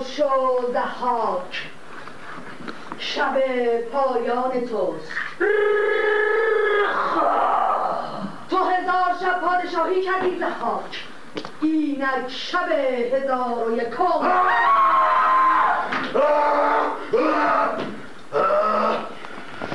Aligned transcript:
شو 0.00 0.72
زحاک 0.72 1.70
شب 2.98 3.34
پایان 3.92 4.50
توست. 4.50 5.12
تو 8.50 8.56
هزار 8.56 9.14
شب 9.20 9.40
پادشاهی 9.40 10.02
کردی 10.02 10.38
زحاک 10.38 11.04
اینک 11.60 12.28
شب 12.28 12.68
هزار 13.12 13.68
و 13.68 13.76
یکم. 13.76 14.28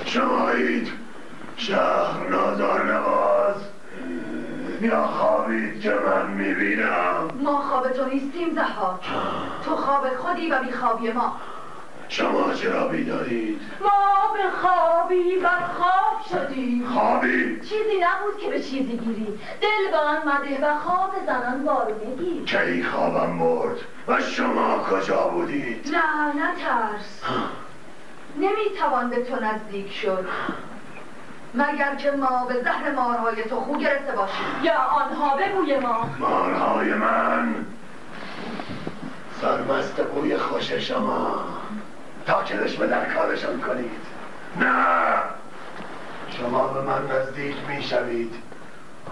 شمایید. 0.05 0.91
شهر 1.57 2.27
نازار 2.29 2.93
نواز. 2.93 3.55
یا 4.81 5.07
خوابید 5.07 5.81
که 5.81 5.89
من 5.89 6.27
می‌بینم. 6.31 7.29
ما 7.39 7.61
خواب 7.61 7.89
تو 7.89 8.05
نیستیم 8.05 8.55
زحاک 8.55 9.01
خواب 9.03 9.26
خودی 10.27 10.49
و 10.49 10.63
بیخوابی 10.63 11.11
ما. 11.11 11.35
شما 12.09 12.53
چرا 12.53 12.87
بیدارید؟ 12.87 13.61
ما 13.81 14.33
به 14.33 14.43
خوابی 14.61 15.37
و 15.37 15.49
خواب 15.77 16.45
شدیم. 16.47 16.87
خوابی؟ 16.93 17.59
چیزی 17.59 17.97
نبود 18.01 18.37
که 18.41 18.49
به 18.49 18.59
چیزی 18.59 18.97
گیری. 18.97 19.39
دل 19.61 19.91
به 19.91 19.97
آن 19.97 20.17
مده 20.17 20.65
و 20.65 20.79
خواب 20.79 21.11
زنان 21.25 21.65
بارونه 21.65 22.15
گیر 22.19 22.43
کی 22.45 22.83
خوابم 22.83 23.39
برد 23.39 23.77
و 24.07 24.21
شما 24.21 24.77
کجا 24.77 25.27
بودید؟ 25.27 25.95
نه 25.95 26.43
نه 26.43 26.55
ترس 26.55 27.21
نمی‌توان 28.37 29.09
به 29.09 29.23
تو 29.23 29.35
نزدیک 29.35 29.93
شد. 29.93 30.25
مگر 31.53 31.95
که 31.95 32.11
ما 32.11 32.45
به 32.45 32.63
زهر 32.63 32.91
مارهای 32.91 33.43
تو 33.43 33.59
خو 33.59 33.77
گرفته 33.77 34.11
باشیم؟ 34.11 34.45
یا 34.63 34.73
آنها 34.73 35.37
به 35.37 35.49
بوی 35.49 35.77
ما؟ 35.77 36.09
مارهای 36.19 36.93
من 36.93 37.55
سرمست 39.41 40.01
بوی 40.01 40.37
خوش 40.37 40.76
شما. 40.87 41.35
تا 42.27 42.43
به 42.79 42.87
در 42.87 43.13
کارشان 43.13 43.61
کنید. 43.61 44.01
نه! 44.59 45.19
شما 46.37 46.67
به 46.67 46.81
من 46.81 47.07
نزدیک 47.11 47.55
می‌شوید. 47.67 48.35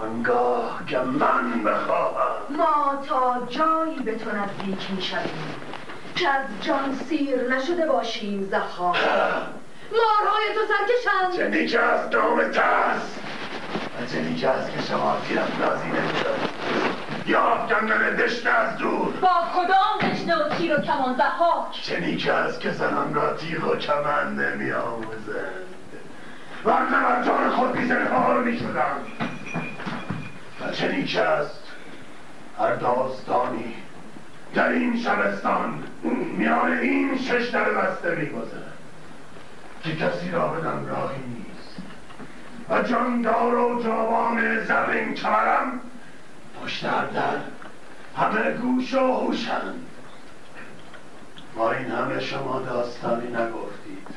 آنگاه 0.02 0.80
که 0.86 0.98
من 0.98 1.64
بخواهم. 1.64 2.56
ما 2.56 3.02
تا 3.08 3.46
جایی 3.48 4.00
به 4.00 4.14
تو 4.14 4.30
نزدیک 4.30 4.90
می‌شویم 4.90 5.54
که 6.14 6.28
از 6.28 6.44
جان 6.60 6.98
سیر 7.08 7.54
نشده 7.54 7.86
باشیم 7.86 8.48
زخا 8.50 8.92
مارهای 9.92 10.46
تو 10.54 10.60
سرکشند. 10.68 11.36
چه 11.36 11.48
نیک 11.48 11.74
است 11.74 12.14
نام 12.14 12.48
ترس. 12.48 13.18
و 14.02 14.06
چه 14.12 14.20
نیک 14.20 14.44
است 14.44 14.72
که 14.72 14.82
شما 14.82 15.16
تیراندازی 15.28 15.86
نمیدارید. 15.86 16.56
یا 17.26 17.42
افکندن 17.42 18.16
دشنه 18.16 18.50
از 18.50 18.76
دور. 18.76 19.12
با 19.20 19.28
کدام 19.56 20.10
دشنه 20.12 20.36
و 20.36 20.48
تیر 20.48 20.78
و 20.78 20.82
کمان 20.82 21.16
زحاک 21.16 21.55
چه 21.86 22.00
نیک 22.00 22.28
است 22.28 22.60
که 22.60 22.70
زنان 22.70 23.14
را 23.14 23.34
تیغ 23.34 23.72
و 23.72 23.76
کمان 23.76 24.38
نمی 24.38 24.72
آموزند 24.72 25.66
ورنه 26.64 27.00
بر 27.02 27.22
جان 27.24 27.50
خود 27.50 27.72
بی 27.72 27.86
زنهار 27.86 28.42
می 28.42 28.58
شدم 28.58 28.96
و 30.60 30.72
چه 30.72 30.92
نیک 30.92 31.16
است 31.16 31.62
هر 32.58 32.74
داستانی 32.74 33.74
در 34.54 34.68
این 34.68 34.96
شبستان 34.96 35.82
میان 36.36 36.72
این 36.72 37.18
شش 37.18 37.48
در 37.48 37.70
بسته 37.70 38.14
می 38.14 38.30
که 39.84 39.96
کسی 39.96 40.30
را 40.30 40.48
بدن 40.48 40.86
راهی 40.86 41.22
نیست. 41.28 41.76
و 42.70 42.82
جاندار 42.82 43.54
و 43.54 43.82
جوان 43.82 44.64
زرین 44.64 45.14
کمرم 45.14 45.80
پشت 46.62 46.82
در 46.82 47.36
همه 48.16 48.50
گوش 48.50 48.94
و 48.94 49.12
هوشند. 49.12 49.85
ما 51.56 51.72
این 51.72 51.90
همه 51.90 52.20
شما 52.20 52.60
داستانی 52.60 53.28
نگفتید. 53.28 54.08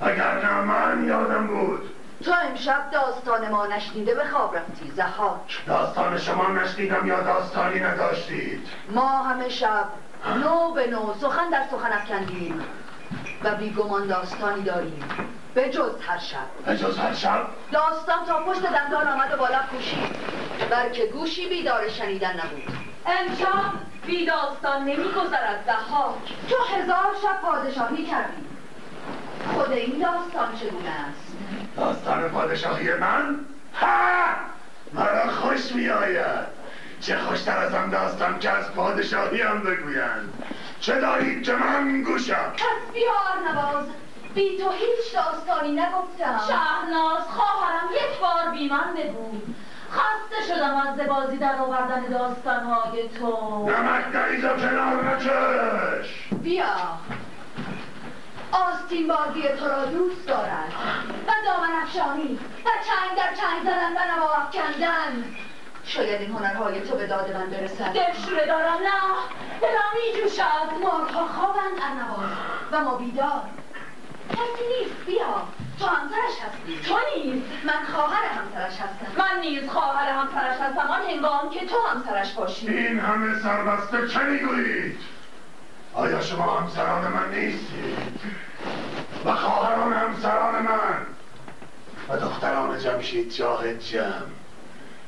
اگر 0.00 0.44
نه 0.44 0.60
من 0.60 1.04
یادم 1.08 1.46
بود. 1.46 1.90
تو 2.24 2.32
امشب 2.50 2.90
داستان 2.92 3.48
ما 3.48 3.66
نشنیده 3.66 4.14
به 4.14 4.24
خواب 4.24 4.56
رفتی 4.56 4.92
زحاک. 4.96 5.66
داستان 5.66 6.18
شما 6.18 6.48
نشنیدم 6.48 7.06
یا 7.06 7.20
داستانی 7.20 7.80
نداشتید؟ 7.80 8.68
ما 8.90 9.22
همه 9.22 9.48
شب 9.48 9.88
نو 10.44 10.72
به 10.72 10.86
نو 10.86 11.14
سخن 11.20 11.50
در 11.50 11.62
سخن 11.70 11.92
افکندیم 11.92 12.64
و 13.44 13.54
بیگمان 13.54 14.06
داستانی 14.06 14.62
داریم. 14.62 15.04
به 15.54 15.70
جز 15.70 16.00
هر 16.00 16.18
شب. 16.18 16.64
به 16.66 16.76
جز 16.76 16.98
هر 16.98 17.14
شب؟ 17.14 17.46
داستان 17.72 18.24
تا 18.26 18.44
پشت 18.44 18.62
دندان 18.62 19.08
آمد 19.08 19.32
و 19.32 19.36
بالا 19.36 19.58
کوشید 19.70 20.16
بلکه 20.70 21.06
گوشی 21.06 21.48
بیدار 21.48 21.88
شنیدن 21.88 22.32
نبود. 22.32 22.76
امشب 23.06 23.91
بی 24.06 24.26
داستان 24.26 24.82
نمی 24.82 25.08
گذرد 25.12 25.64
زحاک 25.66 26.48
تو 26.50 26.56
هزار 26.74 27.14
شب 27.22 27.40
پادشاهی 27.42 28.06
کردی. 28.06 28.46
خود 29.54 29.70
این 29.70 29.98
داستان 29.98 30.56
چگونه 30.56 30.88
است؟ 30.88 31.36
داستان 31.76 32.28
پادشاهی 32.28 32.94
من؟ 32.94 33.40
ها! 33.74 34.34
مرا 34.92 35.30
خوش 35.30 35.72
می 35.72 35.88
آید 35.88 36.62
چه 37.00 37.18
خوشتر 37.18 37.58
از 37.58 37.74
آن 37.74 37.90
داستان 37.90 38.38
که 38.38 38.50
از 38.50 38.72
پادشاهی 38.72 39.42
هم 39.42 39.60
بگویند. 39.60 40.42
چه 40.80 41.00
دارید 41.00 41.42
که 41.42 41.52
من 41.52 42.02
گوشم؟ 42.02 42.52
پس 42.56 42.92
بیار 42.92 43.52
نواز. 43.52 43.86
بی 44.34 44.58
تو 44.58 44.70
هیچ 44.70 45.14
داستانی 45.14 45.72
نگفتم. 45.72 46.40
شهناز 46.48 47.22
خواهرم 47.28 47.88
یک 47.92 48.20
بار 48.20 48.50
بی 48.50 48.68
من 48.68 48.94
بگو. 48.96 49.32
خسته 49.92 50.54
شدم 50.54 50.76
از 50.76 51.08
بازی 51.08 51.36
در 51.36 51.56
آوردن 51.56 52.00
داستانهای 52.00 53.08
تو. 53.08 53.70
نمک 53.70 54.12
دریز 54.12 54.44
و 54.44 54.48
کنار 54.48 55.04
نچش. 55.04 56.28
بیا. 56.42 56.64
آستین 58.52 59.08
بازی 59.08 59.42
تو 59.42 59.68
را 59.68 59.84
دوست 59.84 60.26
دارد. 60.26 60.72
و 61.28 61.32
دامن 61.44 61.72
افشانی. 61.82 62.38
و 62.64 62.68
چنگ 62.86 63.18
در 63.18 63.34
چنگ 63.34 63.62
زدن 63.62 63.92
و 63.92 64.16
نوا 64.16 64.32
افکندن. 64.32 65.24
شاید 65.84 66.20
این 66.20 66.32
هنرهای 66.32 66.80
تو 66.80 66.96
به 66.96 67.06
داد 67.06 67.36
من 67.36 67.50
برسد. 67.50 67.92
دلشوره 67.92 68.46
دارم 68.46 68.78
نه. 68.82 69.02
دلم 69.60 69.92
می 69.94 70.22
جوشد 70.22 70.82
مارها 70.82 71.26
خوابند 71.26 71.78
ارنواز 71.82 72.30
و 72.72 72.80
ما 72.80 72.96
بیدار. 72.96 73.42
کسی 74.30 74.64
نیست. 74.78 75.06
بیا. 75.06 75.46
تو 75.82 75.88
همسرش 75.88 76.40
هستی. 76.42 76.88
تو 76.88 76.98
نیز. 77.16 77.42
من 77.64 77.94
خواهر 77.94 78.24
همسرش 78.24 78.80
هستم. 78.80 79.06
من 79.18 79.40
نیز 79.40 79.68
خواهر 79.68 80.08
همسرش 80.08 80.60
هستم. 80.60 80.86
آن 80.88 81.02
هنگام 81.02 81.50
که 81.50 81.66
تو 81.66 81.76
همسرش 81.86 82.32
باشی. 82.32 82.68
این 82.68 83.00
همه 83.00 83.38
سربسته 83.38 84.08
چه 84.08 84.22
می‌گویید؟ 84.22 84.98
آیا 85.94 86.20
شما 86.20 86.58
همسران 86.58 87.12
من 87.12 87.34
نیستید؟ 87.34 87.98
و 89.24 89.34
خواهران 89.34 89.92
همسران 89.92 90.62
من؟ 90.62 91.06
و 92.08 92.16
دختران 92.16 92.78
جمشید 92.78 93.32
جاه 93.32 93.74
جمع 93.74 94.12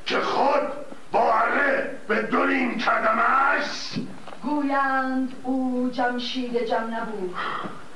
که 0.05 0.19
خود 0.19 0.71
با 1.11 1.33
اره 1.33 1.97
به 2.07 2.21
دونین 2.21 2.77
کردمش؟ 2.77 3.93
گویند 4.43 5.35
او 5.43 5.89
جمشید 5.93 6.65
جمع 6.65 7.01
نبود. 7.01 7.35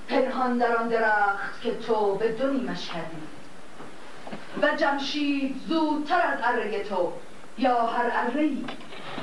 پنهان 0.09 0.57
در 0.57 0.75
آن 0.75 0.87
درخت 0.87 1.61
که 1.61 1.75
تو 1.75 2.15
به 2.15 2.31
دو 2.31 2.47
نیمش 2.47 2.87
کردی 2.87 3.21
و 4.61 4.75
جمشید 4.75 5.61
زودتر 5.67 6.21
از 6.21 6.39
اره 6.43 6.83
تو 6.83 7.13
یا 7.57 7.85
هر 7.85 8.11
اره 8.13 8.49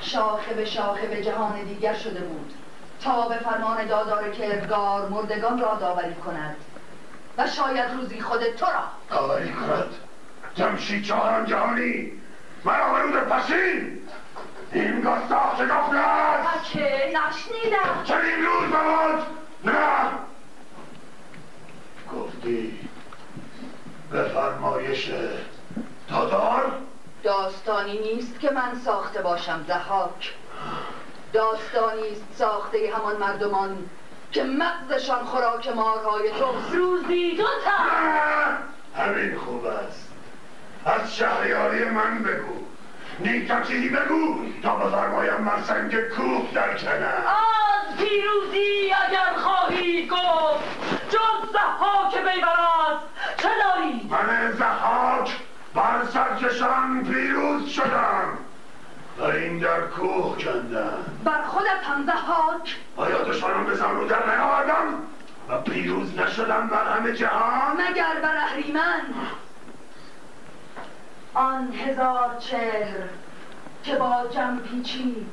شاخه 0.00 0.54
به 0.54 0.64
شاخه 0.64 1.06
به 1.06 1.24
جهان 1.24 1.64
دیگر 1.64 1.94
شده 1.94 2.20
بود 2.20 2.52
تا 3.00 3.28
به 3.28 3.34
فرمان 3.34 3.86
دادار 3.86 4.30
کردگار 4.30 5.08
مردگان 5.08 5.58
را 5.58 5.74
داوری 5.74 6.14
کند. 6.14 6.56
و 7.38 7.46
شاید 7.46 7.90
روزی 7.90 8.20
خود 8.20 8.40
تو 8.44 8.66
را 8.66 8.82
داوری 9.10 9.52
کند. 9.52 9.94
جمشید 10.54 11.04
چهاران 11.04 11.46
جهانی 11.46 12.12
مرا 12.64 12.92
برود 12.92 13.28
پسین. 13.28 13.98
این 14.72 15.00
گستاخ 15.00 15.60
گفته 15.60 15.98
است. 15.98 16.70
که 16.72 17.12
نشنیدم؟ 17.14 18.04
چنین 18.04 18.46
روز 18.46 18.70
بود 18.70 19.26
نه. 19.64 20.26
گفتی 22.14 22.88
به 24.10 24.22
فرمایش 24.22 25.10
دادار؟ 26.10 26.72
داستانی 27.22 27.98
نیست 27.98 28.40
که 28.40 28.50
من 28.50 28.74
ساخته 28.84 29.22
باشم 29.22 29.64
زحاک 29.68 30.34
داستانی 31.32 32.08
است 32.12 32.24
ساخته 32.34 32.78
همان 32.96 33.16
مردمان 33.16 33.88
که 34.32 34.44
مغزشان 34.44 35.24
خوراک 35.24 35.68
مارهای 35.68 36.30
تو. 36.30 36.76
روزی 36.76 37.36
دو 37.36 37.44
همین 38.96 39.38
خوب 39.38 39.64
است. 39.64 40.12
از 40.84 41.16
شهریاری 41.16 41.84
من 41.84 42.22
بگو. 42.22 42.66
نیکتی 43.18 43.88
بگو 43.88 44.38
تا 44.62 44.76
بفرمایم 44.76 45.40
من 45.40 45.62
سنگ 45.62 46.00
کوه 46.00 46.52
در 46.54 46.78
کنم. 46.78 47.24
از 47.26 47.96
پیروزی 47.96 48.92
اگر 49.08 49.32
خواهی 49.36 50.06
گفت 50.06 50.64
جز 51.10 51.52
زحاک 51.52 52.14
بیبر 52.14 52.96
چه 53.36 53.48
داری؟ 53.48 54.08
من 54.10 54.52
زحاک 54.52 55.30
بر 55.74 56.04
سرکشان 56.12 57.04
پیروز 57.04 57.68
شدم 57.68 58.38
و 59.18 59.22
این 59.24 59.58
در 59.58 59.80
کوه 59.80 60.38
کندن 60.38 61.04
بر 61.24 61.42
خودت 61.42 61.84
هم 61.84 62.06
زحاک 62.06 62.76
آیا 62.96 63.22
دشمنان 63.22 63.66
به 63.66 63.72
رو 63.72 64.08
در 64.08 64.36
نیاوردم 64.36 65.02
و 65.48 65.60
پیروز 65.60 66.18
نشدم 66.18 66.68
بر 66.68 66.96
همه 66.96 67.12
جهان؟ 67.12 67.76
مگر 67.76 68.20
بر 68.22 68.36
اهریمن؟ 68.36 69.00
آن 71.36 71.72
هزار 71.72 72.36
چهر 72.38 73.08
که 73.82 73.96
با 73.96 74.26
جم 74.30 74.58
پیچید 74.58 75.26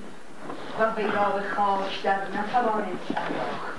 و 0.80 0.84
وی 0.84 1.04
را 1.04 1.30
به 1.30 1.50
خاک 1.56 2.04
در 2.04 2.18
نتوانید 2.18 3.00
انداخت. 3.16 3.74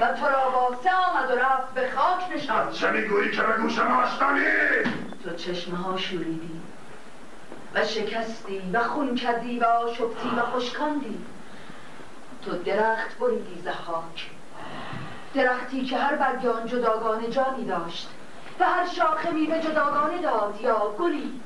و 0.00 0.06
تو 0.06 0.26
را 0.26 0.50
با 0.50 0.76
سه 0.82 0.90
آمد 0.90 1.30
و 1.30 1.34
رفت 1.34 1.74
به 1.74 1.90
خاک 1.96 2.36
نشاند 2.36 2.72
چه 2.72 2.90
می‌گویی 2.90 3.30
که 3.30 3.42
به 3.42 3.52
گوشم 3.52 3.86
آشنانی 3.86 4.44
تو 5.24 5.34
چشمه 5.36 5.78
ها 5.78 5.96
شوریدی 5.96 6.60
و 7.74 7.84
شکستی 7.84 8.70
و 8.72 8.84
خون 8.84 9.14
کردی 9.14 9.58
و 9.58 9.64
آشفتی 9.64 10.28
و 10.36 10.40
خشکاندی. 10.40 11.24
تو 12.44 12.58
درخت 12.58 13.18
بریدی 13.18 13.62
زحاک 13.64 14.30
درختی 15.34 15.84
که 15.84 15.98
هر 15.98 16.16
برگ 16.16 16.46
آن 16.46 16.66
جداگانه 16.66 17.28
جانی 17.28 17.64
داشت. 17.64 18.15
و 18.60 18.64
هر 18.64 18.86
شاخه 18.86 19.30
میوه 19.30 19.60
جداگانه 19.60 20.18
داد 20.18 20.60
یا 20.60 20.94
گلی. 20.98 21.40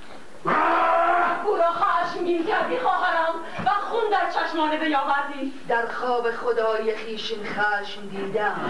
او 1.45 1.57
را 1.57 1.71
خشمگین 1.71 2.47
کردی 2.47 2.79
خواهرم 2.79 3.35
و 3.67 3.69
خون 3.69 4.11
در 4.11 4.31
چشمانه 4.31 4.79
بیاوردی. 4.79 5.53
در 5.69 5.87
خواب 5.87 6.31
خدای 6.31 6.97
خیشین 6.97 7.45
خشم 7.45 8.09
دیدم. 8.09 8.61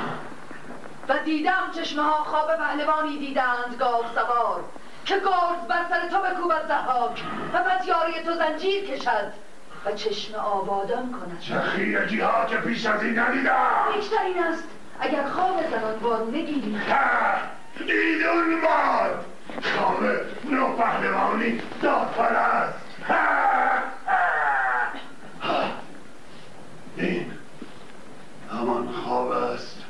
و 1.08 1.18
دیدم 1.18 1.70
چشمه 1.72 2.02
ها 2.02 2.24
خواب 2.24 2.56
پهلوانی 2.56 3.18
دیدند 3.18 3.76
گاو 3.78 4.04
سوار 4.14 4.64
که 5.04 5.14
گرز 5.14 5.68
بر 5.68 5.84
سر 5.90 6.08
تو 6.08 6.18
بکوبد 6.18 6.68
زحاک 6.68 7.22
و 7.54 7.58
پس 7.58 7.86
یاری 7.86 8.24
تو 8.24 8.32
زنجیر 8.32 8.84
کشد 8.84 9.32
و 9.84 9.92
چشم 9.92 10.34
آبادان 10.34 11.12
کند. 11.12 11.40
چه 11.40 12.24
ها 12.24 12.44
که 12.46 12.56
پیش 12.56 12.86
از 12.86 13.02
این 13.02 13.18
ندیدم. 13.18 13.56
بیشتر 13.94 14.22
این 14.22 14.42
است 14.42 14.64
اگر 15.00 15.24
خواب 15.24 15.70
زنان 15.70 15.98
وارونه 15.98 16.42
دیدی 16.42 16.80
دیدون 17.90 18.60
باد 18.60 19.24
خواب 19.62 20.02
نو 20.50 20.76
پهلوانی 20.76 21.60
دادپرست 21.82 22.74
این 26.96 27.32
همان 28.52 28.88
خواب 28.92 29.30
است 29.30 29.82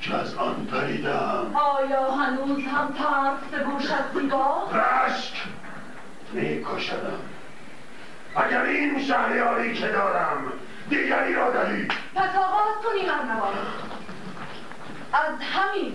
که 0.00 0.14
از 0.14 0.34
آن 0.34 0.66
پریدم. 0.66 1.56
آیا 1.56 2.10
هنوز 2.10 2.64
هم 2.64 2.94
ترس 2.98 3.50
به 3.50 3.64
گوش 3.64 3.90
از 3.90 4.04
زیبا؟ 4.14 4.68
رشک 4.72 5.34
می 6.32 6.64
کشدم 6.64 7.20
اگر 8.36 8.62
این 8.62 9.04
شهریاری 9.04 9.74
که 9.74 9.88
دارم 9.88 10.52
دیگری 10.88 11.34
را 11.34 11.50
دهی. 11.50 11.88
پس 12.14 12.36
آغاز 12.36 12.74
کنیم 12.84 13.10
از 15.12 15.42
همین 15.42 15.94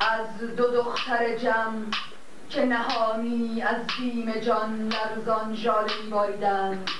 از 0.00 0.56
دو 0.56 0.70
دختر 0.70 1.36
جم 1.36 1.90
که 2.50 2.64
نهانی 2.64 3.62
از 3.62 3.76
بیم 3.98 4.32
جان 4.32 4.88
لرزان 4.88 5.54
ژاله 5.54 5.92
میباریدند. 6.04 6.90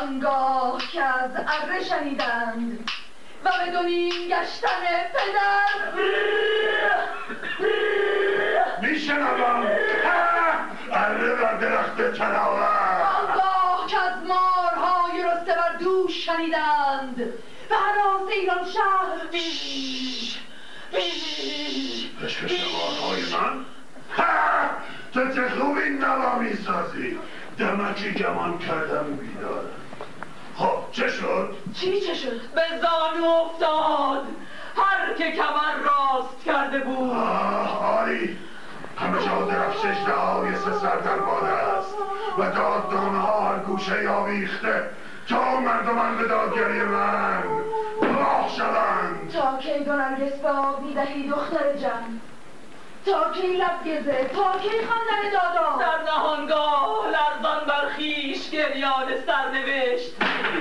آنگاه 0.00 0.82
که 0.92 1.02
از 1.02 1.30
اره 1.36 1.84
شنیدند 1.84 2.90
و 3.44 3.50
به 3.64 3.72
دونیم 3.72 4.28
گشتن 4.28 4.68
پدر 5.12 6.00
میشنوم. 8.82 9.66
اره 10.92 11.34
بر 11.34 11.54
درخت 11.56 11.96
تلاور 11.96 13.02
آنگاه 13.20 13.86
که 13.88 14.00
از 14.00 14.12
مارهای 14.26 15.22
رسته 15.22 15.54
بر 15.54 15.76
دوش 15.78 16.26
شنیدند 16.26 17.20
و 17.70 17.74
حراس 17.74 18.30
ایران 18.32 18.64
شهر. 18.64 20.45
پشکش 22.22 22.60
مارهای 22.72 23.22
من 23.22 23.64
تو 25.14 25.34
چه 25.34 25.48
خوب 25.48 25.76
این 25.76 25.98
نوا 25.98 26.38
می‌سازی؟ 26.38 27.18
دمکی 27.58 28.12
گمان 28.12 28.58
کردم 28.58 29.16
بیدارم 29.16 29.70
خب 30.56 30.92
چه 30.92 31.08
شد؟ 31.08 31.56
چی 31.74 32.00
چه 32.00 32.14
شد؟ 32.14 32.40
به 32.54 32.62
زانو 32.82 33.26
افتاد. 33.26 34.24
هر 34.76 35.14
که 35.18 35.32
کمر 35.32 35.74
راست 35.84 36.44
کرده 36.44 36.78
بود. 36.78 37.10
آه 37.10 38.00
آری. 38.00 38.36
همه 38.98 39.24
جا 39.24 39.46
درفشش 39.46 39.96
دهای 40.06 40.56
سه 40.56 40.78
سر 40.78 40.96
در 40.96 41.18
باده 41.18 41.46
است. 41.46 41.94
و 42.38 42.42
داد 42.42 42.90
دانه 42.90 43.18
ها 43.18 43.48
هر 43.48 43.58
گوشه 43.58 44.08
آویخته. 44.08 44.90
تا 45.28 45.60
مردمان 45.60 46.16
به 46.16 46.28
دادگری 46.28 46.82
من 46.82 47.42
راه 48.00 48.50
شوند. 48.56 49.30
تا 49.32 49.58
کی 49.58 49.84
دو 49.84 49.92
نرگس 49.92 50.32
به 50.32 50.48
آب 50.48 50.82
می‌دهی 50.82 51.28
دختر 51.28 51.72
جم 51.72 52.20
تا 53.06 53.32
کی 53.32 53.46
لب 53.46 53.80
گزه 53.84 54.24
تا 54.24 54.58
کی 54.58 54.68
خواندن 54.68 55.30
دادا. 55.32 55.76
در 55.78 56.02
نهانگاه 56.12 57.06
لرزان 57.06 57.66
بر 57.68 57.88
خیش 57.88 58.50
گریان 58.50 59.06
سرنوشت. 59.26 60.16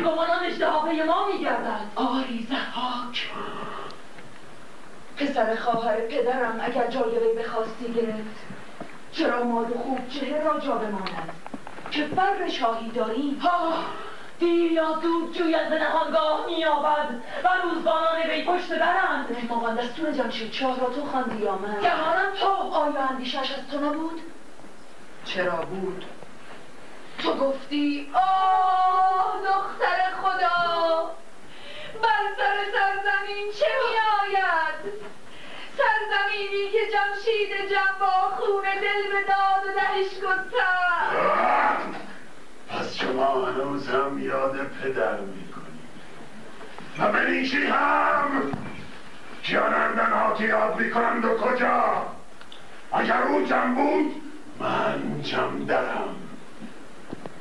گمانان 0.05 0.43
اشتهابه 0.43 1.03
ما 1.03 1.27
میگردد 1.27 1.81
آری 1.95 2.47
زحاک 2.49 3.29
پسر 5.17 5.55
خواهر 5.55 5.99
پدرم 5.99 6.59
اگر 6.63 6.87
جای 6.87 7.17
وی 7.17 7.43
بخواستی 7.43 7.93
گرفت 7.93 8.45
چرا 9.11 9.43
ماد 9.43 9.71
و 9.71 9.77
خوب 9.77 10.07
چهره 10.09 10.43
را 10.43 10.59
جا 10.59 10.75
بماند؟ 10.75 11.29
که 11.91 12.03
بر 12.03 12.49
شاهی 12.49 12.89
داریم. 12.89 13.39
ها 13.39 13.73
دیر 14.39 14.71
یا 14.71 14.99
زود 15.01 15.37
جوید 15.37 15.69
به 15.69 15.79
نهانگاه 15.79 16.45
مییابد 16.45 17.21
و 17.43 17.47
روزبانان 17.63 18.21
وی 18.29 18.43
پشت 18.43 18.69
درند. 18.69 19.31
مهمان 19.31 19.75
دستور 19.75 20.11
جمشید 20.11 20.53
شاه 20.53 20.79
را 20.79 20.89
تو 20.89 21.05
خواندی 21.05 21.43
یا 21.43 21.55
من 21.55 21.75
گمانم 21.79 22.33
تو. 22.39 22.47
آیا 22.47 23.01
اندیشش 23.09 23.51
از 23.51 23.67
تو 23.71 23.79
نبود؟ 23.79 24.21
چرا 25.25 25.55
بود؟ 25.55 26.05
تو 27.19 27.33
گفتی 27.33 28.11
آه 28.13 29.39
دختر 29.45 30.11
خدا 30.21 31.11
بر 32.01 32.23
سر 32.37 32.55
سرزمین 32.73 33.51
چه 33.59 33.65
می 33.65 33.97
آید 34.21 34.93
سرزمینی 35.77 36.71
که 36.71 36.79
جمشید 36.93 37.69
جم 37.69 37.99
با 37.99 38.11
خون 38.35 38.63
دل 38.63 39.11
به 39.11 39.23
داد 39.27 39.65
و 39.67 39.79
دهش 39.79 40.07
گستر 40.17 40.75
پس 42.75 42.95
شما 42.95 43.45
هنوز 43.45 43.89
هم 43.89 44.19
یاد 44.23 44.57
پدر 44.67 45.17
می‌کنید 45.19 45.65
و 46.99 47.11
منیشی 47.11 47.65
هم؟ 47.65 48.51
کیانندن 49.43 50.11
ها 50.11 50.33
که 50.33 50.43
یاد 50.43 50.79
می‌کنند 50.79 51.25
و 51.25 51.37
کجا؟ 51.37 52.05
اگر 52.93 53.21
او 53.21 53.45
جم 53.45 53.75
بود 53.75 54.21
من 54.59 55.21
جم 55.21 55.65
درم. 55.65 56.15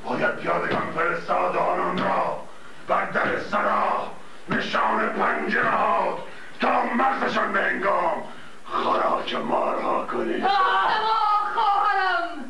باید 0.04 0.36
پیادگان 0.36 0.92
فرستاد 0.96 1.56
آنان 1.56 1.98
را 1.98 2.42
بر 2.88 3.04
در 3.04 3.38
سرا 3.38 4.10
نشان 4.48 5.08
پنجه 5.08 5.62
نهاد 5.62 6.18
تا 6.60 6.82
مغزشان 6.82 7.52
به 7.52 7.60
انگام 7.60 8.22
خوراک 8.64 9.34
مارها 9.34 10.06
کنید. 10.06 10.46
خواهرم. 11.54 12.43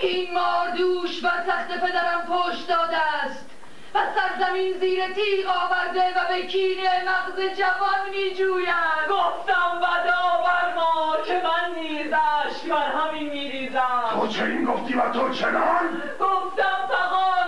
این 0.00 0.34
ماردوش 0.34 1.24
و 1.24 1.28
تخت 1.28 1.80
پدرم 1.80 2.26
پشت 2.26 2.68
داده 2.68 2.96
است. 2.96 3.50
و 3.94 3.98
سرزمین 4.14 4.72
زیر 4.80 5.12
تیغ 5.12 5.46
آورده 5.48 6.14
و 6.16 6.28
به 6.28 6.46
کینه 6.46 7.04
مغز 7.04 7.56
جوان 7.58 8.10
می 8.10 8.34
جوید 8.34 9.08
گفتم 9.10 9.78
بدا 9.78 10.42
بر 10.44 10.74
ما 10.74 11.16
که 11.26 11.42
من 11.44 11.80
نیز 11.80 12.10
بر 12.68 12.90
همین 12.90 13.28
میریزم. 13.30 14.10
تو 14.20 14.26
چه 14.26 14.44
این 14.44 14.64
گفتی 14.64 14.94
و 14.94 15.10
تو 15.10 15.32
چنان؟ 15.32 16.02
گفتم 16.20 16.88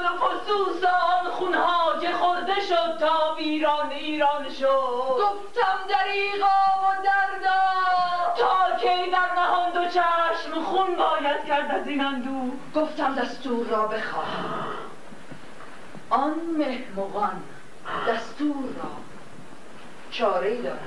و 0.04 0.26
فسوس 0.26 0.85
آن 0.85 1.30
خونها 1.30 1.99
که 2.00 2.12
خورده 2.12 2.61
شد 2.61 2.99
تا 3.00 3.35
ویران 3.38 3.90
ایران 3.90 4.49
شد. 4.49 5.16
گفتم 5.18 5.78
دریغا 5.88 6.47
و 6.82 7.04
دردا. 7.04 7.61
تا 8.37 8.76
کی 8.76 9.11
در 9.11 9.35
نهان 9.40 9.73
دو 9.73 9.88
چشم 9.88 10.62
خون 10.64 10.97
باید 10.97 11.44
کرد 11.44 11.70
از 11.70 11.88
این 11.88 12.04
اندوه. 12.04 12.52
گفتم 12.75 13.14
دستور 13.14 13.66
را 13.66 13.87
بخواه. 13.87 14.89
آن 16.11 16.35
مهمغان 16.59 17.43
دستور 18.09 18.64
را 18.83 18.90
چاره 20.11 20.49
ای 20.49 20.62
دارم 20.62 20.79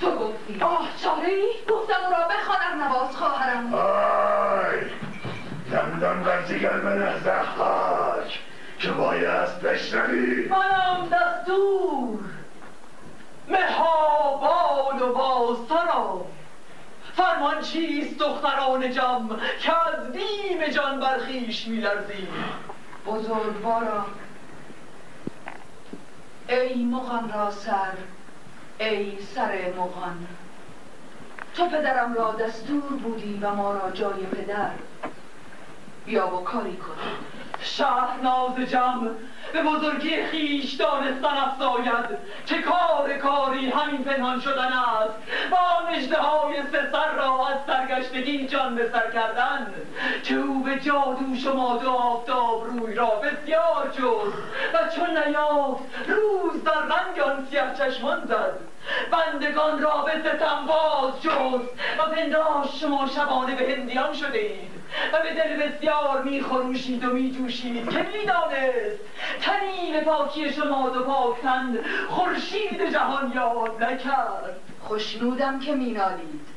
تو 0.00 0.10
گفتی. 0.10 0.60
آه 0.60 0.88
چاره 1.02 1.28
ای؟ 1.28 1.52
گفتم 1.68 1.94
او 2.06 2.10
را 2.10 2.28
بخوان 2.28 2.80
نواز 2.80 3.16
خواهرم. 3.16 3.74
آی 3.74 4.76
دندان 5.72 6.22
بر 6.22 6.42
جگر 6.42 6.78
بنه 6.78 7.20
زحاک 7.24 8.40
که 8.78 8.90
بایست 8.90 9.60
بشنوی؟ 9.60 10.48
منم 10.48 11.08
دستور. 11.12 12.18
مهابان 13.48 15.02
و 15.02 15.12
با 15.12 15.56
سرا 15.68 16.24
فرمان 17.16 17.60
چیست 17.60 18.18
دختران 18.18 18.90
جم؟ 18.90 19.28
که 19.60 19.72
از 19.88 20.12
بیم 20.12 20.66
جان 20.74 21.00
برخیش 21.00 21.68
میلرزیم 21.68 22.28
بزرگوارا 23.06 24.06
ای 26.48 26.84
مغان 26.84 27.32
را 27.32 27.50
سر 27.50 27.92
ای 28.78 29.22
سر 29.22 29.72
مغان. 29.76 30.26
تو 31.54 31.68
پدرم 31.68 32.14
را 32.14 32.32
دستور 32.32 32.92
بودی 33.02 33.38
و 33.42 33.54
ما 33.54 33.72
را 33.72 33.90
جای 33.90 34.26
پدر. 34.26 34.70
بیا 36.04 36.36
و 36.36 36.44
کاری 36.44 36.76
کن. 36.76 36.96
ناز 38.22 38.70
جم 38.70 39.10
به 39.56 39.62
بزرگی 39.62 40.24
خیش 40.24 40.74
دانستن 40.74 41.36
افزاید 41.36 42.18
که 42.46 42.54
کار 42.58 43.18
کاری 43.18 43.70
همین 43.70 44.04
پنهان 44.04 44.40
شدن 44.40 44.72
است. 44.72 45.14
با 45.50 45.90
نجده 45.90 46.16
های 46.16 46.54
سر 46.92 47.14
را 47.16 47.48
از 47.48 47.56
سرگشتگی 47.66 48.46
جان 48.46 48.74
به 48.74 48.90
سر 48.92 49.10
کردن 49.10 49.74
که 50.22 50.34
او 50.34 50.62
به 50.62 50.80
جادو 50.80 51.34
شما 51.44 51.76
دو 51.76 51.90
آفتاب 51.90 52.66
روی 52.66 52.94
را 52.94 53.06
بسیار 53.06 53.92
جز 53.98 54.32
و 54.74 54.88
چون 54.96 55.18
نیافت 55.26 55.84
روز 56.08 56.64
در 56.64 56.72
رنگ 56.72 57.20
آن 57.20 57.46
سیه 57.50 57.62
چشمان 57.78 58.26
زد. 58.26 58.75
بندگان 59.12 59.82
را 59.82 60.02
به 60.02 60.12
ستم 60.20 60.66
باز 60.66 61.22
جز 61.22 61.60
و 61.98 62.14
پنداش 62.14 62.80
شما 62.80 63.06
شبانه 63.06 63.54
به 63.54 63.72
هندیان 63.72 64.14
شده 64.14 64.38
اید 64.38 64.76
و 65.12 65.22
به 65.22 65.34
دل 65.34 65.68
بسیار 65.68 66.22
میخروشید 66.22 67.04
و 67.04 67.12
میجوشید 67.12 67.90
که 67.90 67.98
می‌دانست 67.98 69.00
تنین 69.40 70.00
پاکی 70.00 70.52
شما 70.52 70.88
دو 70.88 71.04
پاکتن 71.04 71.78
خورشید 72.08 72.90
جهان 72.92 73.32
یاد 73.34 73.84
نکرد. 73.84 74.60
خوشنودم 74.80 75.60
که 75.60 75.72
مینالید. 75.72 76.55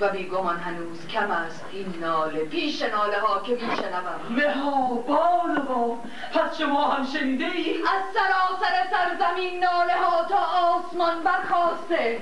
و 0.00 0.08
بیگمان 0.08 0.56
هنوز 0.56 1.06
کم 1.08 1.30
است 1.30 1.64
این 1.72 1.94
ناله. 2.00 2.44
پیش 2.44 2.82
ناله 2.82 3.18
ها 3.20 3.42
که 3.42 3.52
میشنوم 3.52 4.40
ها 4.64 4.94
بالوا 4.94 5.96
پس 6.34 6.58
شما 6.58 6.88
هم 6.90 7.06
شنیده 7.06 7.44
ای؟ 7.44 7.74
از 7.82 8.02
سراسر 8.14 8.74
سرزمین 8.90 9.64
ناله 9.64 9.94
ها 9.94 10.24
تا 10.24 10.36
آسمان 10.36 11.22
برخواسته 11.22 12.20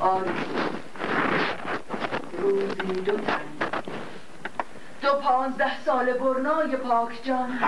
آری 0.00 0.30
روزی 2.38 3.00
دو 3.00 3.16
تن. 3.16 3.40
دو 5.02 5.14
پانزده 5.14 5.80
سال 5.80 6.12
برنای 6.12 6.76
پاک 6.76 7.24
جان. 7.24 7.58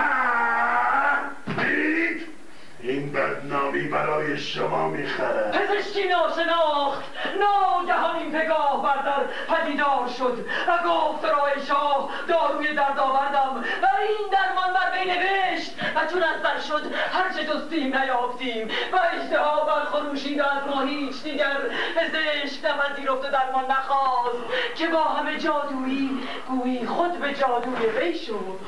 این 2.83 3.11
بدنامی 3.11 3.87
برای 3.87 4.37
شما 4.37 4.87
می‌خره 4.87 5.51
پزشکی 5.51 6.07
ناشناخت 6.07 7.03
ناگهان 7.39 8.15
این 8.15 8.31
پگاه 8.31 8.83
بردر 8.83 9.23
پدیدار 9.47 10.07
شد 10.17 10.45
و 10.67 10.77
گفت 10.87 11.25
رای 11.25 11.65
شاه 11.67 12.09
داروی 12.27 12.73
درد 12.73 12.99
آوردم 12.99 13.63
و 13.83 13.87
این 14.01 14.29
درمان 14.31 14.73
بر 14.73 14.99
بی 14.99 15.11
نوشت 15.11 15.71
و 15.95 16.07
چون 16.11 16.23
از 16.23 16.41
در 16.41 16.59
شد 16.59 16.81
هرچه 17.11 17.45
جستیم 17.45 17.97
نیافتیم 17.97 18.67
و 18.67 18.99
اشتها 19.13 19.65
بر 19.65 19.85
خروشید 19.85 20.39
و 20.39 20.43
از 20.43 20.67
ما 20.67 20.81
هیچ 20.81 21.23
دیگر 21.23 21.57
پزشک 21.95 22.65
نپذیرفت 22.65 23.25
و 23.25 23.31
درمان 23.31 23.65
نخواست 23.71 24.43
که 24.75 24.87
با 24.87 25.03
همه 25.03 25.37
جادویی 25.37 26.19
گویی 26.47 26.85
خود 26.85 27.19
به 27.19 27.33
جادوی 27.33 27.85
وی 27.99 28.17
شد. 28.17 28.59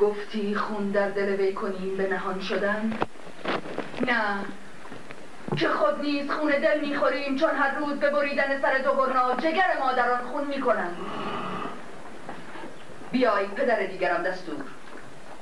گفتی 0.00 0.54
خون 0.54 0.90
در 0.90 1.10
دل 1.10 1.28
وی 1.28 1.52
کنیم 1.54 1.96
به 1.96 2.08
نهان 2.08 2.40
شدن؟ 2.40 2.98
نه. 4.00 4.44
که 5.56 5.68
خود 5.68 6.00
نیز 6.00 6.30
خون 6.30 6.50
دل 6.50 6.80
می‌خوریم 6.80 7.36
چون 7.36 7.50
هر 7.50 7.74
روز 7.74 7.94
به 7.94 8.10
بریدن 8.10 8.60
سر 8.62 8.78
دو 8.78 8.92
برنا 8.92 9.34
جگر 9.34 9.78
مادران 9.80 10.24
خون 10.24 10.44
می‌کنند. 10.44 10.96
بیای 13.12 13.46
پدر 13.46 13.86
دیگرم 13.86 14.22
دستور. 14.22 14.64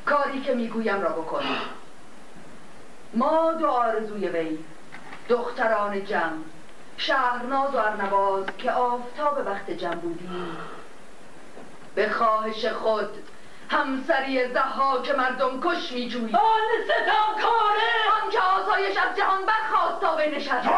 کاری 0.07 0.41
که 0.41 0.55
می‌گویم 0.55 1.01
را 1.01 1.09
بکن. 1.09 1.43
ما 3.15 3.53
دو 3.53 3.67
آرزوی 3.67 4.29
وی. 4.29 4.59
دختران 5.29 6.05
جمع 6.05 6.39
شهرناز 6.97 7.75
و 7.75 7.79
ارنواز 7.79 8.47
که 8.59 8.73
آفتاب 8.73 9.47
وقت 9.47 9.71
جمع 9.71 9.95
بودیم. 9.95 10.57
به 11.95 12.09
خواهش 12.11 12.67
خود 12.67 13.11
همسری 13.71 14.49
که 15.03 15.13
مردم 15.13 15.61
کش 15.61 15.93
می 15.93 16.09
جوید 16.09 16.37
آن 16.37 16.61
ستم 16.85 17.43
کاره 17.43 18.23
آن 18.23 18.31
که 18.31 18.41
آسایش 18.41 18.97
از 18.97 19.17
جهان 19.17 19.47
برخواست 19.47 20.01
تا 20.01 20.17
نشد 20.37 20.71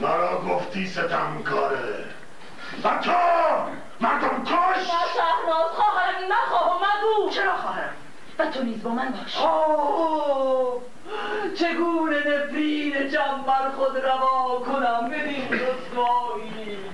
مرا 0.00 0.40
گفتی 0.40 0.86
ستم 0.86 1.42
کاره 1.44 2.04
و 2.84 2.98
تو 2.98 3.12
مردم 4.00 4.44
کش! 4.44 4.76
نه 4.76 5.06
شهرناز 5.14 5.70
خواهرم 5.72 6.32
نخواهم 6.32 6.76
مگو 6.76 7.30
چرا 7.30 7.56
خواهرم؟ 7.56 7.94
و 8.38 8.46
تو 8.46 8.62
نیز 8.62 8.82
با 8.82 8.90
من 8.90 9.10
باش. 9.12 9.36
چگونه 11.58 12.16
نفرین 12.16 13.08
جمع 13.08 13.42
بر 13.46 13.70
خود 13.76 13.96
روا 13.96 14.60
کنم 14.66 15.10
بدین 15.10 15.48
رسوایی؟ 15.52 16.89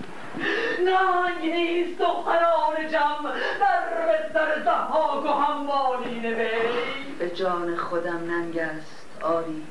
ننگ 0.79 1.55
نیست 1.55 1.99
دختران 1.99 2.89
جمع 2.93 3.33
در 3.61 4.07
بستر 4.09 4.65
زحاک 4.65 5.25
و 5.25 5.29
همبالین 5.29 6.27
وی 6.27 6.49
به 7.19 7.31
جان 7.31 7.77
خودم 7.77 8.31
ننگ 8.31 8.59
است 8.59 9.07
آری. 9.23 9.67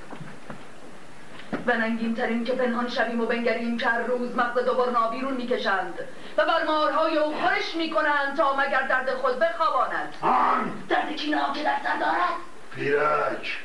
و 1.67 1.77
ننگین 1.77 2.15
ترین 2.15 2.44
که 2.44 2.53
پنهان 2.53 2.89
شویم 2.89 3.22
و 3.22 3.25
بنگریم 3.25 3.77
که 3.77 3.88
هر 3.88 4.01
روز 4.01 4.36
مغز 4.36 4.65
دوبار 4.65 5.10
بیرون 5.12 5.34
می‌کشند 5.34 6.00
و 6.38 6.46
بر 6.46 6.63
مارهای 6.63 7.17
او 7.17 7.34
خورش 7.36 7.75
می‌کنند 7.75 8.38
تا 8.38 8.55
مگر 8.55 8.82
درد 8.82 9.10
خود 9.13 9.39
بخواباند. 9.39 10.15
آن 10.22 10.72
درد 10.89 11.15
کینا 11.15 11.53
که 11.53 11.63
در 11.63 11.75
سر 11.84 12.00
دارد؟ 12.00 12.36
پیرک 12.75 13.60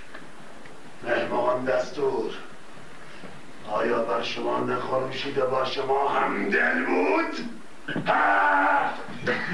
مهمان 1.02 1.64
دستور. 1.64 2.32
آیا 3.68 4.02
بر 4.02 4.22
شما 4.22 4.60
نخروشیده 4.60 5.44
با 5.44 5.64
شما 5.64 6.08
هم 6.08 6.48
دل 6.50 6.84
بود؟ 6.84 7.36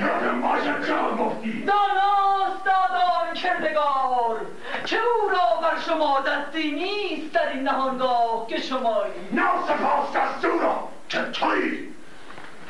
یادم 0.01 0.41
باشد 0.41 0.87
چرا 0.87 1.17
گفتی؟ 1.17 1.65
داناست 1.65 2.65
دادان 2.65 3.35
کردگار 3.35 4.41
که 4.85 4.97
او 4.97 5.29
را 5.29 5.69
بر 5.69 5.81
شما 5.81 6.21
دستی 6.21 6.71
نیست 6.71 7.33
در 7.33 7.53
این 7.53 7.63
نهانگاه 7.63 8.47
که 8.49 8.61
شمایی. 8.61 9.13
ناسپاس 9.33 10.17
دستورا 10.17 10.89
که 11.09 11.19
توی 11.19 11.89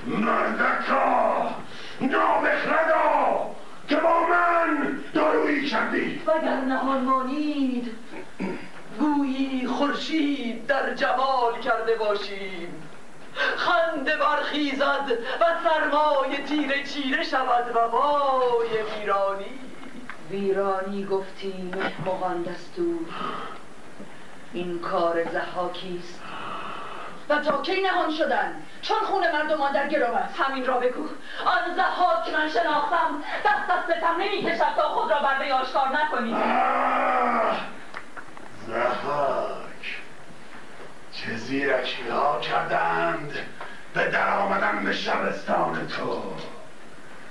مردکا 0.06 1.50
نابخردا 2.00 3.50
که 3.88 3.96
با 3.96 4.20
من 4.26 4.98
دارویی 5.14 5.66
کردی. 5.68 6.22
وگر 6.26 6.56
نهان 6.56 7.04
مانید 7.04 7.90
گویی 8.98 9.66
خورشید 9.66 10.66
در 10.66 10.94
جمال 10.94 11.60
کرده 11.64 11.94
باشیم. 11.94 12.82
خنده 13.56 14.16
برخیزد 14.16 15.12
و 15.40 15.44
سرمای 15.64 16.42
تیره 16.48 16.84
چیره 16.84 17.24
شود 17.24 17.76
و 17.76 17.88
بای 17.88 18.68
ویرانی. 18.82 19.60
ویرانی 20.30 21.04
گفتی 21.04 21.70
مهمغان 21.74 22.42
دستور. 22.42 23.08
این 24.52 24.78
کار 24.78 25.24
زحاکیست 25.24 26.22
و 27.28 27.38
تا 27.38 27.62
کی 27.62 27.82
نهان 27.82 28.10
شدن؟ 28.10 28.62
چون 28.82 28.96
خون 28.96 29.32
مردمان 29.32 29.72
در 29.72 29.88
گرو 29.88 30.14
است. 30.14 30.40
همین 30.40 30.66
را 30.66 30.78
بگو. 30.78 31.02
آن 31.44 31.74
زحاک 31.76 32.24
که 32.24 32.32
من 32.32 32.48
شناختم 32.48 33.22
دست 33.44 33.70
از 33.70 33.96
ستم 33.96 34.16
نمی 34.20 34.42
کشد 34.42 34.74
تا 34.76 34.88
خود 34.88 35.10
را 35.10 35.18
بر 35.18 35.52
آشکار 35.52 35.88
نکنید 35.88 36.36
زهاک 38.66 40.00
چه 41.12 41.36
زیرکی 41.36 42.08
ها 42.10 42.40
کردند؟ 42.40 43.32
به 43.94 44.08
در 44.08 44.38
آمدن 44.38 44.84
به 44.84 44.92
شبستان 44.92 45.86
تو. 45.86 46.22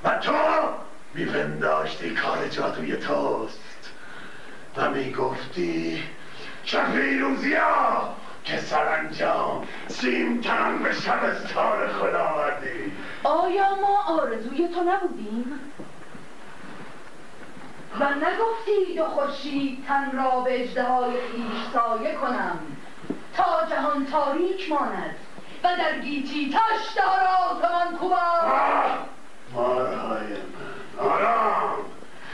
و 0.03 0.17
تو 0.17 0.33
میپنداشتی 1.13 2.15
کار 2.15 2.47
جادوی 2.47 2.97
توست. 2.97 3.91
و 4.77 4.89
می‌گفتی 4.89 6.03
چه 6.63 6.79
ها 7.57 8.15
که 8.43 8.57
سرانجام 8.57 9.67
سیم 9.87 10.41
تن 10.41 10.83
به 10.83 10.93
شبستان 10.93 11.87
خدا 11.87 12.23
آوردی. 12.23 12.91
آیا 13.23 13.75
ما 13.75 14.21
آرزوی 14.21 14.67
تو 14.67 14.83
نبودیم؟ 14.83 15.59
و 17.99 18.09
نگفتی 18.09 18.95
دو 18.95 19.05
خورشید 19.05 19.85
تن 19.87 20.11
را 20.17 20.39
به 20.39 20.63
اجدهای 20.63 21.11
خویش 21.11 21.73
سایه 21.73 22.15
کنم. 22.15 22.59
تا 23.37 23.43
جهان 23.69 24.05
تاریک 24.05 24.71
ماند 24.71 25.15
و 25.63 25.67
در 25.77 25.99
گیتی 25.99 26.53
تشت 26.53 26.97
دار 26.97 27.27
آسمان 27.27 27.97
کوبا. 27.97 28.17
مارهای 29.53 30.27
من 30.27 31.09
آرام! 31.09 31.75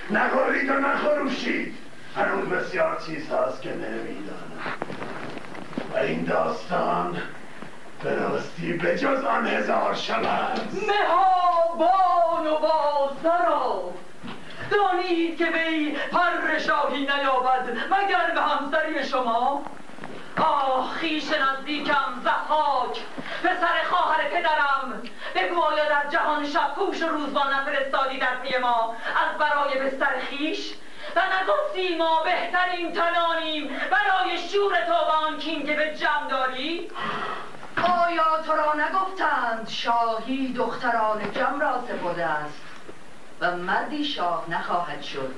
نگرید 0.09 0.69
و 0.69 0.73
نخروشید. 0.73 1.77
هنوز 2.15 2.49
بسیار 2.49 3.01
چیز 3.05 3.31
هست 3.31 3.61
که 3.61 3.69
نمی‌دانم. 3.69 4.75
و 5.93 5.97
این 5.97 6.23
داستان 6.23 7.21
بایستی 8.03 8.73
به 8.73 8.97
جز 8.97 9.23
آن 9.23 9.47
هزار 9.47 9.93
شود 9.95 10.61
مهابان 10.87 12.47
و 12.47 12.57
بازدارا 12.59 13.83
دانید 14.71 15.37
که 15.37 15.45
وی 15.45 15.97
پر 16.11 16.59
شاهی 16.59 17.01
نیابد 17.01 17.69
مگر 17.69 18.31
به 18.35 18.41
همسری 18.41 19.05
شما؟ 19.05 19.65
آه 20.37 20.93
خیش 20.93 21.23
نزدیکم 21.31 22.21
زحاک 22.23 22.99
پسر 23.43 23.83
خواهر 23.89 24.23
پدرم 24.23 25.01
بگو 25.35 25.61
آیا 25.61 25.85
در 25.89 26.09
جهان 26.09 26.45
شب 26.45 26.75
پوش 26.75 27.01
و 27.01 27.07
روزبان 27.07 27.53
نفرستادی 27.53 28.17
در 28.17 28.35
پی 28.35 28.57
ما؟ 28.57 28.95
از 29.15 29.37
برای 29.37 29.79
بستر 29.79 30.19
خیش 30.29 30.73
و 31.15 31.19
نگفتی 31.19 31.97
ما 31.97 32.23
بهترین 32.23 32.93
تنانیم 32.93 33.67
برای 33.67 34.37
شور 34.37 34.75
تو 34.85 34.93
و 34.93 35.25
آن 35.25 35.37
کین 35.37 35.65
که 35.65 35.73
به 35.73 35.95
جمع 35.95 36.29
داری؟ 36.29 36.91
آیا 37.77 38.41
تو 38.45 38.51
را 38.51 38.73
نگفتند 38.73 39.69
شاهی 39.69 40.53
دختران 40.53 41.31
جم 41.31 41.59
را 41.59 41.83
سپرده 41.87 42.25
است؟ 42.25 42.70
و 43.41 43.57
مردی 43.57 44.05
شاه 44.05 44.45
نخواهد 44.49 45.01
شد 45.01 45.33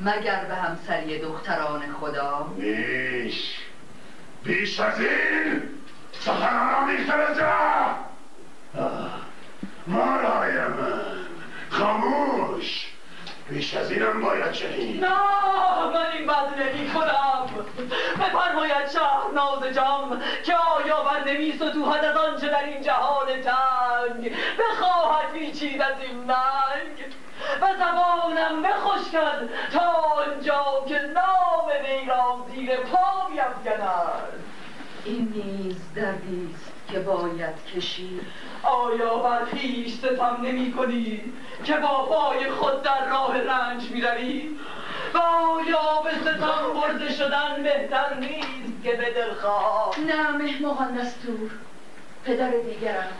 مگر 0.00 0.44
به 0.44 0.54
همسری 0.54 1.18
دختران 1.18 1.82
خدا؟ 2.00 2.46
بیش 2.58 3.58
بیش 4.44 4.80
از 4.80 5.00
این 5.00 5.62
سخنان 6.12 6.96
مارای 9.86 10.58
من 10.58 11.02
خاموش! 11.70 12.92
بیش 13.48 13.74
از 13.74 13.90
اینم 13.90 14.22
باید 14.22 14.52
شنید 14.52 15.04
نه 15.04 15.10
من 15.94 16.06
این 16.12 16.26
بد 16.26 16.60
نمی 16.60 16.90
کنم. 16.90 17.46
بفرماید 18.14 18.88
شهر 18.92 19.30
ناز 19.34 19.74
جام 19.74 20.22
که 20.44 20.54
آیا 20.54 21.02
بر 21.02 21.32
نمی 21.32 21.52
ستوهد 21.52 22.04
از 22.04 22.16
آنچه 22.16 22.48
در 22.48 22.64
این 22.64 22.82
جهان 22.82 23.26
تنگ 23.26 24.32
بخواهد 24.58 25.32
پیچید 25.32 25.82
از 25.82 26.00
این 26.00 26.24
ننگ. 26.24 27.14
و 27.60 27.66
زبانم 27.78 28.62
بخشکد 28.62 29.48
تا 29.72 29.80
آنجا 29.90 30.64
که 30.88 31.00
نام 31.00 31.66
وی 31.84 32.06
را 32.06 32.46
زیر 32.54 32.76
پا 32.76 33.28
بیفگند 33.28 34.44
این 35.04 35.32
نیز 35.34 35.76
دردی 35.94 36.50
است 36.54 36.72
که 36.88 36.98
باید 36.98 37.64
کشید 37.76 38.20
آیا 38.62 39.16
بر 39.16 39.44
خویش 39.44 39.94
ستم 39.94 40.38
نمی 40.42 40.72
کنی 40.72 41.32
که 41.64 41.76
با 41.76 42.06
پای 42.06 42.50
خود 42.50 42.82
در 42.82 43.08
راه 43.08 43.40
رنج 43.40 43.90
می 43.90 44.00
روی؟ 44.00 44.48
و 45.14 45.18
آیا 45.18 46.02
به 46.04 46.10
ستم 46.20 46.80
برده 46.80 47.12
شدن 47.12 47.62
بهتر 47.62 48.14
نیست 48.14 48.82
که 48.84 48.92
به 48.92 49.10
دلخواه 49.10 50.00
نه 50.06 50.30
مهموغان 50.30 50.94
دستور. 50.94 51.50
پدر 52.24 52.50
دیگرم. 52.50 53.12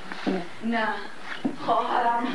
نه. 0.65 0.89
خواهرم. 1.67 2.27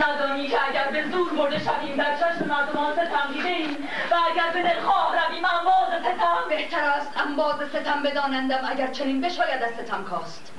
ندانی 0.00 0.48
که 0.48 0.68
اگر 0.68 0.90
به 0.90 1.10
زور 1.10 1.32
برده 1.32 1.58
شویم 1.58 1.96
در 1.96 2.16
چشم 2.16 2.48
مردمان 2.48 2.92
ستم 2.92 3.32
دیده 3.32 3.48
ایم. 3.48 3.88
و 4.10 4.14
اگر 4.32 4.50
به 4.52 4.62
دلخواه 4.62 5.16
رویم 5.26 5.44
انباز 5.44 6.00
ستم. 6.00 6.48
بهتر 6.48 6.84
است 6.84 7.12
انباز 7.26 7.56
ستم 7.68 8.02
بدانندم 8.02 8.68
اگر 8.70 8.86
چنین 8.86 9.20
بشاید 9.20 9.62
از 9.62 9.70
ستم 9.70 10.04
کاست. 10.04 10.52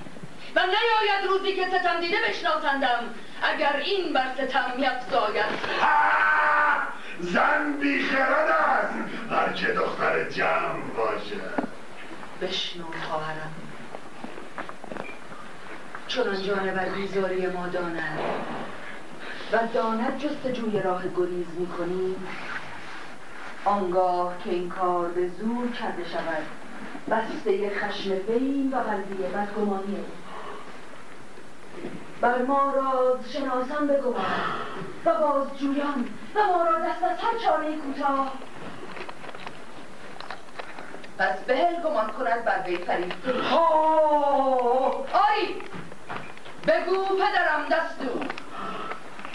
و 0.56 0.60
نیاید 0.60 1.30
روزی 1.30 1.56
که 1.56 1.68
ستم 1.68 2.00
دیده 2.00 2.18
بشناسندم 2.30 3.16
اگر 3.44 3.76
این 3.76 4.14
بر 4.14 4.28
ستم 4.38 4.72
یفزاید! 4.78 5.46
زن 7.20 7.74
بیخرد 7.82 8.50
است. 8.50 8.94
هر 9.32 9.54
که 9.54 9.68
دختر 9.68 10.30
جمع 10.30 10.84
باشد 10.98 11.68
بشنو 12.42 12.84
خواهرم. 13.10 13.54
چنان 16.08 16.42
جانور 16.44 16.86
بیزاری 16.86 17.48
ما 17.48 17.68
داند. 17.68 18.20
و 19.52 19.58
داند 19.74 20.18
جستجوی 20.18 20.80
راه 20.80 21.04
گریز 21.16 21.48
می‌کنیم 21.60 22.28
آنگاه 23.66 24.34
که 24.44 24.50
این 24.50 24.70
کار 24.70 25.10
به 25.10 25.28
زور 25.28 25.72
کرده 25.72 26.04
شود 26.10 26.44
بسته 27.10 27.72
خشم 27.80 28.12
وی 28.12 28.70
و 28.74 28.76
قلبی 28.76 29.24
بدگمانی. 29.24 30.06
بر 32.22 32.42
ما 32.42 32.74
راز 32.76 33.32
شناسان 33.32 33.88
بگوید 33.88 34.16
و 35.06 35.14
بازجویان 35.14 36.06
و 36.36 36.40
ما 36.44 36.64
را 36.64 36.80
دست 36.80 37.04
از 37.04 37.18
هر 37.18 37.38
چاره 37.46 37.78
کوتاه. 37.78 38.34
پس 41.18 41.40
بهل 41.40 41.82
گمان 41.82 42.12
کند 42.12 42.46
بر 42.46 42.64
وی 42.68 42.78
فریفته 42.78 43.56
آه! 43.56 44.96
آری 45.14 45.62
بگو 46.68 47.06
پدرم 47.06 47.66
دستور. 47.72 48.26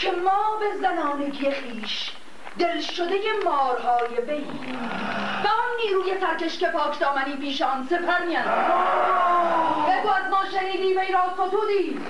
که 0.04 0.12
ما 0.12 0.56
به 0.60 0.76
زنانگی 0.80 1.50
خیش 1.50 2.12
دل 2.58 2.80
شده 2.80 3.18
مارهای 3.44 4.16
وی 4.28 4.44
و 5.44 5.48
آن 5.48 5.76
نیروی 5.84 6.20
سرکش 6.20 6.58
که 6.58 6.66
پاک 6.66 6.98
دامنی 6.98 7.36
پیش 7.36 7.62
آن 7.62 7.86
سپر 7.90 8.24
میاندازد 8.26 8.64
بگو 9.88 10.08
از 10.08 10.30
ما 10.30 10.44
شنیدی 10.52 10.94
وی 10.94 11.12
را 11.12 11.22
ستودی. 11.34 12.00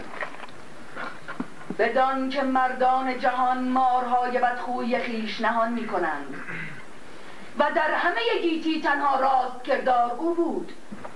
بدان 1.78 2.30
که 2.30 2.42
مردان 2.42 3.18
جهان 3.18 3.68
مارهای 3.68 4.38
بدخوی 4.38 4.98
خیش 4.98 5.40
نهان 5.40 5.72
می 5.72 5.87
کنند. 5.87 6.44
و 7.59 7.64
در 7.74 7.94
همه 7.94 8.20
گیتی 8.42 8.83
تنها 8.83 9.20
راست 9.20 9.64
کردار 9.64 10.11
او 10.18 10.35
بود 10.35 10.72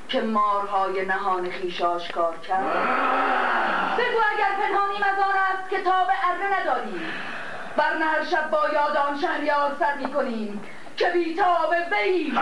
که 0.09 0.21
مارهای 0.21 1.05
نهان 1.05 1.51
خیش 1.51 1.83
آشکار 1.83 2.37
کرد. 2.37 2.67
بگو 3.99 4.19
اگر 4.35 4.51
پنهانیم 4.61 5.03
از 5.03 5.19
است 5.69 5.77
که 5.77 5.91
تاب 5.91 6.09
اره 6.25 6.61
نداریم. 6.61 7.13
ورنه 7.77 8.05
هر 8.05 8.25
شب 8.25 8.51
با 8.51 8.69
یاد 8.73 8.97
آن 8.97 9.21
شهریار 9.21 9.77
سر 9.79 9.95
می 9.95 10.13
کنیم 10.13 10.61
که 10.97 11.11
بیتاب 11.11 11.75
وی 11.93 12.33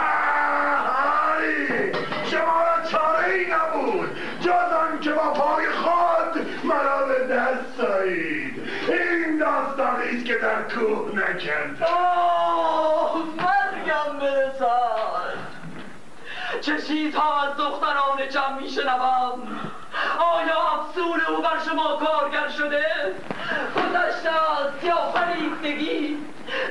شما 2.30 2.62
را 2.62 2.88
چاره 2.90 3.34
ای 3.34 3.46
نبود. 3.46 4.16
جز 4.40 4.72
آن 4.72 5.00
که 5.00 5.10
با 5.10 5.32
پای 5.32 5.66
خود 5.70 6.46
مرا 6.64 7.06
به 7.06 7.26
دست 7.26 7.76
سایید 7.76 8.68
این 8.88 9.38
داستانی 9.38 10.16
است 10.16 10.24
که 10.24 10.34
در 10.34 10.62
کوه 10.62 11.14
نکرد 11.14 11.82
آه 11.82 13.16
مرگم 13.36 14.18
برسد. 14.18 15.36
چه 16.60 16.78
چیزها 16.78 17.42
از 17.42 17.56
دختران 17.56 18.28
جمع 18.30 18.60
میشنوم؟ 18.60 19.60
آیا 20.18 20.60
افسون 20.60 21.20
او 21.28 21.42
بر 21.42 21.58
شما 21.66 21.96
کارگر 21.96 22.48
شده. 22.48 22.84
گذشته 23.76 24.30
است 24.30 24.84
یا 24.84 24.96
فریفتگی 24.96 26.16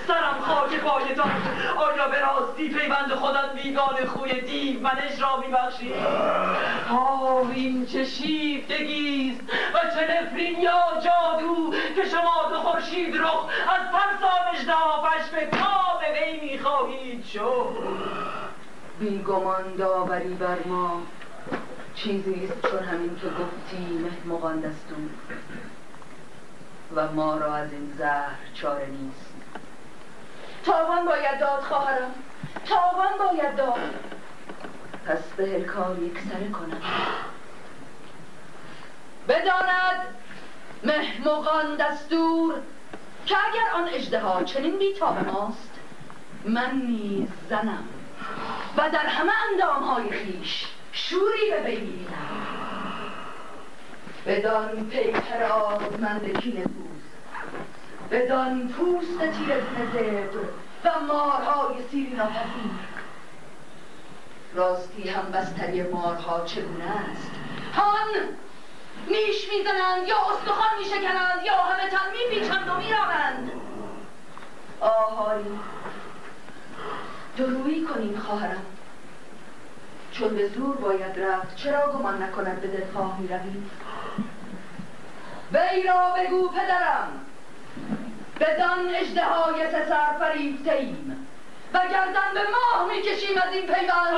سرم 0.07 0.35
خاک 0.41 0.79
پایتان 0.79 1.31
آیا 1.77 2.07
به 2.07 2.19
راستی 2.19 2.69
پیوند 2.69 3.13
خودت 3.13 3.53
بیگان 3.63 4.05
خوی 4.05 4.41
دیو 4.41 4.79
منش 4.79 5.21
را 5.21 5.37
میبخشی. 5.37 5.93
آه 6.91 7.49
این 7.53 7.85
چه 7.85 8.05
شیفتگیست 8.05 9.41
و 9.73 9.79
چه 9.95 10.23
نفرین 10.23 10.59
یا 10.59 10.79
جادو 11.03 11.73
که 11.95 12.05
شما 12.09 12.49
به 12.49 12.55
خورشید 12.55 13.17
رخ 13.17 13.45
از 13.45 13.81
ترسانش 13.91 14.65
دا 14.67 15.03
پشم 15.03 15.57
کام 15.59 16.01
وی 16.13 16.51
می‌خواهید 16.51 17.25
شد. 17.25 17.75
بیگمان 18.99 19.75
داوری 19.77 20.33
بر 20.33 20.57
ما 20.65 21.01
چیزی 21.95 22.45
است 22.45 22.71
چون 22.71 22.83
همین 22.83 23.15
که 23.15 23.27
گفتی 23.27 23.97
مهمقان 23.97 24.59
دستور. 24.59 25.09
و 26.95 27.11
ما 27.11 27.37
را 27.37 27.55
از 27.55 27.71
این 27.71 27.93
زهر 27.97 28.35
چاره 28.53 28.87
نیست. 28.87 29.33
تاوان 30.65 31.05
باید 31.05 31.39
داد 31.39 31.61
خواهرم. 31.61 32.11
تاوان 32.65 33.11
باید 33.19 33.55
داد. 33.55 33.79
پس 35.05 35.23
به 35.37 35.61
کار 35.61 35.99
یک 35.99 36.19
سره 36.19 36.49
کنم 36.49 36.81
بداند 39.27 40.15
مهمقان 40.83 41.75
دستور 41.75 42.53
که 43.25 43.35
اگر 43.51 43.69
آن 43.75 43.89
اجدها 43.89 44.43
چنین 44.43 44.77
بیتاب 44.77 45.25
ماست 45.25 45.79
من 46.45 46.81
نیز 46.87 47.29
زنم 47.49 47.83
و 48.77 48.89
در 48.89 49.05
همه 49.05 49.31
اندامهای 49.51 50.11
خیش 50.11 50.67
شوری 50.95 51.51
به 51.51 51.61
وی 51.61 51.75
می‌بینم 51.75 52.29
بدان 54.25 54.89
پیکر 54.89 55.43
آزمند 55.43 56.39
کینه 56.41 56.63
پوست 56.63 57.15
بدان 58.11 58.67
پوست 58.67 59.19
تیرزن 59.19 59.91
زبر 59.93 60.39
و 60.83 60.99
مارهای 60.99 61.75
سیری 61.91 62.15
ناپذیر. 62.15 62.71
راستی 64.53 65.09
هم 65.09 65.31
بستری 65.31 65.83
مارها 65.83 66.45
چگونه 66.45 66.83
است؟ 66.83 67.31
هان 67.73 68.07
نیش 69.07 69.49
می‌زنند 69.53 70.07
یا 70.07 70.17
استخوان 70.33 70.77
میشکنند 70.79 71.45
یا 71.45 71.57
همه 71.57 71.89
تن 71.89 72.11
میپیچند 72.11 72.69
و 72.69 72.77
میرانند 72.77 73.51
آهاری 74.79 75.59
درویی 77.37 77.83
کنیم 77.83 78.19
خواهرم. 78.19 78.65
چون 80.19 80.35
به 80.35 80.47
زور 80.47 80.75
باید 80.75 81.19
رفت 81.19 81.55
چرا 81.55 81.91
گمان 81.91 82.23
نکند 82.23 82.61
به 82.61 82.67
دلخواه 82.67 83.19
می 83.19 83.27
روی 83.27 83.63
وی 85.53 85.83
را 85.83 86.13
بگو 86.17 86.49
پدرم 86.49 87.25
بدان 88.39 88.95
اجده 88.95 89.25
های 89.25 89.71
سر 89.71 90.17
فریفته 90.19 90.73
ایم 90.73 91.27
و 91.73 91.79
گردن 91.79 92.33
به 92.33 92.41
ماه 92.51 92.87
می‌کشیم 92.87 93.37
از 93.37 93.53
این 93.53 93.65
پیوند 93.65 94.15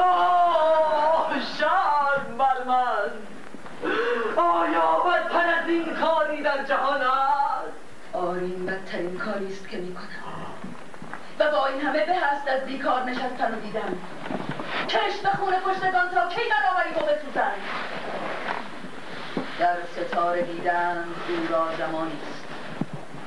شرم 1.59 2.37
بر 2.37 2.63
من. 2.63 3.11
آیا 4.43 4.99
بدتر 4.99 5.53
از 5.61 5.69
این 5.69 5.95
کاری 5.95 6.43
در 6.43 6.63
جهان 6.63 7.01
است؟ 7.01 7.77
آرین 8.13 8.65
بدترین 8.65 9.17
کاری 9.17 9.47
است 9.47 9.69
که 9.69 9.77
می‌کنم. 9.77 10.07
و 11.39 11.51
با 11.51 11.65
این 11.65 11.81
همه 11.81 12.05
به 12.05 12.15
هست 12.15 12.47
از 12.47 12.65
بیکار 12.65 13.03
نشستن 13.03 13.53
و 13.55 13.61
دیدن. 13.61 13.97
کشت 14.85 15.21
به 15.23 15.29
خون 15.29 15.53
پشتگان 15.53 16.09
تا 16.09 16.27
کی 16.29 16.41
برآوری 16.49 16.89
و 16.89 17.13
بسوزن 17.13 17.51
در 19.59 19.77
ستاره 19.95 20.41
دیدن 20.41 21.05
او 21.29 21.47
را 21.53 21.67
زمانی 21.77 22.19
است 22.31 22.43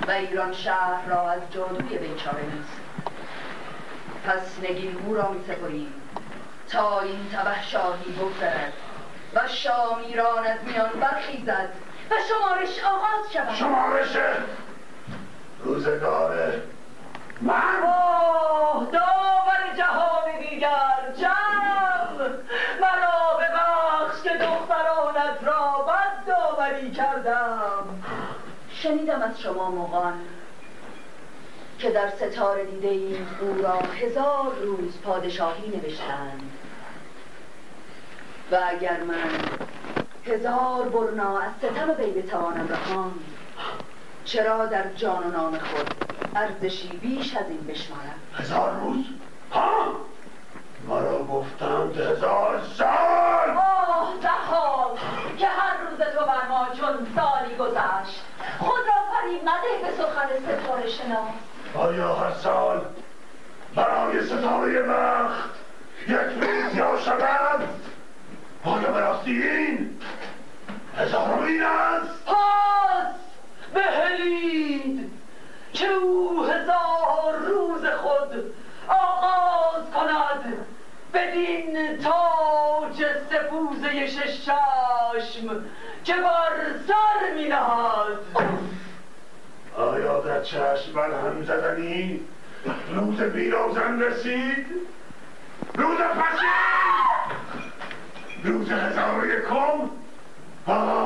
و 0.08 0.10
ایران 0.10 0.52
شهر 0.52 1.06
را 1.06 1.30
از 1.30 1.40
جادوی 1.50 1.98
بیچاره 1.98 2.42
نیست. 2.42 2.80
پس 4.26 4.58
نگین 4.62 4.96
او 5.06 5.14
را 5.14 5.30
می 5.30 5.44
سپریم 5.44 5.92
تا 6.68 7.00
این 7.00 7.30
تبه 7.32 7.62
شاهی 7.62 8.12
بگذرد 8.12 8.72
و 9.34 9.48
شامیران 9.48 10.46
از 10.46 10.58
میان 10.64 10.90
برخیزد 11.00 11.68
و 12.10 12.14
شمارش 12.28 12.84
آغاز 12.84 13.32
شود. 13.32 13.54
شمارش 13.54 14.16
روزگاره 15.64 16.62
آه 17.48 18.87
داور 18.92 19.76
جهان 19.76 20.38
دیگر 20.40 21.12
جمع 21.16 22.29
مرا 22.81 23.38
ببخش 23.38 24.22
که 24.22 24.31
دخترانت 24.31 25.44
را 25.44 25.87
بد 25.88 26.26
داوری 26.26 26.90
کردم 26.90 28.03
شنیدم 28.70 29.22
از 29.22 29.40
شما 29.40 29.70
مغان 29.70 30.20
که 31.79 31.90
در 31.90 32.11
ستاره 32.11 32.64
دیده 32.64 32.88
ایم 32.88 33.38
او 33.40 33.62
را 33.62 33.79
هزار 33.81 34.55
روز 34.62 35.00
پادشاهی 35.03 35.68
نوشتند. 35.68 36.50
و 38.53 38.59
اگر 38.68 39.03
من 39.03 39.31
هزار 40.24 40.88
برنا 40.88 41.38
از 41.38 41.53
ستم 41.59 41.90
وی 41.98 42.11
بتوانم 42.11 42.68
رهاند 42.68 43.20
چرا 44.24 44.66
در 44.66 44.92
جان 44.92 45.22
و 45.24 45.30
نام 45.30 45.59
خود 45.59 45.94
ارزشی 46.37 46.88
بیش 46.88 47.37
از 47.37 47.48
این 47.48 47.66
بشمارم؟ 47.66 48.14
هزار 48.35 48.72
روز؟ 48.80 49.04
ها؟ 49.52 49.85
مرا 50.88 51.18
گفتند 51.24 51.96
هزار 52.00 52.62
سال! 52.78 53.50
آه 53.56 54.14
دهان 54.22 54.90
که 55.38 55.46
هر 55.46 55.76
روز 55.90 55.98
تو 55.98 56.24
بر 56.26 56.48
ما 56.48 56.66
چون 56.74 57.06
سالی 57.16 57.56
گذشت. 57.56 58.24
خود 58.59 58.80
را 58.87 58.94
فریب 59.12 59.42
نده 59.42 59.87
به 59.87 60.02
سخن 60.02 60.28
ستاره 60.38 60.88
شناس. 60.88 61.35
آیا 61.74 62.14
هر 62.14 62.33
سال 62.33 62.85
برای 63.74 64.26
ستاره 64.26 64.83
وقت 64.83 65.50
یک 66.09 66.44
روز 66.44 66.74
یا 66.76 66.98
شود 67.04 67.68
آیا 68.64 68.92
براستی 68.92 69.42
این 69.42 70.00
هزارمین 70.98 71.62
است. 71.62 72.24
پس! 72.26 73.29
بهلید 73.74 75.11
که 75.72 75.88
او 75.88 76.44
هزار 76.44 77.38
روز 77.46 77.87
خود 77.87 78.54
آغاز 78.88 79.90
کند 79.94 80.66
بدین 81.14 81.98
تاج 81.98 83.06
سپوزه 83.30 84.06
شش 84.06 84.44
چشم 84.44 85.64
که 86.04 86.14
بر 86.14 86.78
سر 86.88 87.35
می 87.35 87.48
نهد 87.48 88.18
آیا 89.76 90.20
در 90.20 90.42
چشم 90.42 90.92
بر 90.94 91.11
هم 91.11 91.44
زدنی؟ 91.44 92.20
روز 92.94 93.20
بیروزن 93.20 94.02
رسید؟ 94.02 94.66
روز 95.74 95.98
پسین 95.98 96.50
روز 98.44 98.70
هزار 98.70 99.26
یکم 99.26 99.90
آه! 100.66 100.99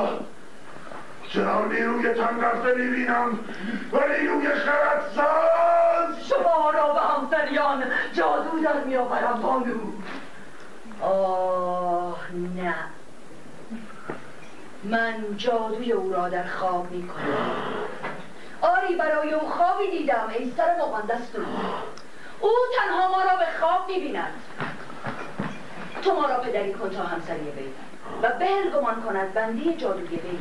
چرا 1.35 1.64
نیروی 1.64 2.14
تن 2.14 2.40
رفته 2.40 2.75
می‌بینم؟ 2.75 3.38
و 3.92 3.99
نیروی 4.09 4.49
خردساز 4.49 6.29
شما 6.29 6.70
را 6.70 6.92
به 6.92 7.01
همسریان 7.01 7.85
جادو 8.12 8.59
در 8.64 8.85
می 8.85 8.97
آورم 8.97 9.40
بانو. 9.42 9.81
آه 11.01 12.18
نه. 12.57 12.75
من 14.85 15.37
جادوی 15.37 15.92
او 15.92 16.12
را 16.12 16.29
در 16.29 16.47
خواب 16.47 16.90
می 16.90 17.09
کنم 17.09 17.51
آری 18.61 18.97
برای 18.97 19.33
او 19.33 19.49
خوابی 19.49 19.90
دیدم 19.90 20.33
ای 20.38 20.53
سر 20.57 20.77
مقدس 20.77 21.37
او 22.40 22.51
تنها 22.77 23.09
ما 23.09 23.23
را 23.23 23.37
به 23.37 23.47
خواب 23.61 23.88
می 23.88 24.01
بیند 24.01 24.35
تو 26.03 26.14
ما 26.14 26.27
را 26.27 26.37
پدری 26.37 26.73
کن 26.73 26.90
تا 26.90 27.03
همسری 27.03 27.51
وی. 27.51 27.73
و 28.23 28.29
بهل 28.38 28.70
گمان 28.70 29.03
کند 29.03 29.35
بندی 29.35 29.75
جادوی 29.75 30.16
وی. 30.16 30.38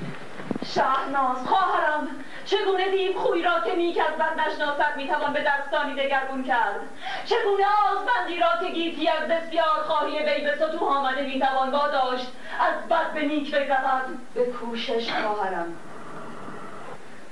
شهناز 0.63 1.37
خواهرم 1.47 2.07
چگونه 2.45 2.91
دیو 2.91 3.19
خوی 3.19 3.41
را 3.41 3.59
که 3.65 3.75
نیک 3.75 3.97
از 3.99 4.17
بد 4.17 4.39
نشناسد 4.39 4.97
می‌توان 4.97 5.33
به 5.33 5.43
دستانی 5.43 5.93
دگرگون 5.93 6.43
کرد؟ 6.43 6.79
چگونه 7.25 7.63
آزبندی 7.91 8.39
را 8.39 8.47
که 8.59 8.73
گیتی 8.73 9.09
از 9.09 9.27
بسیار 9.27 9.83
خواهی 9.87 10.19
وی 10.19 10.43
به 10.43 10.55
سطوح 10.55 10.83
آمده 10.83 11.23
می‌توان 11.23 11.71
واداشت 11.71 12.27
از 12.59 12.89
بد 12.89 13.13
به 13.13 13.25
نیک 13.25 13.55
بگذرد 13.55 14.05
به 14.33 14.45
کوشش 14.45 15.11
خواهرم. 15.11 15.73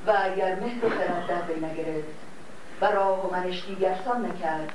و 0.08 0.14
اگر 0.24 0.56
مهر 0.56 0.86
و 0.86 0.90
خرد 0.90 1.28
در 1.28 1.42
وی 1.42 1.66
نگرفت 1.66 2.22
و 2.82 2.86
راه 2.86 3.28
و 3.28 3.36
منش 3.36 3.66
دیگر 3.66 3.96
سان 4.06 4.26
نکرد 4.26 4.72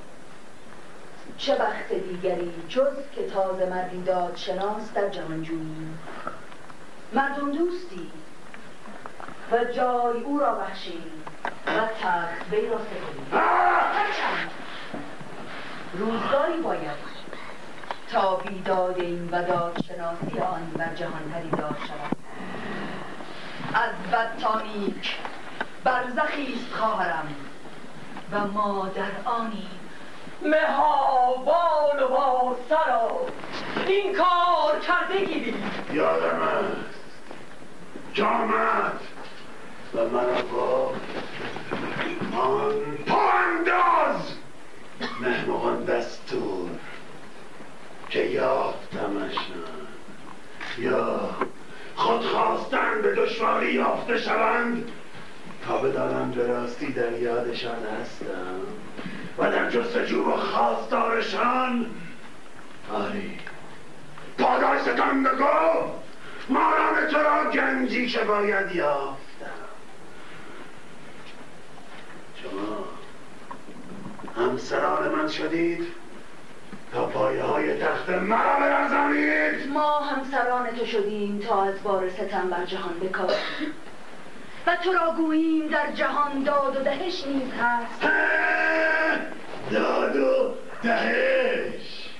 چه 1.38 1.55
وقت 1.55 1.92
دیگری 1.92 2.53
جز 2.68 2.96
که 3.14 3.27
تازه 3.31 3.66
مردی 3.66 4.03
داد 4.03 4.37
شناس 4.37 4.92
در 4.94 5.09
جهانجویی؟ 5.09 5.88
مردم 7.12 7.53
دوستی 7.53 8.11
و 9.52 9.64
جای 9.64 10.20
او 10.20 10.38
را 10.38 10.54
بخشید 10.54 11.12
و 11.66 11.80
تخت 12.02 12.52
وی 12.52 12.68
را 12.68 12.78
سپرید 12.78 13.35
هرچند 13.35 14.50
روزگاری 15.92 16.62
باید 16.62 17.16
تا 18.12 18.37
بیداد 18.37 19.00
این 19.00 19.28
و 19.32 19.42
دادشناسی 19.42 20.38
آن 20.38 20.70
بر 20.76 20.94
جهان 20.94 21.32
پدیدار 21.35 21.76
شود. 21.88 22.16
از 23.74 24.11
بد 24.12 24.38
تا 24.38 24.61
نیک 24.61 25.16
برزخی 25.85 26.54
است 26.54 26.74
خواهرم 26.74 27.35
و 28.32 28.46
ما 28.46 28.88
در 28.94 29.30
آنیم 29.30 29.80
مهابان 30.42 32.02
و 32.02 32.09
با 32.09 32.56
سرا 32.68 33.11
این 33.87 34.14
کار 34.14 34.80
کرده 34.80 35.24
گیری 35.24 35.54
یادم 35.92 36.42
است. 36.42 36.96
جامد 38.12 39.00
و 39.96 40.09
مرا 40.09 40.42
گفت 40.42 41.00
آن 42.37 42.74
پانداز 43.06 44.32
مهمغان 45.20 45.85
دستور 45.85 46.70
که 48.09 48.24
یافتمش 48.24 49.35
یا 50.78 51.20
خود 51.94 52.20
خواستن 52.20 53.02
به 53.02 53.14
دشواری 53.14 53.72
یافته 53.72 54.18
شوند. 54.18 54.88
تا 55.66 55.78
بدانم 55.78 56.30
به 56.30 56.46
راستی 56.46 56.92
در 56.92 57.12
یادشان 57.12 57.87
هستم. 58.00 58.61
و 59.38 59.50
در 59.50 59.70
جستجو 59.70 60.30
و 60.30 60.37
خواستارشان 60.37 61.87
آری. 62.92 63.38
پاداشتان 64.38 65.22
بگو 65.22 65.44
ماران 66.48 67.06
تو 67.11 67.18
را 67.18 67.50
گنجی 67.50 68.06
که 68.06 68.18
باید 68.18 68.74
یافتم 68.74 69.25
شما. 72.50 72.85
همسران 74.44 75.09
من 75.09 75.28
شدید 75.28 75.87
تا 76.92 77.06
پایه 77.06 77.42
های 77.42 77.80
تخت 77.82 78.09
مرا 78.09 78.61
برزانید 78.61 79.68
ما 79.72 80.00
همسران 80.00 80.66
تو 80.66 80.87
شدیم 80.87 81.38
تا 81.38 81.62
از 81.62 81.82
بار 81.82 82.11
ستم 82.11 82.50
بر 82.50 82.64
جهان 82.64 82.98
بکاریم 83.00 83.72
و 84.66 84.76
تو 84.76 84.92
را 84.92 85.14
گوییم 85.16 85.68
در 85.68 85.92
جهان 85.92 86.42
داد 86.42 86.76
و 86.76 86.80
دهش 86.80 87.26
نیز 87.26 87.52
هست. 87.52 88.00
داد 89.70 90.16
و 90.16 90.54
دهش. 90.82 92.11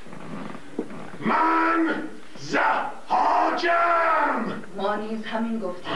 من 1.21 2.09
زحاکم. 2.37 3.73
ما 4.77 4.95
نیز 4.95 5.27
همین 5.27 5.61
گفتیم. 5.61 5.93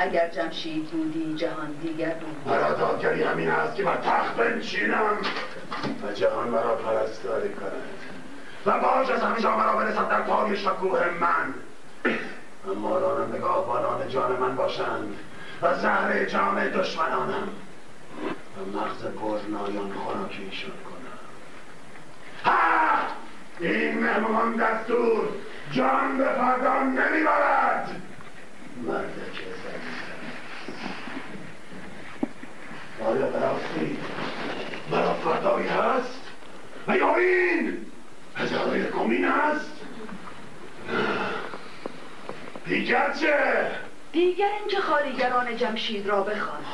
اگر 0.00 0.28
جمشید 0.28 0.90
بودی 0.90 1.34
جهان 1.34 1.72
دیگر 1.82 2.14
بود. 2.14 2.52
مرا 2.52 2.72
دادگری 2.72 3.22
همین 3.22 3.50
است 3.50 3.76
که 3.76 3.82
بر 3.82 3.96
تخت 3.96 4.36
بنشینم. 4.36 5.16
و 6.02 6.12
جهان 6.12 6.48
مرا 6.48 6.74
پرستاری 6.74 7.48
کند. 7.48 7.82
و 8.66 8.80
باج 8.80 9.10
از 9.10 9.20
همه 9.20 9.40
جامعه 9.40 9.64
را 9.64 9.76
برسد 9.76 10.08
در 10.08 10.20
پای 10.20 10.56
شکوه 10.56 11.00
من. 11.20 11.54
اما 12.70 12.98
نگاه 12.98 13.28
نگاهبانان 13.36 14.08
جان 14.08 14.36
من 14.40 14.56
باشند 14.56 15.16
و 15.62 15.74
زهر 15.74 16.24
جام 16.24 16.60
دشمنانم. 16.60 17.48
و 18.56 18.78
مغز 18.78 19.02
برنایان 19.02 19.92
خوراکیشان 19.92 20.70
کنم. 20.70 21.20
ها! 22.44 22.98
این 23.60 23.98
مهمان 23.98 24.56
دستور 24.56 25.28
جان 25.72 26.18
به 26.18 26.24
فردا 26.24 26.82
نمی‌برد. 26.82 28.09
مردک 28.80 29.40
آیا 33.00 33.26
براستی 33.26 33.98
مرا 34.90 35.14
فردایی 35.14 35.68
هست 35.68 36.20
و 36.88 36.96
یا 36.96 37.16
این 37.16 37.86
هزاره 38.36 38.90
کمین 38.90 39.24
هست 39.24 39.80
دیگر 42.66 43.12
چه؟ 43.12 43.66
دیگر 44.12 44.48
اینکه 44.60 44.80
خالیگران 44.80 45.56
جمشید 45.56 46.06
را 46.06 46.22
بخوان 46.22 46.64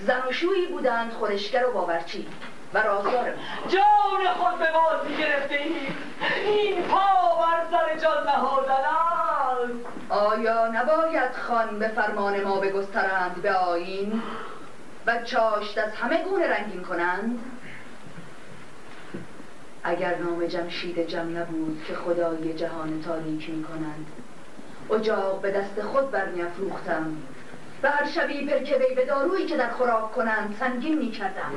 زن 0.00 0.22
و 0.28 0.32
شویی 0.32 0.66
بودند 0.66 1.12
خورشگر 1.12 1.66
و 1.66 1.72
باورچی 1.72 2.26
و 2.74 2.78
رازدار 2.78 3.34
جان 3.68 4.34
خود 4.36 4.58
به 4.58 4.68
بازی 4.72 5.16
گرفته 5.16 5.54
اید 5.54 5.96
این 6.44 6.82
پا 6.82 7.36
بر 7.40 7.66
سر 7.70 7.96
جان 7.98 8.26
نهادن 8.26 8.72
است 8.72 9.86
آیا 10.08 10.68
نباید 10.68 11.32
خان 11.32 11.78
به 11.78 11.88
فرمان 11.88 12.40
ما 12.40 12.60
بگسترند 12.60 13.42
به 13.42 13.52
آین 13.52 14.22
و 15.06 15.22
چاشت 15.24 15.78
از 15.78 15.94
همه 15.94 16.22
گونه 16.24 16.48
رنگین 16.48 16.82
کنند؟ 16.82 17.38
اگر 19.82 20.16
نام 20.18 20.46
جمشید 20.46 21.06
جم 21.06 21.38
نبود 21.38 21.84
که 21.88 21.94
خدای 21.94 22.54
جهان 22.54 23.02
تاریک 23.02 23.50
می 23.50 23.64
کنند 23.64 24.06
اجاق 24.90 25.40
به 25.40 25.50
دست 25.50 25.82
خود 25.82 26.10
برمیافروختم 26.10 27.16
و 27.82 27.90
هر 27.90 28.06
شبی 28.06 28.46
پرکبی 28.46 28.94
به 28.94 29.04
دارویی 29.04 29.46
که 29.46 29.56
در 29.56 29.70
خوراک 29.70 30.12
کنند 30.12 30.56
سنگین 30.60 30.98
می 30.98 31.10
کردم. 31.10 31.52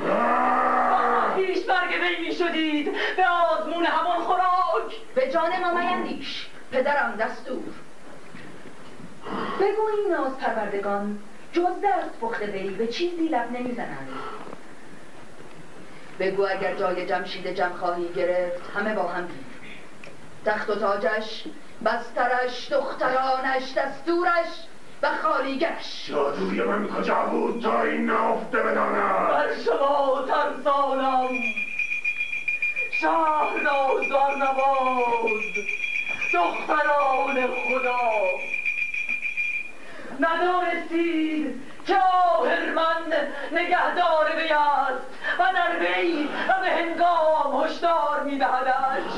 هیچ 1.36 1.66
برگ 1.66 1.90
وی 1.90 2.28
می 2.28 2.34
شدید 2.34 2.92
به 3.16 3.28
آزمون 3.28 3.84
همان 3.84 4.18
خوراک. 4.18 4.94
به 5.14 5.32
جان 5.32 5.60
ما 5.60 5.74
میندیش. 5.74 6.46
پدرم 6.72 7.16
دستور. 7.16 7.74
بگو 9.60 9.82
این 9.96 10.12
ناز 10.12 10.38
پروردگان 10.38 11.18
جز 11.52 11.80
دست 11.84 12.20
پخته 12.20 12.46
وی 12.46 12.70
به 12.70 12.86
چیزی 12.86 13.28
لب 13.28 13.50
نمی‌زنند. 13.50 14.08
بگو 16.18 16.46
اگر 16.50 16.74
جای 16.74 17.06
جمشید 17.06 17.46
جم 17.46 17.72
خواهی 17.72 18.08
گرفت 18.08 18.70
همه 18.76 18.94
با 18.94 19.02
هم 19.02 19.26
گیر. 19.26 19.44
تخت 20.44 20.70
و 20.70 20.74
تاجش 20.74 21.44
بسترش 21.84 22.72
دخترانش 22.72 23.72
دستورش 23.76 24.66
و 25.04 25.08
خالیگرش. 25.22 26.06
جادوی 26.08 26.62
من 26.62 26.88
کجا 26.88 27.14
بود 27.14 27.62
تا 27.62 27.82
این 27.82 28.06
نافته 28.06 28.58
بدانم 28.58 29.28
بر 29.28 29.48
شما 29.64 30.24
ترسانم 30.28 31.28
شهر 33.00 33.62
نازدار 33.62 34.36
نباد 34.36 35.40
دختران 36.34 37.46
خدا. 37.46 38.00
ندانستید 40.20 41.60
که 41.86 41.96
آهرمن 42.38 43.12
نگهدار 43.52 44.32
وی 44.36 44.52
است 44.52 45.04
و 45.38 45.42
در 45.54 45.78
وی 45.80 46.28
و 46.48 46.60
به 46.60 46.70
هنگام 46.70 47.64
هشدار 47.64 48.22
میدهدش. 48.24 49.12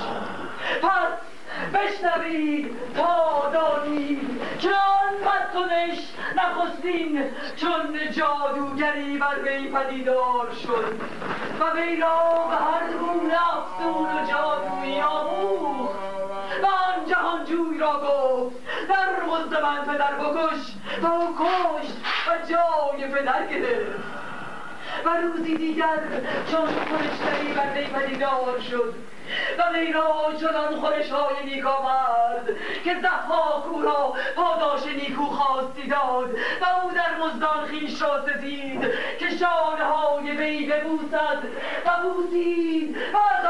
پس 0.83 1.26
بشنوید 1.75 2.71
تا 2.97 3.51
دانید 3.53 4.41
که 4.59 4.69
آن 4.69 5.15
بدکنش 5.21 5.99
نخستین 6.37 7.25
چون 7.57 8.11
جادوگری 8.13 9.19
بر 9.19 9.43
وی 9.45 9.69
پدیدار 9.69 10.49
شد 10.63 11.01
و 11.61 11.77
وی 11.77 11.97
را 11.97 12.47
به 12.51 12.57
هر 12.57 12.93
گونه 12.93 13.35
افسون 13.57 14.07
و 14.07 14.31
جادویی 14.31 15.01
آموخت 15.01 15.99
و 16.63 16.67
آن 16.67 17.07
جهانجوی 17.07 17.79
را 17.79 18.01
گفت 18.01 18.57
در 18.89 19.23
مزد 19.25 19.63
من 19.63 19.85
پدر 19.85 20.15
بکش 20.15 20.75
و 21.03 21.07
او 21.07 21.37
کشت 21.39 21.97
و 22.29 22.47
جای 22.49 23.09
پدر 23.09 23.47
گرفت. 23.47 24.17
و 25.05 25.09
روزی 25.09 25.57
دیگر 25.57 25.99
چون 26.51 26.67
خورشتری 26.67 27.53
بر 27.53 27.73
وی 27.75 27.87
پدیدار 27.87 28.61
شد 28.71 28.95
و 29.59 29.75
وی 29.75 29.93
را 29.93 30.33
چنان 30.41 30.77
خورش 30.77 31.11
های 31.11 31.45
نیک 31.45 31.67
آمد 31.67 32.51
که 32.85 32.97
زحاک 33.03 33.67
او 33.67 33.83
را 33.83 34.15
پاداش 34.37 34.87
نیکو 34.87 35.25
خواستی 35.25 35.89
داد 35.89 36.31
و 36.61 36.65
او 36.85 36.91
در 36.91 37.25
مزدان 37.25 37.67
خیش 37.67 38.03
را 38.03 38.27
سزید 38.27 38.81
که 39.19 39.37
شانه 39.37 39.85
های 39.85 40.31
وی 40.31 40.67
ببوسد 40.67 41.43
و 41.87 41.91
بوسید 42.03 42.97
و 42.97 43.17
از 43.17 43.47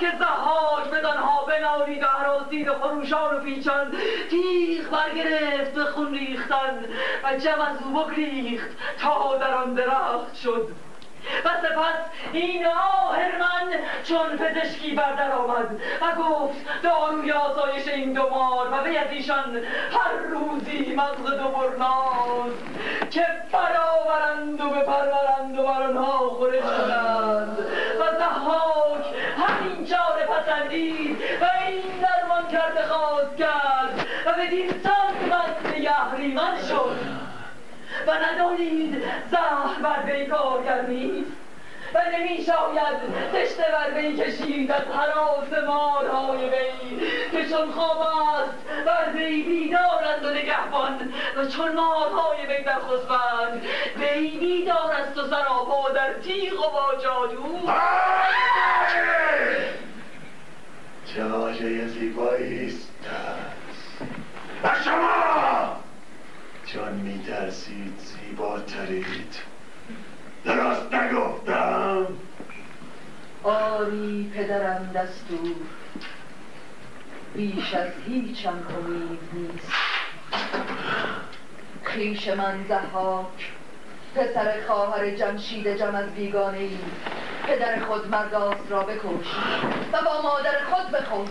که 0.00 0.12
و 2.70 2.74
خروشان 2.74 3.36
و 3.36 3.40
پیچان 3.40 3.94
تیغ 4.30 4.90
برگرفت 4.90 5.74
به 5.74 5.84
خون 5.84 6.14
ریختن 6.14 6.84
و 7.24 7.38
جم 7.38 7.60
از 7.60 7.76
او 7.84 8.04
بگریخت 8.04 8.70
تا 9.00 9.36
در 9.36 9.54
آن 9.54 9.74
درخت 9.74 10.36
شد. 10.36 10.68
و 11.44 11.48
سپس 11.62 12.10
این 12.32 12.66
آهرمن 12.66 13.78
چون 14.04 14.36
پزشکی 14.36 14.94
بردر 14.94 15.32
آمد 15.32 15.80
و 16.00 16.22
گفت 16.22 16.82
داروی 16.82 17.32
آسایش 17.32 17.88
این 17.88 18.12
دو 18.12 18.30
مار 18.30 18.66
و 18.72 18.82
به 18.82 19.12
ایشان 19.12 19.56
هر 19.92 20.12
روزی 20.30 20.94
مغز 20.94 21.24
دو 21.24 21.48
برناز 21.48 22.52
که 23.10 23.26
برآورند 23.52 24.60
و 24.60 24.70
بپرورند 24.70 25.58
و 25.58 25.62
بر 25.62 25.82
آنها 25.82 26.28
خورش 26.28 26.62
کنند 26.62 27.58
و 28.00 28.18
زحاک 28.18 29.04
همین 29.36 29.86
چاره 29.86 30.26
پسندید 30.26 31.18
و 31.40 31.44
این 31.66 31.82
درمان 32.02 32.48
کرده 32.52 32.86
خواست 32.86 33.36
کرد 33.36 34.06
و 34.26 34.32
بدین 34.32 34.70
سان 34.82 35.30
بس 35.30 35.74
نگهریمن 35.74 36.58
شد. 36.68 37.17
و 38.08 38.12
ندانید 38.12 39.02
زهر 39.30 39.82
بر 39.82 40.12
وی 40.12 40.26
کارگر 40.26 40.82
نیست 40.82 41.32
و 41.94 41.98
نمی 42.16 42.44
شاید 42.44 42.98
تشته 43.32 43.64
بر 43.72 43.98
وی 43.98 44.16
کشید 44.16 44.72
از 44.72 44.82
حراس 44.82 45.64
مارهای 45.66 46.48
وی 46.48 47.00
که 47.32 47.48
چون 47.48 47.70
خواب 47.70 48.00
است 48.00 48.84
بر 48.86 49.12
وی 49.14 49.42
بیدارند 49.42 50.24
و 50.24 50.30
نگهبان 50.30 51.12
و 51.36 51.46
چون 51.46 51.74
مارهای 51.74 52.46
وی 52.46 52.64
در 52.64 52.78
خسبند 52.80 53.62
وی 53.96 54.38
بیدار 54.38 54.92
است 54.92 55.18
و 55.18 55.26
سراپا 55.26 55.90
در 55.90 56.12
تیغ 56.12 56.52
و 56.52 56.70
با 56.70 57.02
جادو 57.02 57.72
چه 61.14 61.24
واژه 61.24 61.86
زیبایی 61.86 62.66
است. 62.66 62.92
و 64.64 64.68
شما! 64.84 65.87
چون 66.72 66.92
میترسید 66.92 67.98
زیباترید 67.98 69.36
درست 70.44 70.94
نگفتم. 70.94 72.06
آری 73.42 74.32
پدرم 74.34 74.90
دستور. 74.94 75.56
بیش 77.34 77.74
از 77.74 77.88
هیچم 78.06 78.58
امید 78.78 79.18
نیست. 79.32 79.72
خیش 81.84 82.28
من 82.28 82.64
زحاک 82.68 83.52
پسر 84.14 84.54
خواهر 84.66 85.10
جمشید 85.10 85.76
جم 85.76 85.94
از 85.94 86.14
بیگانه 86.14 86.58
ای 86.58 86.78
پدر 87.46 87.84
خود 87.84 88.08
مرداس 88.08 88.56
را 88.70 88.82
بکش 88.82 89.26
و 89.92 90.02
با 90.04 90.22
مادر 90.22 90.64
خود 90.70 90.90
بخوند 90.90 91.28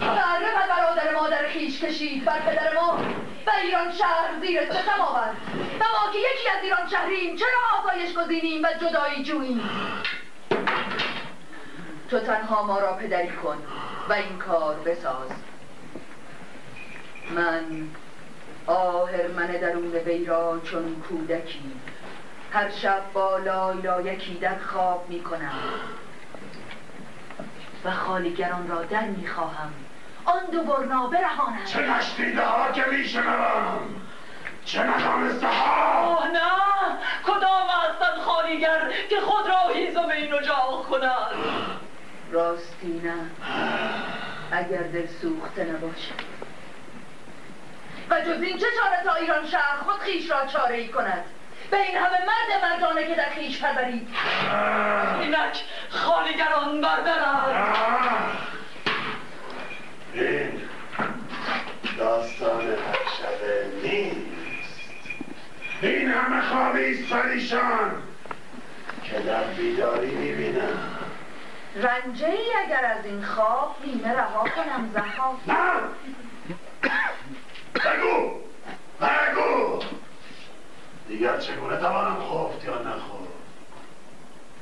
بله 0.00 0.50
و 0.56 0.68
برادر 0.68 1.14
مادر 1.14 1.48
خیش 1.48 1.84
کشید 1.84 2.24
بر 2.24 2.40
پدر 2.40 2.74
ما 2.74 2.98
و 3.46 3.50
ایران 3.62 3.92
شهر 3.92 4.40
زیر 4.40 4.64
ستم 4.64 5.00
آورد. 5.00 5.36
و 5.80 5.84
ما 5.84 6.12
که 6.12 6.18
یکی 6.18 6.48
از 6.58 6.64
ایران 6.64 6.88
شهریم 6.90 7.36
چرا 7.36 7.78
آسایش 7.78 8.14
گزینیم 8.14 8.62
و 8.62 8.66
جدایی 8.80 9.24
جوییم؟ 9.24 9.70
تو 12.10 12.20
تنها 12.20 12.62
ما 12.62 12.78
را 12.78 12.92
پدری 12.92 13.28
کن 13.28 13.56
و 14.08 14.12
این 14.12 14.38
کار 14.38 14.74
بساز. 14.74 15.30
من 17.30 17.64
آهرمن 18.66 19.46
درون 19.46 19.92
وی 19.94 20.24
را 20.24 20.60
چون 20.64 21.02
کودکی 21.08 21.72
هر 22.52 22.70
شب 22.70 23.02
با 23.12 23.38
لایلایکی 23.38 24.34
در 24.34 24.58
خواب 24.58 25.06
می 25.08 25.22
کنم 25.22 25.58
و 27.84 27.90
خالیگران 27.90 28.68
را 28.68 28.82
در 28.82 29.04
می 29.04 29.28
خواهم 29.28 29.72
آن 30.26 30.44
دو 30.52 30.62
برنا 30.62 31.06
برهانم 31.06 31.64
چه 31.64 31.80
نشنیده 31.80 32.42
ها 32.42 32.72
که 32.72 32.84
می 32.90 33.08
شنوم 33.08 34.02
چه 34.64 34.82
ندانسته 34.82 35.46
ها؟ 35.46 36.06
آه 36.06 36.28
نه. 36.28 36.40
کدام 37.24 37.66
هستند 37.68 38.18
خالیگر 38.22 38.90
که 39.10 39.20
خود 39.20 39.48
را 39.48 39.68
هیزم 39.74 40.08
این 40.08 40.34
اجاق 40.34 40.86
کنند 40.90 41.36
راستی 42.30 43.00
نه. 43.04 43.14
اگر 44.52 44.82
دل 44.82 45.06
سوخته 45.06 45.64
نباشه 45.64 46.14
و 48.10 48.20
جز 48.20 48.42
این 48.42 48.58
چه 48.58 48.66
چاره 48.80 49.02
تا 49.04 49.14
ایران 49.14 49.46
شهر 49.46 49.76
خود 49.76 50.00
خیش 50.00 50.30
را 50.30 50.46
چاره 50.46 50.74
ای 50.74 50.88
کند؟ 50.88 51.24
به 51.70 51.76
این 51.76 51.96
همه 51.96 52.18
مرد 52.18 52.62
مردانه 52.62 53.06
که 53.06 53.14
در 53.14 53.28
خیش 53.30 53.58
پرورید 53.58 54.08
اینک 55.20 55.64
خالیگران 55.90 56.80
بردرند 56.80 58.36
این 60.14 60.62
داستان 61.98 62.60
هر 62.60 62.98
شبه 63.18 63.66
نیست. 63.82 64.80
این 65.82 66.08
همه 66.08 66.42
خوابی 66.42 67.04
پریشان. 67.04 68.02
که 69.04 69.20
در 69.20 69.44
بیداری 69.44 70.10
می‌بینم. 70.10 70.78
رنجه 71.76 72.26
ای 72.26 72.52
اگر 72.66 72.84
از 72.84 73.04
این 73.04 73.22
خواب 73.22 73.76
نیمه 73.86 74.12
رها 74.12 74.44
کنم 74.48 74.90
زها 74.94 75.38
نه! 75.46 75.72
بگو! 77.74 78.40
بگو! 79.00 79.82
دیگر 81.08 81.38
چگونه 81.38 81.76
توانم 81.76 82.16
خفت 82.16 82.64
یا 82.64 82.78
نخفت؟ 82.82 83.26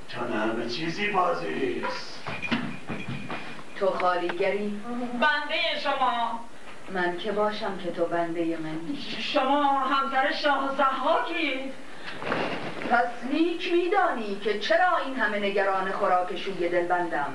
چون 0.09 0.33
همه 0.33 0.69
چیزی 0.69 1.07
بازیست 1.11 2.23
تو 3.77 3.87
خالیگری. 3.91 4.81
بنده 5.21 5.81
شما. 5.83 6.41
من 6.93 7.17
که 7.17 7.33
باشم 7.33 7.79
که 7.79 7.91
تو 7.91 8.05
بنده 8.05 8.45
من 8.45 8.97
شما 9.19 9.79
همسر 9.79 10.33
شاه 10.33 10.75
زحاکید. 10.77 11.73
پس 12.91 13.07
نیک 13.33 13.73
میدانی 13.73 14.41
که 14.41 14.59
چرا 14.59 14.97
این 15.07 15.17
همه 15.17 15.39
نگران 15.39 15.93
خوراک 15.93 16.37
شوی 16.37 16.69
دل 16.69 16.87
بندم؟ 16.87 17.35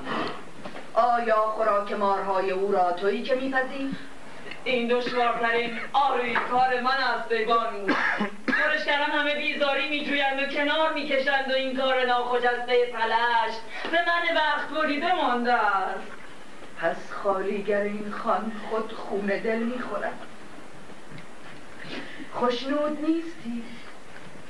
آیا 0.94 1.36
خوراک 1.36 1.92
مارهای 1.92 2.50
او 2.50 2.72
را 2.72 2.92
تویی 2.92 3.22
که 3.22 3.34
میپذی؟ 3.34 3.96
این 4.64 4.88
دشوارترین 4.88 5.78
آروی 5.92 6.34
کار 6.34 6.80
من 6.80 6.90
است 6.90 7.32
ای 7.32 7.44
بانو 7.44 7.94
کردن 8.86 9.12
همه 9.12 9.34
بیزاری 9.34 9.88
میجویند 9.88 10.42
و 10.42 10.46
کنار 10.46 10.92
می‌کشند 10.92 11.50
و 11.50 11.54
این 11.54 11.76
کار 11.76 12.06
ناخجسته 12.06 12.86
پلش 12.92 13.54
به 13.90 13.98
من 13.98 14.36
وقت 14.36 14.68
بریده 14.68 15.14
مانده 15.14 15.52
است. 15.52 16.19
پس 16.80 17.12
خالیگر 17.12 17.80
این 17.80 18.10
خان 18.10 18.52
خود 18.70 18.92
خون 18.92 19.26
دل 19.26 19.58
می‌خورد. 19.58 20.18
خوشنود 22.32 22.98
نیستی. 23.06 23.62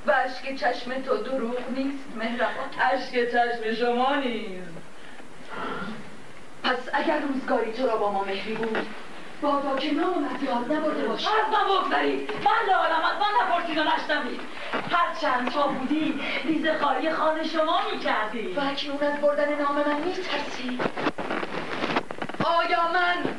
و 0.06 0.10
اشک 0.10 0.54
چشم 0.54 1.02
تو 1.02 1.16
دروغ 1.16 1.70
نیست 1.76 2.04
مهربان. 2.16 2.68
اشک 2.92 3.30
چشم 3.32 3.74
شما 3.74 4.14
نیز 4.14 4.62
پس 6.62 6.88
اگر 6.92 7.20
روزگاری 7.20 7.72
تو 7.72 7.86
را 7.86 7.96
با 7.96 8.12
ما 8.12 8.24
مهری 8.24 8.54
بود 8.54 8.86
بادا 9.42 9.76
که 9.76 9.94
نام 9.94 10.28
یاد 10.42 10.72
نبرده 10.72 11.08
باش 11.08 11.26
از 11.26 11.52
من 11.52 11.64
بگذارید 11.64 12.30
من 12.30 12.74
عالم 12.74 13.04
از 13.04 13.16
من 13.20 13.32
نپرسید 13.42 13.78
و 13.78 13.84
نشنوید. 13.84 14.40
هرچند 14.90 15.50
تا 15.50 15.66
بودی 15.66 16.20
ریز 16.44 16.66
خاری 16.80 17.10
خان 17.10 17.44
شما 17.44 17.80
می‌کردی. 17.92 18.52
و 18.52 18.60
اکنون 18.60 19.12
از 19.12 19.20
بردن 19.20 19.62
نام 19.62 19.76
من 19.76 20.00
میترسی. 20.00 20.78
آیا 22.44 22.88
من 22.88 23.34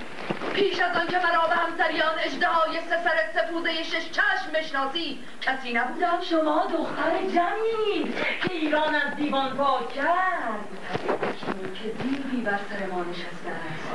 پیش 0.54 0.80
از 0.80 0.98
آن 0.98 1.08
که 1.08 1.18
مرا 1.18 1.48
به 1.48 1.56
همسریان 1.56 2.20
اجدهای 2.24 2.80
سه 2.90 3.04
سر 3.04 3.42
سپوزه 3.42 3.84
شش 3.84 4.12
چشم 4.12 4.52
بشناسی 4.54 5.20
کسی 5.42 5.74
نبودم؟ 5.74 6.22
شما 6.22 6.66
دختر 6.66 7.12
جمعید 7.22 8.16
که 8.44 8.54
ایران 8.54 8.96
از 8.96 9.16
دیوان 9.16 9.58
پاک 9.58 9.90
کرد. 9.94 10.60
اکنون 11.04 11.74
که 11.74 11.90
دیوی 12.04 12.42
بر 12.42 12.60
سر 12.70 12.86
ما 12.86 13.04
نشسته 13.04 13.50
است. 13.50 13.90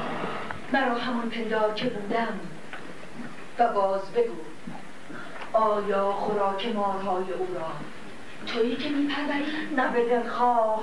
مرا 0.72 0.94
همون 0.94 1.30
پندار 1.30 1.74
که 1.74 1.84
بودم. 1.84 2.40
و 3.59 3.72
باز 3.72 4.12
بگو 4.12 4.36
آیا 5.52 6.12
خوراک 6.12 6.66
مارهای 6.74 7.32
او 7.32 7.46
را 7.54 7.70
تویی 8.46 8.76
که 8.76 8.88
میپروری؟ 8.88 9.44
نه 9.76 9.88
به 9.88 10.09
دلخواه. 10.09 10.82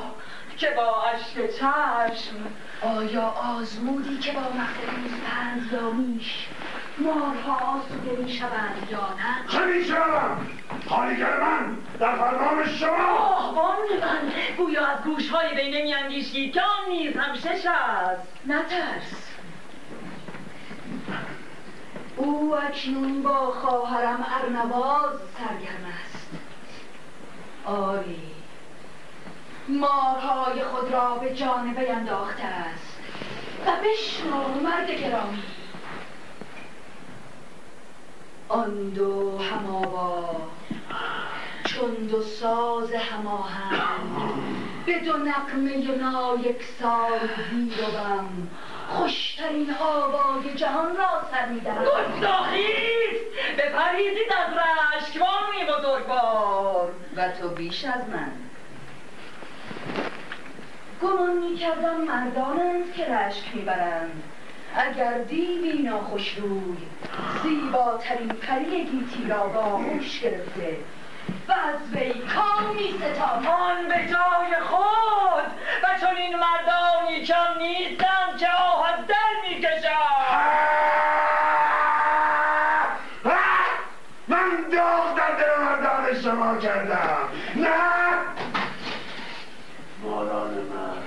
که 0.58 0.70
با 0.78 1.04
اشک 1.04 1.50
چشم. 1.56 2.36
آیا 2.82 3.28
آزمودی 3.28 4.18
که 4.18 4.32
با 4.32 4.40
مقدس 4.40 5.14
پند 5.28 5.70
یا 5.74 5.90
میش 5.90 6.48
مارها 6.98 7.78
آسوده 7.78 8.24
می‌شوند 8.24 8.88
یا 8.92 9.00
نه؟ 9.00 9.60
همیشه 9.60 9.96
خالیگر 10.90 11.40
من 11.40 11.78
در 12.00 12.16
فرمان 12.16 12.68
شما 12.68 13.18
آه 13.18 13.56
من 13.56 14.32
گویا 14.58 14.86
از 14.86 15.04
گوشهای 15.04 15.56
بینه 15.56 15.82
میاندیشید 15.84 16.54
که 16.54 16.62
آن 16.62 16.90
نیز 16.90 17.18
هم 17.18 17.36
شش 17.36 17.66
است. 17.66 18.28
نترس. 18.48 19.30
او 22.16 22.56
اکنون 22.56 23.24
با 23.24 23.52
خواهرم 23.52 24.26
ارنواز 24.42 25.20
سرگرم 25.38 25.86
است. 26.04 26.28
آری. 27.66 28.33
مارهای 29.68 30.64
خود 30.64 30.94
را 30.94 31.16
به 31.16 31.36
جان 31.36 31.74
وی 31.78 31.88
انداخته 31.88 32.44
است. 32.44 32.98
و 33.66 33.72
بشنو 33.84 34.62
مرد 34.64 34.92
گرامی. 34.92 35.44
آن 38.48 38.90
دو 38.90 39.38
هماوا 39.38 40.42
چون 41.66 41.94
دو 41.94 42.22
ساز 42.22 42.94
هماهنگ 42.94 44.34
به 44.86 45.00
دو 45.00 45.18
نقمه 45.18 45.98
نایکسان 45.98 47.20
زیروم 47.52 48.48
خوشترین 48.90 49.76
آوای 49.80 50.56
جهان 50.56 50.96
را 50.96 51.22
سر 51.32 51.46
می‌دهم 51.50 51.84
گستاخیست 51.84 53.26
بپریزید 53.58 54.34
از 54.38 54.54
رشک 54.58 55.20
بانوی 55.20 55.72
بزرگوار! 55.72 56.92
و 57.16 57.30
تو 57.30 57.50
بیش 57.50 57.86
از 57.86 58.10
من. 58.10 58.32
گمان 61.04 61.38
می‌کردم 61.38 62.02
مردانند 62.02 62.94
که 62.94 63.06
رشک 63.06 63.44
می‌برند. 63.54 64.24
اگر 64.76 65.18
دیوی 65.18 65.84
ناخوش 65.84 66.38
روی 66.38 66.78
زیباترین 67.44 68.28
پری 68.28 68.84
گیتی 68.84 69.28
را 69.30 69.48
با 69.48 69.60
آغوش 69.60 70.20
گرفته. 70.20 70.78
و 71.48 71.52
از 71.52 71.96
وی 71.96 72.14
کام 72.14 72.76
می 72.76 72.94
آن 73.48 73.88
به 73.88 73.96
جای 73.96 74.62
خود. 74.64 75.52
و 75.84 76.00
چون 76.00 76.18
این 76.18 76.36
مردانی 76.36 77.26
کم 77.26 77.58
نیستند 77.58 78.38
که 78.40 78.48
آه 78.48 78.94
از 78.94 79.08
دل 79.08 79.50
می 79.50 79.64
من 84.28 84.70
داغ 84.72 85.18
در 85.18 85.36
دل 85.36 85.64
مردان 85.64 86.22
شما 86.22 86.58
کردم. 86.58 87.18
نه! 87.56 88.63
ماران 90.04 90.54
من. 90.54 91.04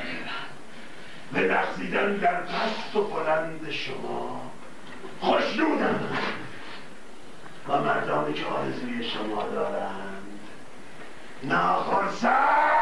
به 1.33 1.41
لغزیدن 1.41 2.17
در 2.17 2.41
پست 2.41 2.97
و 2.97 3.05
بلند 3.05 3.71
شما. 3.71 4.41
خوشنودم 5.21 6.01
و 7.69 7.81
مردانی 7.81 8.35
که 8.35 8.45
آرزوی 8.47 9.05
شما 9.05 9.43
دارند. 9.43 10.41
ناخرسند 11.43 12.77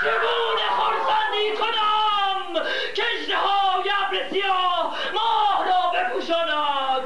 چگونه 0.00 0.66
خرسندی 0.78 1.56
کنم 1.58 2.62
که 2.94 3.36
های 3.36 3.90
ابر 4.06 4.30
سیاه 4.30 4.96
ماه 5.14 5.64
را 5.66 5.92
بپوشاند 5.94 7.02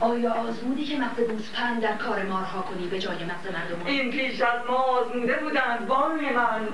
آیا 0.00 0.32
آزمودی 0.32 0.63
که 0.94 1.00
مغز 1.00 1.20
گوسپند 1.20 1.80
در 1.80 1.96
کار 1.96 2.22
مارها 2.22 2.62
کنی 2.62 2.86
به 2.86 2.98
جای 2.98 3.24
مغز 3.24 3.46
مردم 3.46 3.86
این 3.86 4.10
پیش 4.10 4.40
از 4.40 4.60
ما 4.68 4.76
آزموده 4.76 5.36
بودند 5.36 5.86
بانوی 5.86 6.30
من. 6.30 6.68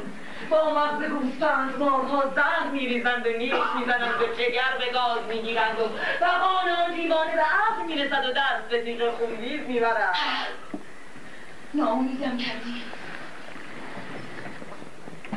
با 0.50 0.74
مغز 0.74 1.04
گوسفند 1.04 1.78
مارها 1.78 2.32
زهر 2.34 2.70
میریزند 2.72 3.26
و 3.26 3.30
نیش 3.30 3.52
می‌زنند 3.78 4.22
و 4.22 4.34
جگر 4.34 4.76
به 4.78 4.92
گاز 4.92 5.26
می‌گیرند 5.28 5.80
و 5.80 5.88
فقان 6.20 6.68
آن 6.68 6.94
دیوانه 6.94 7.34
به 7.34 7.40
عقل 7.40 7.86
می‌رسد 7.86 8.24
و 8.24 8.32
دست 8.32 8.68
به 8.70 8.82
تیغ 8.82 9.10
خونریز 9.10 9.60
می‌برد 9.68 10.16
ناامیدم 11.74 12.36
کردی. 12.36 12.89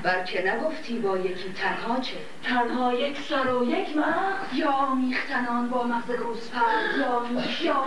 بلکه 0.03 0.53
نگفتی 0.53 0.99
با 0.99 1.17
یکی 1.17 1.53
تنها 1.53 1.99
چه؟ 1.99 2.15
تنها 2.43 2.93
یک 2.93 3.19
سر 3.19 3.53
و 3.53 3.63
یک 3.63 3.97
مغز. 3.97 4.53
یا 4.53 4.95
میختنان 4.95 5.69
با 5.69 5.83
مغز 5.83 6.11
گوسپند 6.11 6.97
یا 6.99 7.19
میش 7.19 7.61
یا 7.61 7.85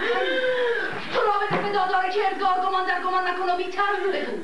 تو 1.14 1.20
را 1.20 1.58
به 1.62 1.72
دادار 1.72 2.08
که 2.08 2.26
ارزگار 2.26 2.54
گمان 2.66 2.86
در 2.86 3.00
گمان 3.02 3.28
نکن 3.28 3.50
و 3.50 3.56
بیتر 3.56 3.82
بگو. 4.12 4.42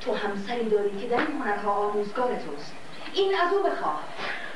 تو 0.00 0.14
همسری 0.14 0.68
داری 0.68 0.98
که 1.00 1.06
در 1.08 1.16
این 1.16 1.42
هنرها 1.42 1.72
آموزگار 1.72 2.28
توست. 2.28 2.74
این 3.12 3.40
از 3.40 3.52
او 3.52 3.62
بخواه. 3.62 4.00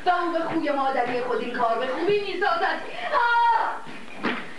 و 0.07 0.11
او 0.11 0.33
به 0.33 0.41
خوی 0.41 0.71
مادری 0.71 1.21
خود 1.21 1.41
این 1.41 1.55
کار 1.55 1.79
به 1.79 1.87
خوبی 1.87 2.21
می‌سازد. 2.21 2.81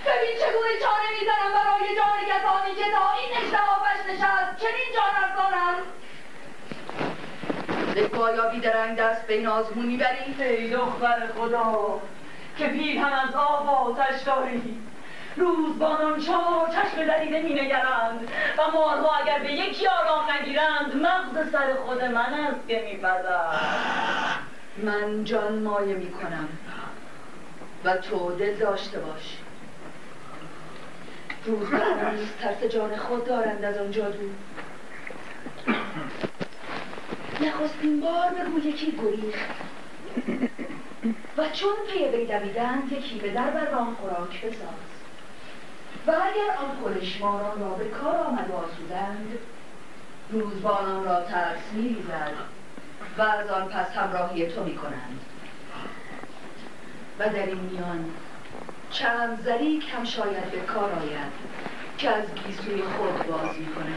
ببین 0.05 0.35
چگونه 0.41 0.73
چانه 0.83 1.09
می‌زنم 1.19 1.51
برای 1.53 1.95
جان 1.95 2.17
کسانی 2.29 2.75
که 2.75 2.91
تا 2.91 3.11
این 3.19 3.45
اشتهافش 3.45 3.99
نشست. 4.09 4.57
چنین 4.61 4.89
جان 4.95 5.23
ارزانم 5.23 5.75
بایا 8.15 8.49
بیدرنگ 8.49 8.97
دست 8.97 9.27
به 9.27 9.33
این 9.33 9.47
آزمونی 9.47 9.97
بری 9.97 10.43
ای 10.43 10.69
دختر 10.69 11.27
خدا 11.37 12.01
که 12.57 12.67
پیرهن 12.67 13.13
از 13.13 13.35
آب 13.35 13.69
آتش 13.69 14.21
داری. 14.21 14.79
روزبانان 15.35 16.19
چهار 16.19 16.67
چشم 16.67 17.05
دریده 17.05 17.41
می 17.41 17.53
نگرند 17.53 18.31
و 18.57 18.71
مارها 18.73 19.15
اگر 19.15 19.39
به 19.39 19.53
یکی 19.53 19.87
آرام 19.87 20.25
نگیرند 20.31 20.95
مغز 20.95 21.51
سر 21.51 21.73
خود 21.73 22.03
من 22.03 22.33
است 22.33 22.67
که 22.67 22.83
می 22.85 22.99
من 24.83 25.23
جان 25.23 25.59
مایه 25.59 25.95
می 25.95 26.11
کنم 26.11 26.49
و 27.83 27.97
تو 27.97 28.31
دل 28.31 28.55
داشته 28.55 28.99
باش. 28.99 29.37
نیز 32.15 32.31
ترس 32.41 32.63
جان 32.63 32.95
خود 32.95 33.25
دارند 33.25 33.63
از 33.63 33.77
آن 33.77 33.91
جادو. 33.91 34.29
نخستین 37.41 37.99
بار 38.01 38.29
به 38.29 38.43
روی 38.43 38.61
یکی 38.61 38.91
گریخت؟ 38.91 39.49
و 41.37 41.49
چون 41.49 41.73
پی 41.93 42.05
وی 42.05 42.25
دویدند 42.25 42.91
یکی 42.91 43.19
به 43.19 43.29
در 43.29 43.49
بر 43.49 43.69
آن 43.69 43.95
خوراک 43.95 44.41
بساز. 44.41 44.89
و 46.07 46.11
اگر 46.11 46.55
آن 46.57 46.75
خورشماران 46.81 47.59
را 47.59 47.69
به 47.69 47.85
کار 47.85 48.15
آمد 48.15 48.49
و 48.49 48.53
آسودند 48.53 49.37
روزبانان 50.29 51.05
را 51.05 51.21
ترس 51.21 51.73
میریزد 51.73 52.33
و 53.17 53.21
از 53.21 53.49
آن 53.49 53.67
پس 53.67 53.91
همراهی 53.91 54.47
تو 54.47 54.63
می‌کنند. 54.63 55.19
و 57.19 57.29
در 57.29 57.45
این 57.45 57.59
میان 57.59 58.05
چند 58.89 59.41
زری 59.43 59.79
هم 59.79 60.03
شاید 60.03 60.51
به 60.51 60.59
کار 60.59 60.91
آید 60.91 61.31
که 61.97 62.09
از 62.09 62.23
گیسوی 62.35 62.83
خود 62.83 63.27
باز 63.27 63.55
می‌کنه 63.59 63.91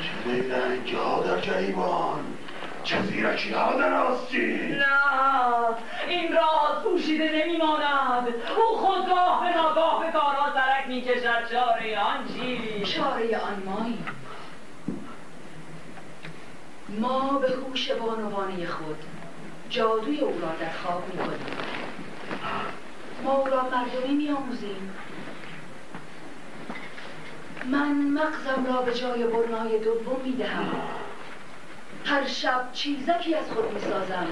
چه 0.84 0.98
ها 0.98 1.22
در 1.22 1.40
جریبان. 1.40 2.24
چه 2.84 3.02
زیرکی 3.02 3.52
ها 3.52 3.72
در 3.72 3.94
آستین 3.94 4.74
نه 4.74 4.86
این 6.08 6.32
راز 6.32 6.82
پوشیده 6.84 7.30
نمیماند. 7.34 8.28
او 8.28 8.76
خود 8.76 9.08
راه 9.08 9.44
به 9.44 9.56
ناگاه 9.58 10.06
به 10.06 10.12
کارا 10.12 10.54
سرک 10.54 10.88
می‌کشد. 10.88 11.50
چاره 11.52 11.98
آن 11.98 12.28
چی 12.34 12.82
چاره 12.84 13.38
آن 13.38 13.62
مایی 13.64 14.04
ما 17.00 17.38
به 17.38 17.48
هوش 17.50 17.90
بانوانه 17.90 18.66
خود 18.66 18.96
جادوی 19.70 20.20
او 20.20 20.40
را 20.40 20.48
در 20.60 20.72
خواب 20.82 21.02
می‌کنیم. 21.12 21.56
ما 23.24 23.32
او 23.32 23.46
را 23.46 23.62
مردمی 23.62 24.14
میآموزیم. 24.14 24.94
من 27.64 27.92
مغزم 27.92 28.66
را 28.66 28.82
به 28.82 28.94
جای 28.94 29.24
برنای 29.24 29.78
دوم 29.78 30.20
می‌دهم. 30.24 30.70
هر 32.04 32.26
شب 32.26 32.68
چیزکی 32.72 33.34
از 33.34 33.50
خود 33.50 33.72
می‌سازم 33.72 34.26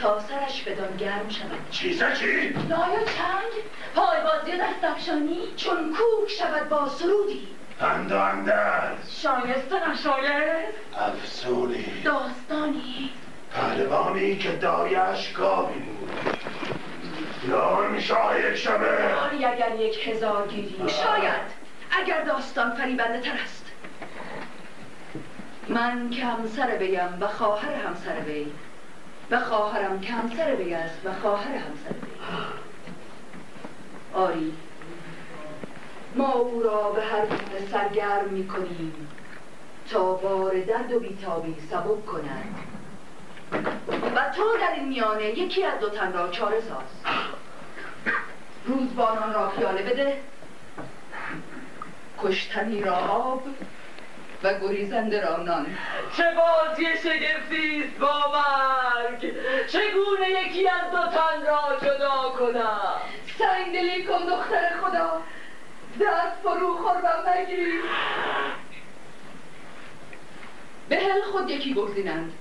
تا 0.00 0.20
سرش 0.20 0.62
بدان 0.62 0.96
گرم 0.96 1.28
شود. 1.28 1.70
چیزکی؟ 1.70 2.48
نای 2.68 3.04
چنگ 3.04 3.52
پای 3.94 4.18
بازی 4.24 4.52
و 4.52 4.56
دست 4.56 4.84
افشانی 4.84 5.38
چون 5.56 5.76
کوک 5.76 6.30
شود 6.30 6.68
با 6.68 6.88
سرودی. 6.88 7.48
اند 7.80 8.12
و 8.12 8.16
اندرز 8.18 9.20
شایسته 9.20 9.90
نشایست. 9.90 10.78
افسونی. 10.98 12.02
داستانی. 12.04 13.10
پهلوانی 13.50 14.36
که 14.36 14.52
دایش 14.52 15.32
گاوی 15.32 15.78
بود. 15.78 16.20
شاه 18.00 18.40
یک 18.40 18.56
شبه. 18.56 19.14
آری 19.14 19.44
اگر 19.44 19.74
یک 19.74 20.08
هزار 20.08 20.48
گیری. 20.48 20.88
شاید 20.88 21.64
اگر 22.00 22.24
داستان 22.24 22.70
فریبنده 22.74 23.20
تر 23.20 23.38
است. 23.44 23.63
من 25.68 26.10
که 26.10 26.24
همسر 26.24 26.76
بیم 26.76 27.18
و 27.20 27.26
خواهر 27.26 27.74
همسر 27.74 28.20
وی 28.26 28.46
و 29.30 29.40
خواهرم 29.40 30.00
که 30.00 30.12
همسر 30.12 30.54
وی 30.54 30.74
است 30.74 31.06
و 31.06 31.12
خواهر 31.12 31.54
همسر 31.54 31.90
وی 31.90 32.14
آری. 34.14 34.52
ما 36.14 36.32
او 36.32 36.62
را 36.62 36.90
به 36.90 37.02
هر 37.02 37.26
گونه 37.26 37.66
سرگرم 37.72 38.28
می 38.28 38.48
کنیم 38.48 39.08
تا 39.90 40.12
بار 40.12 40.60
درد 40.60 40.92
و 40.92 41.00
بیتابی 41.00 41.56
سبب 41.70 42.06
کند. 42.06 42.54
و 44.16 44.30
تو 44.36 44.42
در 44.60 44.72
این 44.74 44.88
میانه 44.88 45.24
یکی 45.24 45.64
از 45.64 45.80
دو 45.80 45.88
تن 45.88 46.12
را 46.12 46.28
چاره 46.28 46.60
ساز. 46.60 47.14
روزبانان 48.64 49.34
را 49.34 49.48
پیاله 49.48 49.82
بده. 49.82 50.20
کشتنی 52.22 52.80
را 52.82 52.96
آب 52.96 53.42
و 54.44 54.58
گریزنده 54.60 55.20
را 55.20 55.36
نان. 55.36 55.66
چه 56.16 56.22
بازی 56.34 56.84
شگفتی 56.84 57.84
است 57.84 57.98
با 58.00 58.32
مرگ. 58.32 59.34
چگونه 59.66 60.30
یکی 60.30 60.68
از 60.68 60.90
دو 60.90 60.98
تن 60.98 61.46
را 61.46 61.76
جدا 61.82 62.30
کنم؟ 62.38 63.00
دلی 63.72 64.04
کن 64.04 64.18
دختر 64.18 64.70
خدا. 64.82 65.22
دست 66.00 66.36
فرو 66.42 66.76
خور 66.76 66.96
و 66.96 67.30
مگیر 67.30 67.82
به 70.88 70.96
هل 70.96 71.22
خود 71.32 71.50
یکی 71.50 71.74
گزینند. 71.74 72.32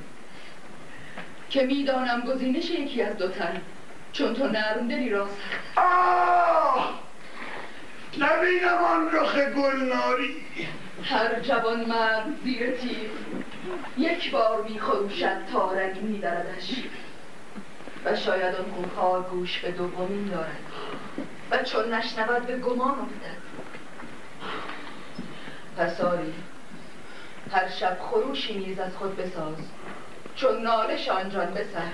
که 1.50 1.64
می‌دانم 1.64 2.22
گزینش 2.22 2.70
یکی 2.70 3.02
از 3.02 3.18
دو 3.18 3.28
تن. 3.28 3.62
چون 4.14 4.34
تو 4.34 4.48
نرم 4.48 4.88
دلی 4.88 5.10
را 5.10 5.28
سخت. 5.28 5.78
آه! 5.78 7.00
نبینم 8.18 8.78
آن 8.78 9.12
رخ 9.12 9.36
گلناری. 9.36 10.46
هر 11.04 11.40
جوان 11.40 11.86
مرد 11.86 12.26
زیر 12.44 12.72
تیر 12.72 13.10
یک 13.98 14.32
بار 14.32 14.64
میخروشد 14.64 15.46
تا 15.54 15.74
رگ 15.74 16.02
میدردش 16.02 16.84
و 18.06 18.16
شاید 18.16 18.56
آن 18.56 18.72
خونخوار 18.76 19.22
گوش 19.22 19.60
به 19.60 19.72
دومین 19.72 20.28
دارد. 20.28 20.64
و 21.52 21.64
چون 21.64 21.94
نشنود 21.94 22.46
به 22.46 22.58
گمان 22.58 23.00
افتد. 23.00 23.44
پس 25.78 26.02
آری 26.02 26.34
هر 27.52 27.70
شب 27.70 27.98
خروشی 28.02 28.60
نیز 28.60 28.80
از 28.80 28.96
خود 28.96 29.18
بساز. 29.18 29.56
چون 30.36 30.62
نالش 30.62 31.10
آنجان 31.10 31.54
بسر. 31.54 31.92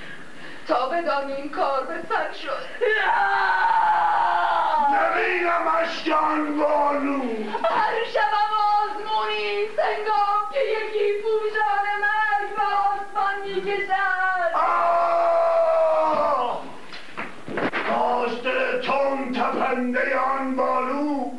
تا 0.68 0.90
بدانیم 0.90 1.50
کار 1.50 1.86
به 1.86 1.94
سر 2.10 2.34
شد. 2.34 2.66
نبینم 5.20 5.68
اشکان 5.82 6.58
بالو 6.58 7.22
هر 7.64 7.96
شبم 8.14 8.52
آزمونی 8.80 9.68
سنگام 9.76 10.42
که 10.54 10.60
یکی 10.60 11.22
پوشان 11.22 11.86
مرگ 12.02 12.56
به 12.56 12.62
آسمان 12.62 13.36
می‌کشد. 13.46 13.90
داشته 17.90 18.80
تون 18.82 19.34
تپنده 19.34 20.20
آن 20.20 20.56
بالو 20.56 21.32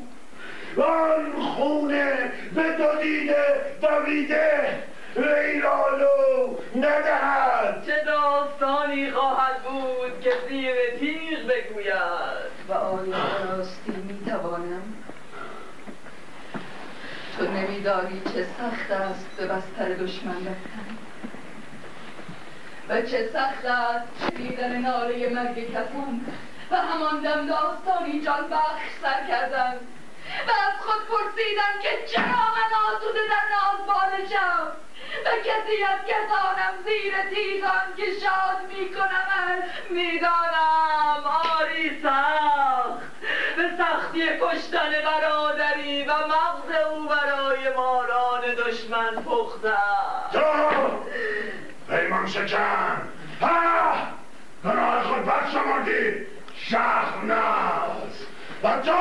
آن 0.76 1.42
خونه 1.42 2.32
به 2.54 2.62
دو 2.62 3.02
دیده 3.02 3.44
دویده. 3.82 4.82
ویرانو 5.16 6.56
ندهد. 6.76 7.86
چه 7.86 8.04
داستانی 8.06 9.10
خواهد 9.10 9.62
بود 9.62 10.20
که 10.20 10.32
زیر 10.48 10.74
تیغ 10.98 11.46
بگوید؟ 11.48 12.50
و 12.68 12.72
آیا 12.72 13.16
راستی 13.50 13.92
می‌توانم؟ 13.92 14.82
تو 17.38 17.46
نمیدانی 17.46 18.22
چه 18.34 18.46
سخت 18.58 18.90
است 18.90 19.26
به 19.36 19.46
بستر 19.46 19.88
دشمن 19.88 20.36
رفتن؟ 20.36 20.96
و 22.88 23.02
چه 23.02 23.28
سخت 23.32 23.64
است 23.64 24.08
شنیدن 24.20 24.78
ناله 24.78 25.28
مرگ 25.28 25.72
کسان 25.72 26.20
و 26.70 26.76
همان 26.76 27.22
دم 27.22 27.46
داستانی 27.46 28.20
جان 28.20 28.50
بخش 28.50 28.82
سر 29.02 29.26
کردن؟ 29.28 29.74
و 30.46 30.50
از 30.50 30.80
خود 30.86 31.06
پرسیدن 31.08 31.82
که 31.82 32.06
چرا 32.12 32.24
من 32.24 32.70
آسوده 32.88 33.20
در 33.30 33.44
ناز 33.54 33.86
بالشم؟ 33.86 34.72
و 35.26 35.28
کسی 35.44 35.82
از 35.82 36.00
کسانم 36.06 36.74
زیر 36.84 37.14
تیزان 37.34 37.94
که 37.96 38.04
شاد 38.20 38.58
می‌کنم 38.68 39.62
می‌دانم 39.90 41.24
آری 41.60 42.02
سخت. 42.02 43.10
به 43.56 43.70
سختی 43.78 44.28
کشتن 44.40 44.90
برادری 45.04 46.04
و 46.04 46.12
مغز 46.12 46.86
او 46.90 47.08
برای 47.08 47.76
ماران 47.76 48.54
دشمن 48.54 49.22
پخته. 49.24 49.76
تو 50.32 50.40
پیمان 51.88 52.26
شکن. 52.26 53.08
گناه 54.64 55.02
خود 55.02 55.24
برشمردی 55.24 56.26
شهناز 56.56 58.26
و 58.62 58.80
تو 58.80 58.92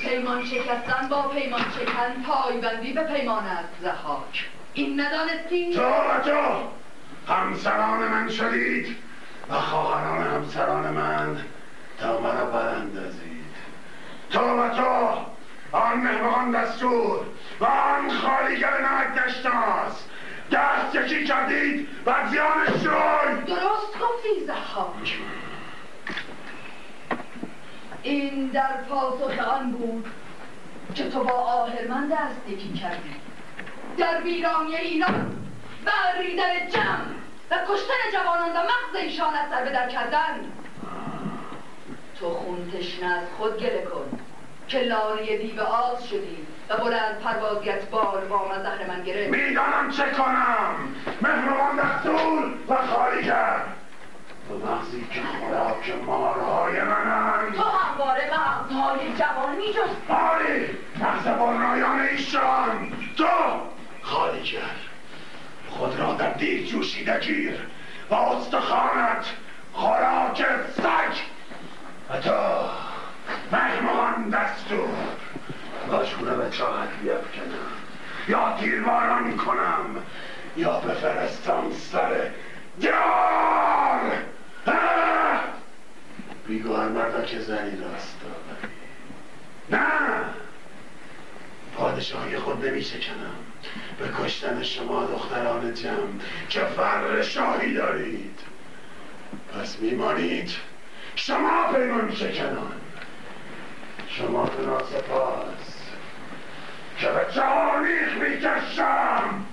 پیمان 0.00 0.44
شکستن 0.44 1.08
با 1.08 1.22
پیمان 1.22 1.60
شکن 1.60 2.22
پایبندی 2.26 2.92
به 2.92 3.04
پیمان 3.04 3.44
است 3.44 3.68
زحاک 3.82 4.48
این 4.72 5.00
ندانستی؟ 5.00 5.74
تو 5.74 5.82
و 5.82 6.20
تو. 6.24 6.68
همسران 7.32 8.08
من 8.08 8.28
شدید 8.28 8.96
و 9.50 9.54
خواهران 9.54 10.26
همسران 10.26 10.90
من 10.90 11.36
تا 12.00 12.20
مرا 12.20 12.44
براندازید. 12.44 13.54
تو 14.30 14.40
و 14.40 14.68
تو 14.68 15.08
آن 15.72 15.98
مهمان 15.98 16.50
دستور 16.50 17.20
و 17.60 17.64
آن 17.64 18.10
خالیگر 18.10 18.80
نمک 18.80 19.14
دشتاز 19.14 20.04
دست 20.52 20.94
یکی 20.94 21.24
کردید 21.24 21.88
و 22.06 22.14
زیانش 22.30 22.82
شد 22.82 23.44
درست 23.46 23.98
گفتی 24.00 24.46
زحاک 24.46 25.18
این 28.02 28.46
در 28.46 28.76
پاسخ 28.88 29.48
آن 29.48 29.72
بود 29.72 30.06
که 30.94 31.10
تو 31.10 31.24
با 31.24 31.32
آهرمند 31.32 32.12
دست 32.12 32.48
یکی 32.48 32.72
کردی. 32.72 33.14
در 33.98 34.20
ویرانی 34.22 34.76
ایران 34.76 35.36
بریدن 35.84 36.68
جمع 36.72 37.18
و 37.50 37.56
کشتن 37.68 37.94
جوانان 38.12 38.50
و 38.50 38.60
مغز 38.62 39.02
ایشان 39.02 39.34
از 39.34 39.50
سر 39.50 39.64
در 39.64 39.88
کردن. 39.88 40.52
تو 42.20 42.30
خون 42.30 42.70
تشنه 42.70 43.06
از 43.06 43.24
خود 43.38 43.58
گله 43.58 43.82
کن 43.84 44.18
که 44.68 44.78
لاری 44.78 45.38
دیو 45.38 45.62
آز 45.62 46.08
شدی 46.08 46.46
و 46.68 46.76
بلند 46.76 47.18
پروازیت 47.18 47.90
بال 47.90 48.28
با 48.28 48.48
من 48.48 48.62
زهر 48.62 48.86
من 48.88 49.02
گرفت 49.02 49.30
می‌دانم 49.30 49.90
چه 49.90 50.10
کنم. 50.10 50.94
مهربان 51.22 51.76
دستور 51.76 52.54
و 52.68 52.76
خالی 52.86 53.24
کرد 53.24 53.76
تو 54.48 54.54
مغزی 54.54 55.06
که 55.12 55.20
خوراک 55.22 56.04
مارهای 56.06 56.80
منند 56.80 57.54
تو 57.54 57.62
همواره 57.62 58.30
مغزهای 58.32 59.12
جوان 59.18 59.56
میجست 59.56 60.10
آری 60.10 60.66
مغز 61.00 61.24
برنایان 61.24 62.00
ایشان. 62.00 62.92
تو 63.16 63.26
خالی 64.02 64.42
کرد 64.42 64.80
خود 65.70 66.00
را 66.00 66.12
در 66.12 66.32
دیر 66.32 66.66
جوشیده 66.66 67.18
گیر 67.18 67.66
و 68.10 68.14
استخانت 68.14 69.26
خوراک 69.72 70.44
سگ. 70.76 71.16
و 72.10 72.20
تو 72.20 72.30
مهمان 73.52 74.30
دستور. 74.30 74.88
باشونه 75.90 76.34
به 76.34 76.50
چاهت 76.50 76.88
بیفکنم 77.02 77.68
یا 78.28 78.56
تیرباران 78.60 79.36
کنم 79.36 80.02
یا 80.56 80.80
بفرستم 80.80 81.64
سر 81.92 82.30
دیار! 82.80 84.27
بیگار 86.48 86.88
مردا 86.88 87.22
که 87.22 87.40
زنی 87.40 87.76
راست 87.80 88.20
نه! 89.70 90.24
پادشاهی 91.76 92.38
خود 92.38 92.66
نمی 92.66 92.82
شکنم 92.82 93.34
به 93.98 94.08
کشتن 94.22 94.62
شما 94.62 95.04
دختران 95.04 95.74
جمع. 95.74 95.94
که 96.48 96.60
فر 96.60 97.22
شاهی 97.22 97.74
دارید؟ 97.74 98.38
پس 99.54 99.78
میمانید 99.78 100.50
شما 101.14 101.72
پیمان 101.72 102.14
شکنان 102.14 102.72
شما 104.08 104.44
به 104.44 104.66
ناسپاس 104.66 105.78
که 106.98 107.06
به 107.06 107.26
جهانیخ 107.34 108.12
می‌کشم. 108.20 109.46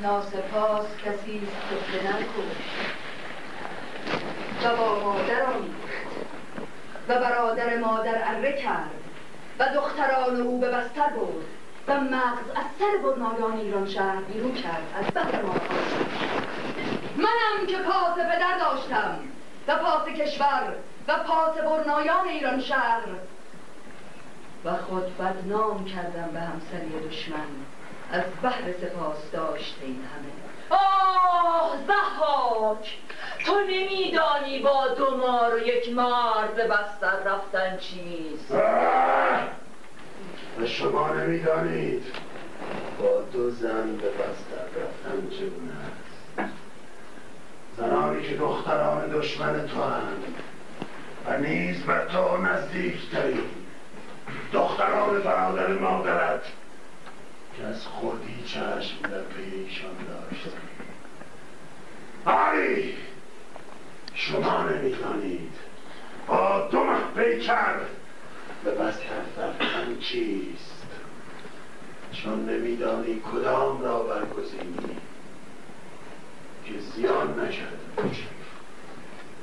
ناسپاس 0.00 0.86
کسی 1.04 1.40
است 1.42 1.56
که 1.70 1.98
پدر 1.98 2.18
کشت 2.18 2.94
و 4.64 4.76
با 4.76 5.00
مادر 5.00 5.42
آمیخت 5.42 5.83
و 7.08 7.18
برادر 7.18 7.78
مادر 7.78 8.22
اره 8.24 8.52
کرد 8.52 8.90
و 9.58 9.68
دختران 9.74 10.40
او 10.40 10.60
به 10.60 10.68
بستر 10.68 11.08
برد 11.08 11.44
و 11.88 12.00
مغز 12.00 12.50
از 12.54 12.64
سر 12.78 12.96
برنایان 13.02 13.60
ایران 13.60 13.86
شهر 13.86 14.20
بیرون 14.20 14.54
کرد 14.54 14.82
از 14.98 15.06
بهر 15.06 15.42
ما. 15.42 15.54
منم 17.16 17.66
که 17.66 17.76
پاس 17.76 18.14
پدر 18.14 18.58
داشتم 18.58 19.18
و 19.68 19.76
پاس 19.76 20.08
کشور 20.08 20.74
و 21.08 21.14
پاس 21.18 21.58
برنایان 21.58 22.28
ایران 22.28 22.60
شهر 22.60 23.02
و 24.64 24.76
خود 24.76 25.18
بدنام 25.18 25.84
کردم 25.84 26.30
به 26.32 26.40
همسری 26.40 27.08
دشمن. 27.08 27.48
از 28.12 28.22
بهر 28.42 28.72
سپاس 28.80 29.30
داشته 29.32 29.84
این 29.84 30.04
همه. 30.04 30.78
آه 30.80 31.76
زحاک 31.86 32.98
تو 33.44 33.60
نمیدانی 33.60 34.58
با 34.58 34.88
دو 34.88 35.16
مار 35.16 35.54
و 35.54 35.58
یک 35.58 35.92
مرد 35.92 36.54
به 36.54 36.68
بستر 36.68 37.22
رفتن 37.24 37.76
چیست! 37.76 38.50
و 40.60 40.66
شما 40.66 41.14
نمی‌دانید. 41.14 42.02
با 42.98 43.22
دو 43.32 43.50
زن 43.50 43.96
به 43.96 44.10
بستر 44.10 44.80
رفتن 44.80 45.30
چگونه 45.30 45.72
است؟ 45.72 46.50
زنانی 47.76 48.22
که 48.22 48.36
دختران 48.36 49.08
دشمن 49.08 49.66
تو 49.66 49.82
هند 49.82 50.24
و 51.26 51.38
نیز 51.38 51.82
به 51.82 52.06
تو 52.12 52.36
نزدیکترین. 52.36 53.50
دختران 54.52 55.20
برادر 55.20 55.66
مادرت 55.66 56.42
که 57.56 57.64
از 57.64 57.86
خودی 57.86 58.42
چشم 58.46 59.02
در 59.02 59.20
پی 59.22 59.56
ایشان 59.56 59.96
داشت 60.08 60.48
آری! 62.24 62.94
شما 64.14 64.62
نمی‌دانید. 64.62 65.54
با 66.26 66.68
دو 66.70 66.84
مه 66.84 66.98
پیکر 67.16 67.76
به 68.64 68.70
بستر 68.70 69.04
رفتن 69.38 69.98
چیست؟ 70.00 70.86
چون 72.12 72.48
نمیدانی 72.48 73.22
کدام 73.32 73.82
را 73.82 74.02
برگزینی. 74.02 74.96
که 76.64 76.78
زیان 76.78 77.40
نکرده 77.40 77.76
باشی 77.96 78.28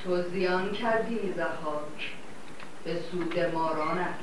تو 0.03 0.21
زیان 0.21 0.71
کردی 0.71 1.33
زحاک. 1.37 2.11
به 2.83 2.99
سود 3.11 3.39
مارانت. 3.39 4.15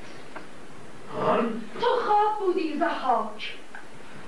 آن؟ 1.26 1.62
تو 1.80 1.86
خواب 1.86 2.38
بودی 2.38 2.78
زحاک. 2.78 3.55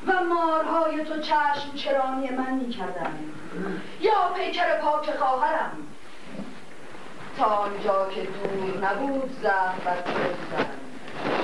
و 0.07 0.13
مارهای 0.25 1.05
تو 1.05 1.21
چشم 1.21 1.75
چرانی 1.75 2.31
من 2.31 2.55
می 2.55 2.77
یا 4.01 4.33
پیکر 4.37 4.79
پاک 4.81 5.17
خواهرم 5.17 5.90
تا 7.39 7.45
آنجا 7.45 8.09
که 8.15 8.23
دور 8.23 8.85
نبود 8.85 9.37
زهر 9.43 9.97
تو 10.05 10.13
بزن 10.13 10.67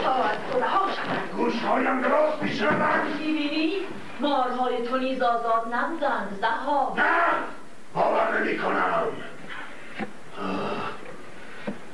تا 0.05 0.15
از 0.15 0.63
رها 0.63 0.87
شوند 0.93 1.31
گوشهایم 1.37 2.01
درست 2.01 2.43
میشنوند 2.43 3.21
می‌بینی؟ 3.21 3.73
مارهای 4.21 4.89
تو 4.89 4.99
نیز 4.99 5.23
آزاد 5.23 5.75
نبودند 5.75 6.39
زحاک 6.41 6.99
نه 6.99 7.05
باور 7.95 8.41
نمی 8.41 8.59
کنم 8.59 9.07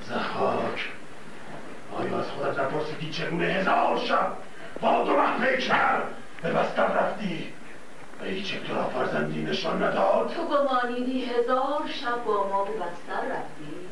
زحاک 0.03 0.89
آیا 1.99 2.19
از 2.19 2.27
خودت 2.27 2.59
نپرسیدی 2.59 3.11
چگونه 3.11 3.45
هزار 3.45 3.99
شب 3.99 4.33
با 4.81 5.05
دو 5.05 5.17
مه 5.17 5.47
پیکر 5.47 6.03
به 6.43 6.51
بستر 6.51 6.87
رفتی. 6.87 7.53
و 7.62 7.62
هیچ 8.25 8.55
یک 8.55 8.67
تو 8.67 8.75
را 8.75 8.85
فرزندی 8.85 9.43
نشان 9.43 9.83
نداد. 9.83 10.33
تو 10.37 10.43
گمانیدی 10.45 11.25
هزار 11.25 11.83
شب 11.89 12.25
با 12.25 12.49
ما 12.49 12.65
به 12.65 12.73
بستر 12.73 13.27
رفتی. 13.31 13.89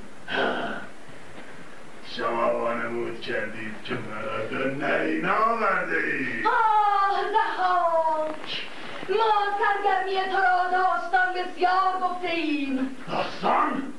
شما 2.17 2.59
وانمود 2.59 3.21
کردید 3.21 3.75
که 3.85 3.95
مرا 3.95 4.47
به 4.51 4.75
نری 4.75 5.23
ناورده 5.23 5.97
اید 5.97 6.47
آه 6.47 7.21
زحاک 7.33 8.67
ما 9.09 9.59
سرگرمی 9.59 10.31
تو 10.31 10.37
را 10.37 10.71
داستان 10.73 11.35
بسیار 11.35 11.93
گفته 12.03 12.29
ایم 12.29 12.97
داستان؟ 13.09 13.93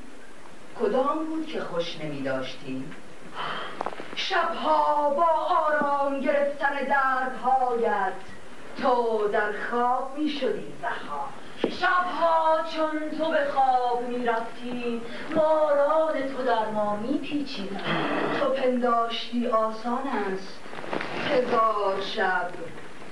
کدام 0.80 1.24
بود 1.26 1.46
که 1.46 1.60
خوش 1.60 1.96
نمی 2.00 2.22
داشتیم؟ 2.22 2.94
شبها 4.16 5.10
با 5.10 5.26
آرام 5.26 6.20
گرفتن 6.20 6.74
دردهایت. 6.74 8.12
تو 8.82 9.28
در 9.32 9.52
خواب 9.70 10.18
می 10.18 10.28
شدی 10.28 10.72
زخار 10.82 11.28
شبها 11.80 12.58
چون 12.76 13.18
تو 13.18 13.30
به 13.30 13.44
خواب 13.54 14.08
می‌رفتی 14.08 15.02
ماران 15.34 16.12
تو 16.12 16.42
در 16.42 16.70
ما 16.74 16.96
میپیچیدند 16.96 18.36
تو 18.40 18.48
پنداشتی 18.48 19.46
آسان 19.46 20.02
است. 20.32 20.60
هزار 21.28 22.00
شب 22.00 22.48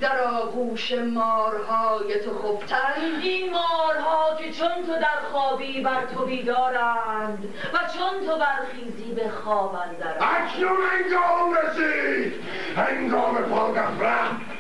در 0.00 0.20
آغوش 0.20 0.92
مارهای 0.92 2.20
تو 2.24 2.30
خفتن 2.38 3.20
این 3.22 3.50
مارها 3.50 4.36
که 4.38 4.52
چون 4.52 4.68
تو 4.86 4.92
در 5.00 5.20
خوابی 5.32 5.80
بر 5.80 6.06
تو 6.14 6.24
بیدارند 6.24 7.54
و 7.72 7.78
چون 7.78 8.26
تو 8.26 8.38
برخیزی 8.38 9.14
به 9.14 9.28
خواب 9.28 9.74
اندرند. 9.74 10.22
اکنون 10.22 10.78
انگام 10.92 11.54
رسید. 11.54 12.34
انگام 12.76 13.36
پاگفره 13.36 14.59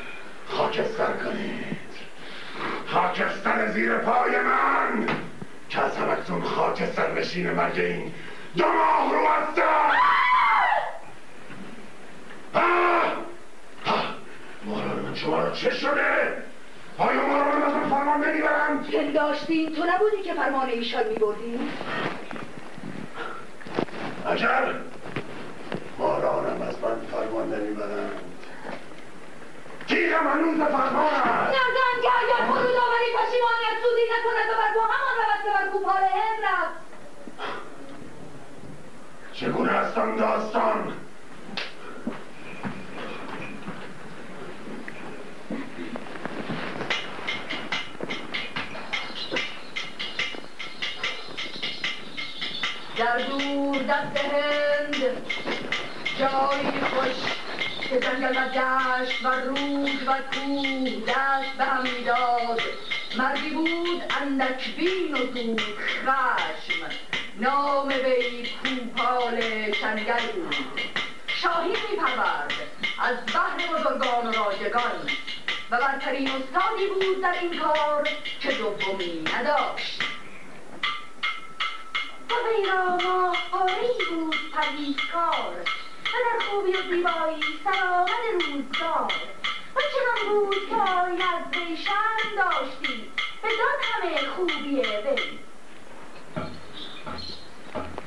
خاکستر 0.50 1.12
کنید 1.24 1.80
خاکستر 2.86 3.70
زیر 3.72 3.98
پای 3.98 4.30
من 4.40 5.06
که 5.68 5.80
از 5.80 5.96
همکنون 5.96 6.42
خاکستر 6.42 7.12
نشین 7.12 7.50
مرگ 7.50 7.78
این 7.78 8.12
دو 8.56 8.64
ماه 8.64 9.12
رو 9.12 9.26
هستم! 9.28 9.92
ماران 14.64 14.98
من 14.98 15.14
شما 15.14 15.38
را 15.38 15.50
چه 15.50 15.70
شده؟ 15.70 16.42
آیا 16.98 17.26
ماران 17.26 17.62
از 17.62 17.72
من 17.72 17.88
فرمان 17.90 18.24
نمی‌برند؟ 18.24 18.90
پنداشتی 18.90 19.72
تو 19.76 19.84
نبودی 19.84 20.22
که 20.22 20.34
فرمان 20.34 20.68
ایشان 20.68 21.04
بردی؟ 21.20 21.60
اگر 24.26 24.74
مارانم 25.98 26.62
از 26.62 26.74
من 26.82 27.00
فرمان 27.10 27.54
نمی‌برند 27.54 28.29
تیر 29.90 30.06
میگم 30.06 30.28
هنوز 30.28 30.56
فرمان 30.56 31.14
است. 31.14 31.50
نزن 31.50 32.02
که 32.02 32.08
اگر 32.20 32.44
فرود 32.46 32.76
آوری 32.76 33.08
پشیمانیت 33.16 33.76
سودی 33.82 34.02
نکند 34.12 34.50
و 34.50 34.56
بر 34.56 34.74
تو 34.74 34.80
همان 34.80 35.14
رود 35.16 35.44
که 35.44 35.50
بر 35.50 35.68
کوپال 35.72 36.02
هند 36.02 36.44
رفت. 36.44 36.80
چگونه 39.32 40.00
آن 40.00 40.16
داستان؟ 40.16 40.92
در 52.96 53.18
دور 53.18 53.76
دست 53.76 54.16
هند 54.16 54.96
جایی 56.18 56.80
خوش 56.80 57.49
جنگل 57.98 58.36
و 58.36 58.48
دشت 58.48 59.24
و 59.24 59.28
رود 59.28 60.08
و 60.08 60.12
کوه 60.34 60.90
دست 61.08 61.52
به 61.58 61.64
هم 61.64 61.82
می‌داد 61.82 62.60
مردی 63.18 63.50
بود 63.50 64.02
اندک 64.20 64.76
بین 64.76 65.14
و 65.14 65.16
زود 65.16 65.60
خشم 65.60 66.90
نام 67.36 67.88
وی 67.88 68.48
کوپال 68.48 69.40
چنگل 69.80 70.32
بود 70.32 70.80
شاهی 71.26 71.68
می 71.68 71.96
پرورد 71.96 72.52
از 72.98 73.16
بحر 73.34 73.58
بزرگان 73.72 74.26
و 74.26 74.32
راجگان 74.32 75.10
و 75.70 75.80
برترین 75.80 76.30
استادی 76.30 76.86
بود 76.86 77.22
در 77.22 77.34
این 77.40 77.58
کار 77.58 78.08
که 78.40 78.52
دومی 78.52 79.24
نداشت 79.34 80.02
و 82.30 82.90
ماهوارهای 82.90 83.88
بود 84.10 84.36
پرهیزکار 84.52 85.64
در 86.12 86.46
خوبی 86.50 86.72
و 86.72 86.82
زیبایی 86.82 87.42
سرآمد 87.64 88.10
روزگار 88.34 89.12
و 89.76 89.80
چنان 89.80 90.32
بود 90.32 90.68
که 90.68 90.76
آین 90.76 91.22
از 91.22 91.56
وی 91.56 91.76
شرم 91.76 92.36
داشتی 92.36 93.10
بدان 93.42 93.78
همه 93.82 94.28
خوبی 94.36 94.76
وی 94.76 95.38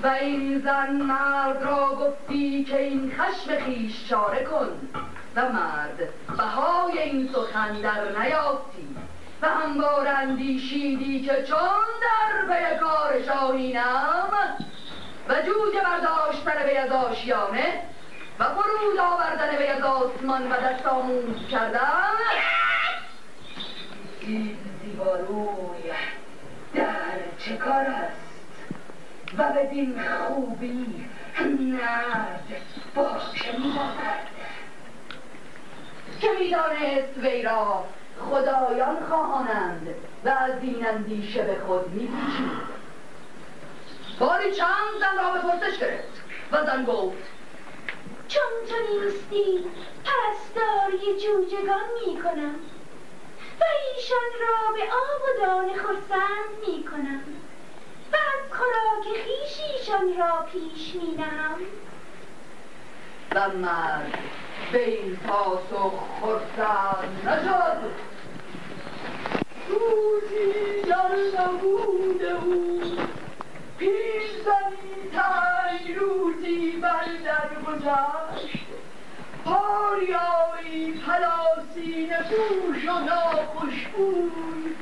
و 0.04 0.08
این 0.08 0.60
زن 0.60 0.92
مرد 0.92 1.64
را 1.64 1.96
گفتی 1.96 2.64
که 2.64 2.82
این 2.82 3.16
خشم 3.18 3.60
خویش 3.64 4.10
چاره 4.10 4.44
کن 4.46 4.90
و 5.36 5.50
مرد 5.50 6.10
بهای 6.38 7.00
این 7.00 7.30
سخن 7.34 7.82
در 7.82 8.20
نیافتی 8.20 8.96
و 9.42 9.48
هموار 9.48 10.08
اندیشیدی 10.08 11.22
که 11.22 11.44
چون 11.44 11.88
در 12.02 12.56
پی 12.56 12.80
کار 12.80 13.24
شاهینم 13.26 14.30
و 15.30 15.34
جوجه 15.36 15.82
برداشتن 15.84 16.64
وی 16.66 16.78
از 16.78 16.92
آشیانه 16.92 17.93
و 18.40 18.44
فرود 18.44 19.00
آوردن 19.00 19.58
وی 19.58 19.68
از 19.68 19.82
آسمان 19.82 20.52
و 20.52 20.56
دست 20.56 20.86
آموز 20.86 21.48
کردن. 21.52 22.14
این 24.22 24.58
زیباروی 24.84 25.92
در 26.74 26.84
چه 27.40 27.58
کار 27.58 27.86
است؟ 27.86 28.24
و 29.38 29.44
بدین 29.44 30.02
خوبی 30.02 31.10
نرد 31.60 32.44
با 32.96 33.10
که 33.34 33.52
میبازد 33.52 34.28
که 36.22 36.28
می‌دانست 36.40 37.18
وی 37.18 37.42
را 37.42 37.86
خدایان 38.30 39.06
خواهانند 39.10 39.88
و 40.26 40.30
از 40.30 40.54
این 40.62 40.88
اندیشه 40.88 41.44
به 41.44 41.58
خود 41.68 41.90
میپیچید. 41.90 42.74
باری 44.20 44.52
چند 44.52 45.00
زن 45.00 45.24
را 45.24 45.32
به 45.32 45.40
پرسش 45.40 45.80
گرفت 45.80 46.24
و 46.52 46.66
زن 46.66 46.86
گفت 46.86 47.33
چون 48.28 48.52
تو 48.70 48.76
نیستی 48.94 49.66
پرستاری 50.06 51.20
جوجگان 51.22 51.90
می‌کنم. 52.08 52.56
و 53.60 53.64
ایشان 53.96 54.30
را 54.42 54.74
به 54.74 54.84
آب 54.84 55.22
و 55.22 55.46
دانه 55.46 55.74
خرسند 55.74 56.68
می‌کنم. 56.68 57.24
و 58.14 58.16
از 58.16 58.58
خوراک 58.58 59.04
خویش 59.24 59.60
ایشان 59.74 60.18
را 60.18 60.46
پیش 60.52 60.96
مینهم 60.96 61.60
و 63.36 63.50
مرد 63.50 64.18
به 64.72 64.90
این 64.90 65.18
پاسخ 65.28 65.94
خرسند 66.22 67.28
نشد. 67.28 67.92
روزی 69.70 70.82
در 70.82 71.42
نبود 71.42 72.24
او 72.24 72.82
پیرزنی 73.84 75.10
تنگ 75.14 75.96
روزی 75.96 76.72
بر 76.82 77.06
در 77.26 77.72
گذشت 77.72 78.58
پاریایی 79.46 81.02
پلاسین 81.02 82.14
پوش 82.14 82.88
و 82.88 83.00
ناخوشبوی 83.00 84.76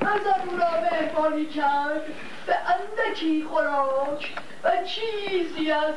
از 0.00 0.26
او 0.46 0.56
را 0.56 0.70
مهمانی 0.80 1.46
کرد 1.46 2.02
به 2.46 2.56
اندکی 2.56 3.44
خوراک 3.44 4.32
و 4.64 4.70
چیزی 4.84 5.72
از 5.72 5.94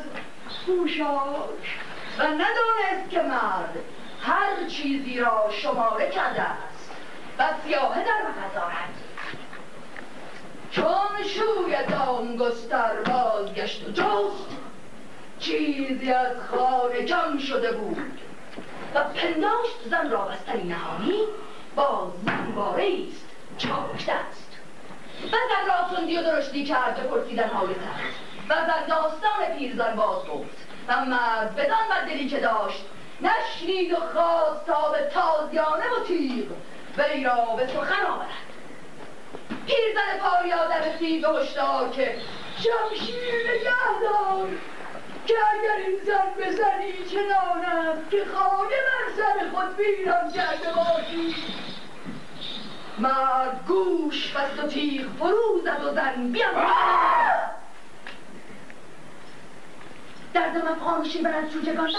پوشاک 0.66 1.80
و 2.20 2.24
ندانست 2.24 3.10
که 3.10 3.22
مرد 3.22 3.76
هر 4.22 4.68
چیزی 4.68 5.20
را 5.20 5.49
شماره 5.51 6.10
کرده 6.10 6.41
است 6.41 6.91
و 7.39 7.43
سیاهه 7.64 8.03
در 8.03 8.22
نفذارد 8.30 9.14
چون 10.76 11.23
شوی 11.23 11.86
دام 11.89 12.38
گستر 12.38 12.93
بازگشت 12.95 13.88
و 13.88 13.91
جست 13.91 14.57
چیزی 15.39 16.11
از 16.11 16.38
خانه 16.51 17.05
کم 17.05 17.38
شده 17.38 17.71
بود. 17.71 18.19
و 18.95 19.03
پنداشت 19.03 19.89
زن 19.89 20.09
را 20.09 20.21
بستنی 20.21 20.63
نهانی 20.63 21.19
با 21.76 22.11
زنباره 22.26 22.88
است 23.07 23.26
چاک 23.57 24.05
دست 24.05 24.51
و 25.23 25.28
زن 25.32 25.67
را 25.67 25.97
تندی 25.97 26.17
و 26.17 26.23
درشتی 26.23 26.65
کرد 26.65 26.95
به 26.95 27.03
پرسیدن 27.03 27.49
سخت 27.49 28.49
و 28.49 28.53
زن 28.53 28.86
داستان 28.88 29.57
پیرزن 29.57 29.95
باز 29.95 30.26
گفت. 30.26 30.67
و 30.88 31.05
مرد 31.05 31.55
بدان 31.55 31.89
بددلی 31.91 32.30
که 32.30 32.39
داشت 32.39 32.86
نشنید 33.21 33.93
و 33.93 33.95
خواست 33.95 34.65
تا 34.65 34.91
به 34.91 35.11
تازیانه 35.13 35.86
و 35.86 36.03
تیغ 36.07 36.45
وی 36.97 37.23
به 37.57 37.67
سخن 37.67 38.05
آورد. 38.05 38.45
پیرزن 39.67 40.19
پاریا 40.21 40.65
در 40.65 40.93
رسید 40.93 41.21
به 41.21 41.27
هشدار 41.27 41.89
که 41.89 42.15
شمشیر 42.57 43.51
نگه 43.51 43.99
دار 44.01 44.47
که 45.25 45.33
اگر 45.53 45.88
این 45.88 45.99
زن 46.05 46.43
بزنی 46.43 46.93
چنان 47.11 47.65
است 47.65 48.09
که 48.11 48.25
خانه 48.25 48.69
بر 48.69 49.15
سر 49.17 49.49
خود 49.49 49.79
ویران 49.79 50.31
کرده 50.31 50.73
باشی. 50.75 51.36
مرد 52.97 53.59
گوش 53.67 54.31
بست 54.31 54.63
و 54.63 54.67
تیغ 54.67 55.05
فرو 55.19 55.61
زد 55.63 55.83
و 55.83 55.93
زن 55.93 56.36
در 60.36 60.49
دم 60.49 60.67
افغانشی 60.67 61.21
بر 61.21 61.33
از 61.36 61.51
جوجگان 61.51 61.89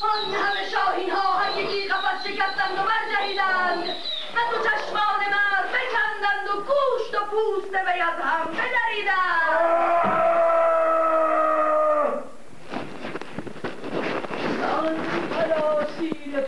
آن 0.00 0.34
همه 0.34 0.70
شاهین 0.70 1.10
ها 1.10 1.32
هر 1.32 1.60
یکی 1.60 1.88
قفس 1.88 2.26
شکستند 2.26 2.78
و 2.78 2.82
برجهیدند 2.82 3.88
و 4.34 4.38
تو 4.50 4.56
چشمان 4.62 5.20
مرد 5.30 5.68
بکندند 5.68 6.48
و 6.48 6.52
گوشت 6.52 7.14
و 7.14 7.24
پوست 7.26 7.74
وی 7.74 8.00
از 8.00 8.20
هم 8.22 8.46
بدریدند. 8.50 9.86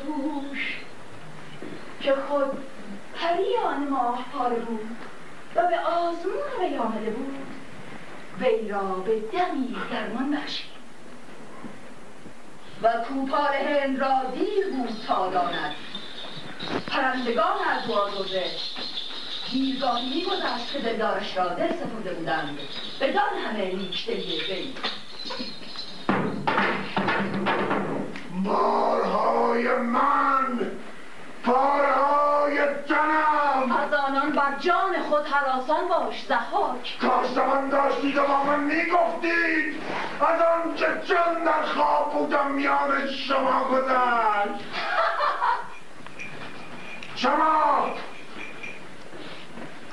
پوش 0.07 0.81
که 2.01 2.15
خود 2.15 2.65
پریان 3.15 3.89
ماه 3.91 4.25
پاره 4.33 4.57
بود 4.57 4.97
و 5.55 5.67
به 5.67 5.79
آزمون 5.79 6.43
وی 6.61 6.77
آمده 6.77 7.11
بود. 7.11 7.58
وی 8.41 8.69
را 8.69 8.83
به 8.83 9.21
دمی 9.21 9.77
درمان 9.91 10.31
بخشید. 10.31 10.79
و 12.83 12.93
کوپال 13.09 13.55
هند 13.55 14.01
را 14.01 14.23
دیر 14.35 14.69
بود 14.71 14.97
تا 15.07 15.31
داند 15.31 15.75
پرندگان 16.87 17.57
از 17.69 17.91
وارگذه 17.91 18.45
دیرگاهی 19.51 20.15
میگذشت 20.15 20.73
که 20.73 20.79
دلدارش 20.79 21.37
را 21.37 21.49
دل 21.49 21.73
سپرده 21.73 22.15
بودند. 22.15 22.59
بدان 23.01 23.39
همه 23.47 23.75
نیکدلی 23.75 24.41
وی 24.41 24.75
بارهای 28.45 29.77
من 29.77 30.71
بارهای 31.49 32.59
جنم. 32.87 33.73
از 33.73 33.93
آنان 33.93 34.33
بر 34.33 34.59
جان 34.59 35.03
خود 35.09 35.27
حراسان 35.27 35.89
باش 35.89 36.25
زحاک 36.29 36.99
کاش 37.01 37.27
زمان 37.27 37.69
داشتید 37.69 38.17
و 38.17 38.23
با 38.23 38.45
من 38.45 38.61
می‌گفتید 38.61 39.83
از 40.21 40.41
آن 40.41 40.75
که 40.75 40.87
چون 41.07 41.45
در 41.45 41.63
خواب 41.63 42.13
بودم 42.13 42.51
میان 42.51 43.07
شما 43.07 43.65
گذشت. 43.65 44.65
شما! 47.17 47.91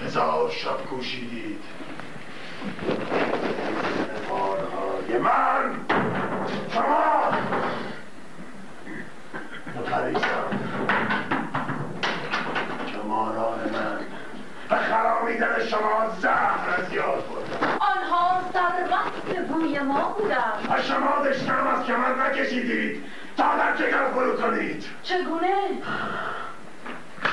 هزار 0.06 0.52
شب 0.52 0.86
کوشیدید. 0.90 1.64
بارهای 4.30 5.18
من. 5.18 5.76
شما! 6.74 7.32
نپریستم 9.76 10.65
شما 15.70 16.10
زهر 16.20 16.70
از 16.78 16.94
یاد 16.94 17.24
بردن 17.28 17.78
آنها 17.80 18.42
سرمست 18.54 19.48
بوی 19.48 19.80
ما 19.80 20.16
بودند. 20.18 20.68
و 20.70 20.82
شما 20.82 21.26
دشتم 21.26 21.68
از 21.68 21.86
کمر 21.86 22.30
نکشیدید. 22.30 23.04
تا 23.38 23.44
در 23.58 23.76
جگر 23.76 24.08
فرو 24.14 24.38
کنید؟ 24.38 24.86
چگونه؟ 25.04 25.56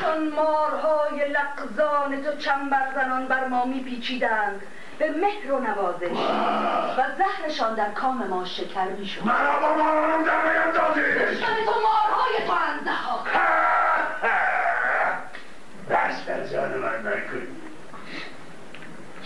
چون 0.00 0.28
مارهای 0.28 1.28
لقزان 1.28 2.22
تو 2.22 2.36
چنبر 2.38 2.86
زنان 2.94 3.26
بر 3.26 3.46
ما 3.48 3.64
میپیچیدند 3.64 4.62
به 4.98 5.10
مهر 5.10 5.52
و 5.52 5.58
نوازش 5.58 6.18
و 6.98 7.02
زهرشان 7.18 7.74
در 7.74 7.90
کام 7.90 8.26
ما 8.26 8.44
شکر 8.44 8.84
می‌شد. 8.98 9.24
مرا 9.24 9.60
با 9.60 9.82
مارانم 9.82 10.24
در 10.24 10.64
نیندازید 10.64 11.18
دشمن 11.18 11.64
تو 11.64 11.72
مارهای 11.72 12.46
تو 12.46 12.52
اندها 12.52 13.24
دست 15.90 16.26
بر 16.26 16.46
جان 16.46 16.78
من 16.78 16.98
نکنید 16.98 17.62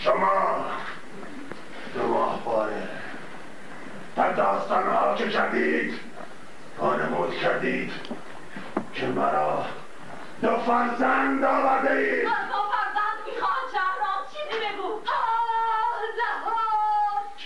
شما 0.07 0.65
دو 1.93 2.07
ماه 2.07 2.43
باره 2.45 2.87
در 4.15 4.31
داستان 4.31 4.83
ها 4.89 5.15
که 5.15 5.29
کردید؟ 5.29 5.99
وانمود 6.79 7.37
کردید 7.37 7.91
که 8.93 9.05
مرا 9.05 9.65
دو 10.41 10.57
فرزند 10.57 11.43
آورده 11.43 11.91
اید. 11.91 12.23
با 12.23 12.31
فرزند 12.71 13.17
می‌خواهم 13.25 13.67
شهرام. 13.73 14.23
چیزی 14.33 14.59
بگو. 14.59 15.01
زهاک 16.17 17.39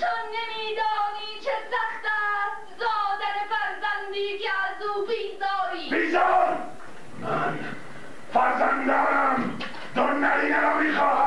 چون 0.00 0.24
نمیدانی 0.26 1.40
چه 1.44 1.50
سخت 1.70 2.04
است 2.04 2.78
زادن 2.78 3.36
فرزندی 3.50 4.38
که 4.38 4.50
از 4.50 4.82
او 4.88 5.06
بیزاری. 5.06 5.90
بیزار! 5.90 6.56
من 7.20 7.58
فرزندانم. 8.32 9.58
دو 9.94 10.02
نرینه 10.02 10.60
را 10.60 10.74
می‌خواهم 10.78 11.23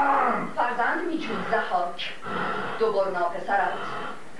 فرزند 0.68 1.07
میچون 1.07 1.45
زهاک 1.51 2.13
دو 2.80 2.91
برنا 2.91 3.30
پسرت. 3.30 3.74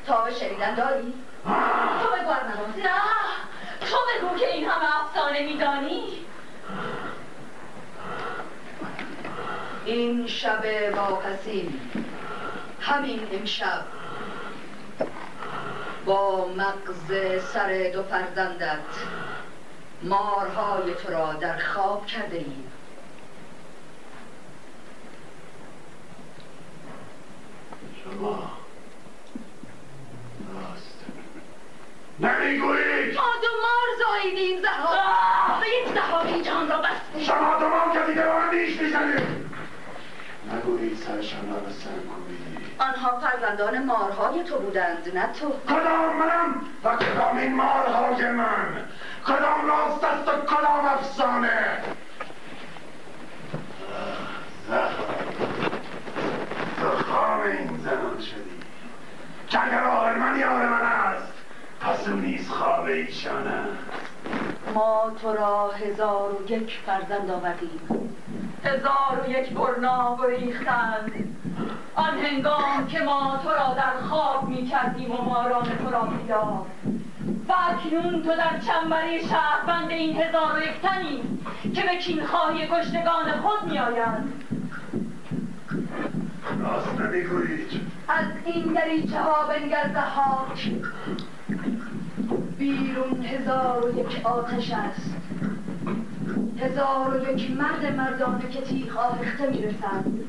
تا 0.08 0.22
به 0.22 0.34
شنیدن 0.34 0.76
داری؟ 0.76 1.14
تو 2.02 2.08
بگو 2.16 2.30
از 2.30 2.44
نواسی 2.44 2.82
نه! 2.82 2.90
تو 3.80 3.98
بگو 4.08 4.38
که 4.38 4.54
این 4.54 4.70
همه 4.70 5.02
افسانه 5.02 5.46
میدانی. 5.46 6.26
این 9.86 10.28
شب 10.28 10.66
واپسین 10.96 11.80
همین 12.82 13.28
امشب. 13.32 13.84
با 16.06 16.48
مغز 16.48 17.42
سر 17.44 17.92
دو 17.94 18.04
فرزندت. 18.04 18.80
مارهای 20.04 20.94
تو 20.94 21.14
را 21.14 21.34
در 21.34 21.58
خواب 21.58 22.06
کرده 22.06 22.38
ایم. 22.38 22.72
شما 28.14 28.52
راست 30.54 31.06
نمی‌گویید 32.20 33.16
ما 33.16 33.24
دو 33.42 33.48
مار 33.62 33.88
زاییدیم 34.00 34.62
زهاک 34.62 35.62
به 35.62 35.68
یک 35.70 35.94
زهاکی 35.96 36.42
جان 36.42 36.70
را 36.70 36.78
بستیم 36.78 37.24
شما 37.24 37.60
ماه 37.60 37.96
کسی 37.96 38.14
به 38.14 38.34
من 38.34 38.56
نیش 38.56 38.82
می‌زنید. 38.82 39.48
نگویید 40.54 40.98
سرشان 40.98 41.50
را 41.50 41.60
به 41.60 41.72
سر 41.72 41.90
آنها 42.80 43.20
فرزندان 43.20 43.86
مارهای 43.86 44.44
تو 44.44 44.60
بودند 44.60 45.12
نه 45.18 45.34
تو. 45.34 45.54
کدام 45.68 46.18
منم 46.18 46.62
و 46.84 46.96
کدام 46.96 47.38
این 47.38 47.56
مارهای 47.56 48.32
من؟ 48.32 48.86
کدام 49.26 49.68
راست 49.68 50.04
است 50.04 50.28
و 50.28 50.32
کدام 50.32 50.86
افسانه؟ 50.86 51.84
خام 57.28 57.42
این 57.42 57.78
زنان 57.78 58.22
شدی. 58.22 58.58
که 59.48 59.66
اگر 59.66 59.84
آهرمن 59.84 60.40
یار 60.40 60.66
من 60.70 60.82
است. 60.82 61.34
پس 61.82 62.08
او 62.08 62.16
نیز 62.16 62.50
خواب 62.50 62.86
ایشان 62.86 63.68
ما 64.74 65.12
تو 65.22 65.34
را 65.34 65.72
هزار 65.72 66.32
و 66.32 66.52
یک 66.52 66.80
فرزند 66.86 67.32
آوردیم. 67.32 67.80
هزار 68.64 69.26
و 69.26 69.30
یک 69.30 69.50
برنا 69.50 70.18
گریختند 70.22 71.12
آن 71.96 72.20
هنگام 72.20 72.88
که 72.88 73.00
ما 73.00 73.40
تو 73.44 73.50
را 73.50 73.74
در 73.74 74.08
خواب 74.10 74.50
می 74.50 74.66
کردیم 74.68 75.12
و 75.12 75.22
ماران 75.22 75.66
تو 75.84 75.90
را 75.90 76.02
بیدار 76.02 76.66
و 77.50 77.54
اکنون 77.70 78.24
تو 78.24 78.36
در 78.36 78.60
چنبری 78.60 79.28
شهربند 79.28 79.90
این 79.90 80.22
هزار 80.22 80.56
و 80.56 80.62
یک 80.62 80.82
تنی 80.82 81.40
که 81.76 81.82
به 81.82 81.98
کینخواهی 81.98 82.68
کشتگان 82.68 83.32
خود 83.32 83.72
می 83.72 83.80
آیند 83.80 84.47
راست 86.60 87.02
نمی‌گویید. 87.02 87.82
از 88.08 88.26
این 88.46 88.74
دریچه 88.74 89.20
ها 89.20 89.48
بنگر 89.48 89.92
زهاک 89.94 90.72
بیرون 92.58 93.26
هزار 93.26 93.86
و 93.86 94.00
یک 94.00 94.26
آتش 94.26 94.72
است. 94.72 95.16
هزار 96.60 97.18
و 97.18 97.34
یک 97.34 97.52
مرد 97.52 97.96
مردانه 97.98 98.50
که 98.50 98.62
تیغ 98.62 98.98
آهسته 98.98 99.50
می‌رسند. 99.50 100.20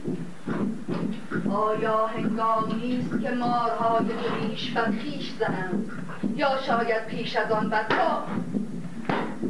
آیا 1.50 2.06
هنگام 2.06 2.76
نیست 2.82 3.22
که 3.22 3.30
مارهای 3.30 4.04
دریش 4.04 4.70
بر 4.70 4.84
خویش 4.84 5.32
زنند؟ 5.38 5.90
یا 6.36 6.48
شاید 6.66 7.06
پیش 7.06 7.36
از 7.36 7.52
آن 7.52 7.70
تو؟ 7.70 7.74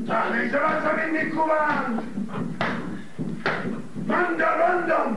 تحریزه 0.09 0.59
بر 0.59 0.81
زمین 0.81 1.25
میکوبند. 1.25 2.03
من 4.07 4.35
دربندم 4.39 5.17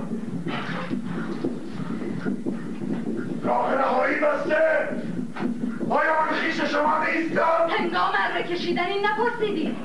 راه 3.44 3.74
رهایی 3.74 4.20
بسته 4.20 4.58
آیا 5.90 6.12
من 6.22 6.38
خیش 6.38 6.62
شما 6.62 6.94
نیستم 7.06 7.68
هنگام 7.70 8.12
اره 8.34 8.44
کشیدنی 8.44 8.96
نپرسیدی 9.04 9.76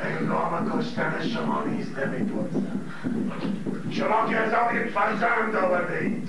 هنگام 0.00 0.78
کشتن 0.78 1.12
شما 1.22 1.64
نیز 1.64 1.98
نمی‌پرسم 1.98 2.80
شما 3.90 4.26
که 4.28 4.36
هزار 4.36 4.74
یک 4.76 4.92
فرزند 4.92 5.56
آورده 5.56 5.98
اید 5.98 6.28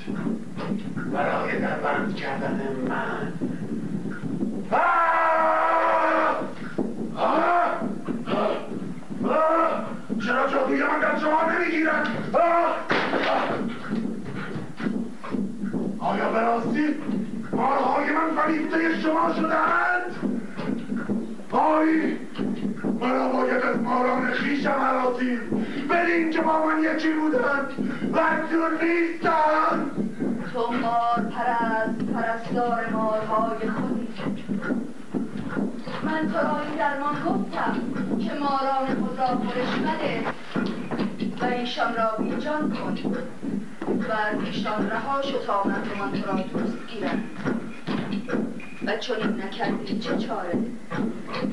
برای 1.14 1.60
دربند 1.60 2.16
کردن 2.16 2.62
من 2.88 3.34
آه! 4.72 4.80
آه! 7.16 7.82
آه! 8.28 8.58
چرا 10.26 10.48
جادوی 10.48 10.84
من 10.84 11.00
در 11.00 11.20
شما 11.20 11.42
نمی‌گیرد 11.52 12.08
آیا 16.00 16.30
به 16.30 16.40
راستی 16.40 16.96
مارهای 17.52 18.06
من 18.12 18.42
فریفته 18.42 19.00
شما 19.00 19.34
شدند 19.34 20.16
آی! 21.52 22.18
مرا 23.00 23.30
باید 23.30 23.64
از 23.64 23.82
ماران 23.82 24.32
خیشم 24.32 24.70
عراضی 24.70 25.38
برین 25.90 26.30
که 26.30 26.42
با 26.42 26.66
من 26.66 26.84
یکی 26.84 27.10
بودند 27.14 27.92
و 28.14 28.20
اکنون 28.20 28.72
نیستند. 28.82 29.92
تو 30.54 30.72
مار 30.72 31.32
پرست 31.32 32.12
پرستار 32.14 32.90
مارهای 32.90 33.70
خودی. 33.70 34.08
من 36.04 36.32
تو 36.32 36.38
را 36.38 36.60
این 36.60 36.76
درمان 36.78 37.16
گفتم 37.16 37.80
که 38.20 38.34
ماران 38.34 39.02
خود 39.02 39.20
را 39.20 39.28
خورش 39.28 39.78
مده 39.88 40.24
و 41.42 41.46
ایشان 41.46 41.96
را 41.96 42.16
بیجان 42.20 42.74
کن 42.74 42.98
و 44.10 44.46
ایشان 44.46 44.90
رها 44.90 45.22
شو 45.22 45.40
تا 45.46 45.64
من 45.64 46.12
تو 46.12 46.28
را 46.28 46.34
دوست 46.34 46.78
گیرم 46.88 47.24
و 48.86 48.98
چون 48.98 49.18
این 49.18 49.42
نکردی 49.42 50.00
چه 50.00 50.18
چاره؟ 50.18 50.58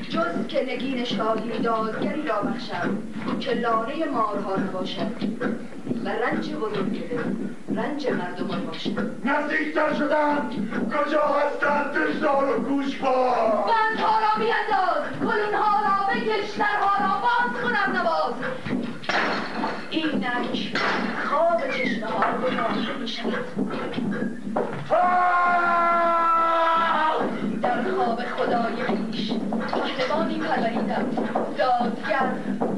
جز 0.09 0.47
که 0.47 0.65
نگین 0.65 1.03
شاهی 1.03 1.59
دادگری 1.59 2.21
را 2.21 2.41
بخشم 2.41 2.97
که 3.39 3.53
لانه 3.53 4.05
مارها 4.05 4.55
نباشد 4.55 5.23
و 6.05 6.09
رنج 6.09 6.53
بزرگ 6.53 7.03
رنج 7.79 8.07
مردمان 8.07 8.65
باشد 8.65 9.11
نزدیکتر 9.25 9.93
شدند 9.93 10.51
کجا 10.93 11.21
هستند 11.21 11.93
دشدار 11.93 12.57
و 12.57 12.61
گوش 12.61 12.97
با. 12.97 13.31
بندها 13.67 14.19
را 14.19 14.33
بینداز. 14.37 15.19
کلونها 15.19 15.81
را 15.81 16.13
بکش. 16.13 16.51
درها 16.57 17.05
را 17.05 17.21
باز 17.21 17.61
کن 17.61 17.75
از 17.75 17.89
نواز. 17.95 18.33
اینک 19.89 20.77
خواب 21.25 21.71
چشمه 21.71 22.07
ها 22.07 22.37
گناه 22.37 22.97
می‌شود. 22.99 23.45
در 27.61 27.83
خواب 27.97 28.21
خدای 28.25 28.83
خویش 28.83 29.31
پهلوانی 29.71 30.39
پروریدم 30.39 31.05
دادگر. 31.59 32.31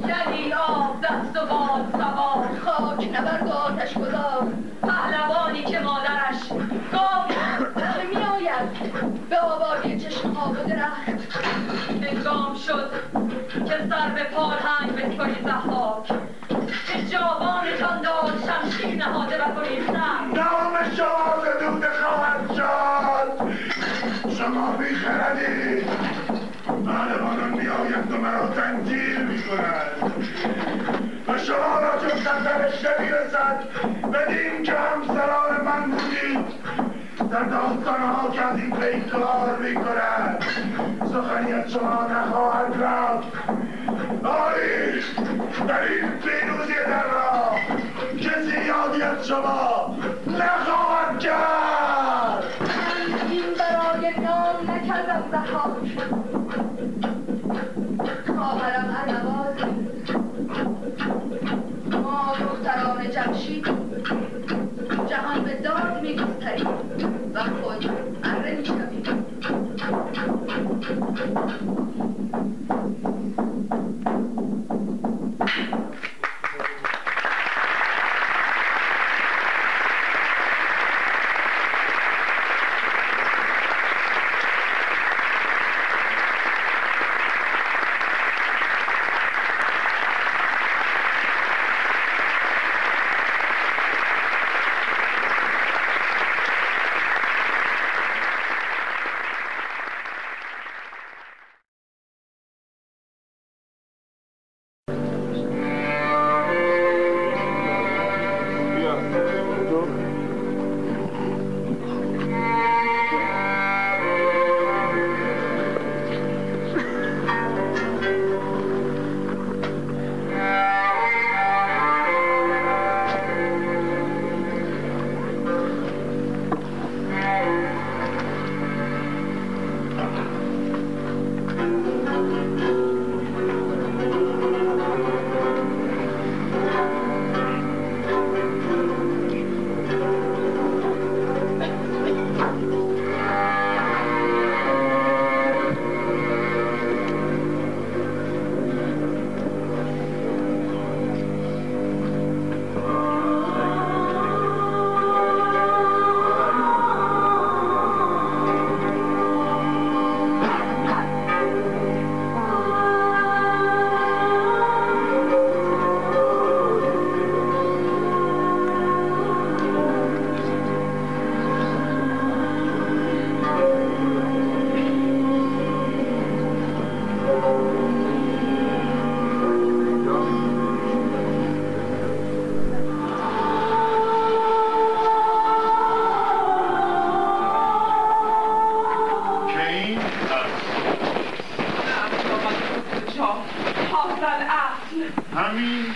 یعنی 0.07 0.53
آب 0.53 1.01
دست 1.01 1.37
و 1.37 1.45
باد 1.45 1.85
سوار 1.91 2.47
خاک 2.65 3.09
نبرد 3.15 3.47
و 3.47 3.49
آتش 3.49 3.93
گذار. 3.93 4.53
پهلوانی 4.81 5.63
که 5.63 5.79
مادرش 5.79 6.49
گاو 6.91 7.27
که 7.27 8.07
می 8.09 8.15
آید. 8.15 9.29
به 9.29 9.39
آبادی 9.39 9.99
چشمه 9.99 10.33
ها 10.33 10.51
و 10.51 10.55
درخت. 10.55 11.09
هنگام 12.01 12.55
شد 12.55 12.91
که 13.65 13.77
سر 13.89 14.09
به 14.09 14.23
پالهنگ 14.23 14.95
بسپاری 14.95 15.35
زحاک. 15.45 16.07
که 16.87 17.05
جوان 17.09 17.65
تا 17.79 17.95
نقشی 18.47 18.95
نهاده 18.95 19.43
و 19.43 19.55
گریختن 19.55 20.25
نام 20.35 20.73
شما 20.97 21.43
زدود 21.43 21.85
خواهد 21.85 22.55
شد. 22.55 23.51
شما 24.37 24.71
بیخردید. 24.71 25.80
معلمانان 26.69 27.49
می 27.49 27.67
آیند 27.67 28.11
و 28.11 28.17
مرا 28.17 28.47
تنجیل 28.47 29.21
می 29.27 29.43
کنند 29.43 30.13
و 31.27 31.37
شما 31.37 31.79
را 31.79 31.99
چون 31.99 32.23
سرزنشته 32.23 32.89
می 32.99 33.07
رسد 33.09 33.63
بدین 34.13 34.63
که 34.63 34.73
همسران 34.73 35.65
من 35.65 35.91
بودید 35.91 36.45
در 37.31 37.43
داستانها 37.43 38.31
که 38.31 38.41
از 38.41 38.57
این 38.57 38.71
پیکار 38.71 39.57
می 39.59 39.75
کند 39.75 40.45
سخنی 40.99 41.53
از 41.53 41.71
شما 41.71 42.07
نخواهد 42.07 42.83
رفت 42.83 43.27
آری 44.23 45.01
در 45.67 45.81
این 45.81 46.09
پیروزی 46.09 46.73
در 46.73 47.03
راه 47.03 47.59
کسی 48.19 48.65
یادی 48.65 49.01
از 49.01 49.27
شما 49.27 49.97
نخواهد 50.27 51.19
کرد 51.19 52.43
من 52.59 53.29
این 53.29 53.43
برای 53.59 54.19
نام 54.19 54.71
نکردم 54.71 55.23
زحاک 55.31 56.30
جمشید 63.21 63.65
جهان 65.09 65.43
به 65.43 65.53
داد 65.63 66.01
میگستریم 66.01 66.67
و 67.33 67.43
خود 67.43 67.89
اره 68.23 68.55
می‌شویم 68.57 69.25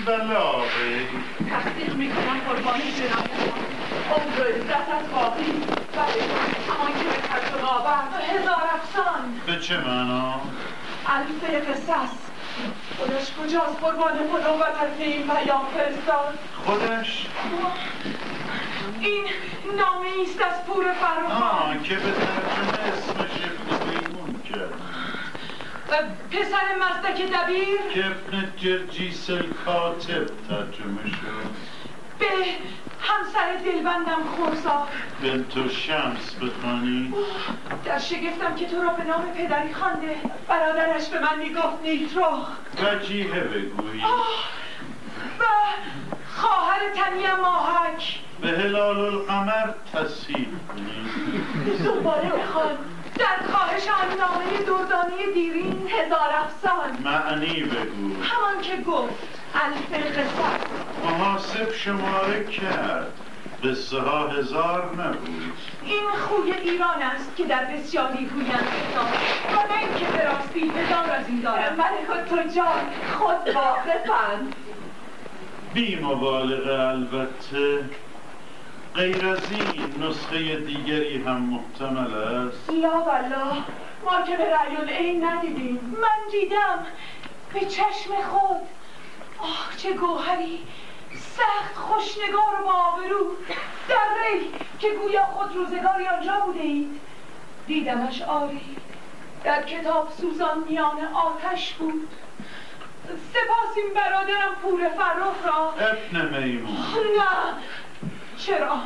بلاغه 0.06 1.08
تصدیق 1.52 1.96
می‌کنم 1.96 2.40
قربانی 2.48 2.92
جناب 2.92 3.30
عمر 4.12 4.40
و 4.40 4.44
عزت 4.44 4.90
از 4.98 5.12
باقی 5.12 5.44
ولی 5.96 6.22
همان 6.70 6.92
که 7.00 7.04
به 7.04 7.28
کج 7.28 7.54
و 7.54 7.66
غابت 7.66 8.08
و 8.14 8.34
هزار 8.34 8.64
افسان. 8.76 9.42
به 9.46 9.60
چه 9.60 9.78
معنا؟ 9.78 10.42
الفه 11.08 11.60
قصص 11.60 12.12
خودش 12.98 13.32
کجاست 13.44 13.80
قربان 13.82 14.14
خدا 14.14 14.58
و 14.58 14.60
طرف 14.60 15.00
این 15.00 15.28
پیام 15.28 15.66
فرستاد؟ 15.78 16.40
خودش؟ 16.66 17.28
این 19.00 19.24
نامه 19.78 20.08
است 20.22 20.42
از 20.42 20.66
پور 20.68 20.86
فروخان 20.94 21.44
آه 21.44 21.84
که 21.84 21.96
به 21.96 22.02
ترجمه 22.12 22.94
اسمش 22.94 23.50
پسر 26.32 26.76
مزدک 26.80 27.22
دبیر. 27.22 27.80
ابن 27.96 28.52
جرجیس 28.58 29.30
الکاتب 29.30 30.26
ترجمه 30.50 31.08
شد. 31.08 31.76
به 32.20 32.26
همسر 33.02 33.56
دلبندم 33.66 34.24
خورسا 34.36 34.88
بنت 35.22 35.70
شمس 35.72 36.36
بخوانی 36.36 37.14
در 37.86 38.00
شگفتم 38.00 38.56
که 38.56 38.66
تو 38.66 38.82
را 38.82 38.90
به 38.90 39.04
نام 39.04 39.22
پدری 39.22 39.74
خوانده. 39.74 40.16
برادرش 40.48 41.08
به 41.08 41.20
من 41.20 41.40
می‌گفت 41.40 41.82
نیترخ 41.84 42.48
وجیه 42.84 43.28
بگویی 43.28 44.04
و 45.40 45.44
خواهر 46.36 46.80
تنی 46.96 47.42
ماهک. 47.42 48.20
به 48.42 48.48
هلال 48.48 49.00
القمر 49.00 49.68
تصحیح 49.94 50.48
کنی 50.68 51.10
دوباره 51.84 52.30
بخوان. 52.30 52.78
در 53.20 53.52
خواهش 53.52 53.88
آن 53.88 54.18
نامه 54.18 54.58
دردانی 54.68 55.34
دیرین 55.34 55.88
هزار 55.90 56.30
افسان. 56.34 56.98
معنی 57.04 57.64
بگو. 57.64 58.24
همان 58.24 58.62
که 58.62 58.78
گفت 58.78 59.14
الف 59.56 59.94
قصه 59.94 61.06
محاسب 61.06 61.72
شماره 61.74 62.44
کرد. 62.44 63.14
قصه 63.64 64.00
ها 64.00 64.28
هزار 64.28 64.92
نبود. 64.94 65.54
این 65.84 66.04
خوی 66.28 66.52
ایران 66.52 67.02
است 67.02 67.36
که 67.36 67.46
در 67.46 67.66
بسیاری 67.66 68.26
گویند 68.26 68.68
و 69.56 69.74
نه 69.74 69.80
اینکه 69.80 70.06
به 70.06 70.26
راستی 70.26 70.70
هزار 70.70 71.12
از 71.12 71.28
این 71.28 71.42
دارم. 71.42 71.76
ملک 71.76 72.30
تجار 72.30 72.82
خود 73.18 73.56
واقفند 73.56 74.56
بی 75.74 75.96
مبالغه 75.96 76.80
البته. 76.80 77.84
غیر 78.96 79.28
از 79.28 79.52
این 79.52 80.04
نسخه 80.04 80.56
دیگری 80.56 81.18
هم 81.24 81.42
محتمل 81.42 82.14
است؟ 82.14 82.70
لا 82.70 83.02
والله 83.02 83.64
ما 84.06 84.22
که 84.28 84.38
به 84.38 84.54
رأی 84.54 84.76
العین 84.76 85.24
ندیدیم. 85.26 85.98
من 86.02 86.32
دیدم 86.32 86.86
به 87.54 87.60
چشم 87.60 88.22
خود. 88.30 88.62
آه 89.40 89.70
چه 89.78 89.94
گوهری. 89.94 90.60
سخت 91.16 91.76
خوشنگار 91.76 92.62
و 92.62 92.64
با 92.64 92.74
آبرو 92.74 93.32
در 93.90 93.98
ری 94.34 94.52
که 94.80 94.88
گویا 95.02 95.26
خود 95.26 95.56
روزگاری 95.56 96.08
آنجا 96.08 96.40
بوده 96.46 96.60
اید. 96.60 97.02
دیدمش 97.68 98.22
آری. 98.22 98.78
در 99.44 99.64
کتاب 99.64 100.12
سوزان 100.22 100.64
میان 100.70 100.98
آتش 101.14 101.74
بود. 101.74 102.10
سپاس 103.06 103.78
این 103.78 103.94
برادرم 103.94 104.56
پور 104.62 104.90
فرخ 104.90 105.46
را. 105.46 105.72
ابن 105.72 106.40
میمون. 106.44 106.78
نه 107.18 107.54
چرا؟ 108.38 108.78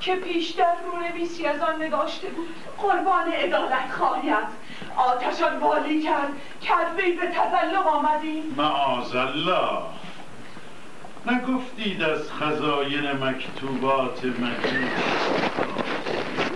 که 0.00 0.14
پیشتر 0.14 0.74
رونویسی 0.92 1.46
از 1.46 1.60
آن 1.60 1.82
نگاشته 1.82 2.28
بود. 2.28 2.48
قربان 2.78 3.32
عدالت 3.32 3.90
خواهیت. 3.98 4.48
آتشان 4.96 5.58
والی 5.58 6.02
کرد. 6.02 6.98
وی 6.98 7.12
به 7.12 7.26
تزلق 7.26 7.86
آمدیم. 7.86 8.54
معاذ 8.56 9.16
الله 9.16 9.78
نگفتید 11.26 12.02
از 12.02 12.32
خزاین 12.32 13.12
مکتوبات 13.12 14.24
مجید؟ 14.24 14.88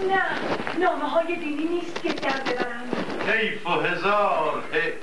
نه 0.08 0.22
نامه 0.80 1.04
های 1.04 1.36
دینی 1.36 1.64
نیست 1.64 2.02
که 2.02 2.08
در 2.08 2.40
ببرند. 2.40 2.96
حیف 3.28 3.66
و 3.66 3.70
هزار 3.70 4.62
حیف 4.72 4.94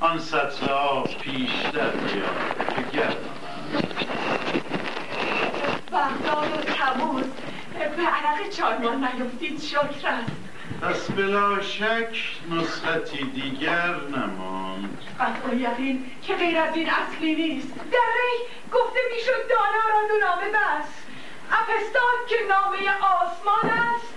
آن 0.00 0.20
آب 0.70 1.08
پیشتر 1.20 1.90
بیاد 1.90 2.74
که 2.76 2.96
گردم 2.96 3.34
بغداد 5.94 6.52
و 6.52 6.72
تموز 6.72 7.24
به 7.96 8.02
عرق 8.02 8.48
چارمان 8.48 9.04
نیفتید 9.04 9.60
شکر 9.60 10.08
است 10.08 10.30
پس 10.82 11.10
بلا 11.10 11.62
شک 11.62 12.16
نسختی 12.50 13.24
دیگر 13.24 13.94
نماند. 14.16 14.98
قطع 15.20 15.56
یقین 15.56 16.10
که 16.22 16.34
غیر 16.34 16.58
از 16.58 16.76
این 16.76 16.90
اصلی 16.90 17.34
نیست. 17.34 17.74
در 17.74 18.10
ری 18.14 18.46
گفته 18.72 18.98
می‌شد 19.14 19.48
دانا 19.50 19.84
را 19.88 20.08
دو 20.08 20.26
نامه 20.26 20.48
بس 20.50 20.88
اپستان 21.50 22.26
که 22.28 22.36
نامه 22.48 22.78
آسمان 23.04 23.78
است 23.78 24.14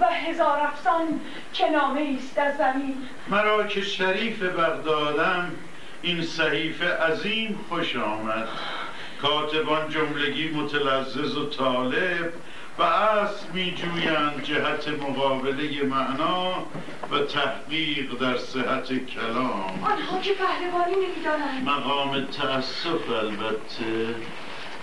و 0.00 0.06
هزار 0.06 0.60
افسان 0.60 1.20
که 1.52 1.70
نامه 1.70 2.18
است 2.18 2.38
از 2.38 2.56
زمین. 2.56 3.08
مرا 3.28 3.66
که 3.66 3.80
شریف 3.80 4.42
بغدادم 4.42 5.50
این 6.02 6.22
صحیفه 6.22 6.88
عظیم 6.94 7.64
خوش 7.68 7.96
آمد. 7.96 8.48
کاتبان 9.22 9.88
جملگی 9.88 10.48
متلذذ 10.48 11.36
و 11.36 11.46
طالب 11.46 12.32
و 12.78 12.82
اصل 12.82 13.46
می 13.54 13.74
جویند 13.74 14.42
جهت 14.42 14.88
مقابله 14.88 15.82
معنا 15.82 16.66
و 17.10 17.18
تحقیق 17.18 18.14
در 18.14 18.36
صحت 18.36 19.06
کلام. 19.06 19.84
آنها 19.84 20.20
که 20.20 20.32
پهلوانی 20.32 20.94
نمی‌دانند. 21.06 21.68
مقام 21.68 22.24
تأسف 22.24 23.10
البته. 23.10 24.14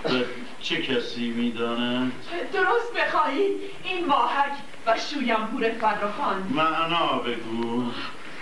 و 0.04 0.24
چه 0.60 0.82
کسی 0.82 1.30
می‌داند؟ 1.30 2.12
درست 2.52 2.94
بخواهید 2.96 3.52
این 3.84 4.06
ماهک 4.06 4.52
و 4.86 4.96
شویمپور 4.98 5.70
فرخان. 5.80 6.42
معنا 6.54 7.06
بگو. 7.06 7.84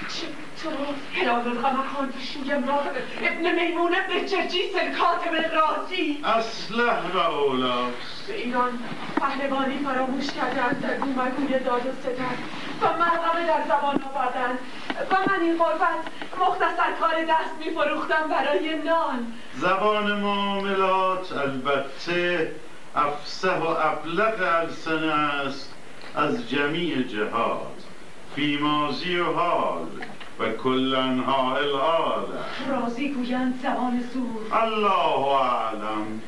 چطور 0.08 0.72
هلال 1.14 1.48
القمر 1.48 1.86
خان 1.94 2.08
و 2.08 2.12
شویم 2.20 2.68
را 2.68 2.80
ابن 3.22 3.54
میمون 3.54 3.94
ابن 3.94 4.26
جرجیس 4.26 4.76
الکاتب 4.80 5.32
الرازی 5.32 6.20
اسلح 6.24 7.12
و 7.14 7.18
اولاست 7.18 8.26
به 8.28 8.34
ایران 8.34 8.78
پهلوانی 9.20 9.78
فراموش 9.78 10.26
کردند 10.26 10.80
در 10.80 10.96
گومگوی 10.96 11.58
داد 11.58 11.86
و 11.86 11.92
ستد 11.92 12.38
و 12.82 12.86
مرغمه 12.86 13.46
در 13.46 13.62
زبان 13.64 14.00
آوردن 14.14 14.58
و 15.10 15.30
من 15.30 15.40
این 15.40 15.58
غربت 15.58 16.04
مختصر 16.40 16.92
کار 17.00 17.24
دست 17.24 17.66
می 17.66 17.70
فروختم 17.74 18.28
برای 18.30 18.76
نان 18.76 19.32
زبان 19.54 20.20
معاملات 20.20 21.32
البته 21.32 22.52
افسه 22.96 23.50
و 23.50 23.66
ابلغ 23.66 24.42
السنه 24.42 25.12
است 25.12 25.74
از 26.14 26.50
جمیع 26.50 27.02
جهات 27.02 27.77
فی 28.38 28.56
مازی 28.56 29.16
و 29.16 29.32
حال 29.32 29.86
و 30.40 30.52
کلنها 30.52 31.56
الحال 31.56 32.24
رازی 32.68 33.08
گویند 33.08 33.60
زبان 33.62 34.04
زور 34.14 34.58
الله 34.58 35.26
اعلم. 35.26 36.20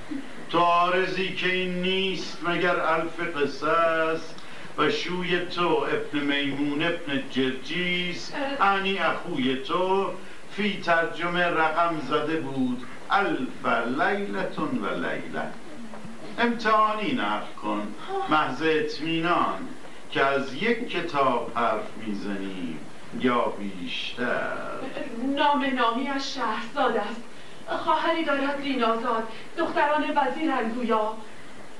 تو 0.50 0.58
عارضی 0.58 1.34
که 1.34 1.52
این 1.52 1.82
نیست 1.82 2.38
مگر 2.48 2.80
الف 2.80 3.20
قصه 3.36 3.68
است 3.68 4.34
و 4.78 4.90
شوی 4.90 5.38
تو 5.38 5.68
ابن 5.68 6.18
میمون 6.18 6.82
ابن 6.82 7.22
جرجیس. 7.30 8.32
انی 8.60 8.98
اخوی 8.98 9.56
تو 9.56 10.10
فی 10.56 10.80
ترجمه 10.80 11.44
رقم 11.44 12.00
زده 12.08 12.40
بود. 12.40 12.82
الف 13.10 13.66
لیلتون 14.00 14.78
و 14.78 14.94
لیله 14.94 15.42
امتحانی 16.38 17.12
نقل 17.12 17.52
کن. 17.62 17.94
محض 18.30 18.62
اطمینان. 18.62 19.68
که 20.12 20.24
از 20.24 20.54
یک 20.54 20.88
کتاب 20.88 21.52
حرف 21.54 21.90
می‌زنیم 22.06 22.78
یا 23.20 23.40
بیشتر؟ 23.40 24.52
نام 25.36 25.64
نامی 25.74 26.08
از 26.08 26.34
شهرزاد 26.34 26.96
است. 26.96 27.22
خواهری 27.78 28.24
دارد 28.24 28.62
دینازاد 28.62 29.28
دختران 29.58 30.04
وزیر 30.16 30.52
گویا 30.74 31.12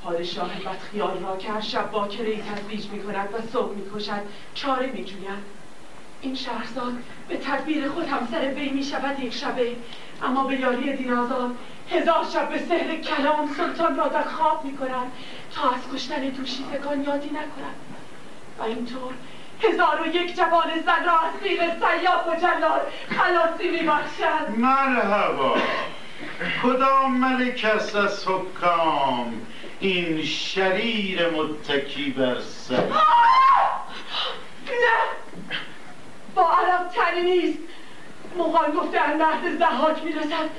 پادشاه 0.05 0.51
بدخیال 0.67 1.23
را 1.23 1.37
که 1.37 1.53
هر 1.53 1.61
شب 1.61 1.91
باکره 1.91 2.29
ای 2.29 2.43
تزویج 2.43 2.87
می 2.87 3.03
کند 3.03 3.29
و 3.35 3.53
صبح 3.53 3.75
می 3.75 3.83
کشد 3.95 4.23
چاره 4.55 4.87
می 4.87 5.05
جوید. 5.05 5.61
این 6.23 6.35
شهرزاد 6.35 6.93
به 7.29 7.37
تدبیر 7.37 7.89
خود 7.89 8.09
همسر 8.09 8.55
وی 8.55 8.69
می 8.69 8.85
شود 8.85 9.21
یک 9.21 9.35
شبه. 9.35 9.77
اما 10.23 10.45
به 10.45 10.57
یاری 10.57 10.97
دینازاد 10.97 11.57
هزار 11.91 12.25
شب 12.33 12.49
به 12.49 12.59
سحر 12.59 12.97
کلام 12.97 13.55
سلطان 13.57 13.97
را 13.97 14.09
در 14.09 14.23
خواب 14.23 14.65
می 14.65 14.77
کند 14.77 15.13
تا 15.55 15.71
از 15.71 15.81
کشتن 15.95 16.29
دوشی 16.29 16.65
تکان 16.73 17.05
یادی 17.05 17.29
نکند. 17.29 17.90
و 18.61 18.63
اینطور 18.63 19.13
هزار 19.63 20.03
و 20.03 20.07
یک 20.07 20.37
جوان 20.37 20.71
زن 20.87 21.05
را 21.05 21.21
از 21.21 21.33
زیر 21.43 21.61
سیاف 21.61 22.27
و 22.27 22.35
جلال 22.35 22.81
خلاصی 23.19 23.71
میبخشد. 23.71 24.51
مرحبا. 24.57 25.57
کدام 26.63 27.17
ملک 27.17 27.67
است 27.75 27.97
از 27.97 28.29
حکام؟ 28.29 29.47
این 29.81 30.25
شریر 30.25 31.31
متکی 31.31 32.11
بر 32.11 32.41
سر. 32.41 32.77
نه! 34.67 35.01
با 36.35 36.51
عرب 36.51 36.89
تنی 36.89 37.23
نیست. 37.23 37.59
مغان 38.39 38.71
گفته 38.71 39.17
مهد 39.17 39.59
زحاک 39.59 40.05
می‌رسد. 40.05 40.51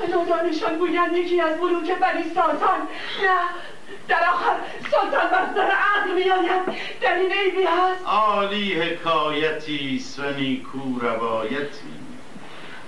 و 0.00 0.06
نادانشان 0.06 0.78
گویند 0.78 1.16
یکی 1.16 1.40
از 1.40 1.58
ملوک 1.58 1.98
بنی 1.98 2.24
ساسان. 2.34 2.80
نه! 3.22 3.38
در 4.08 4.24
آخر 4.32 4.56
سلطان 4.90 5.26
مصدر 5.26 5.70
عقل 5.70 6.14
میآید. 6.14 6.80
در 7.00 7.14
این 7.14 7.32
عیبی 7.32 7.64
هست. 7.64 8.06
عالی 8.06 8.74
حکایتی 8.74 10.04
و 10.18 10.32
نیکو 10.32 10.98
روایتی. 11.00 11.96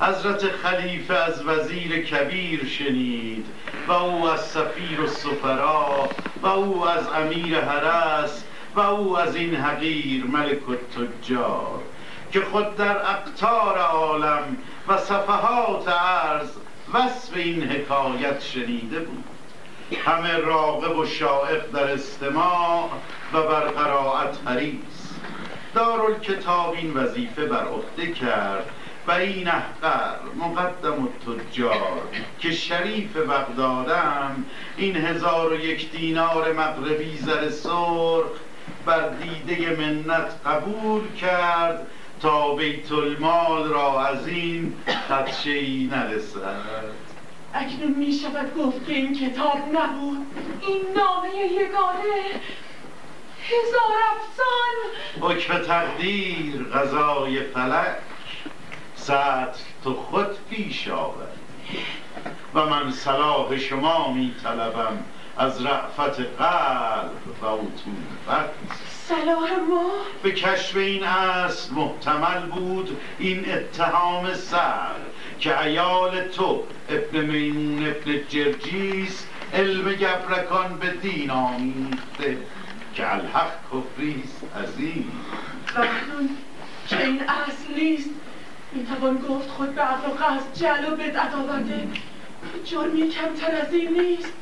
حضرت 0.00 0.48
خلیفه 0.48 1.14
از 1.14 1.46
وزیر 1.46 2.02
کبیر 2.02 2.66
شنید 2.66 3.46
و 3.88 3.92
او 3.92 4.30
از 4.30 4.40
سفیر 4.40 5.00
و 5.00 5.06
سفرا 5.06 6.08
و 6.42 6.46
او 6.46 6.88
از 6.88 7.08
امیر 7.08 7.60
حرس 7.60 8.44
و 8.74 8.80
او 8.80 9.18
از 9.18 9.36
این 9.36 9.54
حقیر 9.54 10.24
ملک 10.24 10.68
التجار 10.68 11.82
که 12.32 12.40
خود 12.40 12.76
در 12.76 12.96
اقتار 12.96 13.78
عالم 13.78 14.56
و 14.88 14.96
صفحات 14.96 15.88
عرض 15.88 16.50
وصف 16.94 17.36
این 17.36 17.62
حکایت 17.62 18.40
شنیده 18.40 19.00
بود. 19.00 19.24
همه 19.96 20.36
راغب 20.36 20.98
و 20.98 21.06
شائق 21.06 21.70
در 21.70 21.90
استماع 21.90 22.88
و 23.32 23.42
بر 23.42 23.60
قرائت 23.60 24.38
حریص. 24.46 25.08
دارالکتاب 25.74 26.74
این 26.74 26.94
وظیفه 26.94 27.46
بر 27.46 27.64
عهده 27.64 28.12
کرد 28.12 28.70
و 29.08 29.10
این 29.10 29.48
احقر 29.48 30.16
مقدم 30.36 31.04
و 31.04 31.08
که 32.38 32.52
شریف 32.52 33.16
بغدادم 33.16 34.44
این 34.76 34.96
هزار 34.96 35.52
و 35.52 35.56
یک 35.56 35.90
دینار 35.90 36.52
مغربی 36.52 37.18
زر 37.18 37.50
سرخ 37.50 38.30
بر 38.86 39.08
دیده 39.08 39.76
منت 39.76 40.30
قبول 40.46 41.02
کرد 41.20 41.86
تا 42.22 42.54
بیت 42.54 42.92
المال 42.92 43.68
را 43.68 44.06
از 44.06 44.28
این 44.28 44.72
خدشه 45.08 45.50
ای 45.50 45.88
نرسد. 45.92 47.07
اکنون 47.58 47.94
می 47.94 48.12
شود 48.12 48.54
گفت 48.58 48.86
که 48.86 48.92
این 48.92 49.14
کتاب 49.14 49.58
نبود. 49.72 50.26
این 50.66 50.82
نامه 50.96 51.36
یگانه. 51.36 52.22
هزار 53.42 53.94
افسان. 54.12 54.74
حکم 55.20 55.58
تقدیر 55.58 56.64
غذای 56.64 57.40
فلک. 57.40 57.96
سطر 58.94 59.48
تو 59.84 59.94
خود 59.94 60.48
پیش 60.50 60.88
آور. 60.88 61.28
و 62.54 62.66
من 62.66 62.92
صلاح 62.92 63.56
شما 63.56 64.12
می 64.12 64.34
طلبم 64.44 65.04
از 65.38 65.66
رعفت 65.66 66.20
قلب 66.20 67.42
و 67.42 67.46
عطوفت 67.46 68.50
صلاح 69.08 69.52
ما؟ 69.70 69.90
به 70.22 70.32
کشف 70.32 70.76
این 70.76 71.04
اصل 71.04 71.74
محتمل 71.74 72.40
بود 72.40 73.00
این 73.18 73.52
اتهام 73.52 74.34
سر. 74.34 74.94
که 75.40 75.62
ایال 75.62 76.28
تو 76.28 76.62
ابن 76.88 77.20
میمون 77.20 77.86
ابن 77.86 78.20
جرجیس 78.28 79.26
علم 79.54 79.92
گبرکان 79.92 80.78
به 80.78 80.90
دین 80.90 81.30
آمیخته 81.30 82.36
که 82.94 83.14
الحق 83.14 83.52
کفریست 83.72 84.42
عظیم 84.56 85.12
و 85.76 85.80
اکنون 85.80 86.30
که 86.86 87.04
این 87.04 87.20
اصل 87.20 87.74
نیست؟ 87.76 88.10
می 88.72 88.86
توان 88.86 89.18
گفت 89.18 89.50
خود 89.50 89.74
به 89.74 89.82
عقل 89.82 90.08
قصد 90.08 90.54
جل 90.54 90.92
و 90.92 90.96
بدعت 90.96 91.34
آورده. 91.34 91.88
جرمی 92.64 93.08
کمتر 93.08 93.60
از 93.66 93.72
این 93.72 94.00
نیست. 94.00 94.32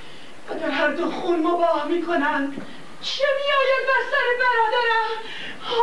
و 0.51 0.55
در 0.55 0.70
هر 0.70 0.88
دو 0.88 1.11
خون 1.11 1.40
مباه 1.40 1.86
می 1.90 2.03
کنند 2.03 2.62
چه 3.03 3.24
می 3.36 3.53
آید 3.53 3.86
بر 3.86 4.03
سر 4.11 4.26
برادرم؟ 4.42 5.11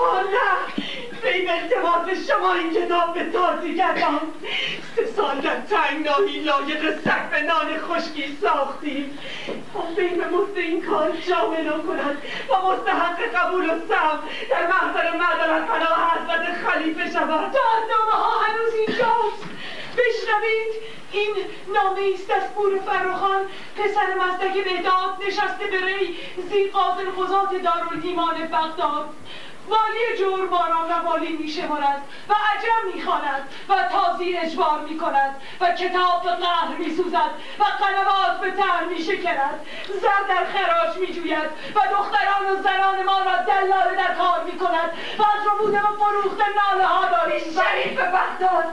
آه 0.01 0.24
نه 0.24 0.84
به 1.22 1.51
التماس 1.51 2.28
شما 2.28 2.53
این 2.53 2.74
کتاب 2.74 3.14
به 3.14 3.24
تازی 3.32 3.76
کردم 3.76 4.20
سه 4.95 5.05
سال 5.05 5.41
در 5.41 5.55
تنگناهی 5.55 6.39
لایق 6.39 6.99
سقف 6.99 7.34
نان 7.43 7.78
خشکی 7.78 8.38
ساختیم. 8.41 9.18
تا 9.74 9.82
بین 9.95 10.24
مست 10.24 10.57
این 10.57 10.82
کار 10.82 11.11
جامعه 11.11 11.64
کند 11.64 12.22
و 12.49 12.68
مستحق 12.68 13.20
قبول 13.36 13.70
و 13.70 13.80
سم 13.89 14.20
در 14.49 14.68
محضر 14.68 15.18
معدلت 15.18 15.68
پناه 15.68 16.11
حضرت 16.11 16.55
خلیفه 16.68 17.11
شود. 17.11 17.55
نامه 17.89 18.11
ها 18.11 18.39
هنوز 18.39 18.74
اینجاست. 18.74 19.43
بشنوید؟ 19.98 20.94
این 21.12 21.36
نامه 21.74 22.02
است 22.14 22.32
از 22.32 22.54
پور 22.54 22.80
فرخان 22.80 23.41
پسر 23.78 24.14
مستک 24.16 24.64
بهداد 24.64 25.18
نشسته 25.28 25.68
به 25.72 25.86
ری. 25.86 26.18
زیر 26.50 26.72
قاضر 26.72 27.04
قضات 27.04 27.50
دارالایمان 27.64 28.48
بغداد. 28.48 29.10
والی 29.68 30.18
جور 30.18 30.47
باران 30.47 30.91
و 30.91 31.09
والی 31.09 31.38
می 31.38 31.47
شمارد 31.47 32.01
و 32.30 32.34
عجم 32.34 32.95
می 32.95 33.01
خاند 33.01 33.49
و 33.70 33.74
تازی 33.91 34.38
اجبار 34.38 34.80
می 34.89 34.97
کند 34.97 35.36
و 35.61 35.72
کتاب 35.72 36.24
به 36.24 36.30
قهر 36.30 36.76
می 36.80 36.95
سوزد 36.95 37.32
و 37.59 37.64
قنوات 37.64 38.39
به 38.41 38.51
تر 38.51 38.86
می 38.89 39.03
شکرد 39.03 39.66
زر 39.88 40.28
در 40.30 40.45
خراش 40.45 40.97
می 40.97 41.07
جوید 41.14 41.49
و 41.76 41.80
دختران 41.91 42.49
و 42.51 42.61
زنان 42.64 43.03
ما 43.03 43.20
را 43.20 43.38
دلاله 43.38 43.95
در 43.95 44.16
کار 44.16 44.43
می 44.43 44.59
کند 44.59 44.89
و 45.20 45.22
از 45.22 45.47
ربوده 45.47 45.80
و 45.80 45.95
فروخت 45.95 46.38
ناله 46.55 46.86
ها 46.88 47.05
داریم. 47.05 47.39
شریف 47.39 47.99
بغداد 47.99 48.66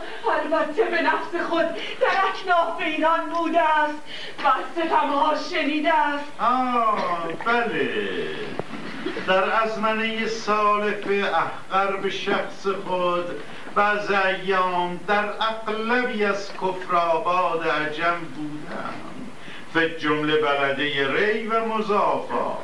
البته 0.44 0.84
به 0.84 1.02
نفس 1.02 1.48
خود 1.48 1.66
در 1.74 2.24
اکناف 2.28 2.80
ایران 2.80 3.30
بوده 3.30 3.60
است. 3.60 4.02
و 4.44 4.48
ستمها 4.72 5.34
شنیده 5.50 5.94
است. 5.94 6.32
آه 6.40 7.28
بله. 7.44 7.90
در 9.26 9.62
ازمنه 9.62 10.26
سالف 10.26 11.06
احقر 11.06 11.96
به 11.96 12.10
شخص 12.10 12.66
خود 12.86 13.24
بعض 13.74 14.10
ایام 14.10 15.00
در 15.06 15.24
اقلبی 15.24 16.24
از 16.24 16.52
کفرآباد 16.52 17.68
عجم 17.68 18.16
بودم. 18.36 18.94
فکر 19.74 19.98
جمله 19.98 20.36
بلده 20.36 21.12
ری 21.12 21.46
و 21.46 21.64
مضافات. 21.64 22.58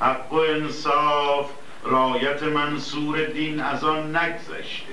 حق 0.00 0.32
و 0.32 0.36
انصاف 0.36 1.50
رایت 1.84 2.42
منصور 2.42 3.24
دین 3.24 3.60
از 3.60 3.84
آن 3.84 4.16
نگذشته. 4.16 4.92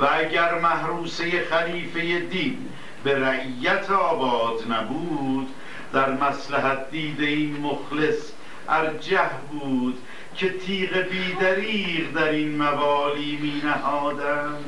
و 0.00 0.08
اگر 0.12 0.58
محروسه 0.58 1.44
خلیفه 1.44 2.20
دین 2.20 2.68
به 3.04 3.18
رعیت 3.18 3.90
آباد 3.90 4.72
نبود 4.72 5.48
در 5.92 6.10
مسلحت 6.10 6.90
دیده 6.90 7.26
این 7.26 7.60
مخلص 7.60 8.32
ارجه 8.68 9.30
بود 9.50 10.02
که 10.36 10.50
تیغ 10.50 10.96
بیدریغ 10.96 12.10
در 12.14 12.28
این 12.28 12.56
موالی 12.56 13.38
می 13.42 13.62
نهادند. 13.64 14.64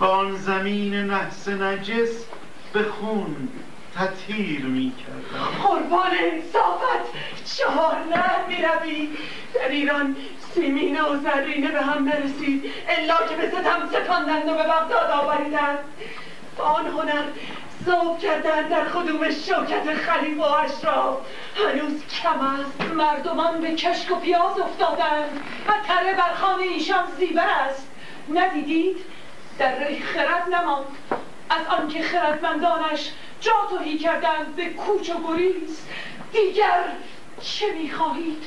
و 0.00 0.04
آن 0.04 0.36
زمین 0.36 0.94
نحس 0.94 1.48
نجس 1.48 2.24
به 2.72 2.82
خون 2.82 3.48
تطهیر 3.94 4.64
می 4.64 4.92
کردند. 4.92 5.62
قربان 5.62 6.10
انصافت 6.32 7.12
چهار 7.56 7.96
نه 8.14 8.46
می 8.48 8.56
روی. 8.56 9.08
در 9.54 9.68
ایران 9.68 10.16
سیمینه 10.54 11.02
و 11.02 11.16
زرینه 11.22 11.68
به 11.68 11.82
هم 11.82 12.04
نرسید 12.04 12.64
الا 12.88 13.16
که 13.28 13.36
به 13.36 13.48
ستم 13.48 13.88
سپاندند 13.92 14.48
و 14.48 14.54
به 14.54 14.62
بغداد 14.62 15.10
آوریدند. 15.10 15.78
آن 16.58 16.86
هنر 16.86 17.24
ذوب 17.86 18.18
کردن 18.18 18.68
در 18.68 18.88
خدوم 18.88 19.30
شوکت 19.30 19.94
خلیفه 19.94 20.40
و 20.40 20.42
اشراف 20.42 21.16
هنوز 21.56 22.02
کم 22.22 22.40
است. 22.40 22.80
مردمان 22.94 23.60
به 23.60 23.74
کشک 23.74 24.10
و 24.10 24.14
پیاز 24.14 24.58
افتادند 24.58 25.40
و 25.68 25.72
تره 25.86 26.14
بر 26.14 26.34
خانه 26.34 26.62
ایشان 26.62 27.04
زیبر 27.18 27.48
است. 27.48 27.90
ندیدید؟ 28.34 28.96
در 29.58 29.84
ری 29.84 30.00
خرد 30.00 30.54
نماند. 30.54 30.86
از 31.50 31.66
آنکه 31.80 32.02
خردمندانش 32.02 33.10
جا 33.40 33.52
توهی 33.70 33.98
کردند 33.98 34.56
به 34.56 34.64
کوچ 34.64 35.10
و 35.10 35.14
گریز. 35.28 35.86
دیگر 36.32 36.84
چه 37.42 37.72
می‌خواهید؟ 37.72 38.42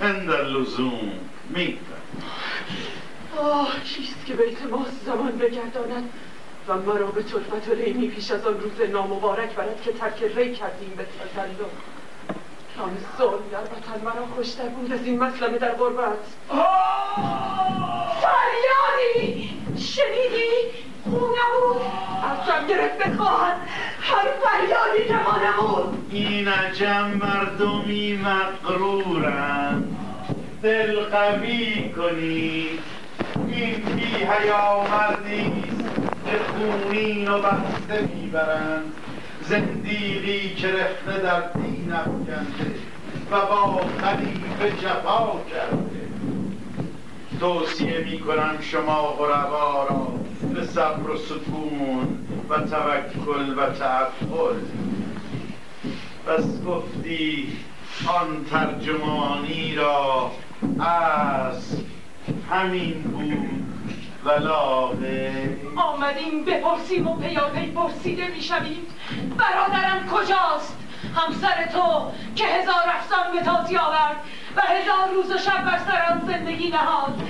اندر 0.00 0.44
لزوم 0.44 1.12
می 1.50 1.78
آه 3.36 3.76
چیست 3.84 4.26
که 4.26 4.34
بیت 4.34 4.62
ما 4.62 4.86
زمان 5.06 5.38
بگرداند؟ 5.38 6.10
و 6.68 6.74
مرا 6.74 7.06
به 7.06 7.22
طرفت 7.22 7.68
و 7.68 7.74
ریمی 7.74 8.08
پیش 8.08 8.30
از 8.30 8.46
آن 8.46 8.60
روز 8.60 8.90
نامبارک 8.90 9.54
برد 9.54 9.82
که 9.82 9.92
ترک 9.92 10.22
ری 10.22 10.54
کردیم 10.54 10.94
به 10.96 11.04
تزلم 11.04 11.70
کام 12.78 12.96
ظلم 13.18 13.42
در 13.52 13.58
وطن 13.60 14.04
مرا 14.04 14.26
خوشتر 14.36 14.68
بود 14.68 14.92
از 14.92 15.00
این 15.04 15.18
مسلمه 15.18 15.58
در 15.58 15.74
غربت. 15.74 16.18
فریادی! 18.22 19.50
شنیدی؟ 19.78 20.52
خون 21.04 21.30
نبود 21.30 21.82
ازم 22.22 22.66
گرفته 22.66 23.16
خواهد. 23.16 23.56
هر 24.00 24.28
فریادی 24.42 25.08
که 25.08 25.14
ما 25.14 25.38
نمود 25.38 26.08
این 26.10 26.48
عجم 26.48 27.10
مردمی 27.10 28.16
مقرورند 28.16 29.96
دل 30.62 31.00
قوی 31.00 31.92
کنید. 31.96 32.80
این 33.48 33.74
بی 33.74 34.24
حیا 34.24 34.86
مردیست 34.90 35.81
که 36.26 36.38
خونین 36.38 37.28
و 37.28 37.38
بسته 37.38 38.08
می‌برند. 38.14 38.92
زندیقی 39.42 40.54
که 40.54 40.68
رخته 40.68 41.22
در 41.22 41.40
دین 41.40 41.92
افکنده 41.92 42.74
و 43.30 43.46
با 43.46 43.80
خلیفه 44.00 44.70
جفا 44.82 45.40
کرده. 45.50 46.08
توصیه 47.40 48.06
می‌کنم 48.10 48.54
شما 48.60 49.02
غربا 49.02 49.86
را 49.90 50.12
به 50.54 50.66
صبر 50.66 51.10
و 51.10 51.16
سکون 51.16 52.18
و 52.48 52.58
توکل 52.58 53.58
و 53.58 53.70
تعقل 53.70 54.56
پس 56.26 56.62
گفتی 56.66 57.52
آن 58.06 58.44
ترجمانی 58.50 59.74
را 59.74 60.30
از 60.80 61.76
همین 62.50 63.02
بود. 63.02 63.62
ولاغه 64.24 65.56
آمدیم 65.76 66.44
بپرسیم 66.44 67.08
و 67.08 67.16
پیاپی 67.16 67.66
پرسیده 67.66 68.28
می‌شوید 68.28 68.90
برادرم 69.38 70.08
کجاست؟ 70.12 70.78
همسر 71.16 71.66
تو 71.72 72.12
که 72.36 72.44
هزار 72.44 72.84
افسان 72.86 73.32
به 73.32 73.42
تازی 73.42 73.76
آورد 73.76 74.16
و 74.56 74.60
هزار 74.60 75.14
روز 75.14 75.30
و 75.30 75.38
شب 75.38 75.64
بر 75.64 75.78
سر 75.78 76.12
آن 76.12 76.20
زندگی 76.26 76.68
نهاد. 76.68 77.22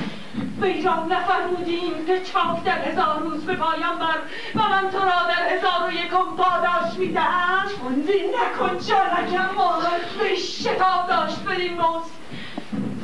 وی 0.61 0.83
را 0.83 1.05
نفرمودیم 1.05 2.07
که 2.07 2.21
چاک 2.21 2.65
در 2.65 2.79
هزار 2.79 3.19
روز 3.19 3.45
به 3.45 3.55
پایان 3.55 3.99
بر 3.99 4.19
و 4.55 4.69
من 4.69 4.91
تو 4.91 4.99
را 4.99 5.27
در 5.29 5.57
هزار 5.57 5.89
و 5.89 5.93
یکم 5.93 6.37
پاداش 6.37 6.99
می‌دهم. 6.99 7.69
تندی 7.69 8.13
نکن 8.13 8.79
جانکم 8.79 9.55
مادر 9.55 10.01
وی 10.21 10.37
شتاب 10.37 11.09
داشت 11.09 11.45
بدین 11.45 11.81
مزد 11.81 12.13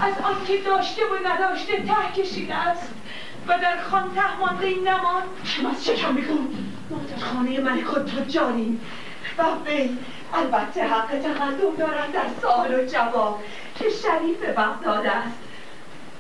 از 0.01 0.15
آنکه 0.25 0.59
داشته 0.67 1.03
و 1.03 1.33
نداشته 1.33 1.77
ته 1.77 2.23
کشیده 2.23 2.55
است. 2.55 2.95
و 3.49 3.59
در 3.59 3.83
خان 3.91 4.15
ته 4.15 4.37
مانده 4.37 4.67
این 4.67 4.89
نمان 4.89 5.23
کم 5.45 5.67
از 5.67 5.85
چشم 5.85 6.15
میگو 6.15 6.39
ما 6.91 7.01
در 7.11 7.25
خانه 7.25 7.61
من 7.61 7.85
خود 7.85 8.07
تجاریم 8.07 8.81
و 9.39 9.43
وی 9.67 9.99
البته 10.35 10.85
حق 10.85 11.09
تقدم 11.09 11.77
دارد 11.79 12.13
در 12.13 12.27
سال 12.43 12.75
و 12.75 12.87
جواب 12.87 13.43
که 13.79 13.85
شریف 13.91 14.43
بغداد 14.43 15.07
است. 15.07 15.39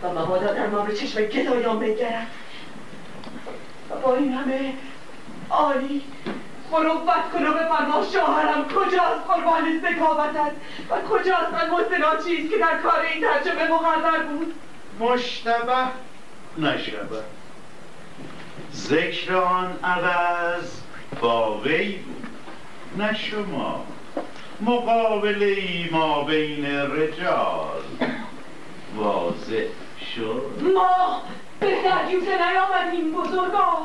و 0.02 0.08
مبادا 0.08 0.52
در 0.52 0.66
ما 0.66 0.82
به 0.82 0.94
چشم 0.94 1.22
گدایان 1.22 1.78
بنگرد 1.78 2.26
و 3.90 3.94
با 3.96 4.16
این 4.16 4.32
همه 4.32 4.72
عالی 5.50 6.02
مروت 6.72 7.30
کن 7.32 7.46
و 7.46 7.52
بفرما 7.52 8.04
شوهرم 8.12 8.64
کجاست 8.68 9.26
قربان 9.28 9.80
ذکاوتت 9.82 10.52
و 10.90 10.94
کجاست 11.10 11.54
آن 11.54 11.70
مزد 11.70 12.24
چیز 12.26 12.50
که 12.50 12.58
در 12.58 12.78
کار 12.78 13.00
این 13.00 13.24
ترجمه 13.24 13.68
مقرر 13.68 14.22
بود؟ 14.22 14.54
مشتبه 15.00 15.74
نشبه 16.58 17.22
ذکر 18.72 19.34
آن 19.36 19.78
عوض 19.84 20.80
با 21.20 21.58
وی 21.58 21.92
بود 21.96 22.26
نه 22.96 23.14
شما. 23.14 23.86
مقابله 24.60 25.46
ای 25.46 25.88
ما 25.92 26.24
بین 26.24 26.66
رجال. 26.66 27.82
واضح 28.96 29.64
شد؟ 30.16 30.62
ما 30.74 31.22
به 31.60 31.82
دریوزه 31.82 32.38
نیامدیم 32.50 33.12
بزرگا. 33.12 33.78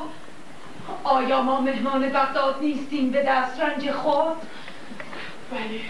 آیا 1.03 1.41
ما 1.41 1.61
مهمان 1.61 2.09
بغداد 2.09 2.57
نیستیم 2.61 3.11
به 3.11 3.23
دسترنج 3.23 3.91
خود؟ 3.91 4.35
بله 5.51 5.81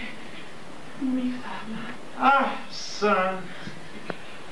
می‌فهمم. 1.00 1.86
احسن. 2.20 3.38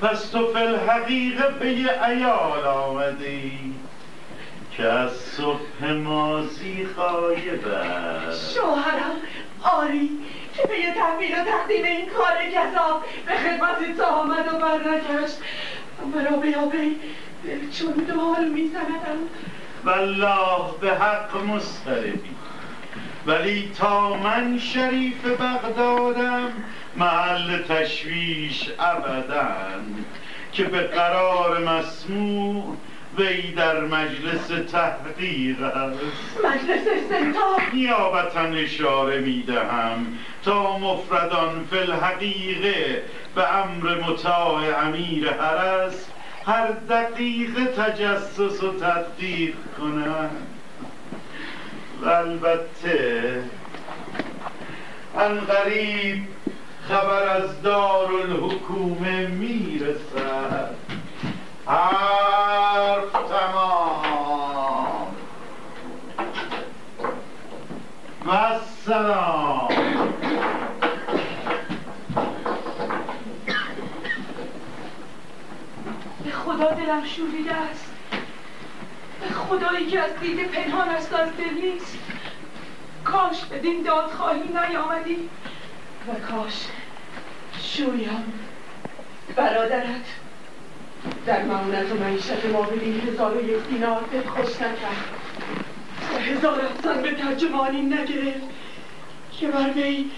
پس 0.01 0.29
تو 0.29 0.53
فی 0.53 0.59
الحقیقه 0.59 1.49
به 1.59 1.71
یه 1.73 2.03
ایال 2.03 2.65
آمدی 2.65 3.73
که 4.77 4.83
از 4.83 5.11
صبح 5.11 5.91
مازی 5.91 6.87
غایب 6.97 7.67
است. 7.67 8.53
شوهرم 8.53 9.15
آری 9.63 10.09
که 10.55 10.67
به 10.67 10.79
یه 10.79 10.93
تحویل 10.93 11.31
و 11.31 11.43
تقدیم 11.43 11.85
این 11.85 12.09
کار 12.09 12.33
گذاب 12.49 13.03
به 13.25 13.33
خدمت 13.33 13.97
تو 13.97 14.03
آمد 14.03 14.53
و 14.53 14.57
برنگشت 14.57 15.37
مرا 16.15 16.37
بیابی 16.37 16.95
دل 17.43 17.69
چون 17.71 17.93
دار 17.93 18.45
میزندم. 18.45 19.19
والله 19.85 20.77
به 20.81 20.95
حق 20.95 21.43
مستربی 21.43 22.35
ولی 23.25 23.71
تا 23.77 24.13
من 24.13 24.59
شریف 24.59 25.25
بغدادم 25.25 26.51
محل 26.95 27.61
تشویش 27.61 28.69
ابدا 28.79 29.55
که 30.51 30.63
به 30.63 30.81
قرار 30.81 31.59
مسموع 31.59 32.77
وی 33.17 33.51
در 33.51 33.79
مجلس 33.79 34.47
تحقیق 34.71 35.61
است. 35.61 36.45
مجلس 36.45 36.87
استنتاق. 36.97 37.61
نیابتا 37.73 38.41
اشاره 38.41 39.19
می‌دهم 39.19 40.05
تا 40.45 40.77
مفردان 40.77 41.67
فی 41.69 41.77
الحقیقه 41.77 43.03
به 43.35 43.57
امر 43.57 44.01
مطاع 44.01 44.85
امیر 44.85 45.29
حرس 45.31 46.07
هر 46.45 46.71
دقیقه 46.71 47.65
تجسس 47.65 48.63
و 48.63 48.73
تدقیق 48.79 49.55
کنند. 49.77 50.47
و 52.01 52.09
البته 52.09 53.43
ان 55.17 55.39
قریب 55.39 56.23
خبر 56.87 57.23
از 57.23 57.61
دارالحکومه 57.61 59.27
می‌رسد. 59.27 60.75
حرف 61.65 63.11
تمام. 63.11 64.13
و 68.25 68.59
به 76.23 76.31
خدا 76.31 76.71
دلم 76.71 77.05
شوریده 77.05 77.53
است. 77.53 77.91
به 79.21 79.35
خدایی 79.35 79.85
که 79.85 79.99
از 79.99 80.11
دید 80.21 80.47
پنهان 80.51 80.89
است 80.89 81.13
از 81.13 81.29
دل 81.37 81.53
نیست. 81.63 81.97
کاش 83.03 83.45
بدین 83.45 83.83
دادخواهی 83.83 84.41
نیامدی. 84.41 85.29
و 86.07 86.31
کاش. 86.31 86.53
شویم 87.61 88.33
برادرت. 89.35 90.05
در 91.25 91.43
معونت 91.43 91.91
و 91.91 91.95
معیشت 91.95 92.45
ما 92.53 92.61
بدین 92.61 93.01
هزار 93.07 93.37
و 93.37 93.49
یک 93.49 93.63
دینار 93.69 94.03
دل 94.11 94.21
خوش 94.21 94.55
نکرد. 94.55 95.05
و 96.13 96.19
هزار 96.19 96.61
افزن 96.65 97.01
به 97.01 97.11
ترجمانی 97.11 97.81
نگرفت 97.81 98.47
که 99.39 99.47
بر 99.47 99.69
وی 99.75 100.11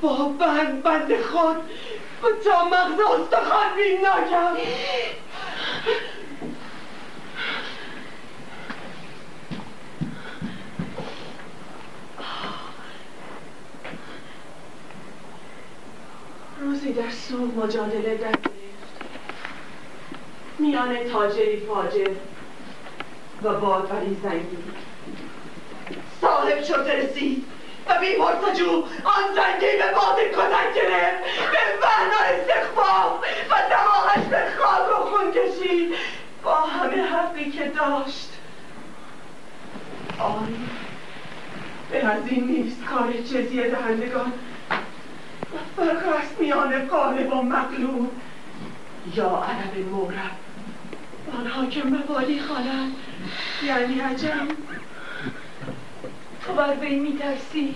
با 0.00 0.28
بند 0.28 0.82
بند 0.82 1.22
خود 1.22 1.56
و 2.22 2.26
تا 2.44 2.64
مغز 2.64 3.00
استخوان 3.00 3.76
بین 3.76 3.98
نکرد. 3.98 4.56
روزی 16.60 16.92
در 16.92 17.10
سوق 17.10 17.64
مجادله 17.64 18.14
در 18.14 18.30
گرفت. 18.30 19.00
میان 20.58 21.10
تاجری 21.12 21.56
فاجر 21.56 22.10
و 23.42 23.54
بادبری 23.54 24.16
زنگی. 24.22 24.56
صاحب 26.20 26.62
شد 26.62 26.88
رسید 26.88 27.44
و 27.88 28.00
بی 28.00 28.16
مرتجو 28.16 28.70
آن 29.04 29.34
زنگی 29.34 29.76
به 29.76 29.94
باطل 29.94 30.28
کتک 30.28 30.74
گرفت. 30.74 31.22
به 31.52 31.86
و 31.86 32.24
استخفاف 32.24 33.24
و 33.50 33.54
دماغش 33.70 34.28
به 34.30 34.44
خاک 34.58 35.00
و 35.00 35.04
خون 35.04 35.32
کشید. 35.32 35.94
با 36.42 36.54
همه 36.54 37.02
حقی 37.02 37.50
که 37.50 37.64
داشت. 37.64 38.28
آن 40.18 40.68
به 41.90 42.06
از 42.06 42.22
این 42.26 42.46
نیست 42.46 42.84
کار 42.84 43.12
جزیه 43.12 43.70
دهندگان. 43.70 44.32
و 45.54 45.56
فرق 45.76 46.08
است 46.18 46.40
میان 46.40 46.86
غالب 46.86 47.32
و 47.32 47.42
مغلوب 47.42 48.12
یا 49.16 49.28
عرب 49.28 49.88
مورب 49.90 50.36
آنها 51.38 51.66
که 51.66 51.82
موالی 51.82 52.40
خالند 52.40 52.96
یعنی 53.62 54.00
عجم. 54.00 54.48
تو 56.46 56.52
بر 56.52 56.76
وی 56.80 56.98
میترسی. 56.98 57.74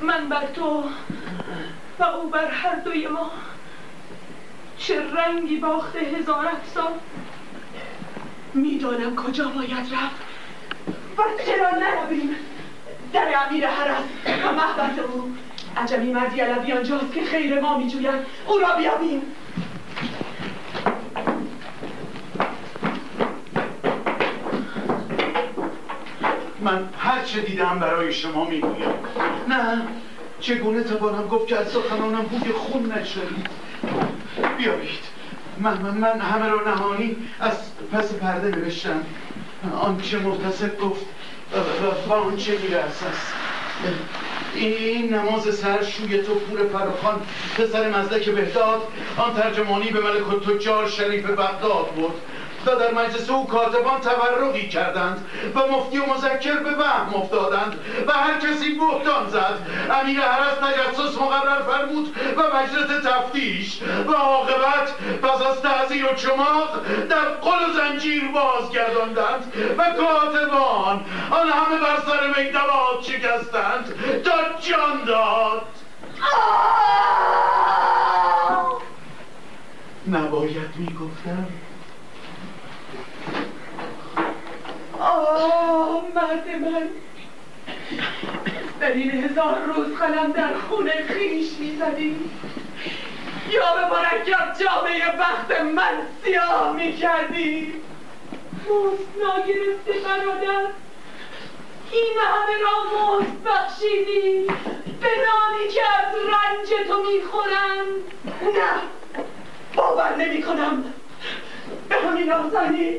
من 0.00 0.28
بر 0.28 0.46
تو 0.46 0.84
و 1.98 2.04
او 2.04 2.30
بر 2.30 2.50
هر 2.50 2.74
دوی 2.74 3.06
ما. 3.06 3.30
چه 4.78 5.02
رنگی 5.14 5.56
باخته 5.56 5.98
هزار 5.98 6.46
افسان. 6.46 6.92
می‌دانم 8.54 9.16
کجا 9.16 9.48
باید 9.48 9.94
رفت. 9.94 10.22
و 11.18 11.22
چرا 11.46 11.70
نرویم؟ 11.70 12.36
در 13.12 13.34
امیر 13.46 13.68
حرس 13.68 14.04
و 14.26 14.52
محبت 14.52 14.98
او. 14.98 15.32
عجمی 15.76 16.12
مردی 16.12 16.40
علوی 16.40 16.72
آنجاست 16.72 17.12
که 17.14 17.24
خیر 17.24 17.60
ما 17.60 17.78
میجوید. 17.78 18.26
او 18.46 18.58
را 18.58 18.76
بیابیم. 18.76 19.22
من 26.60 26.88
هر 26.98 27.22
چه 27.22 27.40
دیدم 27.40 27.78
برای 27.78 28.12
شما 28.12 28.44
می‌گویم. 28.44 28.94
نه 29.48 29.82
چگونه 30.40 30.82
توانم 30.82 31.28
گفت 31.28 31.46
که 31.46 31.56
از 31.56 31.68
سخنانم 31.68 32.22
بوی 32.22 32.52
خون 32.52 32.92
نشدید 32.92 33.46
بیایید. 34.58 35.18
من, 35.58 35.76
من, 35.82 35.96
من 35.96 36.20
همه 36.20 36.48
رو 36.48 36.68
نهانی 36.68 37.16
از 37.40 37.54
پس 37.92 38.14
پرده 38.14 38.56
نوشتم. 38.56 39.02
آنچه 39.80 40.18
محتسب 40.18 40.80
گفت 40.80 41.06
و, 42.08 42.12
آنچه 42.12 42.58
میرس 42.58 43.02
است 43.02 43.32
این 44.54 45.14
نماز 45.14 45.54
سر 45.54 45.82
شوی 45.82 46.18
تو 46.18 46.34
پور 46.34 46.68
فراخان 46.68 47.20
پسر 47.58 47.90
مزدک 47.90 48.28
بهداد 48.28 48.82
آن 49.16 49.34
ترجمانی 49.34 49.90
به 49.90 50.00
ملک 50.00 50.44
تجار 50.44 50.88
شریف 50.88 51.26
بغداد 51.26 51.90
بود. 51.96 52.14
و 52.66 52.74
در 52.74 52.92
مجلس 52.92 53.30
او 53.30 53.46
کاتبان 53.46 54.00
تورقی 54.00 54.68
کردند 54.68 55.26
و 55.54 55.58
مفتی 55.58 55.98
و 55.98 56.06
مذکر 56.06 56.56
به 56.56 56.70
وهم 56.70 57.14
افتادند 57.14 57.80
و 58.06 58.12
هر 58.12 58.38
کسی 58.38 58.78
بهتان 58.78 59.28
زد. 59.28 59.58
امیر 59.90 60.20
حرس 60.20 60.54
تجسس 60.54 61.18
مقرر 61.18 61.62
فرمود 61.62 62.16
و 62.36 62.56
مجلس 62.56 63.04
تفتیش 63.04 63.82
و 64.06 64.12
عاقبت 64.12 64.92
پس 65.22 65.46
از 65.46 65.62
تعذیر 65.62 66.06
و 66.06 66.14
چماق 66.14 66.80
در 67.10 67.28
قل 67.28 67.70
و 67.70 67.72
زنجیر 67.72 68.24
بازگرداندند 68.28 69.52
و 69.78 69.82
کاتبان 69.82 71.04
آن 71.30 71.48
همه 71.48 71.80
بر 71.80 71.96
سر 72.06 72.42
میدوات 72.42 73.02
شکستند. 73.02 73.94
تا 74.24 74.58
جان 74.60 75.04
داد. 75.06 75.62
نباید 80.06 80.70
می‌گفتم. 80.76 81.46
آه 85.00 86.04
مرد 86.14 86.48
من. 86.60 86.88
در 88.80 88.92
این 88.92 89.10
هزار 89.10 89.58
روز 89.66 89.98
قلم 89.98 90.32
در 90.32 90.54
خونه 90.68 91.04
خیش 91.08 91.48
می‌زدی. 91.58 92.16
یا 93.50 93.74
به 93.74 93.96
مرکب 93.96 94.56
جامعه 94.60 95.12
بخت 95.20 95.60
من 95.60 96.02
سیاه 96.24 96.72
می‌کردی. 96.76 97.74
مست 98.52 99.08
ناگرفته 99.22 99.92
برادر. 100.08 100.66
این 101.92 102.16
همه 102.20 102.58
را 102.62 103.18
مست 103.18 103.42
بخشیدی. 103.44 104.46
به 105.00 105.08
نانی 105.08 105.68
که 105.74 105.80
از 105.98 106.14
رنج 106.14 106.88
تو 106.88 107.02
می‌خورند 107.02 107.86
نه 108.42 108.80
باور 109.74 110.16
نمی 110.16 110.42
کنم 110.42 110.84
به 111.88 111.96
همین 111.96 112.32
آسانی 112.32 112.94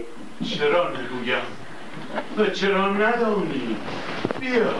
چرا 0.57 0.89
نگویم؟ 0.89 1.58
و 2.37 2.45
چرا 2.45 2.93
ندانی 2.93 3.77
بیا. 4.39 4.73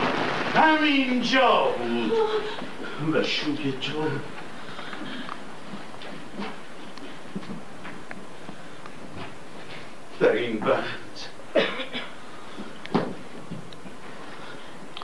همینجا 0.55 1.63
بود. 1.63 2.11
و 3.13 3.23
شوی 3.23 3.73
تو. 3.81 4.03
در 10.19 10.31
این 10.31 10.59
بند 10.59 11.19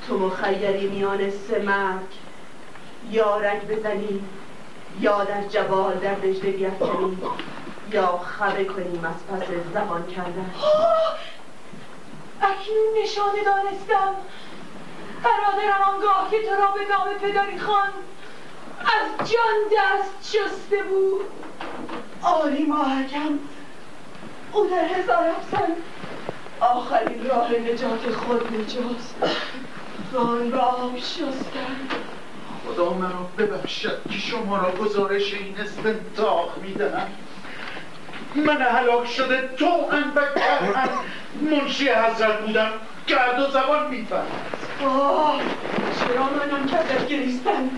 تو 0.08 0.18
مخیری 0.18 0.88
میان 0.88 1.30
سه 1.30 1.60
مرگ. 1.60 2.26
یا 3.12 3.38
رنگ 3.38 3.68
بزنی 3.68 4.22
یا 5.00 5.24
در 5.24 5.44
جوال 5.48 5.94
در 5.94 6.14
دجله 6.14 6.52
بیفتنی 6.52 7.18
یا 7.92 8.18
خبه 8.18 8.66
کنیم 8.66 9.06
از 9.06 9.42
پس 9.42 9.48
زبان 9.74 10.08
کردن. 10.08 10.52
اکنون 12.46 13.04
نشانه 13.04 13.44
دانستم. 13.44 14.16
برادرم 15.24 15.82
آنگاه 15.94 16.28
که 16.32 16.38
تو 16.38 16.56
را 16.56 16.72
به 16.72 16.80
نام 16.90 17.14
پدری 17.22 17.60
خان 17.60 17.90
از 18.80 19.30
جان 19.32 19.56
دست 19.78 20.36
شسته 20.38 20.84
بود. 20.84 21.26
آری 22.22 22.64
ماهکم 22.64 23.40
او 24.54 24.68
در 24.68 24.86
هزار 24.86 25.28
افسان 25.28 25.76
آخرین 26.60 27.30
راه 27.30 27.52
نجات 27.52 28.12
خود 28.12 28.54
نجاست. 28.54 29.16
آن 30.18 30.52
را 30.52 30.92
شستن. 30.98 31.90
خدا 32.66 32.94
مرا 32.94 33.30
ببخشد 33.38 34.02
که 34.10 34.18
شما 34.18 34.58
را 34.58 34.72
گزارش 34.72 35.34
این 35.34 35.58
استنتاق 35.58 36.58
می‌دهم. 36.62 37.08
من 38.36 38.62
هلاک 38.62 39.08
شده 39.08 39.50
تو 39.58 39.66
و 40.16 40.22
کرم 40.36 40.90
منشی 41.42 41.90
حضرت 41.90 42.42
بودم. 42.42 42.72
گرد 43.08 43.40
و 43.40 43.52
زبان 43.52 43.88
می‌فهمد 43.90 44.28
آه 44.86 45.42
چرا 45.92 46.24
منم 46.24 46.66
کرد 46.66 47.08
گریستن 47.08 47.70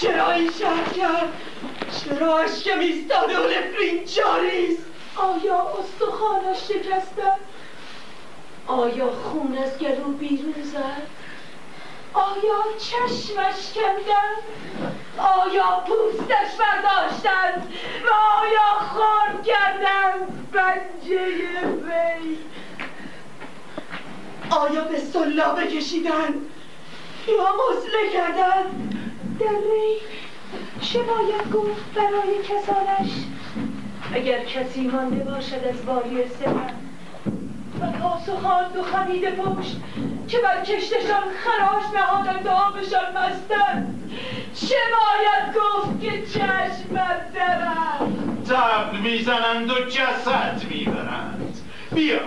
چرا 0.00 0.30
این 0.32 0.50
شهر 0.50 0.84
کرد؟ 0.96 1.32
چرا 1.88 2.38
اشکم 2.38 2.78
ایستاده 2.78 3.38
و 3.38 3.42
نفرین 3.42 4.04
جاریست؟ 4.04 4.82
آیا 5.16 5.66
استخوانش 5.78 6.58
شکستن 6.68 7.36
آیا 8.66 9.10
خون 9.10 9.58
از 9.58 9.78
گلو 9.78 10.12
بیرون 10.12 10.54
زد؟ 10.62 11.06
آیا 12.14 12.78
چشمش 12.78 13.72
کندن 13.74 14.34
آیا 15.18 15.84
پوستش 15.86 16.54
برداشتن؟ 16.58 17.62
و 18.06 18.10
آیا 18.40 18.78
خورد 18.78 19.44
کردن؟ 19.46 20.26
بنجه 20.52 21.26
وی. 21.66 22.38
آیا 24.50 24.84
به 24.84 24.98
سلا 24.98 25.54
بکشیدن؟ 25.54 26.34
یا 27.28 27.54
مزله 27.70 28.10
کردن؟ 28.12 28.90
در 29.40 29.46
ری 29.46 30.00
چه 30.80 30.98
باید 31.02 31.52
گفت 31.52 31.94
برای 31.94 32.42
کسانش. 32.42 33.10
اگر 34.14 34.44
کسی 34.44 34.80
مانده 34.80 35.24
باشد 35.24 35.64
از 35.64 35.86
باری 35.86 36.22
و 36.22 36.24
پاسخان 37.92 38.72
دو 38.72 38.82
خمیده 38.82 39.30
پشت 39.30 39.76
که 40.28 40.38
بر 40.38 40.64
کشتشان 40.64 41.22
خراش 41.44 41.82
نهادند 41.94 42.46
و 42.46 42.50
آبشان 42.50 43.16
مستند 43.16 44.12
چه 44.54 44.76
باید 44.94 45.56
گفت 45.56 46.00
که 46.00 46.26
چشمت 46.26 47.32
درد 47.34 47.84
تبل 48.48 48.98
می‌زنند 48.98 49.70
و 49.70 49.74
جسد 49.74 50.62
می‌برند. 50.70 51.58
بیا 51.94 52.20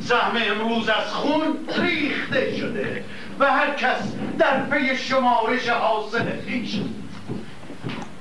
زحمه 0.00 0.40
امروز 0.40 0.88
از 0.88 1.14
خون 1.14 1.58
ریخته 1.78 2.56
شده 2.56 3.04
و 3.38 3.52
هر 3.52 3.74
کس 3.74 4.12
در 4.38 4.60
پی 4.60 4.96
شمارش 4.96 5.68
حاصل 5.68 6.24
خویش. 6.44 6.80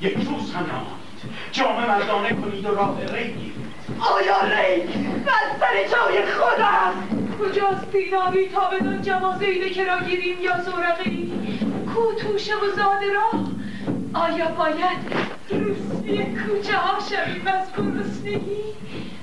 یک 0.01 0.13
روز 0.13 0.53
هم 0.53 0.63
نمانید 0.63 1.03
جامعه 1.51 1.87
مردانه 1.87 2.29
کنید 2.29 2.65
و 2.65 2.75
راه 2.75 2.97
ری 3.15 3.53
آیا 4.11 4.41
ری 4.41 4.81
بستر 5.25 5.87
جای 5.91 6.25
خود 6.25 6.59
است 6.59 6.97
کجاست 7.39 7.91
بینایی 7.91 8.49
تا 8.49 8.69
بدان 8.69 9.01
جمازه 9.01 9.69
که 9.69 9.85
را 9.85 9.99
گیریم 9.99 10.41
یا 10.41 10.61
زورقی؟ 10.61 11.33
کو 11.93 12.13
توشه 12.13 12.55
و 12.55 12.69
زاده 12.75 13.13
را؟ 13.13 13.31
آیا 14.13 14.47
باید 14.47 14.97
روسوی 15.49 16.17
کوچه 16.17 16.77
ها 16.77 16.99
شویم 16.99 17.47
از 17.47 17.67
گرسنگی؟ 17.77 18.63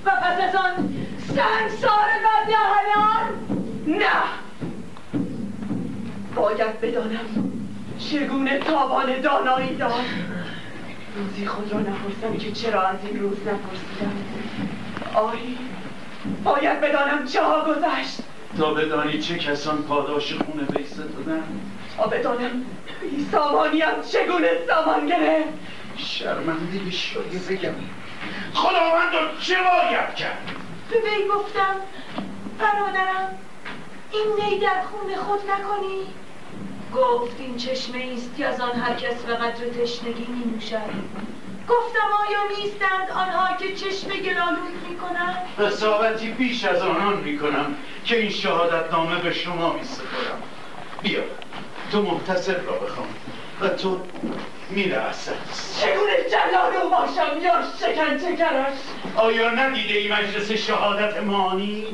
و 0.05 0.11
پس 0.11 0.41
از 0.49 0.55
آن 0.55 0.95
سنگسار 1.29 2.09
بدهنان 2.25 3.29
نه. 3.87 4.41
باید 6.35 6.81
بدانم 6.81 7.51
چگونه 7.99 8.59
تاوان 8.59 9.21
دانایی 9.21 9.77
داد 9.77 9.93
روزی 11.17 11.47
خود 11.47 11.73
را 11.73 11.81
نپرسم 11.81 12.37
که 12.39 12.53
چرا 12.53 12.83
از 12.83 12.97
این 13.05 13.21
روز 13.21 13.39
نپرسیدم. 13.39 14.25
آری 15.15 15.59
باید 16.45 16.81
بدانم 16.81 17.27
چه 17.27 17.43
ها 17.43 17.65
گذشت. 17.65 18.19
تا 18.59 18.75
بدانی 18.75 19.19
چه 19.19 19.39
کسان 19.39 19.83
پاداش 19.83 20.35
خون 20.35 20.67
وی 20.77 20.85
ستدن 20.85 21.61
تا 21.97 22.07
بدانم 22.07 22.65
بی 23.01 23.27
سامانیم 23.33 24.03
چگونه 24.13 24.49
سامان 24.69 25.07
گرفت. 25.07 25.49
شرمنده 25.97 26.91
شایه 26.91 27.39
بگم. 27.51 27.75
خداوند 28.55 29.15
رو 29.15 29.41
چه 29.41 29.55
باید 29.55 30.15
کرد؟ 30.15 30.51
به 30.91 30.97
وی 30.97 31.29
گفتم 31.35 31.77
برادرم 32.59 33.39
این 34.13 34.45
نی 34.45 34.59
در 34.59 34.83
خون 34.83 35.15
خود 35.17 35.41
نکنی. 35.51 36.07
گفت 36.97 37.41
این 37.41 37.57
چشمه 37.57 37.99
ایست 37.99 38.37
که 38.37 38.47
از 38.47 38.61
آن 38.61 38.81
هر 38.81 38.95
کس 38.95 39.23
به 39.23 39.35
قدر 39.35 39.69
تشنگی 39.83 40.27
می 40.29 40.53
نوشد. 40.53 41.21
گفتم 41.69 42.09
آیا 42.29 42.39
نیستند 42.59 43.11
آنها 43.11 43.57
که 43.57 43.75
چشم 43.75 44.09
گلالود 44.09 44.89
می 44.89 44.97
کنند؟ 44.97 45.37
حسابتی 45.59 46.31
بیش 46.31 46.65
از 46.65 46.83
آنان 46.83 47.17
می 47.17 47.39
کنم 47.39 47.75
که 48.05 48.17
این 48.17 48.31
شهادت 48.31 48.93
نامه 48.93 49.19
به 49.19 49.33
شما 49.33 49.73
می 49.73 49.85
سپرم 49.85 50.43
بیا 51.03 51.21
تو 51.93 52.03
محتصر 52.03 52.61
را 52.61 52.73
بخوان 52.73 53.09
و 53.61 53.69
تو 53.69 54.01
میره 54.71 54.97
اسد 54.97 55.33
چگونه 55.81 56.13
جلاد 56.31 56.77
او 56.83 56.91
باشم 56.91 57.39
یا 57.43 57.63
شکن 57.81 58.19
چکرش؟ 58.19 58.79
آیا 59.17 59.51
ندیده 59.51 59.95
ای 59.99 60.13
مجلس 60.13 60.53
شهادت 60.53 61.23
مانی؟ 61.23 61.87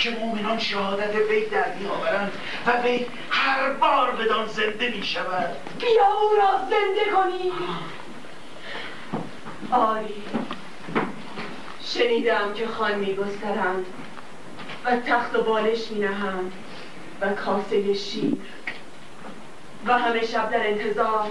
که 0.00 0.10
مؤمنان 0.10 0.58
شهادت 0.58 1.14
وی 1.14 1.46
در 1.46 1.74
میآورند 1.74 2.32
و 2.66 2.70
وی 2.82 3.06
هر 3.30 3.72
بار 3.72 4.10
بدان 4.10 4.46
زنده 4.46 4.90
می 4.90 5.02
شود 5.02 5.56
بیا 5.78 6.06
او 6.06 6.36
را 6.36 6.58
زنده 6.58 7.10
کنی. 7.16 7.52
آری. 9.70 10.22
شنیدم 11.84 12.54
که 12.54 12.66
خان 12.66 12.94
می 12.94 13.14
گسترند 13.14 13.86
و 14.84 14.96
تخت 14.96 15.36
و 15.36 15.42
بالش 15.42 15.90
می 15.90 16.00
نهند 16.00 16.52
و 17.20 17.28
کاسه 17.32 17.94
شیر. 17.94 18.36
و 19.86 19.98
همه 19.98 20.26
شب 20.26 20.50
در 20.50 20.66
انتظار 20.66 21.26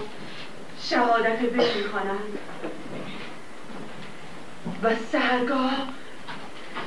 شهادت 0.82 1.40
وی 1.42 1.50
می 1.50 1.88
خوانند 1.90 2.38
و 4.82 4.96
سهرگاه 5.12 5.72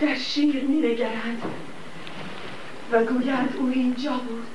در 0.02 0.16
شیر 0.16 0.64
می 0.64 0.78
نگرند 0.78 1.42
و 2.94 3.04
گویند 3.04 3.56
او 3.60 3.70
اینجا 3.74 4.12
بود. 4.12 4.48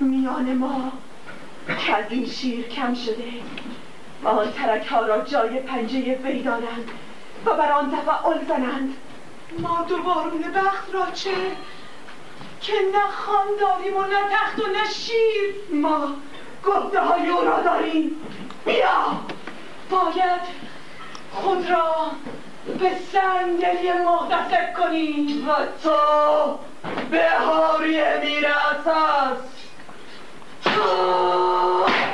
میان 0.00 0.54
ما 0.54 0.92
که 1.66 2.06
این 2.10 2.26
شیر 2.26 2.68
کم 2.68 2.94
شده. 2.94 3.32
آن 4.24 4.52
ترک 4.52 4.86
ها 4.86 5.06
را 5.06 5.20
جای 5.20 5.60
پنجه 5.60 6.18
وی 6.24 6.42
دارند 6.42 6.90
و 7.46 7.54
بر 7.54 7.72
آن 7.72 7.90
تفعال 7.90 8.44
زنند. 8.48 8.96
ما 9.58 9.86
دوبارون 9.88 10.42
بخت 10.42 10.94
را 10.94 11.06
چه؟ 11.10 11.30
که 12.60 12.72
نه 12.72 13.10
خان 13.10 13.46
داریم 13.60 13.96
و 13.96 14.02
نه 14.02 14.30
تخت 14.30 14.58
و 14.58 14.66
نه 14.72 14.90
شیر. 14.90 15.54
ما 15.72 16.08
گفته 16.64 17.00
های 17.00 17.28
او 17.28 17.44
را 17.44 17.60
داریم. 17.60 18.10
بیا! 18.64 19.20
باید 19.90 20.40
خود 21.32 21.70
را 21.70 22.10
به 22.66 22.90
صندلی 23.12 23.92
محتسب 23.92 24.72
کنی 24.78 25.44
و 25.48 25.52
تو 25.82 26.58
به 27.10 27.30
هاری 27.30 28.00
امیر 28.00 28.46
اساس. 28.46 29.38
آی 30.66 32.04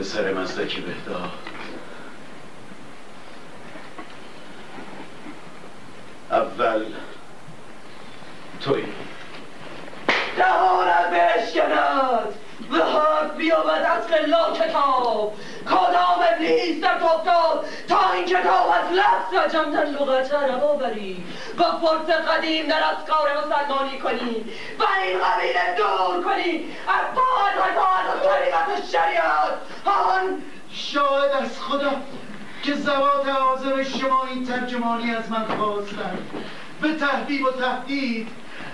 پسر 0.00 0.32
مزدک 0.32 0.76
بهداد 0.76 1.30
اول 6.30 6.84
توی. 8.60 8.84
دهانت 10.36 11.10
بشکند 11.10 12.34
و 12.70 12.76
حق 12.76 13.36
بیابد 13.36 13.86
از 13.96 14.28
لا 14.28 14.52
کتاب. 14.52 15.32
کدام 15.66 16.20
ابلیس 16.32 16.84
در 16.84 16.94
افتاد 16.94 17.66
تا 17.88 18.12
این 18.12 18.24
کتاب 18.24 18.70
از 18.70 18.92
لفظ 18.92 19.32
و 19.34 19.48
جمع 19.52 19.72
در 19.72 19.84
لغت 19.84 20.34
عرب 20.34 20.64
آوری. 20.64 21.24
و 21.58 21.62
فرس 21.62 22.16
قدیم 22.16 22.66
در 22.66 22.82
افکار 22.84 23.28
مسلمانی 23.38 23.98
کنی. 23.98 24.44
و 24.78 24.84
این 25.04 25.18
قبیله 25.18 25.76
دور 25.76 26.24
کنی. 26.24 26.64
از 26.88 27.04
طاعت 27.14 27.56
و 27.56 27.80
طاعت 27.80 28.06
و 28.06 28.72
و 28.72 28.86
شریعت. 28.92 29.54
آن 29.84 30.42
شاهد 30.72 31.30
از 31.42 31.60
خدا 31.60 31.92
که 32.62 32.74
زوات 32.74 33.28
عازم 33.28 33.82
شما 33.82 34.26
این 34.26 34.46
ترجمانی 34.46 35.14
از 35.14 35.30
من 35.30 35.44
خواستند. 35.44 36.30
به 36.82 36.94
تهدید 36.94 37.42
و 37.42 37.50
تهدید 37.50 38.28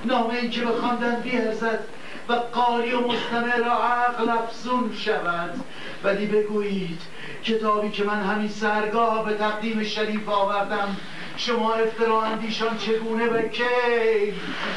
نامه 0.05 0.35
ای 0.35 0.51
که 0.51 0.60
بخواندن 0.60 1.20
بیارزد 1.20 1.78
و 2.28 2.32
قاری 2.32 2.92
و 2.92 3.00
مستمع 3.00 3.56
را 3.56 3.84
عقل 3.84 4.28
افزون 4.28 4.92
شود. 4.94 5.60
ولی 6.04 6.26
بگویید 6.26 7.00
کتابی 7.44 7.90
که 7.90 8.04
من 8.04 8.22
همین 8.22 8.48
سرگاه 8.48 9.24
به 9.24 9.34
تقدیم 9.34 9.84
شریف 9.84 10.28
آوردم 10.28 10.96
شما 11.36 11.74
افترا 11.74 12.22
اندیشان 12.22 12.78
چگونه 12.78 13.26
به 13.26 13.48
کی؟ 13.48 14.34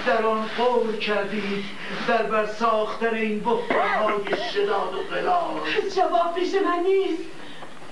در 0.08 0.26
آن 0.26 0.46
قول 0.58 0.98
کردید 0.98 1.66
در 2.08 2.24
بر 2.24 2.46
ساختن 2.46 3.14
این 3.14 3.40
بحرانهای 3.40 4.50
شداد 4.54 4.94
و 4.94 5.16
قلال 5.16 5.60
جواب 5.96 6.36
پیش 6.36 6.54
من 6.54 6.84
نیست. 6.84 7.24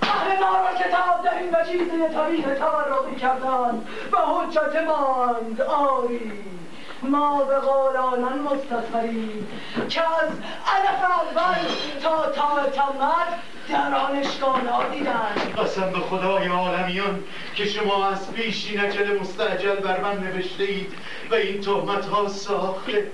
اهل 0.01 0.39
نارا 0.39 0.73
کتاب 0.73 1.23
در 1.23 1.37
این 1.37 1.55
وجیزه 1.55 2.09
طریق 2.13 2.59
تورقی 2.59 3.15
کردن 3.15 3.85
و 4.11 4.17
حجت 4.17 4.83
ماند 4.87 5.61
آری. 5.61 6.31
ما 7.01 7.43
به 7.43 7.55
قول 7.55 7.97
آنان 7.97 8.39
مستصغریم 8.39 9.47
که 9.89 10.01
از 10.01 10.29
علف 10.75 11.03
اول 11.03 11.57
تا 12.01 12.31
تا 12.31 12.69
تمت 12.69 13.39
در 13.69 13.95
آن 13.95 14.15
اشکالات 14.15 14.91
دیدن. 14.91 15.63
قسم 15.63 15.91
به 15.91 15.99
خدای 15.99 16.47
عالمیان 16.47 17.23
که 17.55 17.65
شما 17.65 18.07
از 18.07 18.33
پیش 18.33 18.69
این 18.69 18.79
عجل 18.79 19.19
مستعجل 19.19 19.75
بر 19.75 20.01
من 20.01 20.19
نوشته 20.19 20.63
اید 20.63 20.93
و 21.31 21.35
این 21.35 21.61
تهمت 21.61 22.05
ها 22.05 22.27
ساخته. 22.27 23.11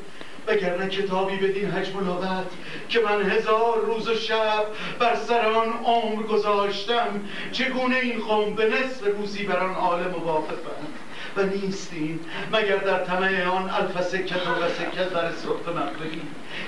وگرنه 0.47 0.87
کتابی 0.87 1.35
بدین 1.35 1.71
حجم 1.71 2.09
و 2.09 2.43
که 2.89 2.99
من 2.99 3.21
هزار 3.21 3.77
روز 3.85 4.07
و 4.07 4.15
شب 4.15 4.65
بر 4.99 5.15
سر 5.15 5.45
آن 5.45 5.73
عمر 5.85 6.23
گذاشتم 6.23 7.21
چگونه 7.51 7.95
این 7.95 8.19
قوم 8.19 8.55
به 8.55 8.65
نصف 8.65 9.07
روزی 9.17 9.43
بر 9.43 9.59
آن 9.59 9.75
عالم 9.75 10.15
موافقند 10.25 11.02
و 11.37 11.43
نیستیم 11.43 12.19
مگر 12.51 12.77
در 12.77 13.05
طمع 13.05 13.45
آن 13.45 13.69
الف 13.69 14.01
سکت 14.01 14.47
و 14.47 14.69
سکت 14.69 15.09
بر 15.09 15.31
صحف 15.31 15.67
مقبری 15.67 16.21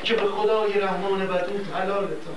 که 0.04 0.14
به 0.14 0.26
خدای 0.26 0.80
رحمان 0.80 1.22
ودود 1.22 1.68
حلالتان 1.74 2.36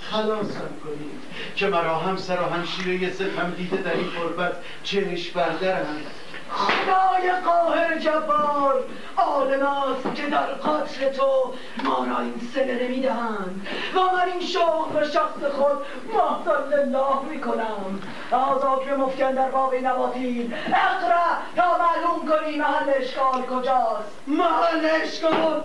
خلاصم 0.00 0.70
کنید 0.84 1.22
که 1.56 1.66
مرا 1.66 1.98
همسر 1.98 2.38
و 2.40 2.54
همشیره 2.54 3.12
ستم 3.12 3.54
دیده 3.56 3.76
در 3.76 3.92
این 3.92 4.10
قربت 4.10 4.52
چشم 4.82 5.32
بردرند. 5.34 6.06
خدای 6.50 7.30
قاهر 7.44 7.98
جبار 7.98 8.84
عالم 9.16 9.66
است 9.66 10.14
که 10.14 10.26
در 10.26 10.46
قتل 10.46 11.08
تو 11.08 11.54
ما 11.84 12.06
را 12.10 12.18
این 12.20 12.50
سله 12.54 12.84
نمی‌دهند 12.84 13.66
و 13.94 13.98
من 13.98 14.32
این 14.32 14.46
شوق 14.46 14.88
به 14.88 15.04
شخص 15.04 15.42
خود 15.52 15.78
محضر 16.14 16.76
لله 16.76 17.22
می‌کنم. 17.30 18.00
آزا 18.30 18.82
که 18.84 18.92
مفکن 18.92 19.32
در 19.32 19.50
باب 19.50 19.74
نباتین. 19.74 20.54
اقرا 20.66 21.26
تا 21.56 21.78
معلوم 21.78 22.28
کنی 22.28 22.56
محل 22.56 22.90
اشکال 22.94 23.42
کجاست. 23.42 24.22
محل 24.26 24.88
اشکال؟ 25.02 25.62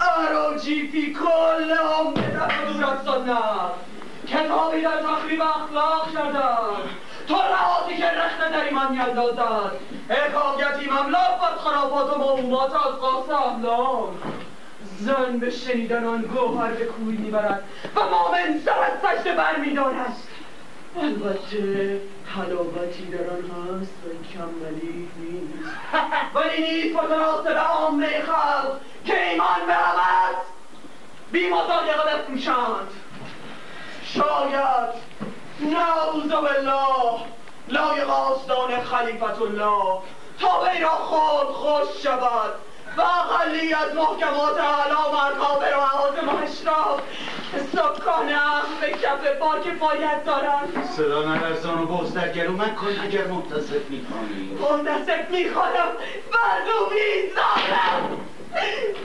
اراجی 0.00 0.88
فی 0.88 1.14
کل 1.14 1.72
عمر 1.72 2.20
در 2.20 2.72
دورت 2.72 3.04
سنت 3.04 3.72
کتابی 4.28 4.80
در 4.80 5.02
تخریب 5.02 5.42
اخلاق 5.42 6.12
کردن 6.14 6.90
تو 7.28 7.34
رهاتی 7.34 7.96
که 7.96 8.06
رخت 8.06 8.52
در 8.52 8.64
ایمان 8.64 8.92
میاندازد. 8.92 9.72
حکایتی 10.08 10.90
مملاک 10.90 11.42
از 11.52 11.58
خرافات 11.58 12.16
و 12.16 12.18
موهومات 12.18 12.72
از 12.74 12.92
قاس 13.00 13.30
املاک 13.30 14.08
زن 14.98 15.38
به 15.38 15.50
شنیدن 15.50 16.04
آن 16.04 16.22
گوهر 16.22 16.70
به 16.70 16.84
کوی 16.84 17.16
می‌برد 17.16 17.64
و 17.96 18.00
مؤمن 18.00 18.60
سر 18.64 18.78
از 18.78 19.18
سجده 19.18 19.34
برمیدارد. 19.34 20.16
البته 21.02 22.00
حلاوتی 22.36 23.06
در 23.06 23.30
آن 23.30 23.80
هست 23.80 23.94
و 24.04 24.32
کمالی 24.32 25.08
نیست. 25.18 25.74
ولی 26.34 26.60
نیست 26.60 26.96
متناسب 27.02 27.58
عامه 27.58 28.22
خلق 28.22 28.80
که 29.04 29.30
ایمان 29.30 29.70
همه 29.70 30.36
بی 31.32 31.48
مضایقه 31.48 32.16
بفروشند 32.16 32.88
شاید 34.04 35.17
نعوذ 35.60 36.30
بالله. 36.30 37.20
لایق 37.68 38.10
آستان 38.10 38.82
خلیفت 38.82 39.42
الله 39.42 40.00
تا 40.40 40.60
وی 40.60 40.80
را 40.80 40.88
خود 40.88 41.46
خوش 41.46 42.02
شود. 42.02 42.54
و 42.96 43.00
اقلی 43.00 43.74
از 43.74 43.94
محکمات 43.94 44.60
اعلا 44.60 45.12
مرکابر 45.12 45.76
و 45.76 45.80
عوازم 45.80 46.28
و 46.28 46.42
اشراف. 46.42 47.00
که 47.52 47.58
سکان 47.58 48.28
عقل 48.28 48.68
به 48.80 48.90
کف 48.90 49.38
با 49.40 49.58
کفایت 49.58 50.24
دارند 50.24 50.88
صدا 50.96 51.22
نلرزان 51.22 51.82
و 51.82 51.86
بغز 51.86 52.14
در 52.14 52.28
گلو 52.28 52.52
من 52.52 52.74
کن 52.74 52.86
اگر 53.04 53.26
منتصف 53.26 53.90
می‌خوانی. 53.90 54.58
منتصف 54.60 55.30
می‌خوانم. 55.30 55.92
مردمی 56.34 57.30
زارم 57.34 58.20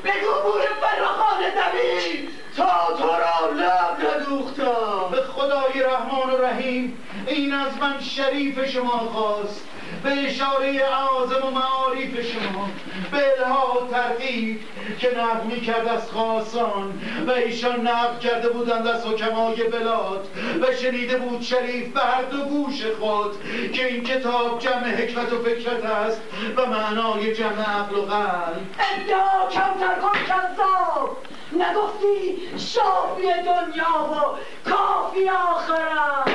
بگو 0.04 0.42
بور 0.44 0.62
فراخان 0.82 1.40
زمین 1.40 2.30
تا 2.58 2.98
تو 2.98 3.08
را 3.08 3.52
لب 3.52 3.98
ندوختم. 4.16 5.12
به 5.12 5.22
خدای 5.22 5.84
رحمان 5.84 6.30
و 6.30 6.38
رحیم 6.38 6.98
این 7.28 7.54
از 7.54 7.78
من 7.82 8.00
شریف 8.00 8.66
شما 8.66 8.98
خواست. 8.98 9.68
به 10.04 10.10
اشاره 10.10 10.82
اعاظم 10.84 11.48
و 11.48 11.52
معاریف 11.52 12.32
شما 12.32 12.70
به 13.12 13.24
الها 13.40 13.82
و 13.82 13.92
ترغیب 13.92 14.60
که 15.00 15.12
نقل 15.18 15.48
می 15.48 15.62
کرد 15.62 15.88
از 15.88 16.12
خاصان. 16.12 17.02
و 17.28 17.32
ایشان 17.32 17.88
نقل 17.88 18.18
کرده 18.20 18.50
بودند 18.50 18.88
از 18.88 19.06
حکمای 19.06 19.64
بلاد. 19.64 20.28
و 20.62 20.76
شنیده 20.82 21.18
بود 21.18 21.42
شریف 21.42 21.94
به 21.94 22.00
هر 22.00 22.22
دو 22.22 22.38
گوش 22.38 22.86
خود 23.00 23.32
که 23.74 23.88
این 23.88 24.04
کتاب 24.04 24.60
جمع 24.60 24.96
حکمت 24.96 25.34
و 25.34 25.44
فکرت 25.44 25.86
است 25.86 26.22
و 26.58 26.66
معنای 26.66 27.36
جمع 27.36 27.62
عقل 27.62 27.96
و 27.96 28.02
قلب. 28.02 28.62
ادعا 28.80 29.50
کمتر 29.50 29.96
کن 30.02 30.20
کذاب! 30.28 31.18
نگفتی 31.56 32.38
شافی 32.58 33.22
دنیا 33.22 34.04
و 34.12 34.38
کافی 34.70 35.30
آخرت 35.30 36.30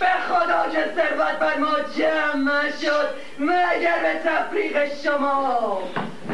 به 0.00 0.06
خدا 0.06 0.68
که 0.72 0.92
ثروت 0.96 1.38
بر 1.38 1.56
ما 1.58 1.80
جمع 1.96 2.70
شد 2.82 3.08
مگر 3.38 3.98
به 4.02 4.20
تفریق 4.24 4.94
شما. 5.02 5.82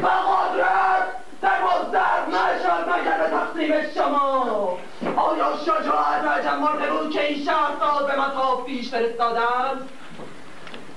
و 0.03 0.07
قدرت 0.07 1.05
در 1.43 1.63
مزدر 1.63 2.27
نشد 2.29 2.89
مگر 2.89 3.19
به 3.19 3.31
تقسیم 3.31 3.91
شما. 3.95 4.79
آیا 5.17 5.57
شجاعت 5.63 6.25
عجم 6.25 6.59
مرده 6.59 6.91
بود 6.91 7.11
که 7.11 7.29
این 7.29 7.45
شهر 7.45 7.71
سال 7.81 8.07
به 8.07 8.21
مطاف 8.21 8.65
پیش 8.65 8.91
فرستادند 8.91 9.89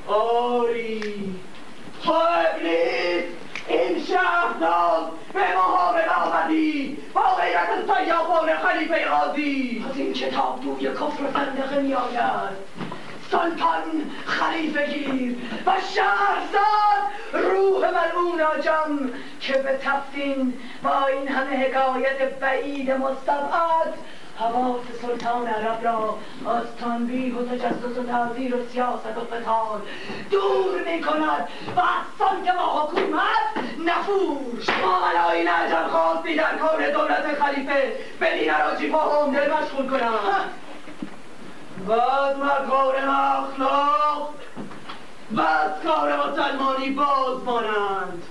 آری 0.08 1.36
تو 2.04 2.14
ابلیس 2.14 3.24
این 3.68 4.04
شهرداد 4.06 5.12
به 5.34 5.40
مهابل 5.56 6.10
آمدی 6.10 6.98
با 7.14 7.22
غیرت 7.22 7.70
سیابان 7.98 8.56
خلیفه 8.56 9.06
قاضی 9.06 9.86
از 9.90 9.98
این 9.98 10.14
کتاب 10.14 10.60
بوی 10.62 10.88
کفر 10.88 11.24
و 11.24 11.32
زندقه 11.34 11.82
می 11.82 11.94
آید 11.94 12.72
سلطان 13.32 14.12
خلیفه 14.26 14.86
گیر 14.88 15.36
و 15.66 15.72
شهرزاد 15.96 17.02
روح 17.34 17.90
ملعون 17.90 18.42
آجم 18.42 19.10
که 19.42 19.54
به 19.54 19.80
تفتین 19.84 20.54
با 20.84 21.06
این 21.06 21.28
همه 21.28 21.58
حکایت 21.58 22.40
بعید 22.40 22.92
مستبعد 22.92 23.94
حواس 24.42 24.82
سلطان 25.02 25.48
عرب 25.48 25.84
را 25.84 26.18
از 26.48 26.76
تنبیه 26.80 27.36
و 27.36 27.46
تجسس 27.46 27.98
و 27.98 28.04
تعذیر 28.04 28.56
و 28.56 28.66
سیاست 28.66 29.18
و 29.18 29.36
قتال 29.36 29.82
دور 30.32 30.94
می 30.94 31.02
کند 31.02 31.48
و 31.76 31.80
از 31.80 32.06
سمت 32.20 32.56
و 32.56 32.60
حکومت 32.60 33.72
نفور 33.86 34.62
شما 34.62 35.32
این 35.32 35.48
عجل 35.48 35.88
خواستی 35.88 36.36
در 36.36 36.58
کار 36.58 36.92
دولت 36.92 37.44
خلیفه 37.44 37.94
به 38.20 38.40
دین 38.40 38.50
عراجی 38.50 38.88
با 38.88 39.30
دل 39.34 39.54
مشغول 39.54 39.90
کنم. 39.90 40.14
از 41.94 42.38
مکارم 42.38 43.10
اخلاق 43.10 44.34
و 45.32 45.42
از 45.42 45.72
کار 45.84 46.30
مسلمانی 46.30 46.90
باز 46.90 47.44
مانند. 47.46 48.24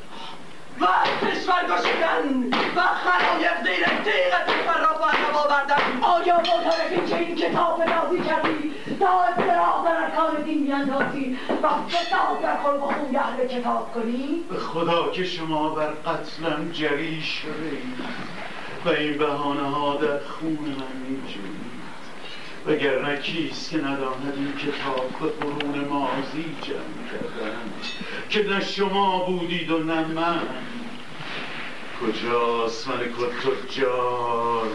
و 0.80 0.86
کشور 1.26 1.62
گشودن 1.64 2.48
و 2.76 2.80
خلایق 2.80 3.62
زیر 3.64 3.84
تیغ 3.84 4.44
تصرف 4.46 5.00
و 5.00 5.04
عقب 5.04 5.36
آوردن. 5.36 6.02
آیا 6.02 6.36
معترفی 6.36 7.06
که 7.06 7.18
این 7.18 7.36
کتاب 7.36 7.82
نازی 7.82 8.20
کردی؟ 8.20 8.72
تا 9.00 9.22
اضطراب 9.22 9.84
در 9.84 9.96
ارکان 9.96 10.42
دین 10.42 10.64
بیندازی 10.64 11.38
و 11.62 11.68
فساد 11.88 12.40
در 12.42 12.70
و 12.76 12.80
خوی 12.80 13.16
اهل 13.16 13.46
کتاب 13.46 13.94
کنی؟ 13.94 14.44
به 14.50 14.58
خدا 14.58 15.10
که 15.10 15.24
شما 15.24 15.68
بر 15.68 15.90
قتلم 15.90 16.70
جری 16.72 17.22
شده 17.22 17.78
و 18.84 18.88
این 18.88 19.18
بهانه 19.18 19.70
ها 19.70 19.96
در 19.96 20.18
خون 20.18 20.58
من 20.58 21.08
میجویید. 21.08 21.70
وگرنه 22.66 23.16
کیست 23.16 23.70
که 23.70 23.78
نداند 23.78 24.34
این 24.36 24.52
کتاب 24.56 25.06
به 25.20 25.26
قرون 25.26 25.84
ماضی 25.88 26.56
جمع 26.62 27.08
کردن 27.12 27.56
که 28.30 28.48
نه 28.48 28.60
شما 28.60 29.24
بودید 29.24 29.70
و 29.70 29.78
نه 29.78 30.06
من. 30.06 30.40
کجاست 32.00 32.88
ملک 32.88 33.10
تجار 33.42 34.68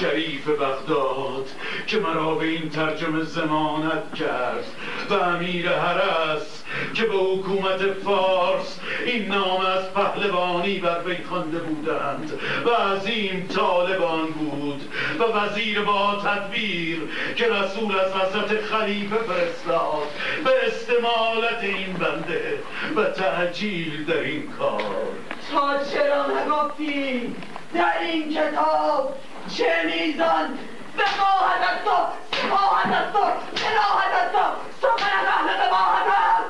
شریف 0.00 0.48
بغداد 0.48 1.50
که 1.86 1.98
مرا 1.98 2.34
به 2.34 2.46
این 2.46 2.68
ترجمه 2.70 3.22
زمانت 3.22 4.14
کرد 4.14 4.66
و 5.10 5.14
امیر 5.14 5.68
حرس 5.68 6.64
که 6.94 7.02
به 7.02 7.14
حکومت 7.14 7.92
فارس 8.04 8.80
این 9.06 9.28
نام 9.28 9.60
از 9.60 9.94
پهلوانی 9.94 10.78
بر 10.78 11.02
وی 11.06 11.24
خوانده 11.28 11.58
بودند 11.58 12.40
و 12.66 12.70
عظیم 12.70 13.48
طالبان 13.54 14.26
بود 14.26 14.82
و 15.18 15.22
وزیر 15.22 15.80
با 15.80 16.22
تدبیر 16.24 16.98
که 17.36 17.44
رسول 17.44 17.98
از 17.98 18.12
حضرت 18.12 18.60
خلیفه 18.60 19.16
فرستاد 19.16 20.08
به 20.44 20.50
استمالت 20.66 21.62
این 21.62 21.92
بنده 21.92 22.58
و 22.96 23.04
تعجیل 23.04 24.04
در 24.04 24.20
این 24.20 24.52
کار. 24.58 25.06
تا 25.52 25.84
چرا 25.84 26.26
نگفتی؟ 26.26 27.36
در 27.74 28.00
این 28.00 28.34
کتاب 28.34 29.14
چه 29.56 29.66
میزان؟ 29.84 30.58
وقاحت 30.98 31.60
است 31.60 31.86
و 31.86 31.90
سفاحت 32.36 32.86
است 32.86 33.16
و 33.16 33.18
جراحت 33.54 34.12
است 34.14 34.34
و 34.34 34.38
سخن 34.82 35.18
از 35.18 35.26
اهل 35.26 35.66
قباحت 35.66 36.06
است. 36.06 36.46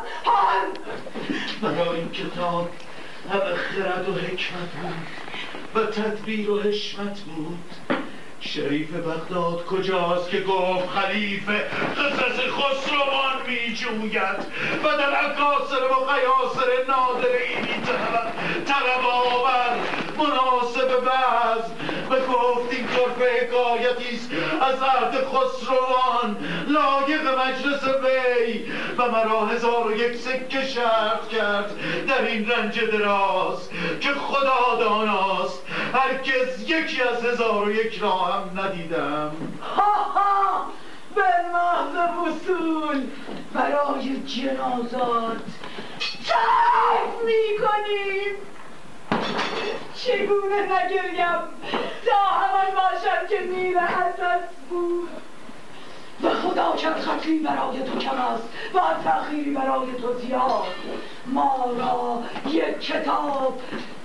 و 1.62 1.72
در 1.72 1.88
این 1.90 2.10
کتاب 2.10 2.68
همه 3.32 3.54
خرد 3.54 4.08
و 4.08 4.12
حکمت 4.12 4.70
بود 4.82 5.06
و 5.74 5.86
تدبیر 5.86 6.50
و 6.50 6.60
حشمت 6.60 7.20
بود. 7.20 7.58
شریف 8.40 8.92
بغداد 8.92 9.64
کجاست 9.66 10.30
که 10.30 10.40
گفت 10.40 10.88
خلیفه؟ 10.88 11.64
قصص 11.96 12.40
خسروان 12.40 13.32
می 13.46 13.74
جوید 13.74 14.40
و 14.84 14.96
در 14.98 15.26
اکاسر 15.26 15.84
و 15.84 16.04
قیاسر 16.04 16.70
نادر 16.88 17.28
اینی 17.28 17.82
طلب. 17.86 18.32
طلب 18.66 19.06
آور 19.06 19.76
مناسب 20.18 21.04
بعض 21.04 21.70
و 22.10 22.32
گفت 22.32 22.72
این 22.72 22.86
طرف 22.86 23.28
حکایتیست 23.42 24.30
از 24.60 24.82
عهد 24.82 25.14
خسروان 25.24 26.36
لایق 26.68 27.28
مجلس 27.38 27.84
وی. 27.84 28.64
و 28.98 29.10
مرا 29.10 29.46
هزار 29.46 29.86
و 29.86 29.96
یک 29.96 30.16
سکه 30.16 30.66
شرط 30.66 31.28
کرد 31.28 31.70
در 32.08 32.22
این 32.22 32.50
رنج 32.50 32.80
دراز 32.80 33.70
که 34.00 34.08
خدا 34.08 34.76
داناست. 34.80 35.62
هرگز 35.94 36.62
یکی 36.62 37.02
از 37.02 37.24
هزار 37.24 37.68
و 37.68 37.72
یک 37.72 37.98
را 37.98 38.25
هم 38.32 38.60
ندیدم. 38.60 39.30
ها 39.76 39.92
ها 39.92 40.66
به 41.14 41.22
محض 41.52 42.10
وصول 42.18 43.06
برای 43.54 44.22
جنازات 44.22 45.42
تعریف 46.26 47.14
می‌کنیم. 47.24 48.36
چگونه 49.94 50.62
نگریم 50.62 51.38
تا 52.06 52.16
همان 52.16 52.66
باشد 52.74 53.28
که 53.28 53.40
میر 53.40 53.78
حسن 53.78 54.38
بود. 54.70 55.08
و 56.22 56.28
خدا 56.30 56.76
کرد 56.76 57.00
خطی 57.00 57.38
برای 57.38 57.82
تو 57.82 57.98
کم 57.98 58.20
است 58.20 58.42
و 58.74 58.80
تأخیری 59.04 59.50
برای 59.50 59.92
تو 59.92 60.18
زیاد. 60.18 60.64
ما 61.26 61.66
را 61.78 62.22
یک 62.52 62.80
کتاب 62.80 63.60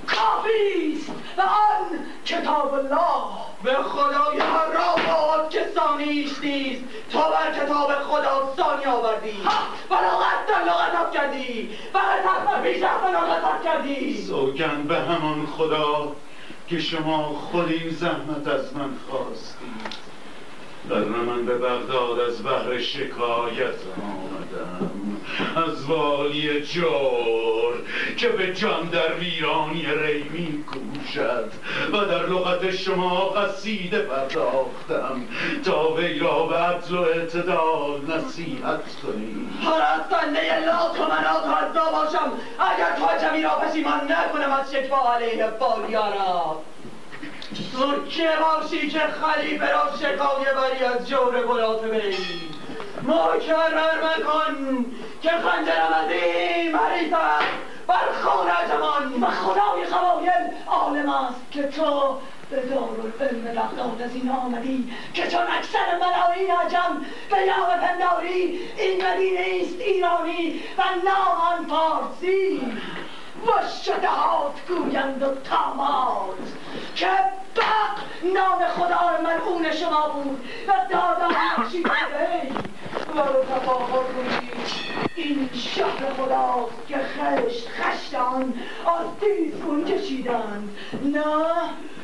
کافی 0.08 0.98
است 0.98 1.10
و 1.38 1.42
آن 1.42 2.00
کتاب 2.26 2.74
الله. 2.74 3.51
به 3.64 3.74
خدای 3.74 4.40
هر 4.40 4.66
را 4.66 4.96
باد 5.08 5.50
که 5.50 5.66
ثانیش 5.76 6.32
نیست 6.44 6.84
تا 7.12 7.32
بر 7.32 7.52
کتاب 7.52 7.92
خدا 7.92 8.54
ثانی 8.58 8.86
آوردی. 8.86 9.42
و 9.90 9.94
لغت 9.94 10.48
در 10.48 10.64
لغت 10.64 10.96
افکندی 10.96 11.70
و 11.94 11.98
قطعت 11.98 12.64
پیش 12.64 12.84
لغت 12.84 13.64
کردی. 13.64 14.24
سوگند 14.24 14.88
به 14.88 14.96
همان 14.96 15.46
خدا 15.46 16.16
که 16.68 16.80
شما 16.80 17.24
خود 17.24 17.70
این 17.70 17.90
زحمت 17.90 18.48
از 18.48 18.76
من 18.76 18.90
خواستید 19.10 20.02
در 20.90 21.00
من 21.00 21.46
به 21.46 21.58
بغداد 21.58 22.20
از 22.20 22.44
بحر 22.44 22.80
شکایت 22.80 23.76
آمدم. 24.02 25.11
از 25.56 25.86
والی 25.86 26.62
جور 26.62 27.74
که 28.18 28.30
به 28.30 28.54
جان 28.54 28.90
در 28.90 29.14
ویرانی 29.14 29.86
ری 29.86 30.24
می 30.24 30.64
کوشد 30.64 31.52
و 31.94 31.98
در 31.98 32.26
لغت 32.26 32.72
شما 32.72 33.30
قصیده 33.30 34.00
پرداختم 34.00 35.28
تا 35.66 35.94
وی 35.94 36.20
را 36.20 36.46
به 36.46 36.56
عدل 36.58 36.96
و 36.96 37.02
اعتدال 37.02 38.02
نصیحت 38.08 38.82
کنید 39.04 39.50
پرستنده 39.66 40.60
لات 40.60 41.00
و 41.00 41.04
منات 41.04 41.58
عزا 41.58 41.92
باشم. 41.92 42.32
اگر 42.60 42.96
تا 43.00 43.18
جمی 43.18 43.42
را 43.42 43.50
پشیمان 43.50 44.12
نکنم 44.12 44.52
از 44.52 44.72
شکوا 44.74 45.14
علیه 45.14 45.48
بالیارا 45.48 46.62
تو 47.72 48.06
که 48.10 48.30
باشی 48.42 48.90
که 48.90 49.00
خلیفه 49.00 49.72
را 49.72 49.84
شکایه 49.98 50.54
بری 50.56 50.86
از 50.86 51.10
جور 51.10 51.48
بلات 51.48 51.84
وی 51.84 52.16
مکرر 53.04 54.04
مکن 54.04 54.86
که 55.22 55.30
خنجرم 55.30 55.94
از 55.94 56.12
این 56.12 56.76
حریف 56.76 57.14
است 57.14 57.48
بر 57.88 58.12
خون 58.24 58.48
جمان 58.70 59.24
و 59.24 59.26
خدای 59.26 59.86
قبایل 59.86 60.54
عالم 60.68 61.10
است 61.10 61.52
که 61.52 61.64
تو 61.64 62.18
به 62.50 62.62
دارالعلم 62.62 63.44
بغداد 63.44 64.02
از 64.02 64.16
این 64.16 64.30
آمدی 64.30 64.94
که 65.14 65.28
چون 65.28 65.42
اکثر 65.42 65.98
ملاعین 65.98 66.52
عجم 66.52 67.06
به 67.30 67.38
یاغ 67.48 67.80
پنداری 67.80 68.60
این 68.78 69.06
مدینه 69.06 69.46
است 69.62 69.82
ایرانی 69.82 70.60
و 70.78 70.82
نام 71.06 71.42
آن 71.42 71.68
فارسی. 71.68 72.62
و 73.48 73.68
شدهات 73.86 74.54
گویند 74.68 75.24
و 75.24 75.36
تامات 75.36 76.38
که 76.96 77.08
بق 77.56 78.26
نام 78.34 78.68
خدا 78.68 79.22
ملعون 79.24 79.72
شما 79.72 80.10
بود 80.10 80.46
و 80.68 80.72
دادان 80.90 81.34
بخشید 81.58 81.86
وی 81.86 82.50
و 83.16 83.22
رو 83.22 83.44
تفاخر 83.44 84.02
این 85.16 85.50
شهر 85.54 86.14
خداست 86.14 86.88
که 86.88 86.98
خشت 86.98 87.68
خشت 87.70 88.14
آن 88.14 88.54
از 88.86 89.06
تیزگون 89.20 89.86
کشیدند. 89.86 90.78
نه 91.04 91.26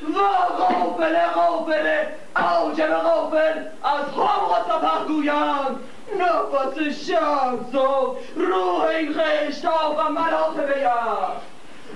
و 0.04 0.20
غافل 0.58 1.28
غافل 1.28 2.04
عاجب 2.44 2.94
غافل 2.94 3.60
از 3.84 4.06
خام 4.16 4.50
و 4.52 4.56
سفر 4.68 5.06
گویند 5.08 5.80
نفس 6.20 6.80
شمس 6.80 7.76
و 7.76 8.16
روح 8.36 8.82
این 8.82 9.14
خشت 9.14 9.66
و 9.66 10.62
بیاد 10.74 11.42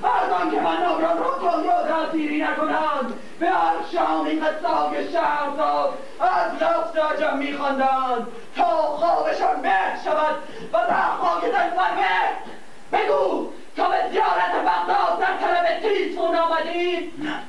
از 0.03 0.31
آن 0.41 0.51
که 0.51 0.61
من 0.61 0.81
را 0.81 0.97
رو 0.97 1.65
یا 1.65 1.84
تأثیری 1.84 2.41
نکنند 2.41 3.13
به 3.39 3.49
هر 3.49 3.76
شام 3.93 4.26
این 4.26 4.45
قصای 4.45 5.11
شهرزاد 5.11 5.93
از 6.19 6.53
لفظ 6.53 6.97
عجم 6.97 7.38
میخواندند 7.38 8.27
تا 8.55 8.65
خوابشان 8.65 9.59
مهر 9.63 9.97
شود 10.03 10.35
و 10.73 10.77
زخمای 10.77 11.51
دلبر 11.51 11.95
مهر 11.95 12.34
بگو 12.91 13.47
تا 13.77 13.89
به 13.89 13.97
زیارت 14.11 14.55
بغداد 14.65 15.19
در 15.19 15.47
طلب 15.47 15.80
تیزفون 15.80 16.35
آمدید. 16.35 17.13
نه. 17.23 17.39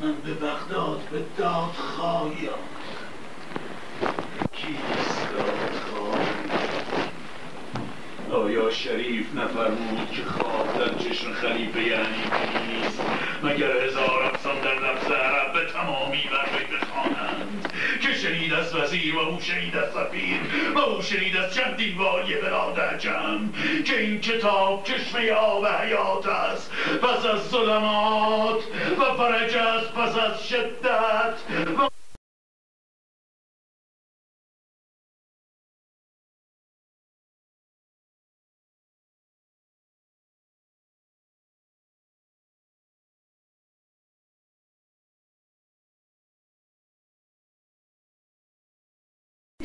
من 0.00 0.22
به 0.22 0.34
بغداد 0.34 1.08
به 1.10 1.20
داد 1.38 1.72
خواهی 1.72 2.50
کیست 4.52 5.30
داد 5.30 5.75
آیا 8.32 8.70
شریف 8.70 9.34
نفرمود 9.34 10.10
که 10.12 10.24
خواب 10.24 10.78
در 10.78 10.98
چشم 10.98 11.32
خلیفه 11.32 11.82
یعنی 11.82 12.22
نیست. 12.68 13.00
مگر 13.42 13.86
هزار 13.86 14.22
افسان 14.22 14.60
در 14.60 14.74
لفظ 14.74 15.10
عرب 15.10 15.52
به 15.52 15.72
تمامی 15.72 16.22
بر 16.32 16.76
بخوانند؟ 16.76 17.72
که 18.02 18.14
شنید 18.14 18.52
از 18.52 18.74
وزیر 18.74 19.16
و 19.16 19.18
او 19.18 19.40
شنید 19.40 19.76
از 19.76 19.92
سفیر 19.92 20.40
و 20.74 20.78
او 20.78 21.02
شنید 21.02 21.36
از 21.36 21.54
چندین 21.54 21.98
والی 21.98 22.34
برادر 22.34 22.98
جمع. 22.98 23.48
که 23.84 24.00
این 24.00 24.20
کتاب 24.20 24.84
چشمه 24.84 25.30
آب 25.30 25.66
حیات 25.66 26.26
است. 26.28 26.72
پس 27.02 27.26
از 27.26 27.48
ظلمات 27.50 28.62
و 28.98 29.14
فرج 29.14 29.56
است 29.56 29.92
پس 29.92 30.18
از 30.18 30.48
شدت 30.48 31.34
و 31.78 31.88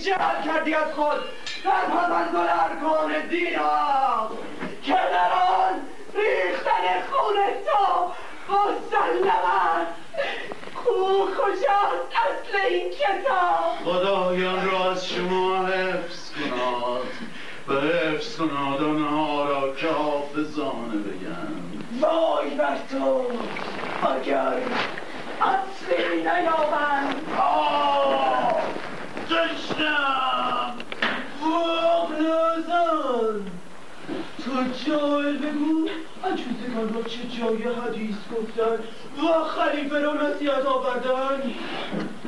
جهل 0.03 0.43
کردی 0.45 0.73
از 0.73 0.93
خود. 0.95 1.19
در 1.63 1.71
پسند 1.71 2.35
ارکان 2.35 3.27
دینار 3.29 4.29
که 4.83 4.93
در 4.93 5.31
آن 5.31 5.81
ریختن 6.13 7.01
خون 7.11 7.35
تو. 7.65 8.11
مسلم 8.49 9.87
کو 10.75 11.25
کجاست 11.25 12.11
اصل 12.11 12.67
این 12.69 12.89
کتاب؟ 12.89 13.75
خدایان 13.85 14.71
را 14.71 14.91
از 14.91 15.07
شما 15.07 15.65
حفظ 15.65 16.31
کناد. 16.31 17.07
و 17.67 17.73
حفظ 17.73 18.37
کناد 18.37 18.83
آنها 18.83 19.45
را 19.45 19.73
که 19.73 19.87
حافظانه 19.87 20.97
بگن. 20.97 21.55
وای 21.99 22.49
بر 22.49 22.77
تو. 22.91 23.25
اگر 24.07 24.53
اصلی 25.41 26.15
نیابند. 26.21 27.15
آه! 27.39 28.40
دشتم 29.41 30.73
واق 31.41 32.11
نزن. 32.11 33.51
تو 34.45 34.51
جای 34.85 35.33
بگو. 35.33 35.89
عجوزگان 36.23 36.93
را 36.93 37.03
چه 37.03 37.19
جای 37.39 37.73
حدیث 37.73 38.15
گفتن. 38.15 38.83
و 39.23 39.43
خلیفه 39.43 39.99
را 39.99 40.13
نصیحت 40.13 40.65
آوردن. 40.65 41.53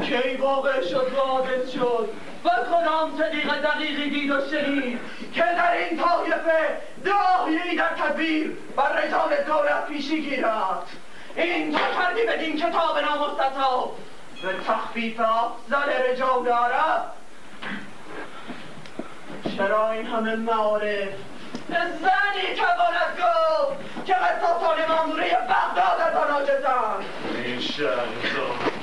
کی 0.04 0.38
واقع 0.40 0.82
شد 0.82 1.12
و 1.18 1.20
حادث 1.20 1.72
شد. 1.72 2.10
و 2.46 2.50
کدام 2.50 3.18
صدیق 3.18 3.62
دقیقی 3.62 4.10
دید 4.10 4.32
و 4.32 4.40
شنید. 4.52 5.00
که 5.34 5.42
در 5.42 5.72
این 5.72 6.00
طایفه 6.00 6.78
داهیی 7.06 7.78
در 7.78 7.90
تدبیر 7.90 8.58
و 8.78 8.82
رجال 8.82 9.30
دولت 9.48 9.88
پیشی 9.88 10.22
گیرد 10.22 10.88
این 11.36 11.72
تا 11.72 11.80
کردی 11.80 12.22
بدین 12.28 12.58
کتاب 12.58 12.98
نامستطاب. 13.00 13.96
به 14.44 14.54
تخفیف 14.68 15.20
افضل 15.20 16.12
رجال 16.12 16.48
عرب 16.48 17.12
چرا 19.58 19.92
این 19.92 20.06
همه 20.06 20.36
معارف؟ 20.36 21.10
زنی 21.70 22.56
تواند 22.56 23.18
گفت 23.18 24.06
که 24.06 24.14
قصاصان 24.14 24.78
ماموره 24.90 25.38
بغداد 25.50 26.02
از 26.08 26.16
آن 26.16 26.28
عاجزند 26.28 27.06
این 27.46 27.60
شهرزاد 27.60 28.74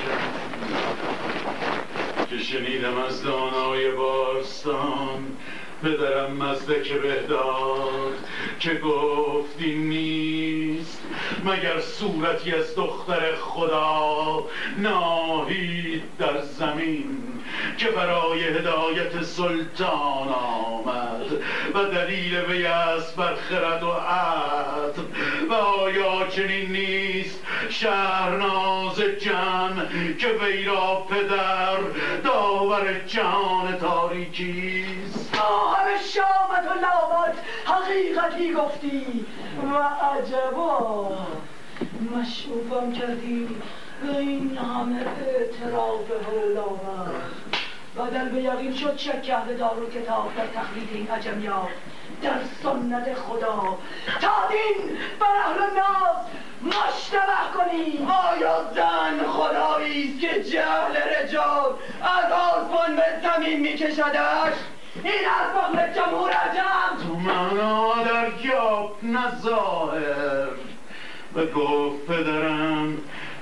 که 2.30 2.38
شنیدم 2.38 2.98
از 2.98 3.22
دانای 3.22 3.90
باستان 3.90 5.36
پدرم 5.82 6.32
مزدک 6.32 6.92
بهداد 6.92 8.14
که 8.60 8.74
گفتی 8.74 9.74
نیست. 9.74 11.02
مگر 11.44 11.80
صورتی 11.80 12.52
از 12.52 12.74
دختر 12.76 13.34
خدا 13.34 14.44
ناهید 14.78 16.02
در 16.18 16.40
زمین 16.40 17.18
که 17.78 17.90
برای 17.90 18.44
هدایت 18.44 19.22
سلطان 19.22 20.28
آمد 20.28 21.26
و 21.74 21.84
دلیل 21.84 22.36
وی 22.36 22.66
است 22.66 23.16
بر 23.16 23.34
خرد 23.34 23.82
و 23.82 23.90
عدل 23.90 25.02
و 25.50 25.54
آیا 25.54 26.26
چنین 26.28 26.72
نیست 26.72 27.39
شهرناز 27.70 29.00
جمع 29.00 30.12
که 30.18 30.28
وی 30.28 30.64
را 30.64 31.06
پدر 31.10 31.76
داور 32.24 33.00
جان 33.06 33.76
تاریکیست 33.76 35.36
همه 35.36 35.98
شامت 36.04 36.70
و 36.70 36.74
لامت 36.74 37.38
حقیقتی 37.64 38.52
گفتی 38.52 39.26
و 39.62 39.76
عجبا 40.04 41.12
مشروفم 42.16 42.92
کردی 42.92 43.48
به 44.02 44.18
این 44.18 44.58
همه 44.58 45.06
اعتراف 45.26 46.10
هلاوت 47.96 48.10
بدل 48.10 48.28
به 48.28 48.42
یقین 48.42 48.76
شد 48.76 48.96
شک 48.96 49.22
کرده 49.22 49.54
دار 49.54 49.82
و 49.82 49.90
کتاب 49.90 50.32
در 50.36 50.46
تقلید 50.46 50.88
این 50.92 51.08
عجمیات 51.10 51.68
در 52.22 52.30
سنت 52.62 53.14
خدا 53.14 53.78
تا 54.20 54.48
دین 54.48 54.96
بر 55.20 55.26
اهل 55.26 55.60
ناز 55.60 56.16
مشتبه 56.62 57.32
کنی 57.54 58.08
آیا 58.32 58.64
زن 58.74 59.26
خدایی 59.26 60.10
است 60.10 60.20
که 60.20 60.42
جهل 60.50 60.96
رجال 60.96 61.72
از 62.02 62.32
آسمان 62.32 62.96
به 62.96 63.02
زمین 63.22 63.60
میکشدش؟ 63.60 64.54
این 65.04 65.12
از 65.40 65.54
بغل 65.54 65.92
جمهور 65.92 66.30
عجم. 66.30 67.06
تو 67.06 67.14
معنا 67.14 68.02
در 68.02 68.30
گیاب 68.30 68.96
نظاهر 69.02 70.48
و 71.34 71.46
گفت 71.46 72.06
پدرم 72.06 72.98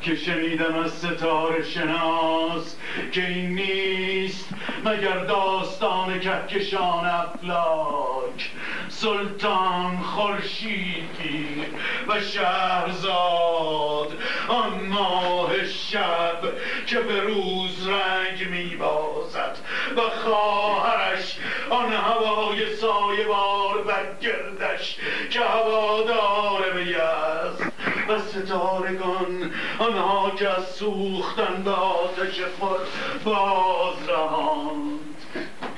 که 0.08 0.16
شنیدم 0.16 0.74
از 0.74 0.92
ستاره 0.92 1.64
شناس 1.64 2.76
که 3.12 3.26
این 3.26 3.54
نیست 3.54 4.48
مگر 4.84 5.18
داستان 5.18 6.20
کهکشان 6.20 7.06
افلاک. 7.06 8.50
سلطان 8.88 9.96
خورشیدی 9.96 11.64
و 12.08 12.20
شهرزاد 12.20 14.12
آن 14.48 14.86
ماه 14.88 15.66
شب 15.66 16.40
که 16.86 17.00
به 17.00 17.20
روز 17.20 17.88
رنگ 17.88 18.48
میبازد 18.50 19.58
و 19.96 20.00
خواهرش 20.00 21.38
آن 21.70 21.92
هوای 21.92 22.76
سایبار 22.76 23.82
بر 23.82 24.06
گردش 24.20 24.96
که 25.30 25.40
هوادار 25.40 26.76
وی 26.76 26.94
است 26.94 27.97
و 28.08 28.18
ستارگان 28.18 29.52
آنها 29.78 30.30
که 30.30 30.48
از 30.48 30.66
سوختن 30.66 31.62
به 31.64 31.70
آتش 31.70 32.40
خود 32.58 32.80
باز 33.24 34.08
رهاند. 34.08 35.00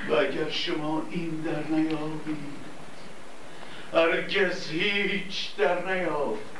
و 0.09 0.15
اگر 0.15 0.51
شما 0.51 1.03
این 1.11 1.41
در 1.41 1.77
نیابید 1.77 2.61
هرگز 3.95 4.71
هیچ 4.71 5.57
در 5.57 5.95
نیابید. 5.95 6.51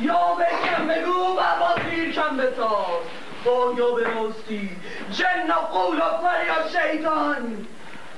یا 0.00 0.34
بکن 0.34 0.88
بگو 0.88 1.38
و 1.38 1.42
با 1.60 1.74
کم 2.12 2.36
بساز 2.36 3.02
با 3.44 3.74
یا 3.78 3.90
به 3.90 4.06
جن 5.12 5.50
و 5.50 5.52
قول 5.52 5.96
و 5.96 6.18
فریاد 6.22 6.68
شیطان. 6.68 7.66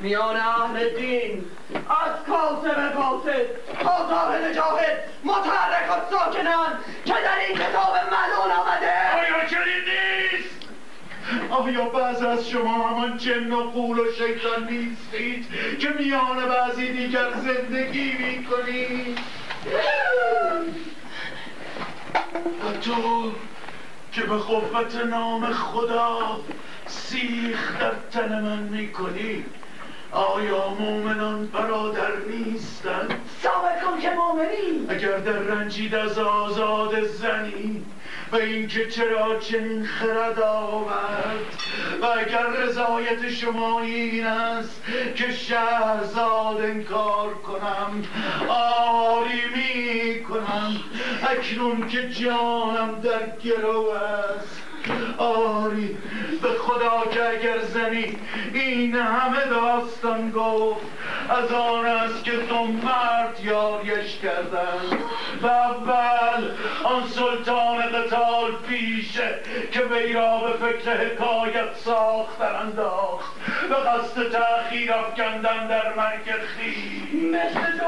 میان 0.03 0.37
اهل 0.37 0.89
دین. 0.89 1.45
از 1.75 2.25
کاسب 2.27 2.93
فاسد 2.95 3.47
تا 3.83 4.09
صاحب 4.09 4.45
نجاهد 4.45 4.99
متحرک 5.25 5.91
و 5.91 6.11
ساکنن 6.11 6.79
که 7.05 7.13
در 7.13 7.39
این 7.49 7.59
کتاب 7.59 7.95
ملعون 7.97 8.51
آمده. 8.51 9.13
آیا 9.19 9.47
چنین 9.51 9.83
نیست؟ 9.85 10.69
آیا 11.51 11.85
بعض 11.85 12.23
از 12.23 12.49
شما 12.49 12.89
همان 12.89 13.17
جن 13.17 13.53
و 13.53 13.71
قول 13.71 13.99
و 13.99 14.05
شیطان 14.13 14.69
نیستید 14.71 15.47
که 15.79 15.89
میان 15.89 16.49
بعضی 16.49 16.93
دیگر 16.93 17.31
زندگی 17.31 18.13
می‌کنید؟ 18.13 19.19
و 22.65 22.79
تو 22.81 23.33
که 24.13 24.23
به 24.23 24.37
قوت 24.37 24.97
نام 24.97 25.53
خدا 25.53 26.41
سیخ 26.87 27.81
در 27.81 27.93
تن 28.13 28.41
من 28.41 28.59
می‌کنی؟ 28.59 29.45
آیا 30.13 30.69
مؤمنان 30.69 31.47
برادر 31.47 32.17
نیستند؟ 32.29 33.15
ثابت 33.43 33.83
کن 33.83 34.01
که 34.01 34.11
مؤمنی. 34.11 34.87
اگر 34.89 35.19
در 35.19 35.33
رنجید 35.33 35.95
از 35.95 36.19
آزاد 36.19 37.05
زنی 37.05 37.85
و 38.33 38.37
اینکه 38.37 38.87
چرا 38.87 39.39
چنین 39.39 39.87
خرد 39.87 40.41
آورد 40.41 41.47
و 42.03 42.07
اگر 42.07 42.47
رضایت 42.47 43.29
شما 43.29 43.81
این 43.81 44.27
است 44.27 44.83
که 45.15 45.33
شهرزاد 45.33 46.61
انکار 46.61 47.35
کنم 47.35 48.05
آری 48.49 49.43
می 49.55 50.25
کنم 50.25 50.77
اکنون 51.23 51.89
که 51.89 52.09
جانم 52.09 53.01
در 53.01 53.37
گرو 53.45 53.91
است. 53.91 54.72
آری 55.19 55.97
به 56.43 56.49
خدا 56.49 57.11
که 57.11 57.29
اگر 57.29 57.59
زنی 57.59 58.17
این 58.55 58.95
همه 58.95 59.45
داستان 59.45 60.31
گفت 60.31 60.87
از 61.29 61.53
آن 61.53 61.87
است 61.87 62.25
که 62.25 62.33
تو 62.49 62.65
مرد 62.65 63.41
یاریش 63.45 64.19
کردن. 64.23 64.99
و 65.43 65.47
اول 65.47 66.51
آن 66.85 67.07
سلطان 67.07 67.79
قتال 67.79 68.53
پیشه 68.69 69.39
که 69.73 69.81
وی 69.81 70.13
را 70.13 70.39
به 70.39 70.53
فکر 70.53 70.97
حکایت 70.97 71.77
ساختن 71.77 72.55
انداخت. 72.55 73.33
به 73.69 73.75
قصد 73.75 74.31
تأخیر 74.33 74.93
افکندن 74.93 75.67
در 75.67 75.95
مرگ 75.95 76.33
خیش 76.57 77.03
مثل 77.13 77.85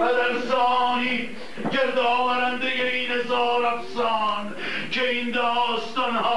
و 0.00 0.06
در 0.06 0.40
ثانی 0.48 1.28
گرد 1.72 1.98
آورنده 1.98 2.66
این 2.66 3.10
هزار 3.10 3.66
افسان 3.66 4.54
که 4.90 5.08
این 5.08 5.30
داستان 5.30 6.16
ها 6.16 6.31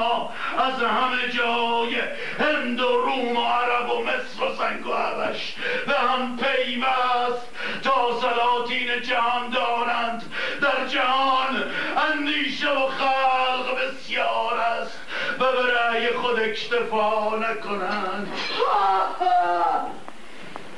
از 0.57 0.81
همه 0.81 1.31
جای 1.31 1.95
هند 2.39 2.81
و 2.81 3.01
روم 3.01 3.37
و 3.37 3.45
عرب 3.45 3.89
و 3.89 4.03
مصر 4.03 4.43
و 4.43 4.55
سنگ 4.55 4.87
و 4.87 4.93
حبش 4.93 5.55
به 5.87 5.93
هم 5.93 6.37
پیوست 6.37 7.47
تا 7.83 8.21
سلاطین 8.21 9.01
جهان 9.01 9.49
دارند. 9.49 10.33
در 10.61 10.87
جهان 10.87 11.63
اندیشه 12.11 12.69
و 12.69 12.87
خلق 12.87 13.77
بسیار 13.81 14.57
است. 14.57 14.99
و 15.39 15.51
به 15.51 15.73
رأی 15.73 16.13
خود 16.13 16.39
اکتفا 16.39 17.35
نکنند. 17.35 18.33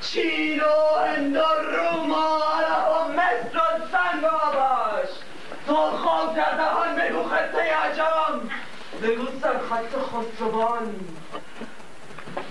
چین 0.01 0.61
و 0.61 0.99
هند 0.99 1.35
و 1.35 1.45
روم 1.71 2.11
و 2.11 2.37
عرب 2.37 2.87
و 2.91 3.13
مصر 3.13 3.57
و 3.57 3.87
سنگ 3.91 4.23
و 4.23 4.27
آبش 4.27 5.09
تو 5.67 5.75
خاک 5.75 6.35
در 6.35 6.57
دهان 6.57 6.95
بگو 6.95 7.23
خطه 7.23 7.75
عجم. 7.75 8.49
بگو 9.03 9.25
سرخط 9.41 9.95
خسروان 9.95 10.95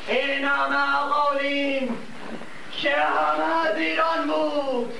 این 0.08 0.44
همه 0.44 0.96
اقالیم 0.96 1.98
که 2.72 2.96
همه 2.96 3.68
از 3.68 3.76
ایران 3.76 4.26
بود 4.26 4.94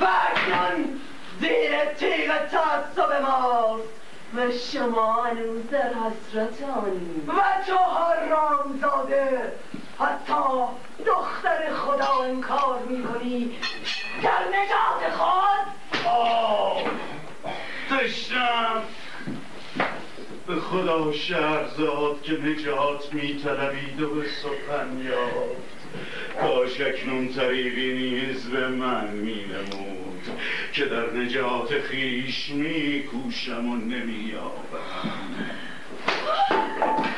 و 0.00 0.04
اکنون 0.04 1.00
زیر 1.40 1.84
تیغ 1.84 2.46
تعصب 2.46 3.22
ماست. 3.22 3.88
و 4.36 4.50
شما 4.50 5.22
هنوز 5.22 5.70
در 5.70 5.88
حسرت 5.88 6.62
و 7.28 7.42
تو 7.66 7.76
حرام 7.76 8.80
زاده 8.80 9.52
حتی 9.98 10.64
دختر 11.06 11.74
خدا 11.74 12.24
انکار 12.24 12.78
می‌کنی. 12.88 13.58
در 14.22 14.42
نجات 14.48 15.14
خود. 15.16 16.06
آه. 16.06 16.82
دشتم 17.90 18.82
به 20.46 20.54
خدا 20.54 21.12
شهرزاد 21.12 22.22
که 22.22 22.32
نجات 22.32 23.14
میطلبید 23.14 24.02
و 24.02 24.14
به 24.14 24.26
سخن 24.28 25.04
یافت. 25.04 25.76
کاش 26.40 26.80
اکنون 26.80 27.28
طریقی 27.28 27.92
نیز 27.92 28.50
به 28.50 28.68
من 28.68 29.08
مینمود 29.08 30.22
که 30.72 30.84
در 30.84 31.12
نجات 31.12 31.80
خیش 31.80 32.48
میکوشم 32.48 33.68
و 33.68 33.76
نمییابم. 33.76 35.65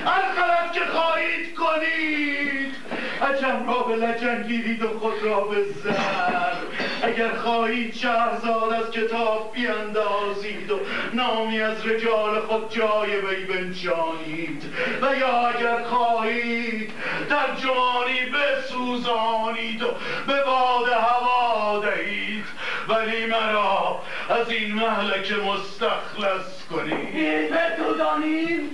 هر 0.09 0.23
غلط 0.23 0.73
که 0.73 0.81
خواهید 0.85 1.55
کنید 1.55 2.75
عجم 3.23 3.69
را 3.69 3.83
به 3.83 3.97
لجن 3.97 4.43
گیرید 4.43 4.83
و 4.83 4.99
خود 4.99 5.23
را 5.23 5.41
به 5.41 5.65
زر. 5.65 6.55
اگر 7.03 7.29
خواهید 7.29 7.95
شهرزاد 7.95 8.73
از 8.73 8.91
کتاب 8.91 9.53
بیاندازید 9.55 10.71
و 10.71 10.81
نامی 11.13 11.61
از 11.61 11.87
رجال 11.87 12.41
خود 12.41 12.71
جای 12.71 13.17
وی 13.17 13.45
بنشانید. 13.45 14.63
و 15.03 15.15
یا 15.17 15.49
اگر 15.49 15.83
خواهید 15.83 16.91
در 17.31 17.55
جوانی 17.57 18.21
بسوزانید 18.35 19.83
و 19.83 19.87
به 20.27 20.45
باد 20.45 20.89
هوا 20.89 21.79
دهید. 21.79 22.45
ولی 22.89 23.27
مرا 23.27 24.01
از 24.29 24.51
این 24.51 24.75
محلک 24.75 25.33
مستخلص 25.33 26.65
کنید. 26.71 27.17
این 27.17 27.49
بسوزانید 27.49 28.71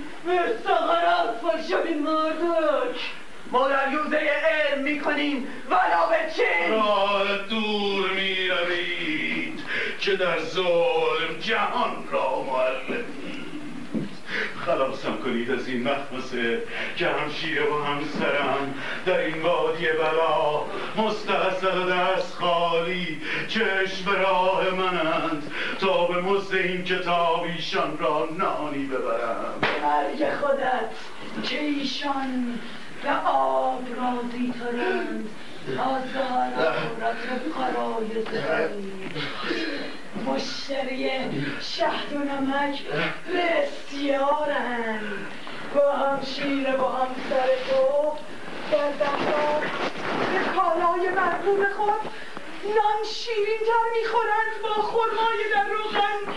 مستقر 1.25 1.51
فرشبین 1.51 2.03
مردک 2.03 2.99
ما 3.51 3.67
در 3.67 3.91
یوزه 3.91 4.17
علم 4.17 4.83
می‌کنیم. 4.83 5.47
ولا 5.69 6.09
به 6.09 6.33
چین. 6.35 6.71
راه 6.71 7.37
دور 7.49 8.09
می 8.09 8.47
روید 8.47 9.59
که 9.99 10.15
در 10.15 10.39
ظلم 10.39 11.39
جهان 11.41 12.07
را 12.11 12.41
معلمید 12.41 13.05
خلاصم 14.65 15.17
کنید 15.17 15.51
از 15.51 15.67
این 15.67 15.83
مخمسه 15.83 16.63
که 16.97 17.07
هم 17.07 17.31
شیره 17.31 17.63
و 17.63 17.83
هم 17.83 17.99
سرم 18.19 18.73
در 19.05 19.17
این 19.19 19.41
وادی 19.41 19.85
بلا 19.85 20.61
مستحصل 20.97 21.77
و 21.77 21.89
دست 21.89 22.33
خالی 22.33 23.21
چشم 23.47 24.05
به 24.05 24.11
راه 24.11 24.69
منند 24.69 25.51
تا 25.79 26.05
به 26.05 26.21
مزد 26.21 26.55
این 26.55 26.83
کتاب 26.83 27.43
ایشان 27.43 27.97
را 27.97 28.27
نانی 28.37 28.85
ببرم. 28.85 29.53
مرگ 29.83 30.33
خودت. 30.41 30.89
که 31.43 31.61
ایشان 31.61 32.59
به 33.03 33.11
آب 33.27 33.83
راضی 33.95 34.53
ترند 34.59 35.29
تا 35.77 35.99
ضرورت 36.13 37.17
قرای 37.57 38.23
مشتری 40.25 41.09
شهد 41.61 42.13
و 42.13 42.17
نمک 42.17 42.81
بسیارند. 43.33 45.01
با 45.75 45.91
هم 45.91 46.19
شیره 46.23 46.77
با 46.77 46.89
هم 46.91 47.07
سر 47.29 47.47
تو 47.69 48.11
در 48.71 48.89
دفتر 48.89 49.59
به 50.31 50.39
کالای 50.55 51.09
مرغوب 51.09 51.65
خود 51.77 52.09
نان 52.67 53.03
شیرین 53.11 53.59
تر 53.59 53.99
می‌خورند 53.99 54.61
با 54.63 54.81
خرمای 54.81 55.49
در 55.53 55.69
روغن. 55.69 56.33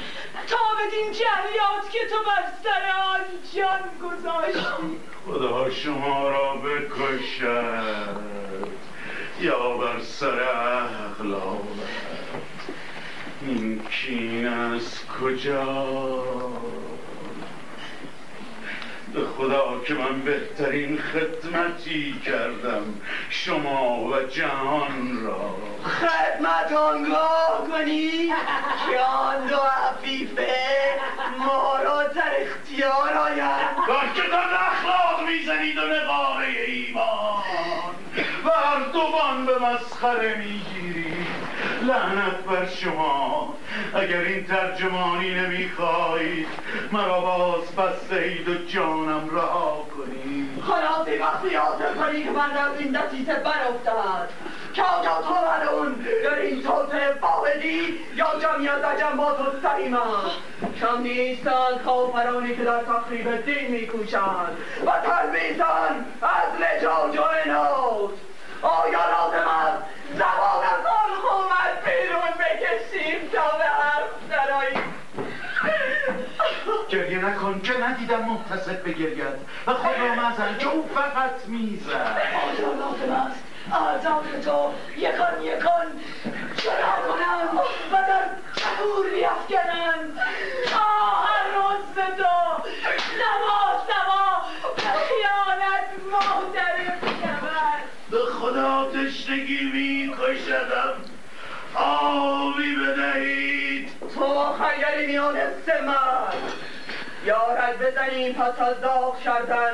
تا 0.46 0.56
بدین 0.78 1.12
جریات 1.12 1.90
که 1.90 1.98
تو 2.10 2.16
بر 2.24 2.44
سر 2.62 2.90
آن 3.14 3.24
جان 3.54 3.82
گذاشتی. 4.02 4.98
خدا 5.26 5.70
شما 5.70 6.28
را 6.28 6.54
بکشد. 6.54 8.28
یا 9.40 9.76
بر 9.76 10.00
سر 10.00 10.40
اخلاقت 11.10 11.58
این 13.42 13.82
کین 13.84 14.46
از 14.46 15.06
کجا؟ 15.20 15.88
به 19.14 19.20
خدا 19.36 19.80
که 19.86 19.94
من 19.94 20.20
بهترین 20.20 20.98
خدمتی 20.98 22.20
کردم 22.26 22.82
شما 23.30 23.98
و 23.98 24.22
جهان 24.22 25.24
را. 25.24 25.56
خدمت 25.84 26.72
آنگاه 26.72 27.66
کنی 27.70 28.32
که 28.90 28.98
آن 28.98 29.46
دو 29.46 29.56
عفیفه 29.56 30.48
ما 31.38 31.78
را 31.84 32.02
در 32.02 32.32
اختیار 32.40 33.12
آید 33.12 34.14
که 34.14 34.22
در 34.22 34.54
اخلاق 34.54 35.28
می‌زنید 35.28 35.78
و 35.78 35.80
نقاره 35.80 36.48
ایمان. 36.66 37.42
و 38.44 38.50
هر 38.50 38.84
دوان 38.92 39.46
به 39.46 39.58
مسخره 39.58 40.34
می‌گیرید. 40.38 41.26
لعنت 41.82 42.44
بر 42.46 42.66
شما. 42.66 43.54
اگر 43.94 44.20
این 44.20 44.46
ترجمانی 44.46 45.34
نمی‌خواهید 45.34 46.46
مرا 46.92 47.20
باز 47.20 47.76
بستهید 47.76 48.48
و 48.48 48.64
جانم 48.66 49.30
رها 49.32 49.86
کنید 49.96 50.62
خلاصی 50.62 51.18
وقتی 51.18 51.48
یاد 51.48 51.96
کنی 51.96 52.24
که 52.24 52.30
من 52.30 52.50
از 52.56 52.80
این 52.80 52.92
دسیسه 52.92 53.34
برافتد 53.34 54.28
که 54.74 54.82
آجا 54.82 55.22
تو 55.22 55.74
اون 55.74 55.94
در 56.24 56.38
این 56.38 56.62
توت 56.62 56.94
واحدی 57.22 57.98
یا 58.14 58.26
جمعیت 58.42 58.84
عجم 58.84 59.16
با 59.16 59.32
تو 59.32 59.44
سلیمم 59.68 60.30
کم 60.80 61.02
نیستند 61.02 61.82
کافرانی 61.84 62.56
که 62.56 62.64
در 62.64 62.82
تخریب 62.82 63.44
دین 63.44 63.70
میکوشند. 63.70 64.56
و 64.86 64.90
تلبیسند 64.90 66.06
از 66.22 66.60
لجاج 66.60 67.18
و 67.18 67.22
انات 67.44 68.10
آیا 68.62 69.00
لازم 69.10 69.48
است 69.48 69.82
زبان 70.14 70.62
از 70.64 70.86
آن 70.86 71.10
قومت 71.28 71.84
بیرون 71.84 72.32
بکشیم 72.68 73.28
تا 73.32 73.58
به 73.58 73.64
حرف 73.64 74.10
دراییم 74.30 74.94
گریه 76.88 77.18
نکن 77.18 77.60
که 77.60 77.72
ندیدم 77.78 78.24
محتسب 78.24 78.84
بگرید 78.84 79.22
و 79.66 79.74
خود 79.74 79.98
را 79.98 80.14
مزن 80.14 80.58
که 80.58 80.68
او 80.68 80.88
فقط 80.94 81.46
می‌زد. 81.46 81.90
آیا 81.90 82.72
لازم 82.72 83.12
است 83.12 83.42
آزاد 83.72 84.40
تو. 84.44 84.72
یکان 84.96 85.42
یکان. 85.42 85.86
چرا 86.56 86.92
کنم؟ 87.08 87.58
و 87.92 87.96
در 88.08 88.28
بیفکنم 89.10 90.18
آه 90.74 91.28
هر 91.28 91.44
روز 91.54 91.86
به 91.94 92.02
تو 92.02 92.68
سما 93.18 93.57
آبی 102.00 102.76
بدهید. 102.76 103.90
تو 104.14 104.52
خیلی 104.52 105.06
میان 105.06 105.36
سه 105.66 105.80
مرد. 105.80 106.52
یا 107.24 107.54
رد 107.54 107.78
بزنیم 107.78 108.32
پس 108.32 108.60
از 108.60 108.80
داغ 108.80 109.20
کردن 109.20 109.72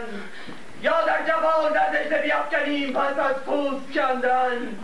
یا 0.83 1.03
در 1.07 1.27
جوان 1.27 1.73
در 1.73 1.91
دشته 1.91 2.19
بیافکنیم 2.19 2.93
پس 2.93 3.19
از 3.19 3.37
پوست 3.37 3.93
کندن. 3.95 4.79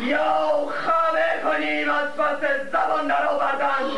یا 0.00 0.66
خمه 0.66 1.40
کنیم 1.42 1.90
از 1.90 2.08
پس 2.16 2.38
زبان 2.72 3.06
در 3.06 3.26
آوردن. 3.26 3.90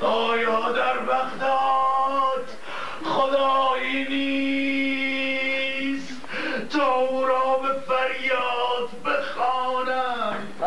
آیا 0.00 0.72
در 0.72 0.98
بغداد 0.98 2.48
خدایی 3.04 4.04
نیست 4.08 5.32
تا 6.70 6.94
او 6.94 7.24
را 7.24 7.56
به 7.56 7.68
فریاد 7.68 8.88
بخوانم؟ 9.04 10.21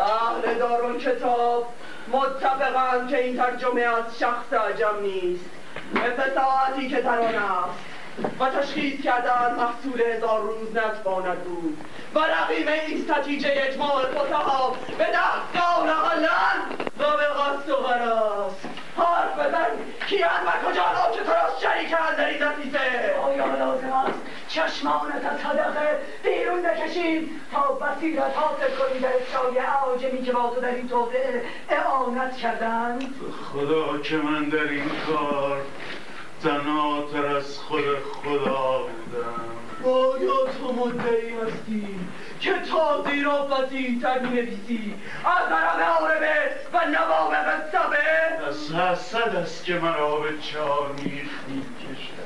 اهل 0.06 0.58
دارون 0.58 0.98
کتاب. 0.98 1.66
متفقند 2.12 3.08
که 3.10 3.24
این 3.24 3.36
ترجمه 3.36 3.80
از 3.80 4.18
شخص 4.18 4.52
عجم 4.52 5.00
نیست. 5.02 5.44
مثل 5.94 6.34
ساعتی 6.34 6.88
که 6.88 7.00
در 7.00 7.10
است. 7.10 7.78
و 8.40 8.50
تشخیص 8.50 9.00
کردن 9.00 9.54
محصول 9.54 10.00
هزار 10.00 10.40
روز 10.40 10.76
نتواند 10.76 11.38
بود. 11.38 11.78
و 12.14 12.18
رقیب 12.18 12.68
ایست 12.68 13.10
نتیجه 13.10 13.48
اجماع 13.52 14.06
فسها 14.06 14.76
به 14.98 15.04
دستگاه 15.04 15.86
نهالن 15.86 16.58
و 16.98 17.04
به 17.16 17.26
قصد 17.26 17.70
و 17.70 17.76
غراز 17.76 18.52
حرف 18.96 19.38
بزن. 19.38 19.66
کیان 20.08 20.30
و 20.46 20.70
کجا 20.70 20.82
را 20.82 21.16
که 21.16 21.22
تو 21.22 21.30
را 21.30 21.60
شریکند 21.60 22.16
در 22.16 22.26
این 22.26 22.38
دسیسه 22.38 23.14
آیا 23.24 23.46
لازم 23.46 23.92
است 23.92 24.18
چشمانت 24.56 25.24
از 25.24 25.40
صدقه 25.40 25.98
بیرون 26.22 26.66
نکشیم 26.66 27.40
تا 27.52 27.72
بصیرت 27.72 28.36
حاصل 28.36 28.76
کنی 28.78 29.00
در 29.00 29.08
افشای 29.08 29.58
اعاجمی 29.58 30.22
که 30.22 30.32
با 30.32 30.52
تو 30.54 30.60
در 30.60 30.74
این 30.74 30.88
توطعه 30.88 31.42
اعانت 31.68 32.36
کردند. 32.36 33.14
خدا 33.52 33.98
که 33.98 34.16
من 34.16 34.48
در 34.48 34.68
این 34.68 34.90
کار 35.06 35.60
تناتر 36.42 37.26
از 37.26 37.58
خود 37.58 37.84
خدا 38.12 38.78
بودم. 38.78 39.56
آیا 39.84 40.46
تو 40.58 40.72
مدعی 40.72 41.34
هستی 41.34 42.00
که 42.40 42.52
تا 42.70 43.04
زیرافتی 43.10 44.00
تر 44.02 44.18
می 44.18 44.28
نویسی 44.28 44.94
از 45.24 45.52
عرب 45.52 45.80
عاربه 45.80 46.50
و 46.72 46.78
نواب 46.86 47.34
قصبه 47.34 48.46
از 48.48 48.74
حسد 48.74 49.36
است 49.36 49.64
که 49.64 49.74
مرا 49.74 50.16
به 50.16 50.38
چار 50.38 50.92
میخ 50.92 51.30
کشد 51.82 52.25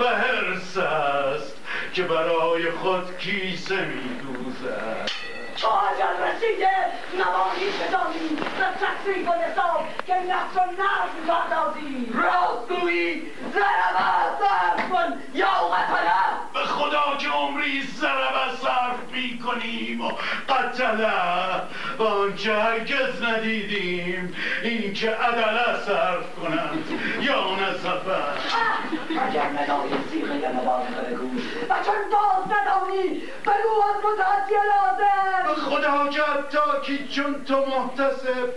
و 0.00 0.04
حرس 0.04 0.76
است 0.76 1.56
که 1.92 2.02
برای 2.02 2.70
خود 2.70 3.18
کیسه 3.18 3.84
میدوزد. 3.84 5.10
تو 5.56 5.68
اجل 5.68 6.22
رسیده 6.24 6.68
نمانی 7.14 7.66
بدانی 7.80 8.38
و 8.60 8.64
تصریف 8.72 9.28
و 9.28 9.32
نصاب 9.32 9.88
که 10.06 10.14
نقص 10.14 10.56
و 10.56 10.60
نظم 10.72 11.26
پردازی 11.28 12.12
راستگویی 12.14 13.22
زرم 13.54 13.96
صرف 14.38 14.90
کن 14.90 15.22
یا 15.34 15.46
قتله 15.46 16.12
به 16.47 16.47
خدا 16.78 17.16
که 17.18 17.28
عمری 17.28 17.82
ضربه 17.82 18.56
صرف 18.62 19.12
می 19.12 19.38
کنیم 19.38 20.00
و 20.00 20.12
قتله 20.48 21.08
و 21.98 22.02
آنچه 22.02 22.54
هرگز 22.54 23.22
ندیدیم. 23.22 24.36
این 24.62 24.92
که 24.92 25.10
عدله 25.10 25.80
صرف 25.86 26.34
کنند 26.42 26.84
یا 27.20 27.44
نصفه. 27.54 28.18
اگر 29.28 29.42
ندانی 29.42 29.90
سیغه 30.10 30.48
مبالغه 30.48 31.10
بگو. 31.10 31.26
و 31.70 31.74
چون 31.84 31.94
باز 32.12 32.58
ندانی 32.58 33.22
بگو 33.46 33.74
از 33.88 34.04
متعدی 34.04 34.54
لازم. 34.54 35.48
به 35.48 35.54
خدا 35.54 36.08
که 36.08 36.22
حتی 36.22 36.96
که 36.96 37.08
چون 37.08 37.44
تو 37.44 37.56
محتسب 37.66 38.48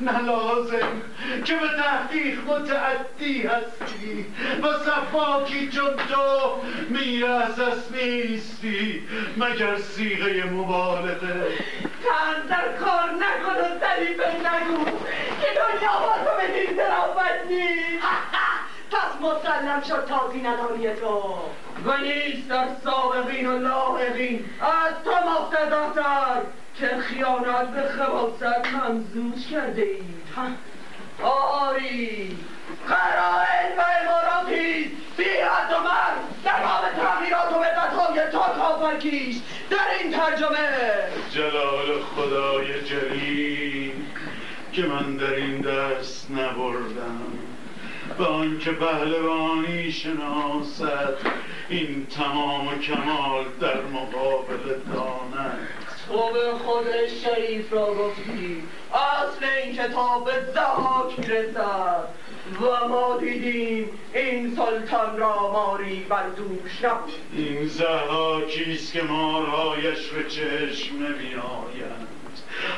نه 0.00 0.22
لازم 0.22 1.02
که 1.44 1.54
به 1.54 1.68
تحقیق 1.68 2.38
متعدی 2.48 3.42
هستی 3.42 4.26
و 4.62 4.66
صفاکی 4.72 5.68
چون 5.68 5.96
تو 5.96 6.60
میرسس 7.70 7.92
نیستی 7.92 9.02
مگر 9.36 9.76
سیغه 9.76 10.44
مبالغه 10.44 11.46
تن 12.04 12.46
در 12.48 12.72
کار 12.72 13.10
نکن 13.10 13.60
و 13.60 13.78
ظریفه 13.80 14.36
نگو 14.36 14.84
که 15.40 15.46
دنیا 15.56 15.98
با 16.00 16.14
تو 16.24 16.36
به 16.36 16.60
دین 16.60 16.76
ظرافت 16.76 17.46
نیست. 17.50 18.06
پس 18.90 19.20
مسلم 19.20 19.82
شد 19.82 20.04
تازی 20.08 20.40
نداری 20.40 20.94
تو. 20.94 21.34
و 21.84 21.96
نیست 21.96 22.48
در 22.48 22.66
سابقین 22.84 23.46
و 23.46 23.58
لاحقین. 23.58 24.44
از 24.60 24.94
تو 25.04 25.30
مقتداتر 25.30 26.42
که 26.74 26.86
خیانت 26.86 27.68
به 27.68 27.82
خباست 27.82 28.44
ممزوج 28.74 29.46
کرده 29.50 29.82
اید. 29.82 30.24
آری. 31.24 32.36
قرائن 32.88 33.78
و 33.78 33.82
اماراتی 34.02 34.84
بی 35.16 35.24
حد 35.24 35.72
و 35.72 35.82
مرد 35.82 36.16
در 36.44 37.02
تغییرات 37.02 37.52
و 37.52 37.58
بدتهای 37.58 38.30
تا 38.32 38.38
کافرکیش 38.38 39.36
در 39.70 39.76
این 40.00 40.12
ترجمه. 40.12 40.68
جلال 41.30 42.02
خدای 42.16 42.82
جلیل 42.84 43.92
که 44.72 44.82
من 44.82 45.16
در 45.16 45.34
این 45.34 45.60
دست 45.60 46.30
نبردم 46.30 47.20
به 48.18 48.24
آنکه 48.24 48.70
پهلوانی 48.70 49.92
شناسد 49.92 51.16
این 51.68 52.06
تمام 52.06 52.66
و 52.66 52.78
کمال 52.78 53.44
در 53.60 53.80
مقابل 53.80 54.78
داند. 54.94 55.68
تو 56.10 56.32
به 56.32 56.52
خود 56.64 56.86
شریف 57.22 57.72
را 57.72 57.94
گفتی 57.94 58.62
اصل 58.94 59.44
این 59.44 59.76
کتاب 59.76 60.24
به 60.24 60.52
زهاک 60.54 61.18
می‌رسد. 61.18 62.04
و 62.60 62.88
ما 62.88 63.16
دیدیم 63.16 63.90
این 64.14 64.56
سلطان 64.56 65.18
را 65.18 65.52
ماری 65.52 66.06
بر 66.08 66.28
دوش 66.28 66.84
این 67.32 67.66
زهاکیست 67.66 68.92
که 68.92 69.02
مارهایش 69.02 70.06
به 70.06 70.24
چشم 70.28 70.96
نمی 70.96 71.34
آیند 71.34 72.08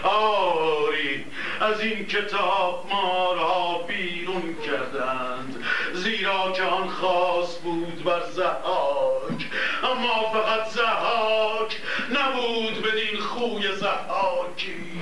آری 0.02 1.24
از 1.60 1.80
این 1.80 2.06
کتاب 2.06 2.86
مارها 2.90 3.78
بیرون 3.78 4.56
کردند. 4.66 5.64
زیرا 5.94 6.52
که 6.52 6.62
آن 6.62 6.88
خاص 6.88 7.58
بود 7.58 8.04
بر 8.04 8.22
زهاک 8.30 9.46
اما 9.82 10.32
فقط 10.32 10.68
زهاک 10.68 11.80
نبود 12.10 12.82
بدین 12.82 13.20
خوی 13.20 13.76
زهاکی 13.76 14.92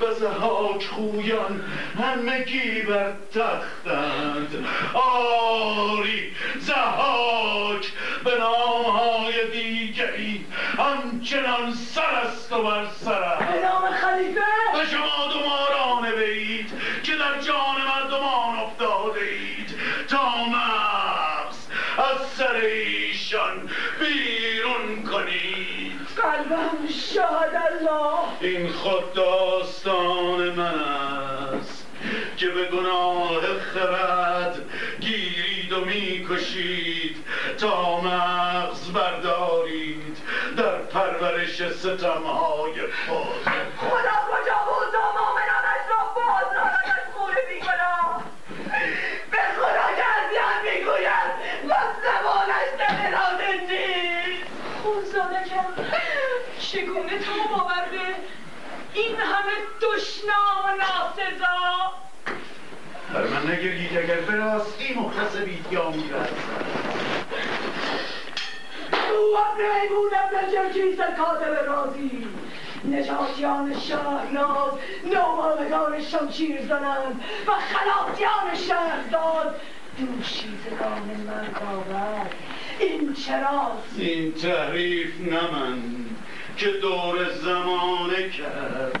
و 0.00 0.14
زهاک 0.14 0.86
خویان 0.86 1.64
همگی 1.98 2.82
بر 2.82 3.12
تختند. 3.34 4.66
آری 4.94 6.32
زهاک 6.58 7.92
به 8.24 8.30
نامهای 8.38 9.50
دیگری 9.50 10.46
همچنان 10.78 11.72
سر 11.74 12.02
است 12.02 12.52
و 12.52 12.62
بر 12.62 12.86
سر 13.00 13.22
است 13.22 14.07
خلیفه. 14.08 14.40
و 14.74 14.86
شما 14.90 15.32
دو 15.32 15.48
مارانه 15.48 16.12
بید 16.12 16.70
که 17.02 17.12
در 17.16 17.40
جان 17.40 17.76
مردمان 17.88 18.58
افتاده 18.58 19.20
اید 19.20 19.74
تا 20.08 20.44
مغز 20.44 21.56
از 21.98 22.26
سر 22.36 22.54
ایشان 22.54 23.70
بیرون 24.00 25.02
کنید. 25.12 26.00
قلبم 26.16 26.88
شاد 27.14 27.54
الله. 27.54 28.18
این 28.40 28.72
خود 28.72 29.12
داستان 29.12 30.50
من 30.50 30.80
است 31.60 31.86
که 32.36 32.48
به 32.48 32.64
گناه 32.64 33.40
خرد 33.74 34.58
گیرید 35.00 35.72
و 35.72 35.84
می‌کشید 35.84 37.16
تا 37.58 38.00
مغز 38.00 38.92
بردارید. 38.92 40.07
در 40.58 40.78
پرورش 40.78 41.72
ستمهای 41.72 42.80
خود. 43.06 43.44
خدا 43.76 44.16
کجا 44.30 44.58
بود؟ 44.68 44.94
و 44.94 44.98
مؤمنانش 45.18 45.84
را 45.90 46.00
باز 46.14 46.54
دارد 46.54 46.84
از 46.84 47.14
خون 47.14 47.34
بیگناه 47.48 48.22
به 49.30 49.38
خدا 49.56 49.86
ازیان 50.18 50.58
می‌گوید. 50.64 51.30
و 51.68 51.74
زبانش 52.02 52.68
دل 52.78 53.12
را 53.12 53.26
نیست 53.40 54.46
خونزاده 54.82 55.44
کم 55.50 55.84
چگونه 56.58 57.18
تو 57.18 57.48
باور 57.48 57.84
به. 57.90 58.14
این 58.94 59.16
همه 59.16 59.52
دشنام 59.82 60.64
و 60.64 60.68
ناسزا 60.76 61.92
بر 63.14 63.22
من 63.22 63.52
نگرید 63.52 63.98
اگر 63.98 64.20
به 64.20 64.34
راستی 64.36 64.94
محتسبید 64.94 65.66
یا 65.72 65.90
می‌رسد. 65.90 66.77
او 69.10 69.36
بود 69.88 70.12
ابن 70.14 70.52
جرجیس 70.52 71.00
کاتب 71.00 71.66
رازی. 71.66 72.26
نجاتیان 72.84 73.80
شهرناز 73.80 74.72
نوآمدان 75.04 76.00
شمشیر 76.00 76.62
زنند 76.62 77.20
و 77.46 77.50
خلاصیان 77.50 78.54
شهرداد 78.68 79.60
دوشیزگان 79.98 81.24
مرد 81.26 81.62
آورد. 81.72 82.34
این 82.78 83.14
چراست 83.14 83.98
این 83.98 84.32
تحریف 84.32 85.20
نه 85.20 85.40
من 85.52 85.82
که 86.56 86.70
دور 86.70 87.32
زمانه 87.32 88.28
کرد. 88.28 89.00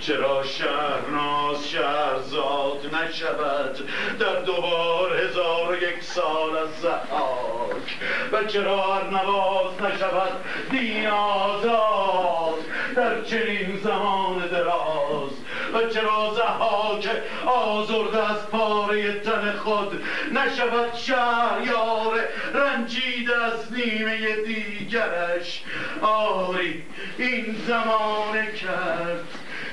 چرا 0.00 0.42
شهرناز 0.42 1.68
شهرزاد 1.68 2.94
نشود 2.94 3.88
در 4.18 4.40
دوبار 4.40 5.16
هزار 5.16 5.72
و 5.72 5.74
یک 5.74 6.02
سال 6.02 6.56
از 6.56 6.80
زحاک؟ 6.82 7.98
و 8.32 8.44
چرا 8.44 8.94
ارنواز 8.94 9.82
نشود 9.82 10.32
دین 10.70 11.06
آزاد 11.06 12.58
در 12.96 13.22
چنین 13.22 13.80
زمان 13.84 14.38
دراز؟ 14.38 15.30
و 15.74 15.88
چرا 15.88 16.34
زحاک 16.34 17.08
آزرده 17.46 18.30
از 18.30 18.50
پاره 18.50 19.12
تن 19.20 19.52
خود 19.52 20.04
نشود 20.32 20.94
شهریار 20.94 22.20
رنجیده 22.54 23.44
از 23.44 23.72
نیمه 23.72 24.36
دیگرش؟ 24.46 25.62
آری 26.02 26.84
این 27.18 27.56
زمانه 27.66 28.52
کرد. 28.52 29.24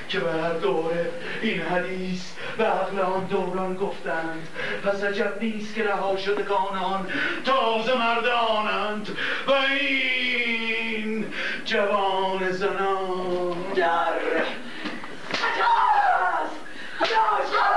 که 0.08 0.20
بر 0.20 0.52
دوره 0.52 1.10
این 1.42 1.62
حدیث 1.62 2.32
به 2.58 2.64
عقل 2.64 2.98
آن 2.98 3.24
دوران 3.24 3.74
گفتند. 3.74 4.48
پس 4.84 5.04
عجب 5.04 5.42
نیست 5.42 5.74
که 5.74 5.84
رها 5.84 6.16
شدگان 6.16 6.78
آن 6.78 7.06
تازه 7.44 7.98
مردانند 7.98 9.16
و 9.46 9.52
این 9.52 11.26
جوان 11.64 12.50
زنان. 12.50 13.72
در 13.76 14.12
حجاز 15.32 16.50
یا 17.00 17.67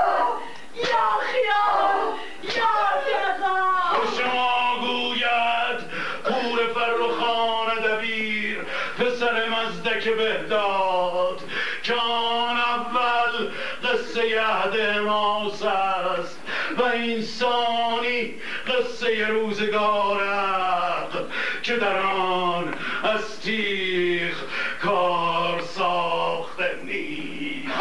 یهد 14.62 14.98
ماس 14.98 15.62
است 15.62 16.40
و 16.78 16.82
این 16.82 17.22
ثانی 17.22 18.34
قصه 18.66 19.26
روزگار 19.26 20.24
عقل 20.24 21.24
که 21.62 21.76
در 21.76 21.98
آن 21.98 22.74
از 23.02 23.40
تیغ 23.40 24.34
کار 24.82 25.60
ساخته 25.60 26.78
نیست. 26.84 27.72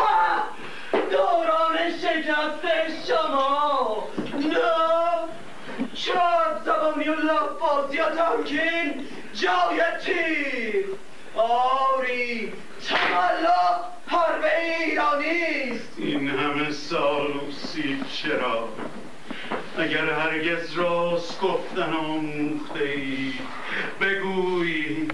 دوران 1.12 1.78
شکست 2.02 3.08
شما! 3.08 4.08
نه! 4.36 4.58
شاد 5.94 6.62
زبانی 6.66 7.10
و 7.10 7.16
لفاظی 7.16 8.00
و 8.00 8.06
تمکین 8.10 9.08
جای 9.34 9.82
تیر 10.06 10.86
آری 11.36 12.54
تملا 12.88 13.84
حرب 14.08 14.44
ایرانیست 14.62 15.94
این 15.98 16.30
همه 16.30 16.72
سال 16.72 17.32
و 17.32 17.52
چرا؟ 18.14 18.70
اگر 19.78 20.10
هرگز 20.10 20.74
راست 20.74 21.42
گفتن 21.42 21.94
آموخته 21.94 22.84
ای 22.84 23.34
بگوی 24.02 25.08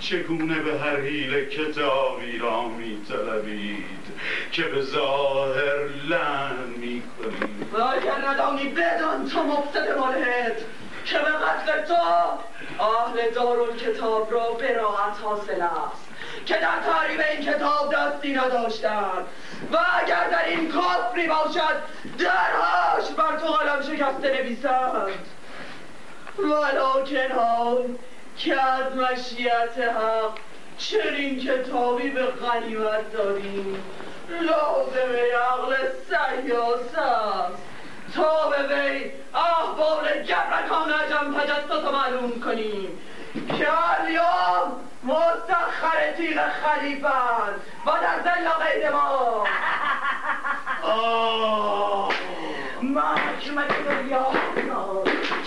چگونه 0.00 0.58
به 0.58 0.78
هر 0.78 1.00
حیل 1.00 1.44
کتابی 1.44 2.38
را 2.38 2.68
می 2.68 2.98
طلبید 3.08 4.04
که 4.52 4.62
به 4.62 4.82
ظاهر 4.82 5.88
لن 6.08 6.56
می 6.76 7.02
کنید 7.18 7.72
و 7.72 7.82
اگر 7.82 8.28
ندانی 8.28 8.68
بدان 8.68 9.28
تو 9.28 9.42
مفسد 9.42 9.98
ملحد 9.98 10.56
که 11.04 11.18
به 11.18 11.24
قتل 11.24 11.82
تو 11.86 11.94
اهل 12.80 13.30
دارون 13.30 13.76
کتاب 13.76 14.32
را 14.32 14.50
براحت 14.50 15.20
حاصل 15.22 15.62
است 15.62 16.08
که 16.46 16.54
در 16.54 16.80
تحریم 16.86 17.20
این 17.30 17.52
کتاب 17.52 17.94
دستی 17.94 18.32
نداشتند. 18.32 19.26
و 19.72 19.78
اگر 20.02 20.28
در 20.30 20.44
این 20.48 20.72
کفری 20.72 21.26
باشد 21.26 21.82
درهاش 22.18 23.10
بر 23.10 23.38
تو 23.38 23.46
قلم 23.46 23.82
شکسته 23.82 24.42
نویسند. 24.42 25.26
ولیکن 26.38 27.34
حال 27.34 27.96
که 28.38 28.62
از 28.62 28.96
مشیت 28.96 29.78
حق 29.78 30.32
چنین 30.78 31.40
کتابی 31.40 32.10
به 32.10 32.26
غنیمت 32.26 33.12
داریم 33.12 33.84
لازمه 34.28 35.32
عقل 35.32 35.74
سیاس 36.08 36.94
است. 36.94 37.73
تا 38.14 38.48
به 38.48 38.74
وی 38.74 39.10
احوال 39.34 40.04
گبرکانه 40.22 41.08
جمع 41.10 41.40
تجسس 41.40 41.84
معلوم 41.92 42.40
کنیم. 42.40 42.98
که 43.58 43.68
الیام 44.00 44.72
مستخر 45.02 46.12
تیغ 46.16 46.40
خلیفند 46.48 47.60
و 47.86 47.90
در 47.90 48.22
زل 48.24 48.48
غیر 48.64 48.90
ما. 48.90 49.44
محکمت 52.82 53.84
دنیا 53.84 54.26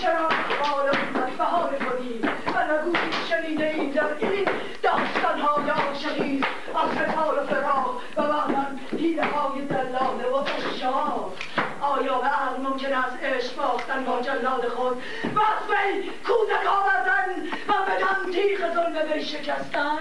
چرا 0.00 0.28
حال 0.62 0.88
امت 0.88 1.36
بهار 1.38 1.70
خودی 1.88 2.20
و 2.54 2.72
نگو 2.72 2.92
شنیده 3.28 3.66
این 3.66 3.90
در 3.90 4.14
این 4.18 4.48
داستان 4.82 5.40
های 5.40 5.70
عاشقی. 5.70 6.44
از 6.74 6.90
فتال 6.90 7.38
و 7.38 7.46
فراق 7.46 8.00
و 8.16 8.22
بعدن 8.22 8.80
دیده 8.96 9.24
های 9.24 9.60
دلاله 9.60 10.28
و 10.28 10.34
اشاق 10.74 11.32
آیا 11.80 12.18
به 12.18 12.28
است 12.98 13.22
عشق 13.22 13.56
باختن 13.56 14.04
با 14.04 14.20
جلاد 14.20 14.68
خود 14.68 15.02
و 15.34 15.40
از 15.40 15.70
وی 15.70 16.10
کودک 16.26 16.66
آوردن 16.66 17.42
و 17.68 17.72
بدان 17.72 18.32
تیغ 18.32 18.74
ظلم 18.74 19.12
وی 19.12 19.24
شکستن. 19.24 19.98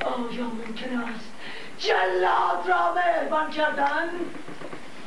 آیا 0.00 0.44
ممکن 0.44 1.02
است 1.14 1.32
جلاد 1.78 2.68
را 2.68 2.94
مهربان 2.94 3.50
کردن؟ 3.50 4.10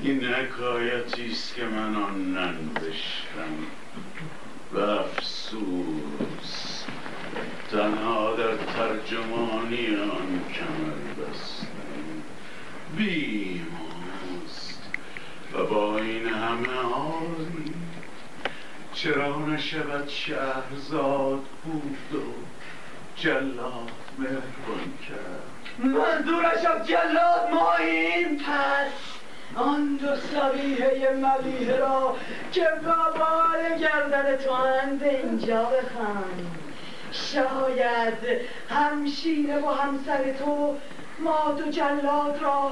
این 0.01 0.23
حکایتی 0.23 1.31
است 1.31 1.55
که 1.55 1.63
من 1.63 1.95
آن 1.95 2.33
ننوشتم. 2.33 3.65
و 4.73 4.79
افسوس 4.79 6.83
تنها 7.71 8.35
در 8.35 8.55
ترجمانی 8.55 9.95
آن 9.95 10.41
کمر 10.53 10.93
بستم 11.17 11.67
و 12.97 12.99
با 15.69 15.97
این 15.97 16.27
همه 16.27 16.81
حالی 16.93 17.73
چرا 18.93 19.39
نشود 19.39 20.07
شهرزاد 20.07 21.43
بود 21.63 22.21
و 22.21 22.23
جلاد 23.15 23.91
مهربان 24.17 24.93
کرد؟ 25.09 25.49
منظورش 25.79 26.87
جلاد 26.87 27.49
ماییم 27.53 28.37
پس 28.37 29.19
آن 29.55 29.95
دو 29.95 30.15
سبیه 30.15 31.09
ملیه 31.09 31.75
را 31.75 32.15
که 32.51 32.67
بابای 32.85 33.79
گردن 33.79 34.35
تو 34.35 34.51
اند 34.51 35.03
اینجا 35.03 35.63
بخوان 35.63 36.47
شاید 37.11 38.41
همشینه 38.69 39.59
و 39.59 39.69
همسر 39.69 40.33
تو 40.33 40.77
ماد 41.19 41.67
و 41.67 41.71
جلاد 41.71 42.39
را 42.41 42.71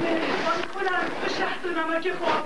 مهربان 0.00 0.62
کنند. 0.74 1.10
به 1.22 1.28
شهد 1.28 1.66
و 1.66 1.68
نمک 1.80 2.12
خود 2.12 2.44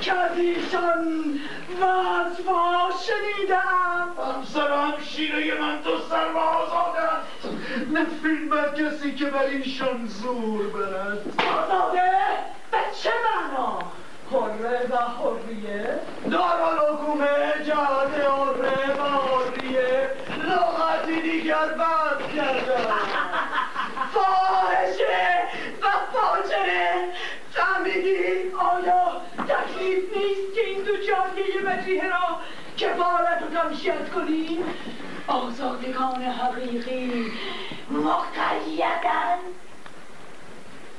که 0.00 0.12
از 0.12 0.38
ایشان 0.38 1.40
وزوا 1.80 2.90
شنیدم 3.06 4.12
همسر 4.34 4.72
همشیره 4.72 5.60
من 5.60 5.82
تو 5.82 5.90
سرباز 6.10 6.68
است. 6.68 7.48
نفرین 7.92 8.48
بر 8.48 8.68
کسی 8.68 9.14
که 9.14 9.24
بر 9.24 9.42
ایشان 9.42 10.06
زور 10.06 10.68
برد. 10.68 11.18
آزاده؟ 11.38 12.10
به 12.70 12.78
چه 13.02 13.10
معنا؟ 13.24 13.78
حره 14.30 14.86
و 14.90 14.96
حریه؟ 14.96 15.98
دارالحکومه 16.30 17.26
جهت 17.66 18.24
حره 18.24 18.94
و 18.98 19.02
حریه. 19.02 20.10
لغتی 20.44 21.22
دیگر 21.22 21.68
بد 21.68 22.36
کردن 22.36 22.84
فاحشه 24.14 25.42
و 25.82 25.86
فاجره 26.12 27.12
فهمیدی؟ 27.52 28.50
آیا 28.58 29.20
تکلیف 29.48 30.16
نیست 30.16 30.54
که 30.54 30.60
این 30.66 30.82
دو 30.82 30.92
جانیه 30.96 31.60
مجیه 31.66 32.08
را 32.08 32.40
کفارت 32.76 33.42
و 33.42 33.54
تمشیت 33.54 34.10
کنیم 34.10 34.64
آزادگان 35.26 36.22
حقیقی 36.22 37.32
مقیدن. 37.90 39.38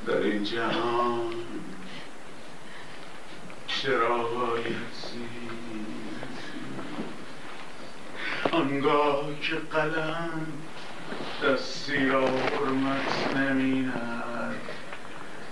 در 0.08 0.18
این 0.18 0.44
جهان 0.44 1.34
چرا 3.68 4.18
بایدی 4.18 4.76
آنگاه 8.52 9.24
که 9.42 9.56
قلم 9.56 10.48
دستی 11.46 12.10
را 12.10 12.26
حرمت 12.28 13.38
نمیند 13.38 14.56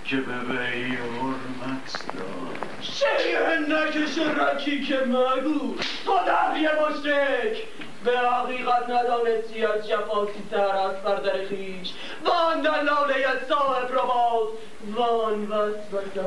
که 0.04 0.16
به 0.16 0.32
وی 0.32 0.96
حرمت 0.96 1.92
داد 2.14 2.58
شیه 2.80 3.58
نکش 3.68 4.18
رکی 4.18 4.84
که 4.84 4.96
مگو 4.96 5.74
تو 6.04 6.12
دقیه 6.26 6.70
مشرک 6.72 7.62
به 8.04 8.18
حقیقت 8.18 8.90
ندانستی 8.90 9.64
از 9.66 9.88
جفاسی 9.88 10.42
سر 10.50 10.76
از 10.76 11.02
بر 11.04 11.16
در 11.16 11.44
خیش 11.48 11.92
وان 12.24 12.60
دلاله 12.60 13.26
صاحب 13.48 13.92
را 13.92 14.02
باز 14.02 14.48
وان 14.94 15.46
وسوسه 15.46 16.24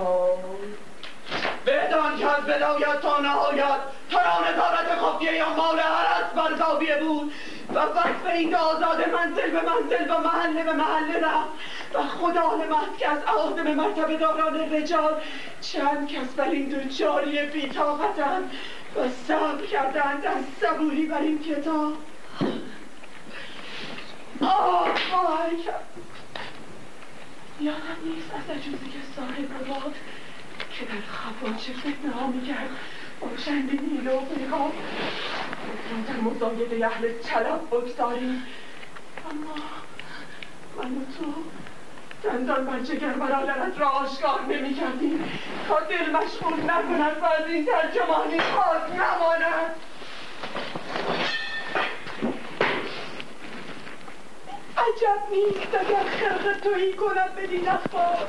بدان 1.68 2.18
که 2.18 2.27
از 2.27 2.44
بدایت 2.44 3.02
تا 3.02 3.19
نهایت 3.19 3.80
ترانه 4.11 4.53
دارد 4.57 4.99
خفیه 5.02 5.34
یا 5.34 5.49
مال 5.49 5.80
هر 5.80 6.23
از 6.23 6.34
بر 6.35 6.57
زاویه 6.57 6.95
بود. 6.95 7.34
و 7.73 7.80
وصف 7.80 8.26
این 8.34 8.56
آزاده 8.56 9.06
منزل 9.06 9.52
به 9.52 9.61
منزل 9.61 10.11
و 10.11 10.18
محله 10.18 10.64
به 10.64 10.73
محله 10.73 11.19
رفت. 11.19 11.49
و 11.94 12.03
خدا 12.03 12.56
نمت 12.56 12.98
که 12.98 13.10
از 13.10 13.23
آدم 13.23 13.73
مرتبه 13.73 14.18
داران 14.18 14.73
رجال 14.73 15.22
چند 15.61 16.07
کس 16.07 16.27
بر 16.35 16.49
این 16.49 16.69
دو 16.69 16.89
جاری 16.89 17.41
بیتاقتند 17.45 18.52
و 18.95 18.99
صبر 19.27 19.65
کردند 19.65 20.26
از 20.26 20.44
صبوری 20.61 21.06
بر 21.06 21.22
این 21.22 21.44
کتاب. 21.44 21.94
آه 24.41 24.88
آه 25.14 25.49
یادم 27.60 27.77
نیست 28.06 28.30
از 28.35 28.57
عجوزی 28.57 28.85
که 28.85 28.99
صاحب 29.15 29.68
باد 29.68 29.95
که 30.79 30.85
در 30.85 31.01
خفا 31.01 31.57
چه 31.57 31.73
فتنه 31.73 32.27
می‌کرد؟ 32.27 32.69
باشند 33.21 33.69
نیل 33.81 34.07
و 34.07 34.19
پیغام 34.19 34.71
در 36.07 36.13
مزایده 36.13 36.85
اهل 36.87 37.19
چلب 37.23 37.61
بگذاریم. 37.71 38.43
اما 39.31 39.55
من 40.77 40.97
و 40.97 41.05
تو 41.17 41.33
دندان 42.23 42.65
بر 42.65 42.79
جگر 42.79 43.13
برادرت 43.13 43.79
را 43.79 43.89
آشکار 43.89 44.41
نمی 44.41 44.73
کردیم 44.73 45.23
تا 45.67 45.79
دل 45.79 46.11
مشغول 46.11 46.53
نکند 46.53 47.17
و 47.21 47.25
از 47.25 47.47
این 47.47 47.65
ترجمانی 47.65 48.39
خواست 48.39 48.91
نماند. 48.91 49.75
عجب 54.77 55.21
نیست 55.31 55.75
اگر 55.75 56.03
خرق 56.03 56.59
تویی 56.63 56.93
کند 56.93 57.35
بدین 57.35 57.69
اخبار 57.69 58.27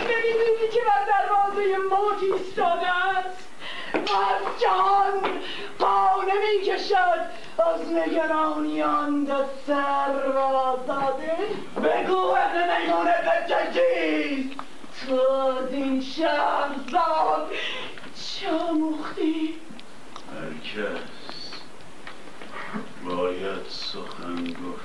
نمی‌بینی 0.00 0.68
که 0.72 0.80
بر 0.88 1.04
دروازه 1.06 1.76
موت 1.76 2.22
ایستاده 2.22 2.90
است. 2.90 3.48
و 3.94 3.98
از 3.98 4.60
جهان 4.60 5.20
پا 5.78 6.22
نمی‌کشد. 6.22 7.26
از 7.58 7.92
نگرانیان 7.92 9.24
دست 9.24 9.66
سر 9.66 10.32
آزاده. 10.38 11.36
بگو 11.84 12.16
اهل 12.16 12.80
میمونه 12.80 13.14
به 13.22 13.72
چیست 13.74 14.56
تو 15.06 15.20
از 15.32 15.72
این 15.72 16.00
شهرزاد 16.00 17.50
چه 18.14 18.50
مختی 18.72 19.60
هرکس 20.34 21.62
باید 23.04 23.66
سخن 23.68 24.36
زیر 24.36 24.81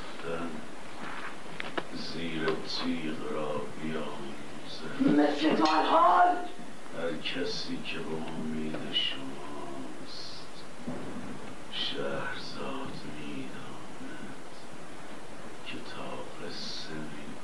تیغ 2.52 3.32
را 3.32 3.62
بیاموزد. 3.82 5.22
مثل 5.22 5.56
تو 5.56 5.66
حال 5.66 6.36
هر 6.98 7.18
کسی 7.18 7.78
که 7.86 8.00
به 8.00 8.16
امید 8.40 8.94
شماست 8.94 10.48
شهرزاد 11.72 12.94
می‌داند 13.20 14.48
که 15.66 15.74
تا 15.74 16.48
قصه 16.48 16.94
می‌گوید. 16.94 17.38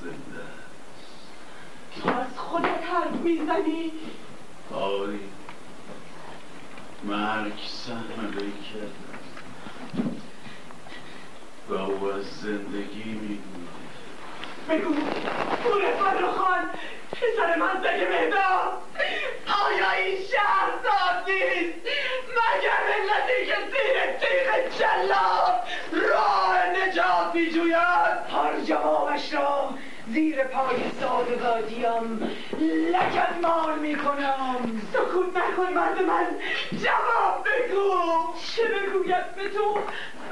زنده 0.00 0.42
است. 0.44 2.02
تو 2.02 2.08
از 2.08 2.38
خودت 2.38 2.84
حرف 2.84 3.14
می‌زنی؟ 3.14 3.92
آری. 4.72 5.20
مرگ 7.04 7.58
سهم 7.68 8.26
وی 8.36 8.52
کرده 8.52 9.11
و 11.72 11.74
او 11.74 12.12
از 12.12 12.24
زندگی 12.24 13.10
می‌گوید 13.12 13.42
بگو. 14.68 14.94
پور 15.62 15.82
فرخان 15.98 16.70
پسر 17.12 17.56
مزدک 17.58 18.08
مهداد 18.10 18.82
آیا 19.66 19.90
این 19.90 20.16
شهرزاد 20.16 21.30
نیست؟ 21.30 21.78
مگر 22.36 22.80
ملتی 22.88 23.46
که 23.46 23.56
زیر 23.72 24.16
تیغ 24.20 24.78
جلاد 24.78 25.60
راه 26.10 26.66
نجات 26.66 27.34
میجوید؟ 27.34 27.76
هر 28.32 28.60
جوابش 28.66 29.34
را 29.34 29.70
زیر 30.08 30.44
پای 30.44 30.76
سادگادیم 31.00 32.30
لکت 32.92 33.34
مال 33.42 33.78
می‌کنم. 33.78 34.82
سکوت 34.92 35.36
نکن 35.36 35.72
مرد 35.72 36.02
من. 36.02 36.26
جواب 36.72 37.44
بگو. 37.44 37.92
چه 38.56 38.62
بگوید 38.64 39.34
به 39.34 39.48
تو؟ 39.48 39.78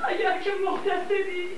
اگر 0.09 0.39
که 0.39 0.51
مختصری 0.67 1.49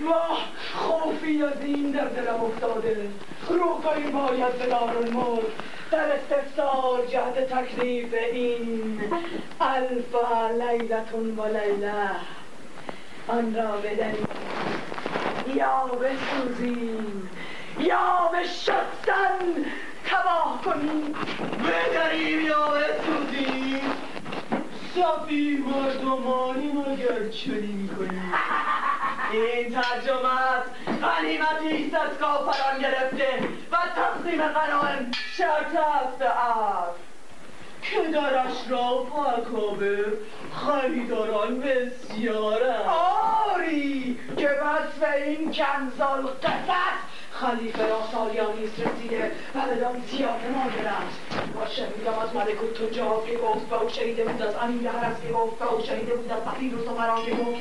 واه 0.00 0.38
خوفی 0.74 1.42
از 1.42 1.60
این 1.64 1.90
در 1.90 2.04
دلم 2.04 2.44
افتاده. 2.44 3.08
روپایی 3.48 4.10
باید 4.10 4.58
به 4.58 4.66
دارالملک 4.66 5.44
در 5.90 6.12
استفسار 6.12 7.06
جهت 7.06 7.54
تکلیف 7.54 8.14
این. 8.32 9.00
الف 9.60 10.14
لیلتون 10.58 11.36
و 11.36 11.46
لیله 11.46 12.10
آن 13.28 13.54
را 13.54 13.76
بدهیم 13.76 14.26
یا 15.54 15.86
بسوزیم. 15.86 17.30
یا 17.78 18.30
به 18.32 18.42
شستن 18.44 19.64
تباه 20.06 20.60
کنیم. 20.64 21.14
بدهیم 21.64 22.40
یا 22.46 22.68
بسوزیم. 22.68 23.97
صفی 24.98 25.64
مردمانی 25.66 26.72
مگر 26.72 27.28
چنین 27.28 27.90
کنیم. 27.98 28.32
این 29.32 29.72
ترجمت 29.74 30.64
غنیمتی 31.02 31.86
است 31.86 31.94
از 31.94 32.18
کافران 32.18 32.78
گرفته 32.80 33.48
و 33.72 33.76
تقسیم 33.96 34.42
غنایم 34.42 35.10
شرط 35.36 35.76
است. 35.76 36.22
عرض 36.22 36.94
که 37.82 38.10
درش 38.12 38.70
را 38.70 39.06
پاکابه 39.10 40.04
خریداران 40.52 41.60
بسیارند 41.60 42.86
آری 43.54 44.18
که 44.36 44.48
وصف 44.48 45.14
این 45.16 45.52
کنزال 45.52 46.26
قصص 46.42 47.17
خلیفه 47.40 47.86
را 47.86 48.00
سالیانی 48.12 48.66
رسیده 48.66 49.32
و 49.54 49.60
بدان 49.60 50.02
زیاد 50.10 50.40
مادرند 50.54 51.12
و 51.56 51.70
شنیدم 51.70 52.18
از 52.18 52.34
ملک 52.34 52.62
و 52.62 52.66
تجار 52.66 53.26
که 53.26 53.36
گفت 53.36 53.72
و 53.72 53.74
او 53.74 53.88
شنیده 53.88 54.24
بود 54.24 54.42
از 54.42 54.54
امیر 54.54 54.90
حرس 54.90 55.16
که 55.22 55.32
گفت 55.32 55.62
و 55.62 55.64
او 55.64 55.84
شنیده 55.84 56.14
بود 56.14 56.32
از 56.32 56.40
فقیر 56.40 56.74
و 56.74 56.84
سمران 56.84 57.24
که 57.24 57.30
گفت. 57.30 57.60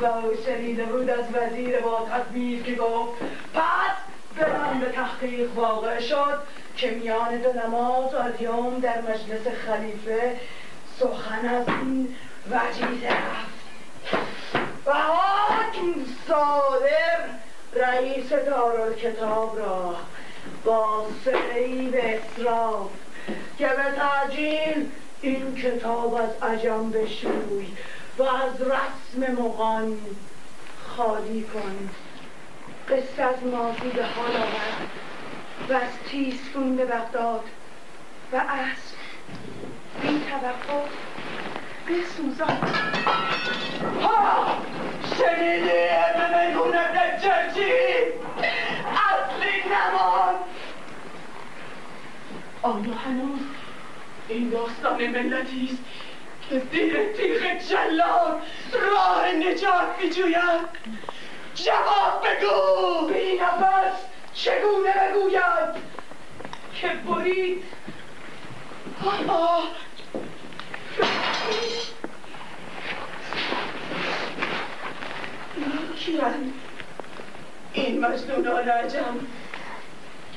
و 0.00 0.06
او 0.06 0.32
شنیده 0.46 0.84
بود 0.84 1.10
از 1.10 1.24
وزیر 1.32 1.80
با 1.80 2.08
تدبیر 2.10 2.62
که 2.62 2.74
گفت. 2.74 3.22
پس 3.54 3.96
برم 4.36 4.80
به 4.80 4.86
تحقیق 4.86 5.50
واقع 5.54 6.00
شد 6.00 6.38
که 6.76 6.90
میان 6.90 7.36
دو 7.36 7.52
نماز 7.52 8.14
و 8.14 8.16
اليوم 8.16 8.80
در 8.80 9.00
مجلس 9.00 9.46
خلیفه 9.66 10.36
سخن 10.98 11.48
از 11.48 11.68
این 11.68 12.16
وجیزه 12.50 13.08
رفت. 13.08 13.58
و 14.86 14.92
حاکم 14.92 15.94
صادر 16.28 17.47
رئیس 17.78 18.32
دارالکتاب 18.32 19.58
را 19.58 19.96
با 20.64 21.06
سعی 21.24 21.88
به 21.88 22.18
اصراف 22.18 22.90
که 23.58 23.66
به 23.66 23.96
تعجیل 23.96 24.90
این 25.20 25.54
کتاب 25.54 26.14
از 26.14 26.50
عجم 26.50 26.90
بشوی 26.90 27.66
و 28.18 28.22
از 28.22 28.60
رسم 28.60 29.32
مغان 29.32 29.98
خالی 30.96 31.42
کن. 31.42 31.90
قصه 32.88 33.22
از 33.22 33.44
ماضی 33.52 33.88
به 33.94 34.04
حال 34.04 34.36
آورد 34.36 34.88
و 35.68 35.72
از 35.72 36.10
تیسفون 36.10 36.76
به 36.76 36.84
بغداد 36.84 37.44
و 38.32 38.36
از 38.36 38.92
بی 40.02 40.24
توقف 40.30 40.88
بسوزان. 41.88 42.58
ها! 44.02 44.56
شنیدی 45.18 45.88
میمون 46.36 46.76
ابن 46.76 47.18
چرچی 47.22 47.72
اصلی 48.84 49.62
نمان. 49.66 50.34
آیا 52.62 52.94
هنوز 52.94 53.40
این 54.28 54.50
داستان 54.50 55.06
ملتی 55.06 55.70
است 55.72 55.82
که 56.48 56.62
زیر 56.72 57.12
تیغ 57.12 57.58
جلاد 57.58 58.42
راه 58.72 59.32
نجات 59.32 60.02
میجوید؟ 60.02 60.68
جواب 61.54 62.24
بگو! 62.24 63.08
بی 63.08 63.38
نفس 63.38 63.96
چگونه 64.34 64.92
بگوید 64.92 65.82
که 66.80 66.88
برید؟ 66.88 67.64
آه. 69.28 69.68
کیرند 76.08 76.52
این 77.72 78.00
مجنونان 78.00 78.68
عجم 78.68 79.16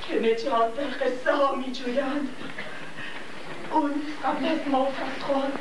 که 0.07 0.19
نجات 0.19 0.75
در 0.75 1.05
قصه 1.05 1.31
ها 1.35 1.55
می 1.55 1.71
جویند. 1.71 2.29
اون 3.71 3.91
قبل 4.23 4.45
از 4.45 4.67
ما 4.67 4.87
خوان 5.19 5.51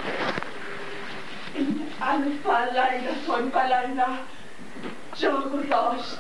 این 1.55 1.87
الف 2.03 2.47
لیلتون 2.47 3.53
و 3.55 3.59
لیله 3.59 4.07
جا 5.15 5.41
گذاشت. 5.41 6.19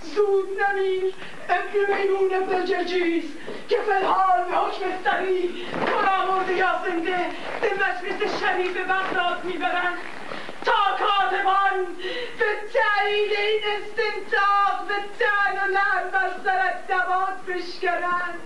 زود 0.00 0.48
نمیر. 0.60 1.14
ابن 1.48 2.02
میمون 2.02 2.34
ابن 2.34 2.64
جرجیز 2.64 3.24
که 3.68 3.76
فلحال 3.86 4.44
به 4.44 4.56
حکم 4.56 5.04
سری 5.04 5.54
کنامرده 5.86 6.52
یا 6.56 6.82
زنده. 6.86 7.26
به 7.60 7.70
مجلس 7.74 8.40
شریف 8.40 8.76
بغداد 8.76 9.44
می‌برند. 9.44 9.98
کاتبان 10.72 11.86
به 12.38 12.44
تایید 12.72 13.32
این 13.32 13.60
استنتاق 13.76 14.86
به 14.88 14.94
تن 15.18 15.58
و 15.58 15.72
لعن 15.72 16.10
بر 16.10 16.30
سرت 16.44 16.86
دوات 16.88 17.38
بشکنند 17.48 18.40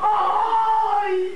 آی 0.00 1.30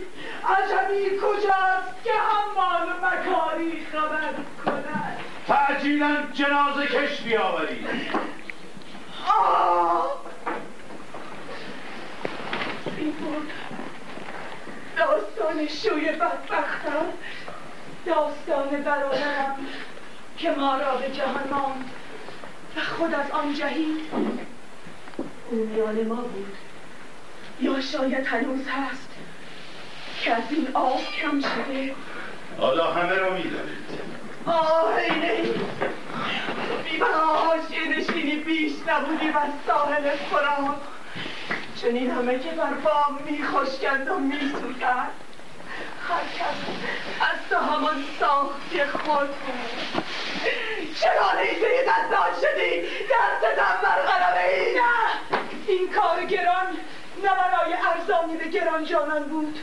عجبی 0.48 1.10
کجاست 1.16 2.04
که 2.04 2.10
حمال 2.12 2.88
و 2.88 3.06
مکاری 3.06 3.86
خبر 3.92 4.34
کند 4.64 5.18
تعجیلا 5.48 6.16
جنازه 6.32 6.86
کش 6.86 7.20
بیاورید 7.20 7.86
آه 9.26 10.20
این 12.98 13.10
بود 13.12 13.50
داستان 14.96 15.68
شوی 15.68 16.12
بدبختم 16.12 17.06
داستان 18.06 18.82
برادرم 18.82 19.56
که 20.38 20.50
ما 20.50 20.76
را 20.76 20.96
به 20.96 21.10
جهان 21.10 21.48
ماند 21.50 21.90
و 22.76 22.80
خود 22.80 23.14
از 23.14 23.30
آن 23.30 23.54
جهید. 23.54 24.10
او 25.50 25.56
میان 25.56 26.06
ما 26.06 26.14
بود. 26.14 26.56
یا 27.60 27.80
شاید 27.80 28.26
هنوز 28.26 28.68
هست 28.68 29.08
که 30.20 30.32
از 30.34 30.42
این 30.50 30.68
آب 30.74 31.00
کم 31.22 31.40
شده. 31.40 31.94
حالا 32.58 32.92
همه 32.92 33.14
را 33.14 33.30
می‌دانید. 33.30 33.84
آینه 34.46 35.42
بی 36.84 36.98
حاشیه 36.98 37.98
نشینی 37.98 38.36
بیش 38.36 38.72
نبودی 38.88 39.30
بر 39.30 39.48
ساحل 39.66 40.10
فرات 40.10 40.76
چنین 41.76 42.10
همه 42.10 42.38
که 42.38 42.50
بر 42.50 42.72
بام 42.74 43.18
میخشکند 43.24 44.08
و 44.08 44.18
میسوزند. 44.18 45.10
از 47.20 47.48
تو 47.50 47.56
همان 47.56 48.04
ساختی 48.20 48.84
خود 48.84 49.28
چرا 51.00 51.32
نیزه 51.40 51.84
دستان 51.88 52.32
شدی. 52.40 52.82
دستتم 52.82 53.76
بر 53.82 54.38
ای 54.38 54.74
نه 54.74 54.82
این 55.66 55.92
کار 55.92 56.24
گران 56.24 56.66
نه 57.24 57.30
برای 57.30 57.74
ارزانی 57.74 58.36
به 58.36 58.48
گران 58.48 58.84
جانان 58.84 59.24
بود. 59.24 59.58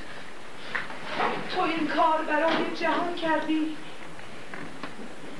تو 1.55 1.61
این 1.61 1.87
کار 1.87 2.21
برای 2.21 2.75
جهان 2.75 3.15
کردی 3.15 3.77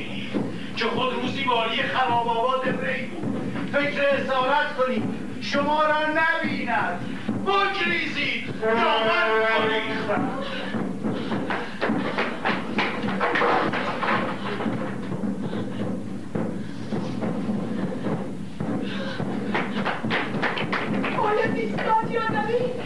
که 0.76 0.84
خود 0.84 1.14
روزی 1.14 1.44
والی 1.44 1.82
خراب 1.82 2.28
آباد 2.28 2.68
ری 2.68 3.06
بود. 3.06 3.52
فکر 3.72 4.02
اسارت 4.02 4.76
کنید. 4.78 5.02
شما 5.40 5.82
را 5.82 5.98
نبیند. 6.08 7.00
بگریزید. 7.46 8.54
یا 8.62 8.74
من 8.74 9.68
گریختم 9.68 10.28
باید 21.18 21.56
ایستاد 21.56 22.10
یا 22.10 22.22
نبید 22.32 22.76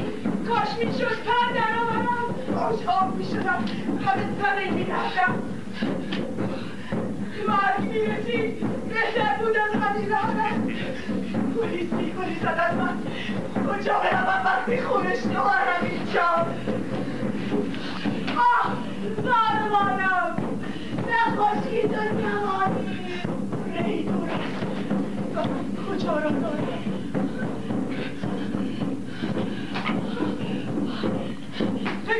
کاش 0.48 0.68
می‌شد 0.78 1.16
پر 1.24 1.52
در 1.54 1.78
آورم 1.80 2.34
کاش 2.54 2.86
آب 2.86 3.16
می‌شدم. 3.16 3.64
همه 4.06 4.22
سر 4.42 4.70
می‌رفتم 4.70 5.34
مرگ 7.48 7.88
می‌رسید 7.92 8.60
بهتر 8.88 9.36
بود 9.42 9.56
از 9.56 9.82
همین 9.82 10.12
رحمت 10.12 10.60
پلیس 11.56 11.92
میگریزد 11.92 12.60
از 12.70 12.76
من 12.76 12.96
کجا 13.68 13.98
بروم 13.98 14.42
وقتی 14.44 14.80
خونش 14.80 15.22
دوارم 15.22 15.82
اینجا 15.82 16.46
آه 18.36 18.76
زارمانم 19.16 20.36
نخوشی 21.10 21.82
دنیا 21.82 22.40
مانی 22.46 23.22
ری 23.74 24.02
دور 24.02 24.30
است 24.30 25.88
کجا 25.88 26.18
را 26.18 26.30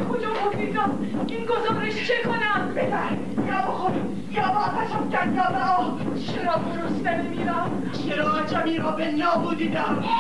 به 0.01 0.07
کجا 0.07 0.29
بگیرم 0.53 0.99
این 1.29 1.47
گزارش 1.47 2.09
چه 2.09 2.15
کنم؟ 2.25 2.75
ببر. 2.75 3.17
یا 3.49 3.61
بخور. 3.61 3.93
یا 4.31 4.43
با 4.43 4.59
آتشم 4.59 5.11
کن 5.11 5.35
یا 5.35 5.51
به 5.51 5.65
آه. 5.65 5.99
چرا 6.27 6.61
گرسنه 6.77 7.23
نمیرم 7.23 7.83
چرا 8.09 8.37
عجمی 8.37 8.79
را 8.79 8.91
به 8.91 9.11
نابودی 9.11 9.69
دم 9.69 10.05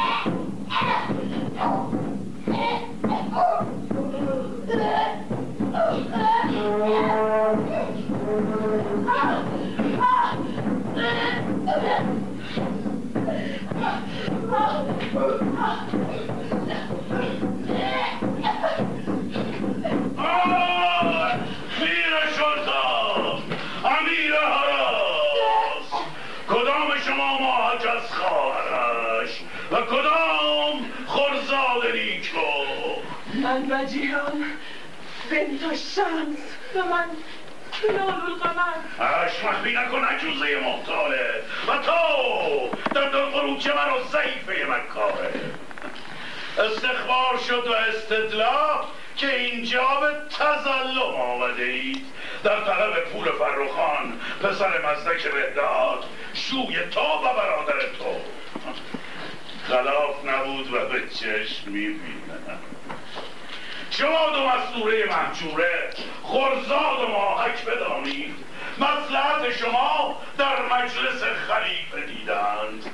من 33.34 33.70
وجیهم 33.70 34.44
بنت 35.30 35.74
شمس. 35.74 36.38
و 36.74 36.78
من 36.78 37.08
هلال 37.82 38.20
القمر 38.26 39.06
اشمخ 39.26 39.62
بی 39.62 39.72
نکن 39.72 40.04
عجوزه 40.04 40.60
محتاله. 40.60 41.42
و 41.68 41.78
تو 41.78 42.70
در 42.94 43.08
دل 43.08 43.24
قروچ 43.24 43.66
مرا 43.66 44.02
ضعیفه 44.02 44.66
مکاره 44.66 45.32
استخبار 46.58 47.38
شد 47.48 47.66
و 47.66 47.72
استدلا 47.72 48.84
که 49.20 49.34
اینجا 49.36 50.00
به 50.00 50.36
تظلم 50.38 51.14
آمده 51.14 51.62
اید 51.62 52.06
در 52.44 52.60
طلب 52.60 53.04
پول 53.04 53.24
فرخان 53.24 54.20
پسر 54.42 54.86
مزدک 54.86 55.26
بهداد 55.26 56.04
شوی 56.34 56.76
تو 56.90 57.00
و 57.00 57.34
برادر 57.34 57.80
تو. 57.98 58.20
خلاف 59.68 60.24
نبود 60.24 60.74
و 60.74 60.88
به 60.88 61.08
چشم 61.08 61.70
می‌بینم. 61.70 62.58
شما 63.90 64.30
دو 64.30 64.46
مستوره 64.46 65.06
محجوره 65.06 65.90
خرزاد 66.22 67.00
و 67.04 67.08
ماهک 67.08 67.64
بدانید. 67.64 68.49
مسلحت 68.80 69.56
شما 69.56 70.16
در 70.38 70.62
مجلس 70.62 71.22
خلیفه 71.22 72.06
دیدند. 72.06 72.84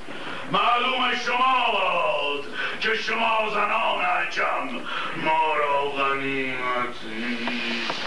معلوم 0.52 1.14
شما 1.26 1.72
باد 1.72 2.44
که 2.80 2.94
شما 2.94 3.50
زنان 3.50 4.04
عجم 4.04 4.80
ما 5.16 5.54
را 5.56 5.82
غنیمت 5.82 7.04
نیست. 7.04 8.02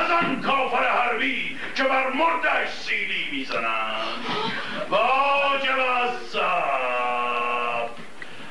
از 0.00 0.10
آن 0.10 0.42
کافر 0.42 0.88
حربی 0.88 1.58
که 1.76 1.82
بر 1.82 2.10
مردش 2.10 2.68
سیلی 2.68 3.28
می‌زنند. 3.32 4.26
واجب 4.90 5.78
است 5.78 6.36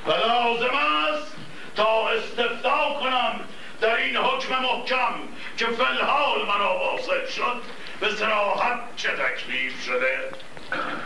و 0.07 0.11
لازم 0.11 0.75
است 1.13 1.35
تا 1.75 2.09
استفتا 2.09 2.93
کنم 2.99 3.39
در 3.81 3.95
این 3.95 4.17
حکم 4.17 4.61
محکم 4.61 5.13
که 5.57 5.65
فلحال 5.65 6.45
مرا 6.45 6.77
واصل 6.77 7.27
شد. 7.35 7.61
به 7.99 8.09
سراحت 8.09 8.79
چه 8.95 9.09
تکلیف 9.09 9.83
شده؟ 9.85 10.29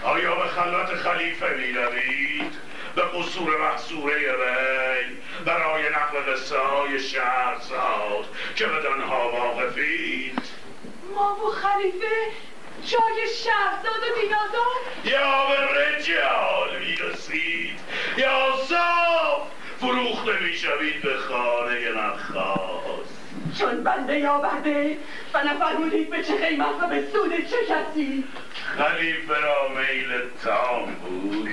آیا 0.03 0.35
به 0.35 0.47
خلوت 0.47 0.87
خلیفه 0.87 1.49
می 1.49 1.71
روید؟ 1.71 2.53
به 2.95 3.01
قصور 3.01 3.57
محصوره 3.57 4.15
وی 4.15 5.17
برای 5.45 5.89
نقل 5.89 6.31
قصه 6.33 6.57
های 6.59 6.99
شهرزاد 6.99 8.25
که 8.55 8.65
بدانها 8.65 9.31
واقفید؟ 9.31 10.41
ما 11.15 11.35
و 11.35 11.51
خلیفه 11.51 12.15
جای 12.85 13.27
شهرزاد 13.43 14.03
و 14.03 14.21
دینازاد 14.21 15.05
یا 15.05 15.47
به 15.47 15.81
رجال 15.81 16.79
می 16.79 16.95
رسید؟ 16.95 17.79
یا 18.17 18.55
صاف 18.69 19.47
فروخته 19.79 20.39
می 20.39 20.53
شوید 20.53 21.01
به 21.01 21.17
خانه 21.17 21.89
نخواست 21.89 23.10
چون 23.59 23.83
بنده 23.83 24.29
آورده 24.29 24.97
و 25.33 25.43
نفرمودید 25.43 26.09
به 26.09 26.23
چه 26.23 26.47
قیمت 26.47 26.83
و 26.83 26.87
به 26.87 27.03
سود 27.13 27.31
چه 27.31 27.57
کسی 27.69 28.23
خلیفه 28.77 29.39
را 29.39 29.69
میل 29.69 30.21
تام 30.43 30.95
بود 30.95 31.49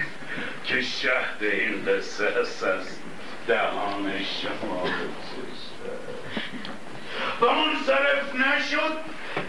که 0.64 0.82
شهد 0.82 1.42
این 1.42 1.84
قصه 1.84 2.26
است 2.40 2.64
از 2.64 2.98
دهان 3.46 4.12
شما 4.24 4.84
و 7.40 7.54
منصرف 7.54 8.34
نشد 8.34 8.98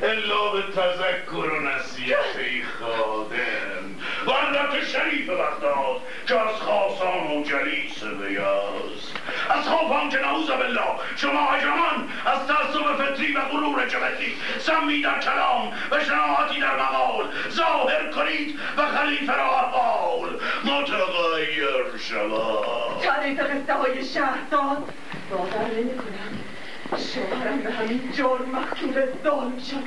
الا 0.04 0.52
به 0.52 0.62
تذکر 0.62 1.36
و 1.36 1.60
نصیحت 1.60 2.36
ای 2.36 2.64
خادم. 2.64 3.99
و 4.28 4.32
حضرت 4.32 4.86
شریف 4.86 5.30
بغداد 5.30 6.02
که 6.28 6.40
از 6.40 6.56
خاصان 6.56 7.28
و 7.28 7.44
جلیس 7.44 8.04
بیاز. 8.04 9.14
از 9.50 9.68
خوفان 9.68 10.10
که 10.10 10.18
نعوذ 10.18 10.48
بالله 10.48 10.91
شما 11.16 11.50
اجرمان 11.50 12.10
از 12.26 12.48
تعصب 12.48 13.04
فطری 13.04 13.32
و 13.34 13.41
غرور 13.41 13.88
جبتی 13.88 14.36
سمی 14.60 15.02
در 15.02 15.20
کلام 15.20 15.74
و 15.91 16.04
شناعتی 16.04 16.60
در 16.60 16.76
مقال. 16.76 17.26
ظاهر 17.50 18.12
کنید 18.12 18.60
و 18.78 18.86
خلیفه 18.86 19.36
را 19.36 19.60
احوال 19.60 20.40
متغیر 20.66 21.98
شود 22.10 23.02
تعریف 23.02 23.40
قصه 23.40 23.74
های 23.74 24.06
شهرزاد 24.06 24.94
باور 25.32 25.68
نمی 25.78 25.98
کنم 25.98 26.49
شوهرم 26.98 27.61
به 27.61 27.72
همین 27.72 28.11
جرم 28.11 28.49
مختوب 28.52 29.24
ظالم 29.24 29.60
شد 29.60 29.84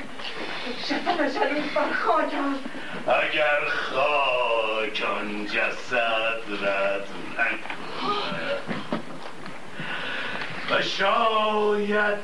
شکم 0.87 1.17
شریف 1.17 1.73
بر 1.73 1.93
خاک 1.93 2.33
اگر 3.07 3.65
خاک 3.69 5.03
آن 5.19 5.45
جسد 5.45 6.65
رد 6.65 7.07
و 10.69 10.81
شاید 10.81 12.19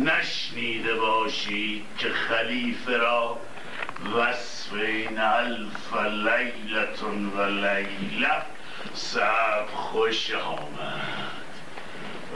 نشنیده 0.00 0.94
باشید 0.94 1.84
که 1.98 2.08
خلیفه 2.08 2.96
را 2.96 3.38
وصف 4.16 4.72
این 4.72 5.18
الف 5.18 5.94
لیلتون 5.96 7.26
و 7.26 7.42
لیله 7.42 8.42
سب 8.94 9.66
خوش 9.74 10.34
آمد 10.34 11.37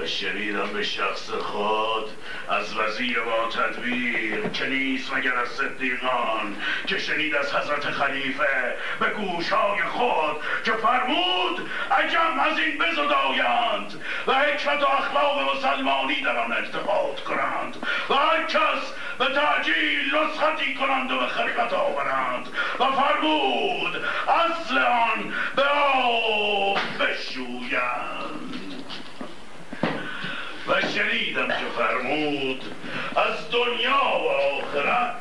و 0.00 0.06
شنیدم 0.06 0.72
به 0.72 0.82
شخص 0.82 1.30
خود 1.30 2.10
از 2.48 2.76
وزیر 2.76 3.20
با 3.20 3.48
تدبیر 3.48 4.48
که 4.48 4.66
نیست 4.66 5.12
مگر 5.14 5.36
از 5.36 5.48
صدیقان 5.48 6.56
که 6.86 6.98
شنید 6.98 7.34
از 7.34 7.54
حضرت 7.54 7.90
خلیفه 7.90 8.76
به 9.00 9.06
گوشهای 9.06 9.82
خود 9.82 10.36
که 10.64 10.72
فرمود 10.72 11.70
عجم 11.90 12.40
از 12.40 12.58
این 12.58 12.78
بزدایند 12.78 14.04
و 14.26 14.32
حکمت 14.32 14.82
و 14.82 14.86
اخلاق 14.86 15.56
مسلمانی 15.56 16.20
در 16.20 16.36
آن 16.36 16.52
ارتباط 16.52 17.20
کنند 17.20 17.76
و 18.10 18.14
هر 18.14 18.42
کس 18.44 18.94
به 19.18 19.26
تعجیل 19.34 20.14
نسختی 20.14 20.74
کنند 20.74 21.12
و 21.12 21.18
به 21.18 21.26
خلقت 21.26 21.72
آورند 21.72 22.48
و 22.78 22.84
فرمود 22.84 24.04
اصل 24.28 24.78
آن 24.78 25.34
به 25.56 25.62
آب 25.62 26.78
بشویند. 27.00 28.41
و 30.68 30.80
شنیدم 30.80 31.48
که 31.48 31.66
فرمود 31.78 32.74
از 33.16 33.50
دنیا 33.50 34.20
و 34.20 34.28
آخرت 34.28 35.16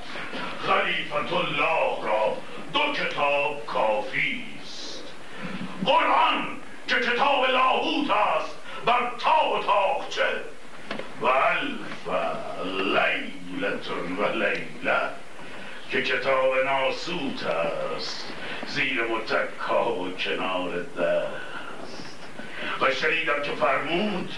خلیفت 0.67 1.33
الله 1.33 2.03
را 2.03 2.37
دو 2.73 2.93
کتاب 2.93 3.65
کافی 3.65 4.43
است. 4.61 5.03
قرآن 5.85 6.57
که 6.87 6.95
کتاب 6.95 7.45
لاهوت 7.45 8.11
است 8.11 8.55
بر 8.85 9.11
تا 9.19 9.49
و 9.49 9.63
تاخچه 9.63 10.41
و 11.21 11.25
الف 11.25 12.07
لیلتون 12.65 14.17
و 14.17 14.27
لیله 14.33 15.01
که 15.91 16.01
کتاب 16.01 16.57
ناسوت 16.65 17.43
است 17.43 18.33
زیر 18.67 19.03
متکا 19.03 19.93
و 19.93 20.11
کنار 20.11 20.83
دست. 20.83 22.19
و 22.81 22.91
شنیدم 22.91 23.41
که 23.41 23.51
فرمود 23.51 24.33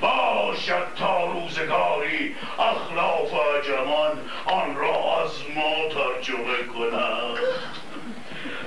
باشد 0.00 0.86
تا 0.98 1.24
روزگاری 1.24 2.36
اخلاف 2.58 3.32
جمان 3.66 4.18
آن 4.46 4.76
را 4.76 5.22
از 5.22 5.30
ما 5.54 5.88
ترجمه 5.94 6.62
کنم. 6.74 7.34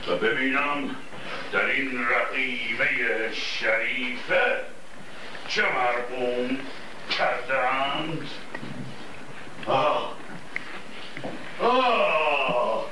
و 0.08 0.16
ببینم 0.16 0.96
در 1.52 1.66
این 1.66 2.06
رقیمه 2.10 3.34
شریفه 3.34 4.56
چه 5.48 5.62
مرقوم 5.62 6.60
کردند 7.18 8.30
آه. 9.68 10.14
آه. 11.62 12.86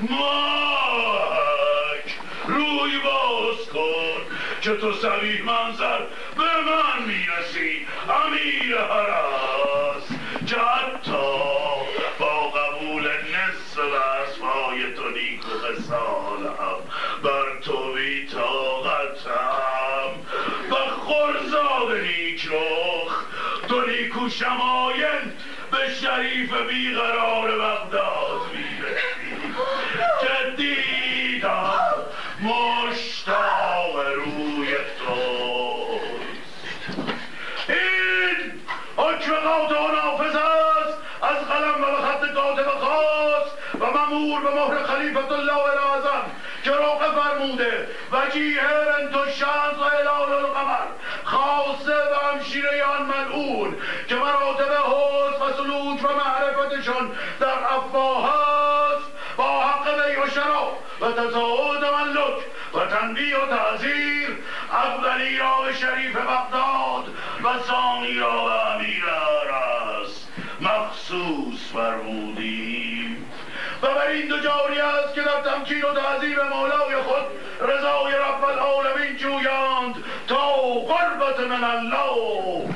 ماک 0.00 1.77
روی 2.48 2.98
باز 2.98 3.68
کن 3.72 4.36
که 4.60 4.76
تو 4.76 4.92
منظر 5.44 5.98
به 6.36 6.60
من 6.66 7.06
می‌رسی 7.06 7.86
امیر 8.24 8.78
حرس 8.78 10.08
که 10.46 10.56
حتی 10.56 11.12
با 12.18 12.48
قبول 12.48 13.08
نصف 13.08 13.78
اسمای 13.78 14.94
تو 14.94 15.08
نیک 15.08 15.40
و 15.46 15.58
خسالم 15.58 16.80
بر 17.22 17.60
تو 17.64 17.92
بی 17.92 18.26
طاقتم. 18.26 20.10
و 20.70 20.74
خرزاد 20.74 22.00
نیک 22.00 22.46
رخ 22.46 23.24
تو 23.68 23.80
نیکو 23.86 24.28
شمایل 24.28 25.32
به 25.70 25.94
شریف 26.00 26.52
بیقرار 26.52 27.50
بغداد 27.50 28.40
می‌رسی. 28.52 29.54
که 30.20 30.56
دیدم 30.56 31.87
مشتاق 32.40 33.96
روی 34.14 34.76
توست 34.98 35.98
این 37.68 38.60
حکم 38.96 39.34
قاطع 39.34 39.92
نافذ 39.92 40.36
است 40.36 40.98
از 41.22 41.48
قلم 41.48 41.82
و 41.82 41.90
به 41.90 42.02
خط 42.06 42.34
کاتب 42.34 42.68
خاص 42.68 43.46
و 43.80 43.98
ممور 43.98 44.40
به 44.40 44.50
مهر 44.50 44.82
خلیفت 44.82 45.32
الله 45.32 45.62
العظم 45.62 46.24
که 46.64 46.70
روقه 46.70 47.20
فرموده 47.20 47.88
وجیه 48.12 48.60
بنت 48.60 49.16
الشمس 49.16 49.78
و 49.80 49.84
هلال 49.84 50.32
القمر 50.32 50.86
خاصه 51.24 51.94
و 51.94 52.28
همشیره 52.32 52.84
آن 52.84 53.06
ملعون 53.06 53.76
که 54.08 54.14
مراتب 54.14 54.72
حسن 54.72 55.44
و 55.44 55.52
سلوک 55.56 56.04
و 56.04 56.14
معرفتشان 56.14 57.10
در 57.40 57.74
افواه 57.76 58.24
است 58.24 59.10
با 59.36 59.60
حق 59.60 60.06
بی 60.06 60.16
و 60.16 60.30
شرا 60.30 60.72
و 61.00 61.04
و 61.04 61.30
و 63.38 63.46
تعذیر 63.46 64.38
اولی 64.72 65.38
را 65.38 65.62
به 65.62 65.72
شریف 65.72 66.16
بغداد 66.16 67.08
و 67.44 67.62
ثانی 67.62 68.18
را 68.18 68.44
به 68.44 68.74
امیر 68.74 69.04
است 69.04 70.28
مخصوص 70.60 71.72
فرمودیم. 71.72 73.32
و 73.82 73.86
بر 73.86 74.06
این 74.06 74.28
دو 74.28 74.38
جاری 74.38 74.80
است 74.80 75.14
که 75.14 75.20
در 75.20 75.40
تمکین 75.50 75.82
و 75.82 75.94
تعظیم 75.94 76.36
مولای 76.42 76.96
خود 77.02 77.24
رضای 77.60 78.12
رب 78.12 78.44
العالمین 78.44 79.16
جویند 79.16 80.04
تا 80.28 80.62
قربت 80.62 81.40
من 81.40 81.64
الله. 81.64 82.74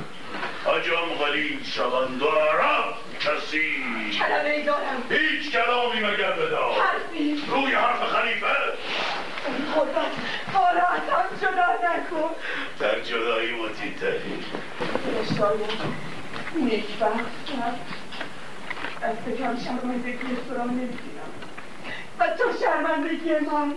اجام 0.67 1.09
غلیل 1.09 1.65
شوند 1.65 2.23
و 2.23 2.29
عرب 2.29 2.95
کسی. 3.21 3.85
کلمه 4.19 4.63
دارم. 4.63 5.03
هیچ 5.11 5.53
کلامی 5.53 6.01
مگر 6.01 6.31
بدار. 6.31 6.73
حرفی. 6.73 7.43
روی 7.49 7.75
حرف 7.75 8.03
خلیفه. 8.03 8.47
قربت 9.75 10.13
آراتم 10.55 11.37
جدا 11.43 11.67
نکن. 11.89 12.31
در 12.79 13.01
جدایی 13.01 13.53
متیتری 13.63 14.45
شاید 15.39 15.71
نیکبخت 16.55 17.47
کرد. 17.47 17.81
از 19.03 19.17
کم 19.39 19.57
شرمندگی 19.65 20.37
تو 20.49 20.55
را 20.55 20.65
نمی‌بینم. 20.65 21.33
و 22.19 22.27
تو 22.29 22.45
شرمندگی 22.61 23.31
من. 23.39 23.75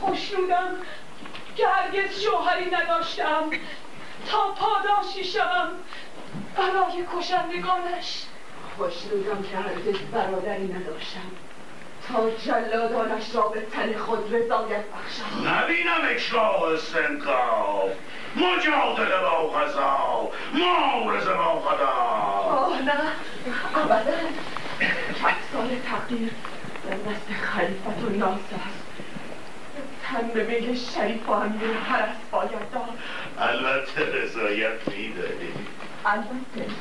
خوشنودم 0.00 0.76
که 1.56 1.68
هرگز 1.68 2.20
شوهری 2.20 2.70
نداشتم. 2.70 3.50
تا 4.30 4.52
پاداشی 4.52 5.24
شوم. 5.24 5.70
برای 6.56 7.04
کشندگانش. 7.16 8.24
خوشنودم 8.76 9.42
که 9.42 9.56
هرگز 9.56 9.98
برادری 10.12 10.72
نداشتم. 10.72 11.30
تا 12.08 12.30
جلادانش 12.30 13.34
را 13.34 13.42
به 13.42 13.60
تن 13.60 13.98
خود 13.98 14.34
رضایت 14.34 14.84
بخشم 14.84 15.48
نبینم 15.48 16.10
اکراه 16.10 16.62
استنکاف. 16.62 17.90
مجادله 18.36 19.20
با 19.20 19.50
غذا. 19.50 20.30
مورزه 20.52 21.34
با 21.34 21.54
غدا 21.60 21.86
آه 21.86 22.82
نه. 22.82 22.92
ابدا. 23.76 24.12
اجسال 24.80 25.78
تقدیر 25.90 26.30
در 26.84 26.96
نسل 26.96 27.44
خلیفت 27.46 28.02
و 28.04 28.08
ناس 28.08 28.38
است. 28.38 28.84
تن 30.04 30.28
به 30.28 30.44
میل 30.44 30.78
شریف 30.78 31.28
و 31.28 31.32
امیر 31.32 31.76
حرس 31.88 32.16
باید 32.30 32.70
داد 32.72 32.98
البته 33.38 34.22
رضایت 34.22 34.88
می‌دهی 34.88 35.52
البته. 36.06 36.72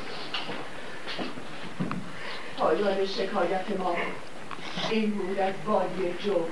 پایان 2.57 3.05
شکایت 3.05 3.79
ما. 3.79 3.95
این 4.89 5.11
بود 5.11 5.39
از 5.39 5.53
جور 6.23 6.49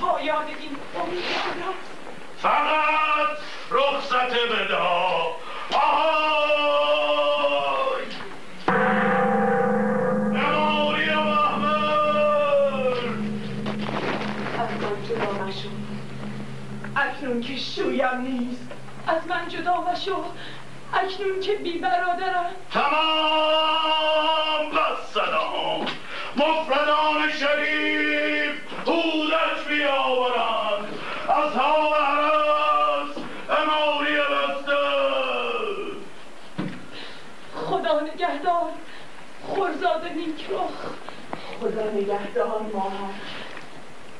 پایان 0.00 0.44
این 0.46 0.76
است 0.96 1.90
فقط 2.38 3.38
رخصت 3.70 4.36
آهای! 5.72 6.96
نماری 10.32 11.10
جدا 15.08 15.32
مشو. 15.44 15.68
اکنون 16.96 17.40
که 17.40 17.56
شویم 17.56 18.20
نیست. 18.20 18.72
از 19.06 19.26
من 19.26 19.48
جدا 19.48 19.80
مشو. 19.80 20.24
اکنون 20.92 21.40
که 21.40 21.52
بی 21.56 21.78
برادرم. 21.78 22.50
تمام 22.72 24.70
بس 24.70 25.12
سلام 25.14 25.86
مفردان 26.36 27.30
شریف 27.32 28.52
هودش 28.86 29.64
بیاورند. 29.68 30.98
اصحاب 31.28 31.94
عرس 31.94 33.16
اماری 33.50 34.16
بسته. 34.16 34.76
خدا 37.54 38.00
نگهدار. 38.00 38.70
خورزاد 39.46 40.04
نیک 40.04 40.46
خدا 41.60 41.90
نگهدار 41.90 42.60
ما. 42.74 42.92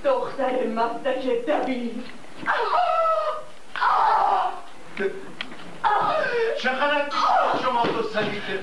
دختر 0.05 0.67
مفتک 0.67 1.27
دبیر. 1.47 1.95
چه 6.59 6.69
غلط 6.69 7.15
شما 7.63 7.83
دو 7.87 8.03
سلیته 8.03 8.61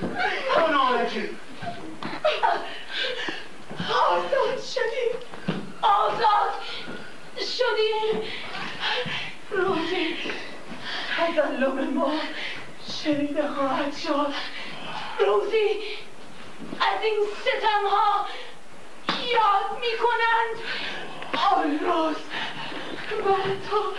کنانجی 0.54 1.28
آزاد 3.90 4.60
شدیم 4.60 5.20
آزاد 5.82 6.52
شدیم 7.56 8.22
روزی 9.50 10.16
تظلم 11.16 11.94
ما 11.94 12.12
شنیده 13.02 13.48
خواهد 13.48 13.96
شد. 13.96 14.34
روزی 15.18 15.82
از 16.80 17.02
این 17.02 17.20
ستم 17.40 17.86
ها 17.88 18.26
یاد 19.08 19.78
می 19.80 19.98
کنند 19.98 20.64
آن 21.52 21.78
روز 21.78 22.16
من 23.24 23.60
تو 23.70 23.92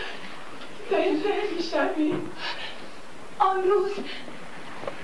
زنده 0.90 1.50
می 1.56 1.64
شویم 1.64 2.32
آن 3.40 3.64
روز 3.64 3.92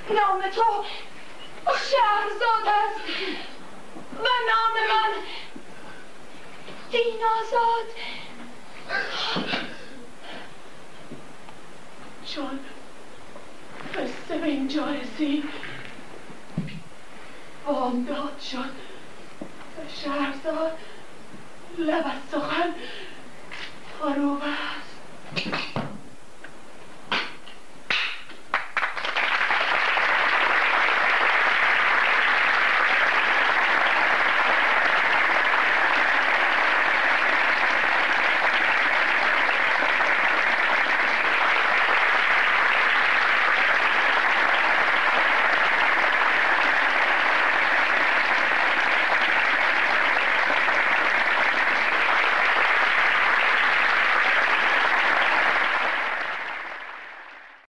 نام 0.09 0.41
تو 0.55 0.83
شهرزاد 1.65 2.67
است. 2.67 3.01
و 3.95 4.27
نام 4.47 4.73
من 4.89 5.13
دینازاد. 6.91 7.87
چون 12.25 12.59
قصه 13.95 14.37
به 14.37 14.47
اینجا 14.47 14.85
رسید 14.85 15.43
بامداد 17.65 18.39
شد. 18.51 18.71
و 19.77 19.81
شهرزاد 20.03 20.77
لب 21.77 22.05
از 22.05 22.31
سخن 22.31 22.73
فرو 23.99 24.37